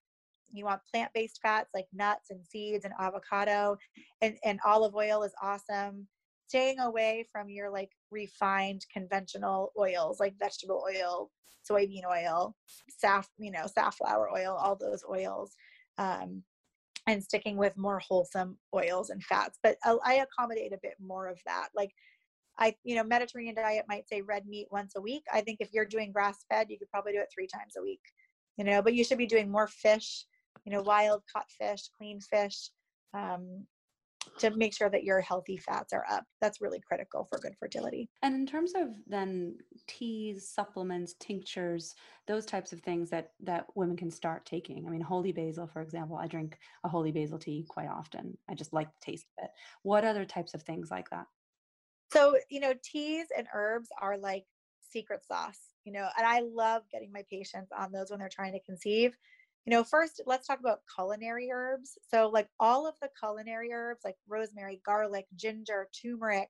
You 0.51 0.65
want 0.65 0.81
plant 0.91 1.13
based 1.13 1.41
fats 1.43 1.71
like 1.75 1.87
nuts 1.93 2.31
and 2.31 2.45
seeds 2.45 2.87
and 2.87 2.95
avocado, 2.99 3.77
and, 4.23 4.37
and 4.45 4.59
olive 4.65 4.95
oil 4.95 5.23
is 5.23 5.35
awesome. 5.43 6.07
Staying 6.49 6.79
away 6.81 7.27
from 7.31 7.49
your 7.49 7.71
like 7.71 7.91
refined 8.11 8.85
conventional 8.93 9.73
oils 9.79 10.19
like 10.19 10.35
vegetable 10.39 10.83
oil, 10.89 11.31
soybean 11.69 12.05
oil, 12.09 12.55
saf, 13.03 13.27
you 13.39 13.51
know, 13.51 13.67
safflower 13.67 14.31
oil, 14.33 14.57
all 14.59 14.77
those 14.77 15.03
oils. 15.09 15.55
Um, 15.99 16.43
and 17.07 17.25
sticking 17.25 17.57
with 17.57 17.77
more 17.77 17.99
wholesome 18.01 18.59
oils 18.75 19.09
and 19.09 19.25
fats. 19.25 19.59
But 19.63 19.77
I 19.85 20.15
accommodate 20.15 20.75
a 20.75 20.79
bit 20.83 20.95
more 21.01 21.27
of 21.27 21.39
that. 21.47 21.69
Like 21.75 21.91
I, 22.59 22.75
you 22.85 22.97
know, 22.97 23.05
Mediterranean 23.05 23.55
diet 23.55 23.87
might 23.89 24.09
say 24.09 24.21
red 24.21 24.47
meat 24.47 24.67
once 24.71 24.95
a 24.97 25.01
week. 25.01 25.23
I 25.33 25.41
think 25.41 25.59
if 25.61 25.71
you're 25.73 25.87
doing 25.87 26.13
grass 26.13 26.45
fed, 26.51 26.67
you 26.69 26.79
could 26.79 26.91
probably 26.91 27.13
do 27.13 27.21
it 27.21 27.29
three 27.33 27.47
times 27.47 27.75
a 27.79 27.83
week, 27.83 28.01
you 28.57 28.65
know, 28.65 28.83
but 28.83 28.95
you 28.95 29.05
should 29.05 29.19
be 29.19 29.27
doing 29.27 29.51
more 29.51 29.69
fish, 29.69 30.27
you 30.65 30.73
know, 30.73 30.83
wild 30.83 31.23
caught 31.33 31.51
fish, 31.51 31.89
clean 31.97 32.21
fish, 32.21 32.71
um, 33.15 33.65
to 34.39 34.51
make 34.51 34.75
sure 34.75 34.91
that 34.91 35.05
your 35.05 35.21
healthy 35.21 35.57
fats 35.57 35.93
are 35.93 36.05
up. 36.11 36.25
That's 36.41 36.61
really 36.61 36.81
critical 36.81 37.27
for 37.29 37.39
good 37.39 37.55
fertility. 37.59 38.09
And 38.23 38.35
in 38.35 38.47
terms 38.47 38.73
of 38.77 38.89
then 39.07 39.57
teas, 39.87 40.49
supplements, 40.49 41.15
tinctures, 41.21 41.95
those 42.27 42.47
types 42.47 42.73
of 42.73 42.81
things 42.81 43.11
that 43.11 43.33
that 43.41 43.67
women 43.75 43.97
can 43.97 44.11
start 44.11 44.45
taking. 44.47 44.87
I 44.87 44.91
mean, 44.91 45.01
holy 45.01 45.33
basil, 45.33 45.67
for 45.67 45.83
example, 45.83 46.17
I 46.17 46.27
drink 46.27 46.59
a 46.85 46.89
holy 46.89 47.13
basil 47.13 47.39
tea 47.39 47.67
quite 47.69 47.89
often. 47.89 48.37
I 48.49 48.55
just 48.55 48.73
like 48.73 48.89
the 48.89 49.01
taste 49.13 49.27
of 49.39 49.45
it. 49.45 49.51
What 49.83 50.05
other 50.05 50.25
types 50.25 50.55
of 50.55 50.63
things 50.63 50.91
like 50.91 51.11
that? 51.11 51.27
So, 52.13 52.37
you 52.49 52.61
know, 52.61 52.75
teas 52.83 53.27
and 53.37 53.47
herbs 53.53 53.89
are 54.01 54.17
like 54.17 54.45
secret 54.81 55.25
sauce, 55.27 55.61
you 55.85 55.93
know, 55.93 56.09
and 56.17 56.27
I 56.27 56.41
love 56.41 56.83
getting 56.91 57.13
my 57.13 57.25
patients 57.31 57.71
on 57.77 57.93
those 57.93 58.11
when 58.11 58.19
they're 58.19 58.31
trying 58.33 58.53
to 58.53 58.61
conceive 58.61 59.15
you 59.67 59.71
know, 59.73 59.85
first 59.85 60.23
let's 60.27 60.47
talk 60.47 60.61
about 60.61 60.81
culinary 60.95 61.51
herbs. 61.53 61.99
So, 62.11 62.29
like 62.29 62.49
all 62.59 62.87
of 62.87 62.95
the 63.03 63.11
culinary 63.19 63.73
herbs, 63.73 64.01
like 64.05 64.17
rosemary, 64.27 64.81
garlic, 64.85 65.27
ginger, 65.37 65.89
turmeric, 65.93 66.49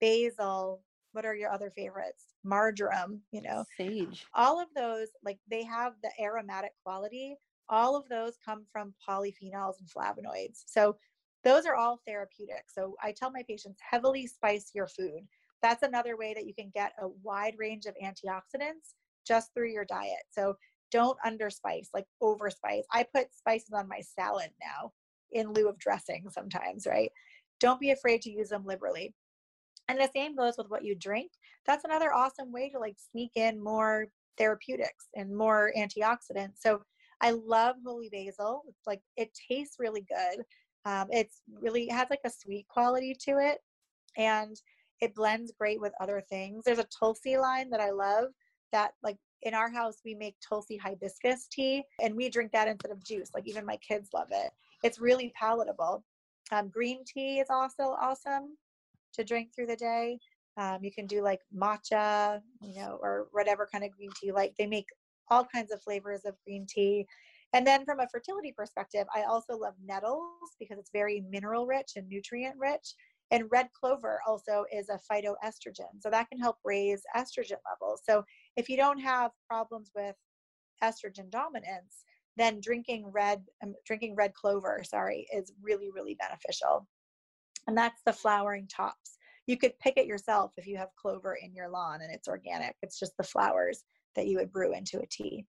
basil. 0.00 0.82
What 1.12 1.24
are 1.24 1.34
your 1.34 1.50
other 1.50 1.70
favorites? 1.70 2.34
Marjoram, 2.44 3.20
you 3.30 3.40
know, 3.40 3.64
sage. 3.76 4.26
All 4.34 4.60
of 4.60 4.68
those, 4.76 5.08
like 5.24 5.38
they 5.50 5.62
have 5.64 5.94
the 6.02 6.10
aromatic 6.22 6.72
quality. 6.84 7.36
All 7.68 7.96
of 7.96 8.08
those 8.08 8.34
come 8.44 8.64
from 8.70 8.94
polyphenols 9.08 9.74
and 9.80 9.88
flavonoids. 9.88 10.62
So, 10.66 10.96
those 11.44 11.66
are 11.66 11.76
all 11.76 12.00
therapeutic. 12.06 12.64
So, 12.66 12.96
I 13.02 13.12
tell 13.12 13.30
my 13.30 13.44
patients 13.48 13.80
heavily 13.88 14.26
spice 14.26 14.72
your 14.74 14.88
food. 14.88 15.20
That's 15.62 15.82
another 15.82 16.16
way 16.16 16.34
that 16.34 16.46
you 16.46 16.54
can 16.54 16.70
get 16.74 16.92
a 17.00 17.08
wide 17.22 17.54
range 17.58 17.86
of 17.86 17.94
antioxidants 18.02 18.94
just 19.26 19.54
through 19.54 19.70
your 19.70 19.84
diet. 19.84 20.24
So, 20.30 20.56
don't 20.90 21.18
underspice, 21.26 21.88
like 21.94 22.06
overspice. 22.22 22.82
I 22.92 23.04
put 23.14 23.34
spices 23.34 23.72
on 23.72 23.88
my 23.88 24.00
salad 24.00 24.50
now 24.60 24.92
in 25.32 25.52
lieu 25.52 25.68
of 25.68 25.78
dressing 25.78 26.26
sometimes, 26.30 26.86
right? 26.86 27.10
Don't 27.60 27.80
be 27.80 27.90
afraid 27.90 28.22
to 28.22 28.30
use 28.30 28.48
them 28.48 28.64
liberally. 28.64 29.14
And 29.88 29.98
the 29.98 30.10
same 30.14 30.36
goes 30.36 30.54
with 30.58 30.68
what 30.68 30.84
you 30.84 30.94
drink. 30.94 31.30
That's 31.66 31.84
another 31.84 32.12
awesome 32.12 32.52
way 32.52 32.70
to 32.70 32.78
like 32.78 32.96
sneak 33.10 33.32
in 33.34 33.62
more 33.62 34.06
therapeutics 34.38 35.06
and 35.14 35.34
more 35.34 35.72
antioxidants. 35.76 36.58
So 36.58 36.82
I 37.20 37.30
love 37.30 37.76
holy 37.84 38.08
basil. 38.10 38.62
It's 38.68 38.86
like 38.86 39.00
it 39.16 39.30
tastes 39.50 39.76
really 39.78 40.04
good. 40.08 40.44
Um, 40.84 41.08
it's 41.10 41.42
really 41.60 41.84
it 41.84 41.92
has 41.92 42.08
like 42.10 42.20
a 42.24 42.30
sweet 42.30 42.66
quality 42.68 43.16
to 43.22 43.38
it, 43.38 43.58
and 44.16 44.56
it 45.00 45.14
blends 45.14 45.52
great 45.58 45.80
with 45.80 45.92
other 46.00 46.22
things. 46.28 46.62
There's 46.64 46.78
a 46.78 46.86
tulsi 46.98 47.36
line 47.38 47.70
that 47.70 47.80
I 47.80 47.90
love 47.90 48.26
that 48.72 48.92
like 49.02 49.16
in 49.42 49.54
our 49.54 49.70
house 49.70 49.96
we 50.04 50.14
make 50.14 50.36
tulsi 50.46 50.76
hibiscus 50.76 51.46
tea 51.50 51.82
and 52.02 52.14
we 52.14 52.28
drink 52.28 52.52
that 52.52 52.68
instead 52.68 52.90
of 52.90 53.04
juice 53.04 53.30
like 53.34 53.46
even 53.46 53.64
my 53.64 53.76
kids 53.76 54.10
love 54.14 54.28
it. 54.30 54.50
It's 54.82 55.00
really 55.00 55.32
palatable. 55.38 56.04
Um, 56.52 56.68
green 56.68 57.04
tea 57.04 57.40
is 57.40 57.48
also 57.50 57.96
awesome 58.00 58.56
to 59.14 59.24
drink 59.24 59.50
through 59.54 59.66
the 59.66 59.76
day. 59.76 60.18
Um, 60.56 60.78
you 60.82 60.92
can 60.92 61.06
do 61.06 61.22
like 61.22 61.40
matcha 61.56 62.40
you 62.62 62.80
know 62.80 62.98
or 63.02 63.28
whatever 63.32 63.68
kind 63.70 63.84
of 63.84 63.90
green 63.90 64.10
tea 64.18 64.28
you 64.28 64.34
like. 64.34 64.54
They 64.58 64.66
make 64.66 64.88
all 65.30 65.44
kinds 65.44 65.72
of 65.72 65.82
flavors 65.82 66.22
of 66.24 66.34
green 66.44 66.66
tea. 66.68 67.06
And 67.52 67.66
then 67.66 67.84
from 67.84 68.00
a 68.00 68.08
fertility 68.08 68.52
perspective 68.56 69.06
i 69.14 69.22
also 69.22 69.56
love 69.56 69.74
nettles 69.84 70.50
because 70.58 70.78
it's 70.78 70.90
very 70.92 71.24
mineral 71.30 71.66
rich 71.66 71.92
and 71.96 72.08
nutrient 72.08 72.56
rich. 72.58 72.94
And 73.32 73.50
red 73.50 73.68
clover 73.72 74.20
also 74.26 74.64
is 74.72 74.88
a 74.88 75.00
phytoestrogen. 75.10 76.00
So 76.00 76.10
that 76.10 76.28
can 76.28 76.38
help 76.38 76.58
raise 76.64 77.02
estrogen 77.16 77.58
levels. 77.68 78.02
So 78.08 78.24
if 78.56 78.68
you 78.68 78.76
don't 78.76 78.98
have 78.98 79.30
problems 79.48 79.90
with 79.94 80.16
estrogen 80.82 81.30
dominance, 81.30 82.04
then 82.36 82.60
drinking 82.60 83.06
red 83.10 83.42
um, 83.62 83.74
drinking 83.86 84.14
red 84.14 84.34
clover, 84.34 84.82
sorry, 84.84 85.26
is 85.32 85.52
really 85.62 85.90
really 85.90 86.14
beneficial. 86.14 86.86
And 87.66 87.76
that's 87.76 88.02
the 88.04 88.12
flowering 88.12 88.68
tops. 88.68 89.18
You 89.46 89.56
could 89.56 89.78
pick 89.78 89.96
it 89.96 90.06
yourself 90.06 90.52
if 90.56 90.66
you 90.66 90.76
have 90.76 90.88
clover 91.00 91.36
in 91.40 91.54
your 91.54 91.68
lawn 91.68 92.00
and 92.02 92.12
it's 92.12 92.28
organic. 92.28 92.76
It's 92.82 92.98
just 92.98 93.16
the 93.16 93.24
flowers 93.24 93.84
that 94.14 94.26
you 94.26 94.38
would 94.38 94.52
brew 94.52 94.72
into 94.74 95.00
a 95.00 95.06
tea. 95.06 95.46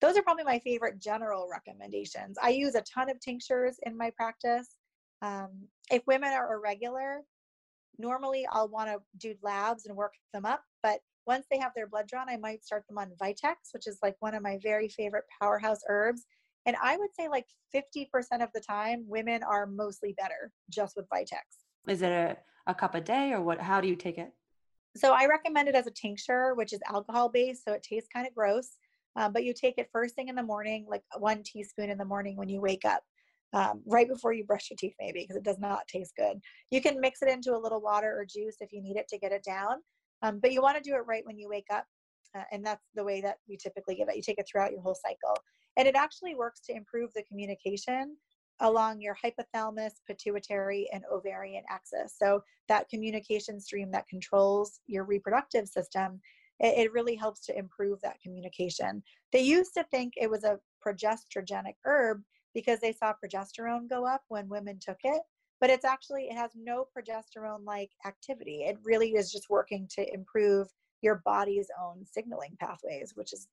Those 0.00 0.16
are 0.16 0.22
probably 0.22 0.44
my 0.44 0.58
favorite 0.58 0.98
general 0.98 1.48
recommendations. 1.50 2.36
I 2.42 2.50
use 2.50 2.74
a 2.74 2.82
ton 2.82 3.08
of 3.08 3.20
tinctures 3.20 3.76
in 3.84 3.96
my 3.96 4.10
practice. 4.10 4.76
Um, 5.22 5.50
if 5.92 6.02
women 6.08 6.32
are 6.32 6.54
irregular, 6.54 7.20
normally 7.98 8.44
I'll 8.50 8.68
want 8.68 8.88
to 8.90 8.98
do 9.18 9.36
labs 9.42 9.86
and 9.86 9.96
work 9.96 10.14
them 10.32 10.44
up. 10.44 10.64
But 10.82 11.00
once 11.26 11.46
they 11.50 11.58
have 11.58 11.72
their 11.74 11.86
blood 11.86 12.06
drawn, 12.08 12.28
I 12.28 12.36
might 12.36 12.64
start 12.64 12.84
them 12.88 12.98
on 12.98 13.12
Vitex, 13.20 13.54
which 13.72 13.86
is 13.86 13.98
like 14.02 14.16
one 14.20 14.34
of 14.34 14.42
my 14.42 14.58
very 14.62 14.88
favorite 14.88 15.24
powerhouse 15.40 15.80
herbs. 15.88 16.26
And 16.66 16.76
I 16.82 16.96
would 16.96 17.10
say 17.18 17.28
like 17.28 17.46
50% 17.74 18.06
of 18.42 18.50
the 18.54 18.60
time, 18.60 19.04
women 19.06 19.42
are 19.42 19.66
mostly 19.66 20.14
better 20.18 20.52
just 20.70 20.96
with 20.96 21.08
Vitex. 21.08 21.42
Is 21.88 22.02
it 22.02 22.10
a, 22.10 22.36
a 22.66 22.74
cup 22.74 22.94
a 22.94 23.00
day 23.00 23.32
or 23.32 23.40
what? 23.40 23.60
How 23.60 23.80
do 23.80 23.88
you 23.88 23.96
take 23.96 24.18
it? 24.18 24.32
So 24.96 25.12
I 25.12 25.26
recommend 25.26 25.68
it 25.68 25.74
as 25.74 25.86
a 25.86 25.90
tincture, 25.90 26.54
which 26.54 26.72
is 26.72 26.80
alcohol 26.88 27.28
based. 27.28 27.64
So 27.64 27.72
it 27.72 27.82
tastes 27.82 28.08
kind 28.12 28.26
of 28.26 28.34
gross. 28.34 28.76
Um, 29.16 29.32
but 29.32 29.44
you 29.44 29.52
take 29.52 29.78
it 29.78 29.88
first 29.92 30.14
thing 30.14 30.28
in 30.28 30.34
the 30.34 30.42
morning, 30.42 30.86
like 30.88 31.02
one 31.18 31.42
teaspoon 31.42 31.90
in 31.90 31.98
the 31.98 32.04
morning 32.04 32.36
when 32.36 32.48
you 32.48 32.60
wake 32.60 32.84
up 32.84 33.02
um, 33.52 33.82
right 33.86 34.08
before 34.08 34.32
you 34.32 34.44
brush 34.44 34.70
your 34.70 34.76
teeth, 34.78 34.94
maybe, 34.98 35.20
because 35.20 35.36
it 35.36 35.42
does 35.42 35.58
not 35.58 35.86
taste 35.86 36.12
good. 36.16 36.40
You 36.70 36.80
can 36.80 37.00
mix 37.00 37.20
it 37.22 37.28
into 37.28 37.54
a 37.54 37.58
little 37.58 37.80
water 37.80 38.14
or 38.18 38.24
juice 38.24 38.56
if 38.60 38.72
you 38.72 38.82
need 38.82 38.96
it 38.96 39.08
to 39.08 39.18
get 39.18 39.32
it 39.32 39.44
down, 39.44 39.76
um, 40.22 40.38
but 40.40 40.52
you 40.52 40.62
want 40.62 40.76
to 40.76 40.82
do 40.82 40.96
it 40.96 41.06
right 41.06 41.26
when 41.26 41.38
you 41.38 41.48
wake 41.48 41.66
up. 41.70 41.84
Uh, 42.34 42.44
and 42.50 42.64
that's 42.64 42.86
the 42.94 43.04
way 43.04 43.20
that 43.20 43.36
we 43.48 43.56
typically 43.56 43.94
give 43.94 44.08
it. 44.08 44.16
You 44.16 44.22
take 44.22 44.38
it 44.38 44.46
throughout 44.50 44.72
your 44.72 44.80
whole 44.80 44.94
cycle. 44.94 45.36
And 45.76 45.86
it 45.86 45.94
actually 45.94 46.34
works 46.34 46.60
to 46.66 46.74
improve 46.74 47.12
the 47.14 47.24
communication 47.24 48.16
along 48.60 49.00
your 49.00 49.16
hypothalamus, 49.22 49.92
pituitary, 50.06 50.88
and 50.92 51.02
ovarian 51.12 51.64
axis. 51.68 52.14
So 52.16 52.42
that 52.68 52.88
communication 52.88 53.60
stream 53.60 53.90
that 53.90 54.08
controls 54.08 54.80
your 54.86 55.04
reproductive 55.04 55.68
system, 55.68 56.20
it, 56.60 56.78
it 56.78 56.92
really 56.92 57.16
helps 57.16 57.44
to 57.46 57.58
improve 57.58 58.00
that 58.02 58.20
communication. 58.22 59.02
They 59.32 59.40
used 59.40 59.74
to 59.74 59.84
think 59.90 60.14
it 60.16 60.30
was 60.30 60.44
a 60.44 60.58
progesterogenic 60.86 61.74
herb 61.84 62.22
because 62.54 62.80
they 62.80 62.92
saw 62.92 63.12
progesterone 63.12 63.88
go 63.88 64.06
up 64.06 64.22
when 64.28 64.48
women 64.48 64.78
took 64.80 64.98
it 65.04 65.22
but 65.62 65.70
it's 65.70 65.84
actually 65.84 66.24
it 66.24 66.36
has 66.36 66.50
no 66.56 66.84
progesterone 66.94 67.64
like 67.64 67.90
activity 68.04 68.64
it 68.64 68.76
really 68.84 69.12
is 69.12 69.32
just 69.32 69.48
working 69.48 69.88
to 69.88 70.12
improve 70.12 70.68
your 71.00 71.22
body's 71.24 71.68
own 71.82 72.04
signaling 72.04 72.54
pathways 72.60 73.12
which 73.14 73.32
is 73.32 73.48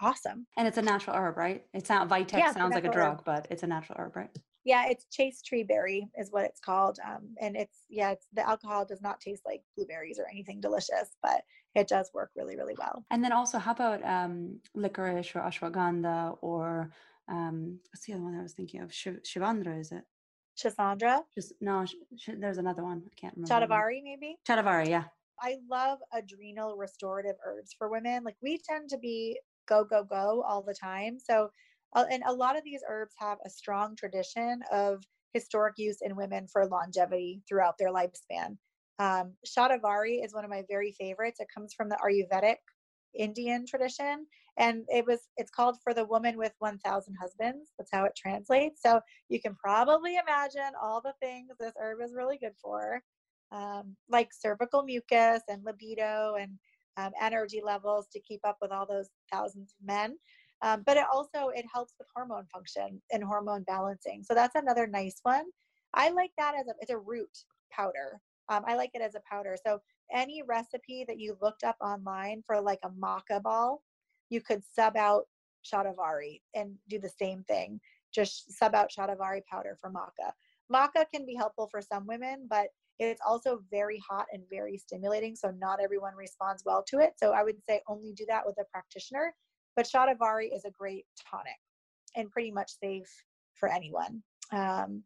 awesome 0.00 0.46
and 0.56 0.68
it's 0.68 0.78
a 0.78 0.82
natural 0.82 1.16
herb 1.16 1.36
right 1.36 1.64
it's 1.72 1.88
not 1.88 2.08
vitex 2.08 2.38
yeah, 2.38 2.52
sounds 2.52 2.74
like 2.74 2.84
a 2.84 2.90
drug 2.90 3.18
herb. 3.18 3.24
but 3.24 3.46
it's 3.50 3.62
a 3.62 3.66
natural 3.66 3.98
herb 3.98 4.14
right 4.14 4.38
yeah 4.64 4.86
it's 4.88 5.06
chaste 5.10 5.46
tree 5.46 5.62
berry 5.62 6.06
is 6.18 6.30
what 6.30 6.44
it's 6.44 6.60
called 6.60 6.98
um, 7.08 7.34
and 7.40 7.56
it's 7.56 7.84
yeah 7.88 8.10
it's 8.10 8.26
the 8.34 8.46
alcohol 8.46 8.84
does 8.84 9.00
not 9.00 9.20
taste 9.20 9.42
like 9.46 9.62
blueberries 9.76 10.18
or 10.18 10.26
anything 10.30 10.60
delicious 10.60 11.16
but 11.22 11.42
it 11.74 11.88
does 11.88 12.10
work 12.12 12.30
really 12.36 12.56
really 12.56 12.74
well 12.78 13.04
and 13.10 13.24
then 13.24 13.32
also 13.32 13.58
how 13.58 13.72
about 13.72 14.04
um, 14.04 14.58
licorice 14.74 15.34
or 15.34 15.40
ashwagandha 15.40 16.36
or 16.42 16.90
um 17.28 17.78
what's 17.90 18.04
the 18.04 18.12
other 18.12 18.22
one 18.22 18.38
I 18.38 18.42
was 18.42 18.52
thinking 18.52 18.82
of? 18.82 18.92
Shiv- 18.92 19.22
Shivandra, 19.22 19.80
is 19.80 19.92
it? 19.92 20.04
Schisandra? 20.56 21.22
Just 21.34 21.52
no, 21.60 21.84
sh- 21.84 21.94
sh- 22.16 22.30
there's 22.38 22.58
another 22.58 22.82
one. 22.82 23.02
I 23.06 23.20
can't 23.20 23.34
remember. 23.36 23.66
Shatavari, 23.66 24.02
maybe? 24.02 24.36
Shatavari, 24.48 24.88
yeah. 24.88 25.04
I 25.40 25.56
love 25.68 25.98
adrenal 26.12 26.76
restorative 26.76 27.36
herbs 27.44 27.74
for 27.76 27.90
women. 27.90 28.24
Like 28.24 28.36
we 28.42 28.58
tend 28.58 28.88
to 28.90 28.98
be 28.98 29.38
go, 29.66 29.84
go, 29.84 30.04
go 30.04 30.44
all 30.46 30.62
the 30.62 30.74
time. 30.74 31.18
So 31.18 31.50
uh, 31.94 32.04
and 32.10 32.22
a 32.26 32.32
lot 32.32 32.56
of 32.56 32.64
these 32.64 32.82
herbs 32.88 33.14
have 33.18 33.38
a 33.44 33.50
strong 33.50 33.94
tradition 33.96 34.60
of 34.72 35.02
historic 35.32 35.74
use 35.78 35.98
in 36.02 36.16
women 36.16 36.46
for 36.52 36.66
longevity 36.66 37.42
throughout 37.48 37.78
their 37.78 37.92
lifespan. 37.92 38.56
Um, 38.98 39.34
Shatavari 39.46 40.24
is 40.24 40.34
one 40.34 40.44
of 40.44 40.50
my 40.50 40.62
very 40.68 40.92
favorites. 40.92 41.40
It 41.40 41.48
comes 41.52 41.74
from 41.74 41.88
the 41.88 41.98
Ayurvedic 42.04 42.56
Indian 43.16 43.64
tradition, 43.66 44.26
and 44.56 44.84
it 44.88 45.06
was 45.06 45.20
it's 45.36 45.50
called 45.50 45.76
for 45.82 45.94
the 45.94 46.04
woman 46.04 46.36
with 46.36 46.52
1,000 46.58 47.16
husbands. 47.20 47.72
That's 47.78 47.90
how 47.92 48.04
it 48.04 48.12
translates. 48.16 48.80
So 48.82 49.00
you 49.28 49.40
can 49.40 49.54
probably 49.56 50.16
imagine 50.16 50.72
all 50.80 51.00
the 51.00 51.14
things 51.20 51.50
this 51.58 51.72
herb 51.80 51.98
is 52.02 52.14
really 52.14 52.38
good 52.38 52.54
for, 52.62 53.02
um, 53.52 53.96
like 54.08 54.28
cervical 54.32 54.84
mucus 54.84 55.42
and 55.48 55.64
libido 55.64 56.36
and 56.40 56.52
um, 56.96 57.10
energy 57.20 57.60
levels 57.64 58.06
to 58.12 58.20
keep 58.20 58.40
up 58.44 58.58
with 58.60 58.70
all 58.70 58.86
those 58.86 59.08
thousands 59.32 59.74
of 59.80 59.86
men. 59.86 60.16
Um, 60.62 60.82
but 60.86 60.96
it 60.96 61.04
also 61.12 61.48
it 61.48 61.66
helps 61.72 61.94
with 61.98 62.08
hormone 62.14 62.46
function 62.52 63.00
and 63.12 63.22
hormone 63.24 63.64
balancing. 63.64 64.22
So 64.22 64.34
that's 64.34 64.54
another 64.54 64.86
nice 64.86 65.18
one. 65.22 65.44
I 65.94 66.10
like 66.10 66.30
that 66.38 66.54
as 66.58 66.66
a 66.68 66.74
it's 66.80 66.90
a 66.90 66.98
root 66.98 67.30
powder. 67.70 68.20
Um, 68.48 68.62
I 68.66 68.76
like 68.76 68.90
it 68.94 69.02
as 69.02 69.14
a 69.14 69.22
powder. 69.30 69.56
So 69.66 69.80
any 70.12 70.42
recipe 70.46 71.04
that 71.08 71.18
you 71.18 71.36
looked 71.40 71.64
up 71.64 71.76
online 71.80 72.42
for 72.46 72.60
like 72.60 72.80
a 72.84 72.90
maca 72.90 73.42
ball, 73.42 73.82
you 74.30 74.40
could 74.40 74.62
sub 74.74 74.96
out 74.96 75.24
shatavari 75.64 76.40
and 76.54 76.74
do 76.88 76.98
the 76.98 77.10
same 77.18 77.44
thing. 77.44 77.80
Just 78.14 78.52
sub 78.58 78.74
out 78.74 78.90
shatavari 78.90 79.40
powder 79.50 79.76
for 79.80 79.90
maca. 79.90 80.32
Maca 80.72 81.04
can 81.12 81.26
be 81.26 81.34
helpful 81.34 81.68
for 81.70 81.80
some 81.82 82.06
women, 82.06 82.46
but 82.48 82.68
it's 82.98 83.20
also 83.26 83.60
very 83.70 84.00
hot 84.08 84.26
and 84.32 84.42
very 84.50 84.78
stimulating. 84.78 85.34
So 85.34 85.50
not 85.50 85.80
everyone 85.82 86.14
responds 86.14 86.62
well 86.64 86.84
to 86.88 87.00
it. 87.00 87.14
So 87.16 87.32
I 87.32 87.42
would 87.42 87.56
say 87.68 87.80
only 87.88 88.12
do 88.12 88.24
that 88.28 88.46
with 88.46 88.56
a 88.58 88.64
practitioner. 88.70 89.34
But 89.76 89.86
shatavari 89.86 90.54
is 90.54 90.64
a 90.64 90.70
great 90.70 91.04
tonic 91.28 91.58
and 92.14 92.30
pretty 92.30 92.52
much 92.52 92.78
safe 92.80 93.10
for 93.54 93.68
anyone. 93.68 94.22
Um, 94.52 95.02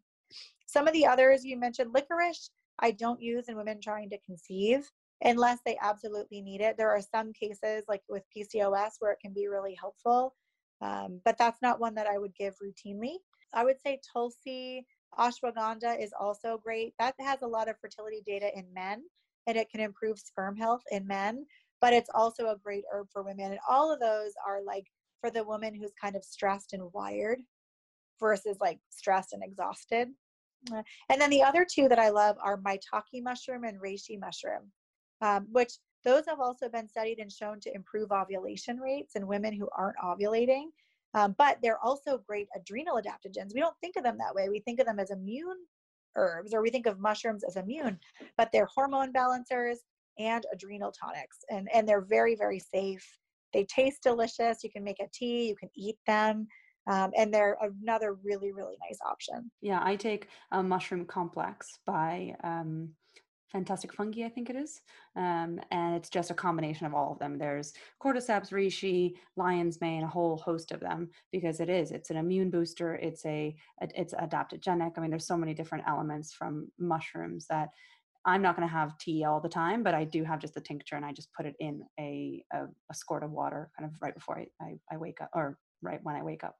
some 0.66 0.86
of 0.86 0.92
the 0.92 1.06
others 1.06 1.44
you 1.44 1.56
mentioned, 1.56 1.94
licorice, 1.94 2.50
I 2.80 2.90
don't 2.90 3.20
use 3.20 3.48
in 3.48 3.56
women 3.56 3.80
trying 3.82 4.10
to 4.10 4.18
conceive 4.18 4.88
unless 5.22 5.58
they 5.64 5.76
absolutely 5.82 6.40
need 6.40 6.60
it. 6.60 6.76
There 6.76 6.90
are 6.90 7.00
some 7.00 7.32
cases, 7.32 7.84
like 7.88 8.02
with 8.08 8.22
PCOS, 8.36 8.92
where 9.00 9.12
it 9.12 9.20
can 9.20 9.32
be 9.32 9.48
really 9.48 9.76
helpful, 9.78 10.34
um, 10.80 11.20
but 11.24 11.36
that's 11.38 11.60
not 11.62 11.80
one 11.80 11.94
that 11.94 12.06
I 12.06 12.18
would 12.18 12.34
give 12.34 12.54
routinely. 12.62 13.16
I 13.52 13.64
would 13.64 13.80
say 13.80 14.00
Tulsi, 14.12 14.86
ashwagandha 15.18 16.02
is 16.02 16.12
also 16.18 16.60
great. 16.62 16.94
That 16.98 17.14
has 17.20 17.42
a 17.42 17.46
lot 17.46 17.68
of 17.68 17.76
fertility 17.80 18.22
data 18.26 18.50
in 18.56 18.66
men 18.74 19.02
and 19.46 19.56
it 19.56 19.70
can 19.70 19.80
improve 19.80 20.18
sperm 20.18 20.56
health 20.56 20.82
in 20.90 21.06
men, 21.06 21.46
but 21.80 21.94
it's 21.94 22.10
also 22.14 22.48
a 22.48 22.58
great 22.62 22.84
herb 22.92 23.08
for 23.10 23.22
women. 23.22 23.52
And 23.52 23.60
all 23.68 23.92
of 23.92 23.98
those 23.98 24.32
are 24.46 24.62
like 24.62 24.84
for 25.20 25.30
the 25.30 25.42
woman 25.42 25.74
who's 25.74 25.92
kind 26.00 26.14
of 26.14 26.22
stressed 26.22 26.74
and 26.74 26.92
wired 26.92 27.38
versus 28.20 28.58
like 28.60 28.78
stressed 28.90 29.32
and 29.32 29.42
exhausted. 29.42 30.08
Uh, 30.72 30.82
and 31.08 31.20
then 31.20 31.30
the 31.30 31.42
other 31.42 31.66
two 31.68 31.88
that 31.88 31.98
I 31.98 32.10
love 32.10 32.36
are 32.42 32.58
maitake 32.58 33.22
mushroom 33.22 33.64
and 33.64 33.80
reishi 33.80 34.18
mushroom, 34.20 34.70
um, 35.20 35.46
which 35.52 35.72
those 36.04 36.24
have 36.28 36.40
also 36.40 36.68
been 36.68 36.88
studied 36.88 37.18
and 37.18 37.30
shown 37.30 37.60
to 37.60 37.74
improve 37.74 38.12
ovulation 38.12 38.78
rates 38.78 39.16
in 39.16 39.26
women 39.26 39.52
who 39.52 39.68
aren't 39.76 39.96
ovulating. 40.02 40.66
Um, 41.14 41.34
but 41.38 41.58
they're 41.62 41.82
also 41.82 42.22
great 42.26 42.48
adrenal 42.54 43.00
adaptogens. 43.00 43.54
We 43.54 43.60
don't 43.60 43.76
think 43.80 43.96
of 43.96 44.04
them 44.04 44.18
that 44.18 44.34
way. 44.34 44.48
We 44.48 44.60
think 44.60 44.78
of 44.78 44.86
them 44.86 44.98
as 45.00 45.10
immune 45.10 45.56
herbs 46.16 46.52
or 46.52 46.62
we 46.62 46.70
think 46.70 46.86
of 46.86 46.98
mushrooms 46.98 47.44
as 47.44 47.56
immune, 47.56 47.98
but 48.36 48.50
they're 48.52 48.68
hormone 48.74 49.12
balancers 49.12 49.80
and 50.18 50.44
adrenal 50.52 50.92
tonics. 50.92 51.38
And, 51.50 51.68
and 51.72 51.88
they're 51.88 52.04
very, 52.04 52.34
very 52.34 52.58
safe. 52.58 53.06
They 53.52 53.64
taste 53.64 54.02
delicious. 54.02 54.62
You 54.62 54.70
can 54.70 54.84
make 54.84 55.00
a 55.00 55.08
tea, 55.12 55.48
you 55.48 55.56
can 55.56 55.70
eat 55.74 55.96
them. 56.06 56.46
Um, 56.90 57.10
and 57.16 57.32
they're 57.32 57.56
another 57.60 58.14
really, 58.24 58.52
really 58.52 58.76
nice 58.88 58.98
option. 59.06 59.50
Yeah, 59.60 59.80
I 59.82 59.96
take 59.96 60.28
a 60.52 60.62
mushroom 60.62 61.04
complex 61.04 61.66
by 61.86 62.34
um, 62.42 62.90
Fantastic 63.52 63.94
Fungi, 63.94 64.24
I 64.24 64.28
think 64.28 64.50
it 64.50 64.56
is. 64.56 64.82
Um, 65.16 65.58
and 65.70 65.94
it's 65.96 66.10
just 66.10 66.30
a 66.30 66.34
combination 66.34 66.84
of 66.86 66.94
all 66.94 67.12
of 67.12 67.18
them. 67.18 67.38
There's 67.38 67.72
cordyceps, 68.02 68.52
reishi, 68.52 69.14
lion's 69.36 69.80
mane, 69.80 70.04
a 70.04 70.08
whole 70.08 70.36
host 70.36 70.70
of 70.70 70.80
them 70.80 71.08
because 71.32 71.60
it 71.60 71.70
is. 71.70 71.90
It's 71.90 72.10
an 72.10 72.18
immune 72.18 72.50
booster. 72.50 72.96
It's 72.96 73.24
a 73.24 73.56
it's 73.80 74.12
adaptogenic. 74.12 74.92
I 74.96 75.00
mean, 75.00 75.10
there's 75.10 75.26
so 75.26 75.36
many 75.36 75.54
different 75.54 75.84
elements 75.88 76.34
from 76.34 76.68
mushrooms 76.78 77.46
that 77.48 77.70
I'm 78.26 78.42
not 78.42 78.56
going 78.56 78.68
to 78.68 78.74
have 78.74 78.98
tea 78.98 79.24
all 79.24 79.40
the 79.40 79.48
time, 79.48 79.82
but 79.82 79.94
I 79.94 80.04
do 80.04 80.24
have 80.24 80.40
just 80.40 80.52
the 80.52 80.60
tincture, 80.60 80.96
and 80.96 81.04
I 81.06 81.12
just 81.12 81.32
put 81.32 81.46
it 81.46 81.54
in 81.58 81.82
a 81.98 82.44
a, 82.52 82.64
a 82.90 82.94
squirt 82.94 83.22
of 83.22 83.30
water, 83.30 83.70
kind 83.78 83.88
of 83.90 83.96
right 84.02 84.14
before 84.14 84.38
I, 84.38 84.46
I, 84.62 84.78
I 84.92 84.96
wake 84.98 85.22
up, 85.22 85.30
or 85.34 85.56
right 85.80 86.00
when 86.02 86.16
I 86.16 86.22
wake 86.22 86.44
up. 86.44 86.56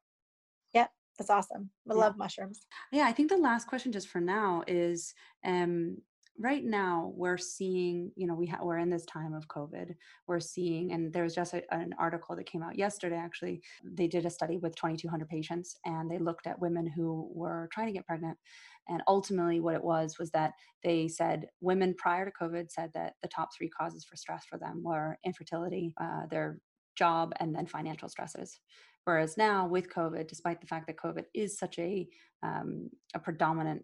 Yep, 0.72 0.90
that's 1.18 1.30
awesome. 1.30 1.68
I 1.90 1.94
yeah. 1.94 2.00
love 2.00 2.16
mushrooms. 2.16 2.66
Yeah, 2.92 3.04
I 3.04 3.12
think 3.12 3.28
the 3.28 3.36
last 3.36 3.66
question 3.66 3.92
just 3.92 4.08
for 4.08 4.20
now 4.20 4.62
is 4.66 5.12
um 5.44 5.98
right 6.40 6.64
now 6.64 7.12
we're 7.14 7.38
seeing 7.38 8.12
you 8.16 8.26
know 8.26 8.34
we 8.34 8.46
ha- 8.46 8.62
we're 8.62 8.78
in 8.78 8.90
this 8.90 9.04
time 9.06 9.34
of 9.34 9.48
covid 9.48 9.94
we're 10.26 10.40
seeing 10.40 10.92
and 10.92 11.12
there 11.12 11.24
was 11.24 11.34
just 11.34 11.54
a, 11.54 11.62
an 11.74 11.94
article 11.98 12.36
that 12.36 12.46
came 12.46 12.62
out 12.62 12.78
yesterday 12.78 13.16
actually 13.16 13.60
they 13.84 14.06
did 14.06 14.24
a 14.24 14.30
study 14.30 14.56
with 14.58 14.74
2200 14.76 15.28
patients 15.28 15.76
and 15.84 16.10
they 16.10 16.18
looked 16.18 16.46
at 16.46 16.60
women 16.60 16.86
who 16.86 17.30
were 17.34 17.68
trying 17.72 17.86
to 17.86 17.92
get 17.92 18.06
pregnant 18.06 18.36
and 18.88 19.02
ultimately 19.08 19.60
what 19.60 19.74
it 19.74 19.84
was 19.84 20.16
was 20.18 20.30
that 20.30 20.52
they 20.84 21.08
said 21.08 21.46
women 21.60 21.94
prior 21.98 22.24
to 22.24 22.32
covid 22.40 22.70
said 22.70 22.90
that 22.94 23.14
the 23.22 23.28
top 23.28 23.48
three 23.56 23.68
causes 23.68 24.04
for 24.04 24.16
stress 24.16 24.44
for 24.48 24.58
them 24.58 24.80
were 24.82 25.18
infertility 25.24 25.92
uh, 26.00 26.22
their 26.30 26.58
job 26.98 27.32
and 27.38 27.54
then 27.54 27.66
financial 27.66 28.08
stresses. 28.08 28.58
Whereas 29.04 29.38
now 29.38 29.66
with 29.66 29.88
covid 29.88 30.28
despite 30.28 30.60
the 30.60 30.66
fact 30.66 30.86
that 30.88 30.98
covid 30.98 31.24
is 31.32 31.58
such 31.58 31.78
a 31.78 32.06
um, 32.42 32.90
a 33.14 33.18
predominant 33.18 33.82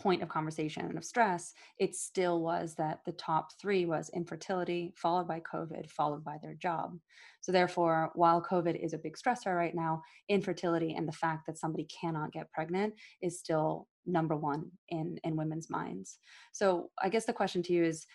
point 0.00 0.22
of 0.22 0.28
conversation 0.28 0.86
and 0.86 0.96
of 0.96 1.04
stress, 1.04 1.52
it 1.78 1.94
still 1.94 2.40
was 2.40 2.74
that 2.76 3.00
the 3.04 3.12
top 3.12 3.50
three 3.60 3.84
was 3.84 4.10
infertility, 4.14 4.92
followed 4.96 5.28
by 5.28 5.40
COVID, 5.40 5.88
followed 5.90 6.24
by 6.24 6.38
their 6.42 6.54
job. 6.54 6.98
So, 7.40 7.52
therefore, 7.52 8.10
while 8.14 8.42
COVID 8.42 8.82
is 8.82 8.92
a 8.92 8.98
big 8.98 9.16
stressor 9.16 9.56
right 9.56 9.74
now, 9.74 10.02
infertility 10.28 10.94
and 10.94 11.06
the 11.06 11.12
fact 11.12 11.46
that 11.46 11.58
somebody 11.58 11.86
cannot 12.00 12.32
get 12.32 12.50
pregnant 12.52 12.94
is 13.22 13.38
still 13.38 13.88
number 14.06 14.36
one 14.36 14.70
in, 14.88 15.18
in 15.24 15.36
women's 15.36 15.70
minds. 15.70 16.18
So, 16.52 16.90
I 17.02 17.08
guess 17.08 17.26
the 17.26 17.32
question 17.32 17.62
to 17.64 17.72
you 17.72 17.84
is 17.84 18.06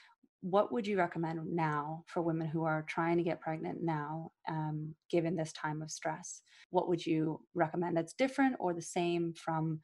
what 0.41 0.71
would 0.71 0.85
you 0.85 0.97
recommend 0.97 1.39
now 1.51 2.03
for 2.07 2.21
women 2.21 2.47
who 2.47 2.65
are 2.65 2.85
trying 2.87 3.17
to 3.17 3.23
get 3.23 3.41
pregnant 3.41 3.79
now, 3.81 4.31
um, 4.47 4.93
given 5.09 5.35
this 5.35 5.51
time 5.53 5.81
of 5.81 5.89
stress? 5.89 6.41
What 6.69 6.87
would 6.87 7.03
you 7.03 7.41
recommend 7.55 7.97
that's 7.97 8.13
different 8.13 8.55
or 8.59 8.73
the 8.73 8.81
same 8.81 9.33
from 9.33 9.81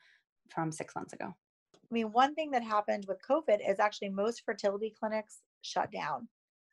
from 0.49 0.71
six 0.71 0.93
months 0.95 1.13
ago? 1.13 1.33
I 1.91 1.93
mean, 1.93 2.11
one 2.11 2.35
thing 2.35 2.51
that 2.51 2.63
happened 2.63 3.05
with 3.07 3.21
COVID 3.27 3.59
is 3.67 3.79
actually 3.79 4.09
most 4.09 4.43
fertility 4.45 4.93
clinics 4.97 5.41
shut 5.61 5.91
down, 5.91 6.27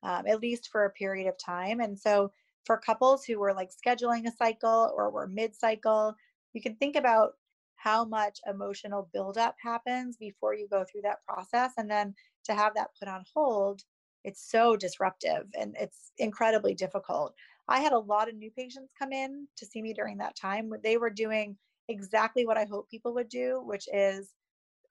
um, 0.04 0.26
at 0.26 0.40
least 0.40 0.68
for 0.70 0.84
a 0.84 0.90
period 0.90 1.28
of 1.28 1.36
time. 1.38 1.80
And 1.80 1.98
so, 1.98 2.32
for 2.64 2.76
couples 2.76 3.24
who 3.24 3.38
were 3.38 3.54
like 3.54 3.70
scheduling 3.70 4.26
a 4.26 4.32
cycle 4.32 4.92
or 4.94 5.10
were 5.10 5.26
mid 5.26 5.56
cycle, 5.56 6.14
you 6.52 6.60
can 6.60 6.76
think 6.76 6.96
about 6.96 7.32
how 7.76 8.04
much 8.04 8.40
emotional 8.46 9.08
buildup 9.12 9.56
happens 9.62 10.16
before 10.16 10.54
you 10.54 10.68
go 10.68 10.84
through 10.84 11.02
that 11.02 11.24
process. 11.26 11.72
And 11.78 11.90
then 11.90 12.14
to 12.44 12.54
have 12.54 12.74
that 12.74 12.90
put 12.98 13.08
on 13.08 13.24
hold, 13.34 13.82
it's 14.24 14.50
so 14.50 14.76
disruptive 14.76 15.46
and 15.58 15.76
it's 15.80 16.12
incredibly 16.18 16.74
difficult. 16.74 17.34
I 17.68 17.80
had 17.80 17.92
a 17.92 17.98
lot 17.98 18.28
of 18.28 18.34
new 18.34 18.50
patients 18.50 18.92
come 18.98 19.12
in 19.12 19.46
to 19.56 19.66
see 19.66 19.80
me 19.80 19.94
during 19.94 20.18
that 20.18 20.36
time. 20.36 20.70
They 20.82 20.96
were 20.96 21.10
doing 21.10 21.56
exactly 21.88 22.44
what 22.44 22.58
I 22.58 22.64
hope 22.64 22.90
people 22.90 23.14
would 23.14 23.28
do, 23.28 23.62
which 23.64 23.88
is 23.92 24.34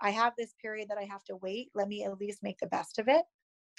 I 0.02 0.12
have 0.12 0.34
this 0.38 0.54
period 0.62 0.90
that 0.90 0.98
I 0.98 1.06
have 1.06 1.24
to 1.26 1.36
wait. 1.36 1.70
Let 1.74 1.88
me 1.88 2.04
at 2.04 2.20
least 2.20 2.44
make 2.44 2.60
the 2.60 2.68
best 2.68 3.00
of 3.00 3.08
it 3.08 3.24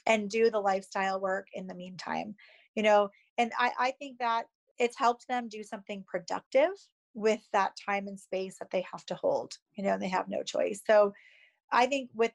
and 0.07 0.31
do 0.31 0.51
the 0.51 0.61
lifestyle 0.61 1.21
work 1.21 1.49
in 1.53 1.67
the 1.67 1.75
meantime. 1.75 2.35
You 2.75 2.83
know, 2.83 3.11
and 3.37 3.53
I, 3.59 3.73
I 3.79 3.91
think 3.93 4.19
that 4.19 4.47
it's 4.79 4.99
helped 4.99 5.27
them 5.29 5.49
do 5.49 5.63
something 5.63 6.05
productive 6.07 6.71
with 7.15 7.41
that 7.53 7.73
time 7.85 8.07
and 8.07 8.19
space 8.19 8.57
that 8.59 8.71
they 8.71 8.85
have 8.93 9.05
to 9.07 9.15
hold, 9.15 9.55
you 9.77 9.83
know, 9.83 9.99
they 9.99 10.09
have 10.09 10.29
no 10.29 10.43
choice. 10.43 10.81
So 10.87 11.13
I 11.73 11.87
think 11.87 12.11
with 12.15 12.33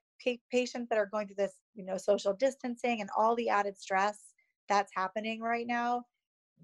patients 0.51 0.89
that 0.89 0.97
are 0.97 1.05
going 1.05 1.27
through 1.27 1.37
this, 1.37 1.55
you 1.73 1.85
know, 1.85 1.97
social 1.97 2.33
distancing 2.33 3.01
and 3.01 3.09
all 3.17 3.35
the 3.35 3.49
added 3.49 3.77
stress 3.77 4.19
that's 4.67 4.91
happening 4.93 5.41
right 5.41 5.65
now, 5.65 6.03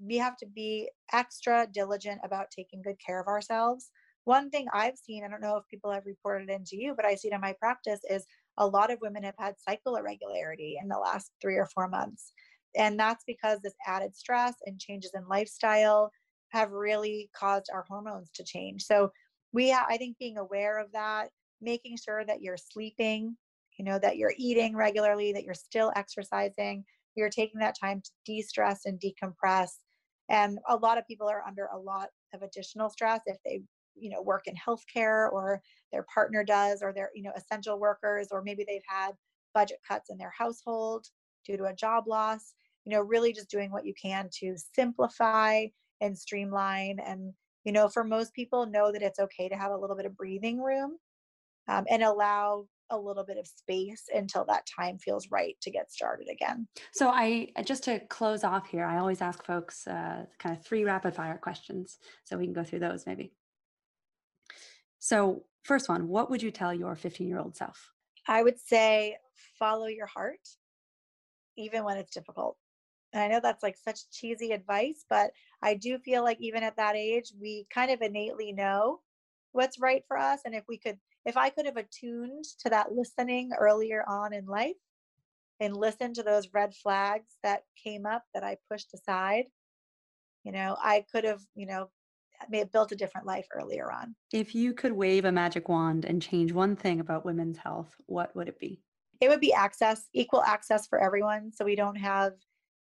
we 0.02 0.18
have 0.18 0.38
to 0.38 0.46
be 0.46 0.90
extra 1.12 1.68
diligent 1.72 2.20
about 2.24 2.52
taking 2.52 2.82
good 2.82 2.98
care 3.06 3.20
of 3.20 3.28
ourselves 3.28 3.92
one 4.26 4.50
thing 4.50 4.68
I've 4.74 4.98
seen, 4.98 5.24
I 5.24 5.28
don't 5.30 5.42
know 5.42 5.58
if 5.58 5.68
people 5.70 5.92
have 5.92 6.06
reported 6.06 6.50
into 6.50 6.76
you, 6.78 6.94
but 6.96 7.06
I 7.06 7.16
see 7.16 7.30
it 7.30 7.34
in 7.34 7.42
my 7.42 7.54
practice 7.60 8.02
is 8.10 8.26
a 8.58 8.68
lot 8.68 8.92
of 8.92 9.00
women 9.02 9.24
have 9.24 9.36
had 9.40 9.60
cycle 9.60 9.96
irregularity 9.96 10.78
in 10.82 10.88
the 10.88 10.98
last 10.98 11.32
three 11.42 11.56
or 11.56 11.68
four 11.74 11.88
months. 11.88 12.34
And 12.76 13.00
that's 13.00 13.24
because 13.26 13.60
this 13.60 13.74
added 13.88 14.16
stress 14.16 14.56
and 14.66 14.80
changes 14.80 15.12
in 15.16 15.28
lifestyle 15.28 16.12
have 16.50 16.72
really 16.72 17.30
caused 17.36 17.70
our 17.74 17.86
hormones 17.88 18.30
to 18.36 18.44
change. 18.44 18.84
So 18.84 19.12
we, 19.54 19.72
I 19.72 19.98
think 19.98 20.18
being 20.20 20.38
aware 20.38 20.80
of 20.80 20.92
that, 20.92 21.30
making 21.62 21.98
sure 21.98 22.24
that 22.26 22.42
you're 22.42 22.58
sleeping, 22.58 23.36
you 23.78 23.86
know, 23.86 23.98
that 24.00 24.18
you're 24.18 24.34
eating 24.38 24.76
regularly, 24.76 25.34
that 25.34 25.44
you're 25.44 25.54
still 25.54 25.92
exercising, 25.96 26.84
you're 27.16 27.30
taking 27.30 27.60
that 27.62 27.76
time 27.80 28.02
to 28.02 28.12
de-stress 28.26 28.86
and 28.86 29.00
decompress 29.00 29.70
And 30.30 30.60
a 30.70 30.76
lot 30.76 30.98
of 30.98 31.08
people 31.08 31.28
are 31.28 31.44
under 31.46 31.66
a 31.74 31.78
lot 31.78 32.10
of 32.34 32.44
additional 32.44 32.90
stress 32.90 33.22
if 33.26 33.38
they, 33.44 33.62
you 34.00 34.10
know, 34.10 34.22
work 34.22 34.48
in 34.48 34.56
healthcare 34.56 35.32
or 35.32 35.62
their 35.92 36.06
partner 36.14 36.44
does, 36.44 36.82
or 36.82 36.94
they're, 36.94 37.12
you 37.16 37.24
know, 37.24 37.32
essential 37.36 37.80
workers, 37.80 38.28
or 38.32 38.42
maybe 38.44 38.64
they've 38.68 38.82
had 38.88 39.12
budget 39.54 39.80
cuts 39.88 40.10
in 40.10 40.18
their 40.18 40.34
household 40.38 41.06
due 41.46 41.58
to 41.58 41.66
a 41.66 41.76
job 41.76 42.06
loss. 42.08 42.54
You 42.86 42.92
know, 42.92 43.02
really 43.02 43.34
just 43.34 43.50
doing 43.50 43.72
what 43.72 43.86
you 43.86 43.94
can 44.02 44.30
to 44.40 44.56
simplify 44.74 45.66
and 46.02 46.18
streamline. 46.18 47.00
And, 47.00 47.34
you 47.64 47.72
know, 47.72 47.90
for 47.90 48.04
most 48.04 48.34
people, 48.34 48.66
know 48.66 48.92
that 48.92 49.02
it's 49.02 49.20
okay 49.20 49.50
to 49.50 49.56
have 49.56 49.72
a 49.72 49.78
little 49.78 49.96
bit 49.96 50.06
of 50.06 50.16
breathing 50.16 50.62
room 50.62 50.98
um, 51.68 51.86
and 51.90 52.04
allow 52.04 52.66
a 52.90 52.98
little 52.98 53.24
bit 53.24 53.38
of 53.38 53.46
space 53.48 54.06
until 54.14 54.46
that 54.46 54.64
time 54.66 54.98
feels 54.98 55.30
right 55.30 55.56
to 55.62 55.70
get 55.70 55.92
started 55.92 56.28
again. 56.32 56.68
So, 56.94 57.10
I 57.10 57.50
just 57.64 57.84
to 57.84 58.00
close 58.08 58.44
off 58.44 58.68
here, 58.68 58.86
I 58.86 58.98
always 58.98 59.22
ask 59.22 59.46
folks 59.46 59.86
uh, 59.86 60.26
kind 60.40 60.58
of 60.58 60.66
three 60.66 60.84
rapid 60.84 61.14
fire 61.16 61.38
questions 61.38 62.00
so 62.24 62.38
we 62.38 62.46
can 62.46 62.54
go 62.54 62.64
through 62.64 62.80
those 62.80 63.06
maybe. 63.06 63.34
So, 65.00 65.44
first 65.64 65.90
one, 65.90 66.08
what 66.08 66.30
would 66.30 66.44
you 66.44 66.52
tell 66.52 66.74
your 66.74 66.96
15 66.96 67.28
year 67.28 67.40
old 67.40 67.56
self? 67.56 67.92
I 68.28 68.44
would 68.44 68.60
say 68.60 69.18
follow 69.58 69.88
your 69.88 70.06
heart, 70.06 70.48
even 71.58 71.84
when 71.84 71.98
it's 71.98 72.14
difficult. 72.14 72.58
And 73.12 73.24
I 73.24 73.28
know 73.28 73.40
that's 73.42 73.64
like 73.64 73.76
such 73.76 74.12
cheesy 74.12 74.52
advice, 74.52 75.04
but 75.10 75.32
I 75.64 75.74
do 75.74 75.98
feel 75.98 76.24
like 76.24 76.38
even 76.40 76.62
at 76.64 76.78
that 76.78 76.96
age, 76.96 77.34
we 77.40 77.66
kind 77.74 77.92
of 77.92 78.02
innately 78.02 78.52
know 78.52 79.00
what's 79.52 79.80
right 79.80 80.04
for 80.08 80.18
us. 80.18 80.42
And 80.46 80.54
if 80.54 80.64
we 80.68 80.78
could 80.78 81.00
if 81.26 81.36
I 81.38 81.50
could 81.50 81.66
have 81.66 81.78
attuned 81.78 82.46
to 82.60 82.70
that 82.70 82.94
listening 82.94 83.52
earlier 83.58 84.04
on 84.08 84.34
in 84.34 84.46
life 84.46 84.76
and 85.60 85.76
listened 85.76 86.16
to 86.16 86.24
those 86.24 86.54
red 86.54 86.74
flags 86.74 87.36
that 87.44 87.64
came 87.84 88.06
up 88.06 88.24
that 88.34 88.44
I 88.44 88.58
pushed 88.72 88.94
aside, 88.94 89.46
you 90.44 90.52
know, 90.52 90.78
I 90.82 91.06
could 91.12 91.26
have, 91.26 91.42
you 91.56 91.66
know, 91.66 91.90
may 92.50 92.60
have 92.60 92.72
built 92.72 92.92
a 92.92 92.96
different 92.96 93.28
life 93.28 93.48
earlier 93.54 93.92
on. 93.92 94.16
If 94.32 94.56
you 94.56 94.74
could 94.74 94.94
wave 94.94 95.26
a 95.26 95.32
magic 95.32 95.70
wand 95.70 96.06
and 96.06 96.22
change 96.22 96.52
one 96.52 96.76
thing 96.76 97.00
about 97.00 97.26
women's 97.26 97.58
health, 97.58 97.96
what 98.06 98.36
would 98.36 98.48
it 98.48 98.60
be? 98.60 98.82
It 99.22 99.30
would 99.30 99.42
be 99.42 99.54
access, 99.54 100.08
equal 100.14 100.44
access 100.44 100.88
for 100.88 101.00
everyone. 101.00 101.52
So 101.52 101.66
we 101.66 101.76
don't 101.76 101.98
have 101.98 102.34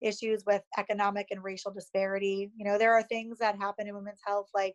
issues 0.02 0.44
with 0.46 0.62
economic 0.76 1.28
and 1.30 1.42
racial 1.42 1.72
disparity. 1.72 2.50
You 2.56 2.64
know, 2.64 2.78
there 2.78 2.92
are 2.92 3.02
things 3.02 3.38
that 3.38 3.56
happen 3.56 3.86
in 3.86 3.94
women's 3.94 4.20
health 4.26 4.48
like 4.54 4.74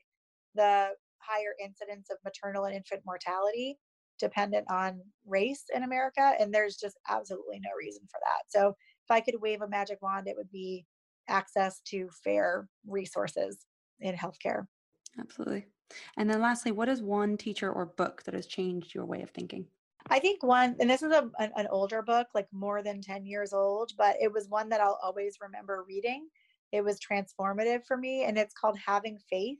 the 0.55 0.89
higher 1.19 1.53
incidence 1.63 2.09
of 2.09 2.17
maternal 2.23 2.65
and 2.65 2.75
infant 2.75 3.01
mortality 3.05 3.77
dependent 4.19 4.65
on 4.69 5.01
race 5.25 5.65
in 5.73 5.83
America. 5.83 6.33
And 6.39 6.53
there's 6.53 6.75
just 6.75 6.97
absolutely 7.09 7.59
no 7.59 7.69
reason 7.77 8.03
for 8.09 8.19
that. 8.23 8.43
So 8.49 8.69
if 8.69 9.11
I 9.11 9.21
could 9.21 9.41
wave 9.41 9.61
a 9.61 9.67
magic 9.67 10.01
wand, 10.01 10.27
it 10.27 10.35
would 10.35 10.51
be 10.51 10.85
access 11.27 11.79
to 11.87 12.09
fair 12.23 12.67
resources 12.87 13.65
in 13.99 14.15
healthcare. 14.15 14.65
Absolutely. 15.19 15.67
And 16.17 16.29
then 16.29 16.41
lastly, 16.41 16.71
what 16.71 16.89
is 16.89 17.01
one 17.01 17.37
teacher 17.37 17.71
or 17.71 17.85
book 17.85 18.23
that 18.23 18.33
has 18.33 18.45
changed 18.45 18.93
your 18.93 19.05
way 19.05 19.21
of 19.21 19.31
thinking? 19.31 19.65
I 20.09 20.19
think 20.19 20.43
one, 20.43 20.75
and 20.79 20.89
this 20.89 21.03
is 21.03 21.11
a, 21.11 21.29
an, 21.39 21.51
an 21.55 21.67
older 21.69 22.01
book, 22.01 22.27
like 22.33 22.47
more 22.51 22.81
than 22.81 23.01
10 23.01 23.25
years 23.25 23.53
old, 23.53 23.91
but 23.97 24.15
it 24.21 24.31
was 24.31 24.47
one 24.47 24.69
that 24.69 24.81
I'll 24.81 24.99
always 25.03 25.37
remember 25.41 25.83
reading. 25.87 26.27
It 26.71 26.83
was 26.83 26.99
transformative 26.99 27.85
for 27.85 27.97
me, 27.97 28.23
and 28.23 28.37
it's 28.37 28.53
called 28.53 28.77
Having 28.77 29.19
Faith 29.29 29.59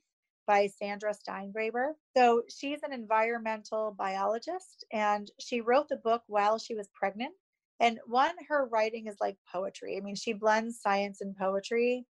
by 0.50 0.66
Sandra 0.66 1.14
Steingraber. 1.14 1.92
So 2.18 2.42
she's 2.50 2.82
an 2.82 2.92
environmental 2.92 3.96
biologist 3.96 4.84
and 4.92 5.30
she 5.40 5.62
wrote 5.62 5.88
the 5.90 5.98
book 5.98 6.24
while 6.26 6.58
she 6.58 6.74
was 6.74 6.90
pregnant. 6.92 7.36
And 7.80 8.00
one, 8.08 8.34
her 8.48 8.66
writing 8.66 9.06
is 9.06 9.18
like 9.22 9.38
poetry. 9.54 9.96
I 9.96 10.00
mean, 10.00 10.16
she 10.16 10.34
blends 10.34 10.82
science 10.82 11.22
and 11.22 11.38
poetry, 11.38 12.08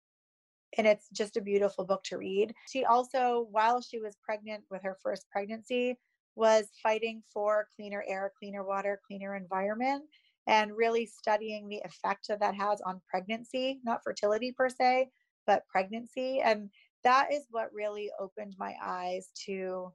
and 0.79 0.87
it's 0.87 1.09
just 1.13 1.37
a 1.37 1.43
beautiful 1.43 1.85
book 1.85 2.03
to 2.05 2.19
read. 2.19 2.55
She 2.71 2.85
also, 2.85 3.49
while 3.51 3.81
she 3.81 3.99
was 3.99 4.17
pregnant 4.23 4.65
with 4.71 4.83
her 4.83 4.97
first 5.03 5.27
pregnancy, 5.31 5.99
was 6.37 6.69
fighting 6.83 7.23
for 7.33 7.69
cleaner 7.77 8.05
air, 8.09 8.33
cleaner 8.39 8.65
water, 8.65 9.01
cleaner 9.07 9.37
environment, 9.37 10.05
and 10.47 10.77
really 10.77 11.07
studying 11.07 11.69
the 11.69 11.81
effect 11.85 12.27
that 12.29 12.41
that 12.41 12.55
has 12.55 12.81
on 12.85 13.01
pregnancy, 13.09 13.81
not 13.85 14.03
fertility 14.03 14.53
per 14.53 14.69
se, 14.69 15.09
but 15.47 15.67
pregnancy. 15.69 16.41
And 16.41 16.71
that 17.05 17.33
is 17.33 17.47
what 17.51 17.73
really 17.73 18.11
opened 18.19 18.55
my 18.59 18.75
eyes 18.83 19.29
to 19.47 19.93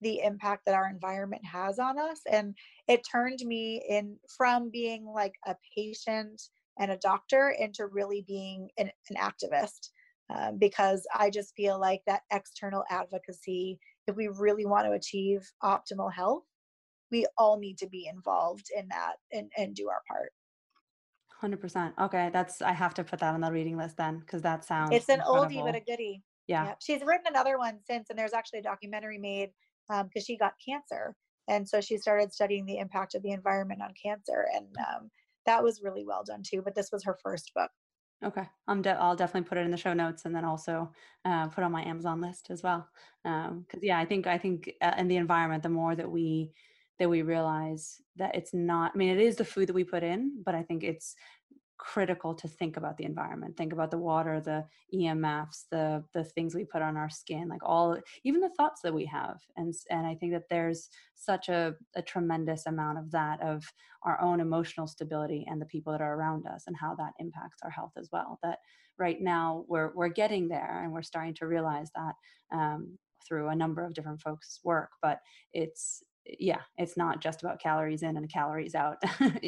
the 0.00 0.20
impact 0.20 0.64
that 0.66 0.74
our 0.74 0.88
environment 0.88 1.44
has 1.44 1.78
on 1.78 1.98
us 1.98 2.20
and 2.30 2.54
it 2.86 3.02
turned 3.10 3.40
me 3.44 3.82
in 3.88 4.16
from 4.36 4.70
being 4.70 5.04
like 5.04 5.34
a 5.46 5.56
patient 5.76 6.40
and 6.78 6.92
a 6.92 6.98
doctor 6.98 7.50
into 7.58 7.86
really 7.86 8.24
being 8.26 8.70
an, 8.78 8.90
an 9.10 9.16
activist 9.16 9.90
um, 10.34 10.58
because 10.58 11.06
i 11.14 11.30
just 11.30 11.54
feel 11.54 11.78
like 11.80 12.02
that 12.06 12.22
external 12.32 12.84
advocacy 12.90 13.78
if 14.06 14.16
we 14.16 14.28
really 14.28 14.66
want 14.66 14.86
to 14.86 14.92
achieve 14.92 15.50
optimal 15.62 16.12
health 16.12 16.44
we 17.10 17.26
all 17.38 17.58
need 17.58 17.78
to 17.78 17.88
be 17.88 18.06
involved 18.12 18.66
in 18.76 18.86
that 18.88 19.14
and, 19.32 19.50
and 19.56 19.74
do 19.74 19.88
our 19.88 20.02
part 20.08 20.32
100% 21.42 21.92
okay 22.00 22.30
that's 22.32 22.62
i 22.62 22.72
have 22.72 22.94
to 22.94 23.04
put 23.04 23.20
that 23.20 23.34
on 23.34 23.40
the 23.40 23.50
reading 23.50 23.76
list 23.76 23.96
then 23.96 24.18
because 24.18 24.42
that 24.42 24.64
sounds 24.64 24.90
it's 24.92 25.08
an 25.08 25.20
incredible. 25.20 25.46
oldie 25.46 25.64
but 25.64 25.76
a 25.76 25.80
goodie 25.80 26.22
yeah. 26.48 26.64
yeah. 26.64 26.74
She's 26.80 27.02
written 27.04 27.26
another 27.28 27.58
one 27.58 27.78
since, 27.86 28.10
and 28.10 28.18
there's 28.18 28.32
actually 28.32 28.60
a 28.60 28.62
documentary 28.62 29.18
made 29.18 29.50
because 29.86 30.02
um, 30.02 30.24
she 30.24 30.36
got 30.36 30.54
cancer. 30.66 31.14
And 31.46 31.66
so 31.66 31.80
she 31.80 31.96
started 31.98 32.32
studying 32.32 32.66
the 32.66 32.78
impact 32.78 33.14
of 33.14 33.22
the 33.22 33.30
environment 33.30 33.82
on 33.82 33.92
cancer. 34.02 34.46
And 34.54 34.66
um, 34.78 35.10
that 35.46 35.62
was 35.62 35.82
really 35.82 36.04
well 36.04 36.24
done 36.26 36.42
too. 36.42 36.62
But 36.62 36.74
this 36.74 36.90
was 36.92 37.04
her 37.04 37.16
first 37.22 37.52
book. 37.54 37.70
Okay, 38.24 38.42
I'm 38.66 38.82
de- 38.82 39.00
I'll 39.00 39.14
definitely 39.14 39.48
put 39.48 39.58
it 39.58 39.64
in 39.64 39.70
the 39.70 39.76
show 39.76 39.94
notes 39.94 40.24
and 40.24 40.34
then 40.34 40.44
also 40.44 40.90
uh, 41.24 41.46
put 41.48 41.62
on 41.62 41.70
my 41.70 41.84
Amazon 41.84 42.20
list 42.20 42.50
as 42.50 42.62
well. 42.64 42.88
Because 43.22 43.50
um, 43.74 43.80
yeah, 43.80 43.98
I 43.98 44.04
think 44.04 44.26
I 44.26 44.38
think 44.38 44.72
uh, 44.82 44.94
in 44.98 45.06
the 45.06 45.16
environment, 45.16 45.62
the 45.62 45.68
more 45.68 45.94
that 45.94 46.10
we 46.10 46.50
that 46.98 47.08
we 47.08 47.22
realize 47.22 48.02
that 48.16 48.34
it's 48.34 48.52
not. 48.52 48.90
I 48.92 48.98
mean, 48.98 49.10
it 49.10 49.20
is 49.20 49.36
the 49.36 49.44
food 49.44 49.68
that 49.68 49.74
we 49.74 49.84
put 49.84 50.02
in, 50.02 50.42
but 50.44 50.56
I 50.56 50.64
think 50.64 50.82
it's 50.82 51.14
critical 51.78 52.34
to 52.34 52.48
think 52.48 52.76
about 52.76 52.96
the 52.96 53.04
environment 53.04 53.56
think 53.56 53.72
about 53.72 53.90
the 53.90 53.98
water 53.98 54.40
the 54.40 54.64
emfs 54.92 55.64
the 55.70 56.04
the 56.12 56.24
things 56.24 56.54
we 56.54 56.64
put 56.64 56.82
on 56.82 56.96
our 56.96 57.08
skin 57.08 57.48
like 57.48 57.62
all 57.62 57.96
even 58.24 58.40
the 58.40 58.50
thoughts 58.56 58.80
that 58.82 58.92
we 58.92 59.06
have. 59.06 59.38
And 59.56 59.72
and 59.90 60.06
i 60.06 60.14
think 60.14 60.32
that 60.32 60.48
there's 60.50 60.88
such 61.14 61.48
a, 61.48 61.74
a 61.94 62.02
tremendous 62.02 62.66
amount 62.66 62.98
of 62.98 63.10
that 63.12 63.40
of 63.42 63.64
our 64.02 64.20
own 64.20 64.40
emotional 64.40 64.86
stability 64.86 65.46
and 65.48 65.60
the 65.60 65.66
people 65.66 65.92
that 65.92 66.02
are 66.02 66.14
around 66.14 66.46
us 66.46 66.64
and 66.66 66.76
how 66.76 66.94
that 66.96 67.12
impacts 67.18 67.58
our 67.62 67.70
health 67.70 67.92
as 67.96 68.08
well 68.12 68.38
that 68.42 68.58
right 68.98 69.20
now 69.20 69.64
we're 69.68 69.92
we're 69.94 70.08
getting 70.08 70.48
there 70.48 70.82
and 70.82 70.92
we're 70.92 71.02
starting 71.02 71.34
to 71.34 71.46
realize 71.46 71.90
that 71.94 72.14
um, 72.52 72.98
through 73.26 73.48
a 73.48 73.56
number 73.56 73.84
of 73.84 73.94
different 73.94 74.20
folks 74.20 74.60
work. 74.64 74.90
But 75.02 75.20
it's 75.52 76.02
yeah 76.38 76.60
it's 76.76 76.96
not 76.96 77.22
just 77.22 77.42
about 77.42 77.58
calories 77.58 78.02
in 78.02 78.18
and 78.18 78.30
calories 78.30 78.74
out 78.74 78.98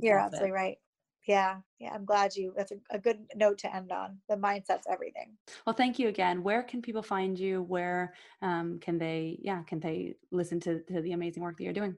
you're 0.00 0.18
absolutely 0.18 0.52
right 0.52 0.78
yeah 1.26 1.56
yeah 1.78 1.90
i'm 1.94 2.04
glad 2.04 2.34
you 2.36 2.52
that's 2.56 2.72
a, 2.72 2.76
a, 2.90 2.98
good 2.98 3.18
note 3.34 3.58
to 3.58 3.74
end 3.74 3.92
on 3.92 4.18
the 4.28 4.36
mindset's 4.36 4.86
everything. 4.90 5.30
Well 5.66 5.74
thank 5.74 5.98
you 5.98 6.08
again. 6.08 6.42
Where 6.42 6.62
can 6.62 6.82
people 6.82 7.02
find 7.02 7.38
you? 7.38 7.62
Where 7.62 8.14
um, 8.42 8.78
can 8.80 8.98
they 8.98 9.38
yeah 9.42 9.62
can 9.62 9.80
they 9.80 10.16
listen 10.30 10.60
to, 10.60 10.80
to 10.80 11.00
the 11.00 11.12
amazing 11.12 11.42
work 11.42 11.56
that 11.56 11.64
you're 11.64 11.72
doing? 11.72 11.96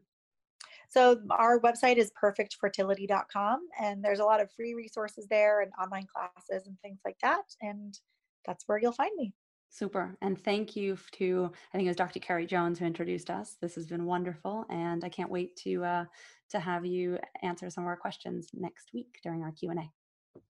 So 0.88 1.20
our 1.30 1.60
website 1.60 1.96
is 1.96 2.12
perfectfertility.com 2.22 3.60
and 3.80 4.04
there's 4.04 4.20
a 4.20 4.24
lot 4.24 4.40
of 4.40 4.50
free 4.52 4.74
resources 4.74 5.26
there 5.28 5.60
and 5.60 5.72
online 5.82 6.06
classes 6.06 6.66
and 6.66 6.78
things 6.80 7.00
like 7.04 7.18
that 7.22 7.44
and 7.60 7.98
that's 8.46 8.64
where 8.66 8.78
you'll 8.78 8.92
find 8.92 9.10
me 9.16 9.32
Super. 9.70 10.16
And 10.22 10.43
thank 10.43 10.76
you 10.76 10.97
to, 11.12 11.51
I 11.72 11.76
think 11.76 11.86
it 11.86 11.90
was 11.90 11.97
Dr. 11.97 12.20
Carrie 12.20 12.47
Jones 12.47 12.78
who 12.78 12.86
introduced 12.86 13.30
us. 13.30 13.56
This 13.60 13.74
has 13.74 13.86
been 13.86 14.06
wonderful. 14.06 14.64
And 14.70 15.05
I 15.05 15.09
can't 15.09 15.30
wait 15.30 15.56
to, 15.64 15.84
uh, 15.84 16.05
to 16.51 16.60
have 16.60 16.86
you 16.86 17.18
answer 17.43 17.68
some 17.68 17.84
of 17.84 17.88
our 17.88 17.97
questions 17.97 18.48
next 18.55 18.93
week 18.94 19.18
during 19.22 19.43
our 19.43 19.52
Q&A. 19.52 19.90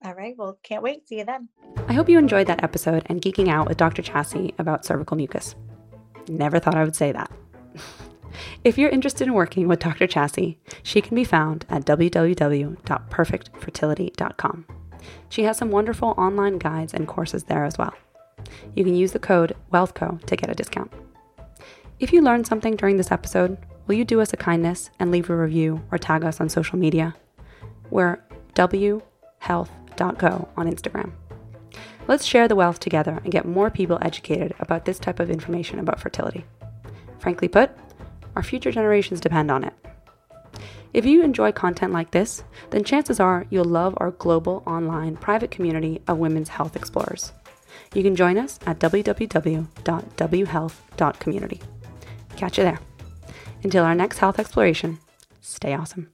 All 0.04 0.14
right. 0.14 0.34
Well, 0.36 0.58
can't 0.62 0.82
wait. 0.82 1.08
See 1.08 1.18
you 1.18 1.24
then. 1.24 1.48
I 1.88 1.92
hope 1.92 2.08
you 2.08 2.18
enjoyed 2.18 2.46
that 2.48 2.62
episode 2.62 3.04
and 3.06 3.22
geeking 3.22 3.48
out 3.48 3.68
with 3.68 3.78
Dr. 3.78 4.02
Chasse 4.02 4.52
about 4.58 4.84
cervical 4.84 5.16
mucus. 5.16 5.54
Never 6.28 6.58
thought 6.58 6.74
I 6.74 6.84
would 6.84 6.96
say 6.96 7.12
that. 7.12 7.30
if 8.64 8.78
you're 8.78 8.90
interested 8.90 9.28
in 9.28 9.34
working 9.34 9.68
with 9.68 9.80
Dr. 9.80 10.06
Chasse, 10.06 10.56
she 10.82 11.00
can 11.00 11.14
be 11.14 11.24
found 11.24 11.64
at 11.68 11.84
www.perfectfertility.com. 11.84 14.66
She 15.28 15.44
has 15.44 15.56
some 15.56 15.70
wonderful 15.70 16.14
online 16.18 16.58
guides 16.58 16.92
and 16.92 17.06
courses 17.06 17.44
there 17.44 17.64
as 17.64 17.78
well 17.78 17.94
you 18.74 18.84
can 18.84 18.94
use 18.94 19.12
the 19.12 19.18
code 19.18 19.54
WealthCo 19.72 20.24
to 20.24 20.36
get 20.36 20.50
a 20.50 20.54
discount. 20.54 20.92
If 21.98 22.12
you 22.12 22.20
learned 22.20 22.46
something 22.46 22.76
during 22.76 22.96
this 22.96 23.10
episode, 23.10 23.56
will 23.86 23.94
you 23.94 24.04
do 24.04 24.20
us 24.20 24.32
a 24.32 24.36
kindness 24.36 24.90
and 24.98 25.10
leave 25.10 25.30
a 25.30 25.36
review 25.36 25.82
or 25.90 25.98
tag 25.98 26.24
us 26.24 26.40
on 26.40 26.48
social 26.48 26.78
media? 26.78 27.14
We're 27.90 28.18
whealth.co 28.56 30.48
on 30.56 30.70
Instagram. 30.70 31.12
Let's 32.08 32.24
share 32.24 32.48
the 32.48 32.54
wealth 32.54 32.78
together 32.78 33.20
and 33.24 33.32
get 33.32 33.46
more 33.46 33.70
people 33.70 33.98
educated 34.00 34.54
about 34.60 34.84
this 34.84 34.98
type 34.98 35.20
of 35.20 35.30
information 35.30 35.78
about 35.78 36.00
fertility. 36.00 36.44
Frankly 37.18 37.48
put, 37.48 37.70
our 38.36 38.42
future 38.42 38.70
generations 38.70 39.20
depend 39.20 39.50
on 39.50 39.64
it. 39.64 39.74
If 40.92 41.04
you 41.04 41.22
enjoy 41.22 41.52
content 41.52 41.92
like 41.92 42.12
this, 42.12 42.44
then 42.70 42.84
chances 42.84 43.20
are 43.20 43.46
you'll 43.50 43.64
love 43.64 43.94
our 43.98 44.12
global 44.12 44.62
online 44.66 45.16
private 45.16 45.50
community 45.50 46.00
of 46.06 46.18
women's 46.18 46.48
health 46.48 46.76
explorers. 46.76 47.32
You 47.96 48.02
can 48.02 48.14
join 48.14 48.36
us 48.36 48.60
at 48.66 48.78
www.whealth.community. 48.78 51.62
Catch 52.36 52.58
you 52.58 52.64
there. 52.64 52.78
Until 53.62 53.86
our 53.86 53.94
next 53.94 54.18
health 54.18 54.38
exploration, 54.38 54.98
stay 55.40 55.72
awesome. 55.72 56.10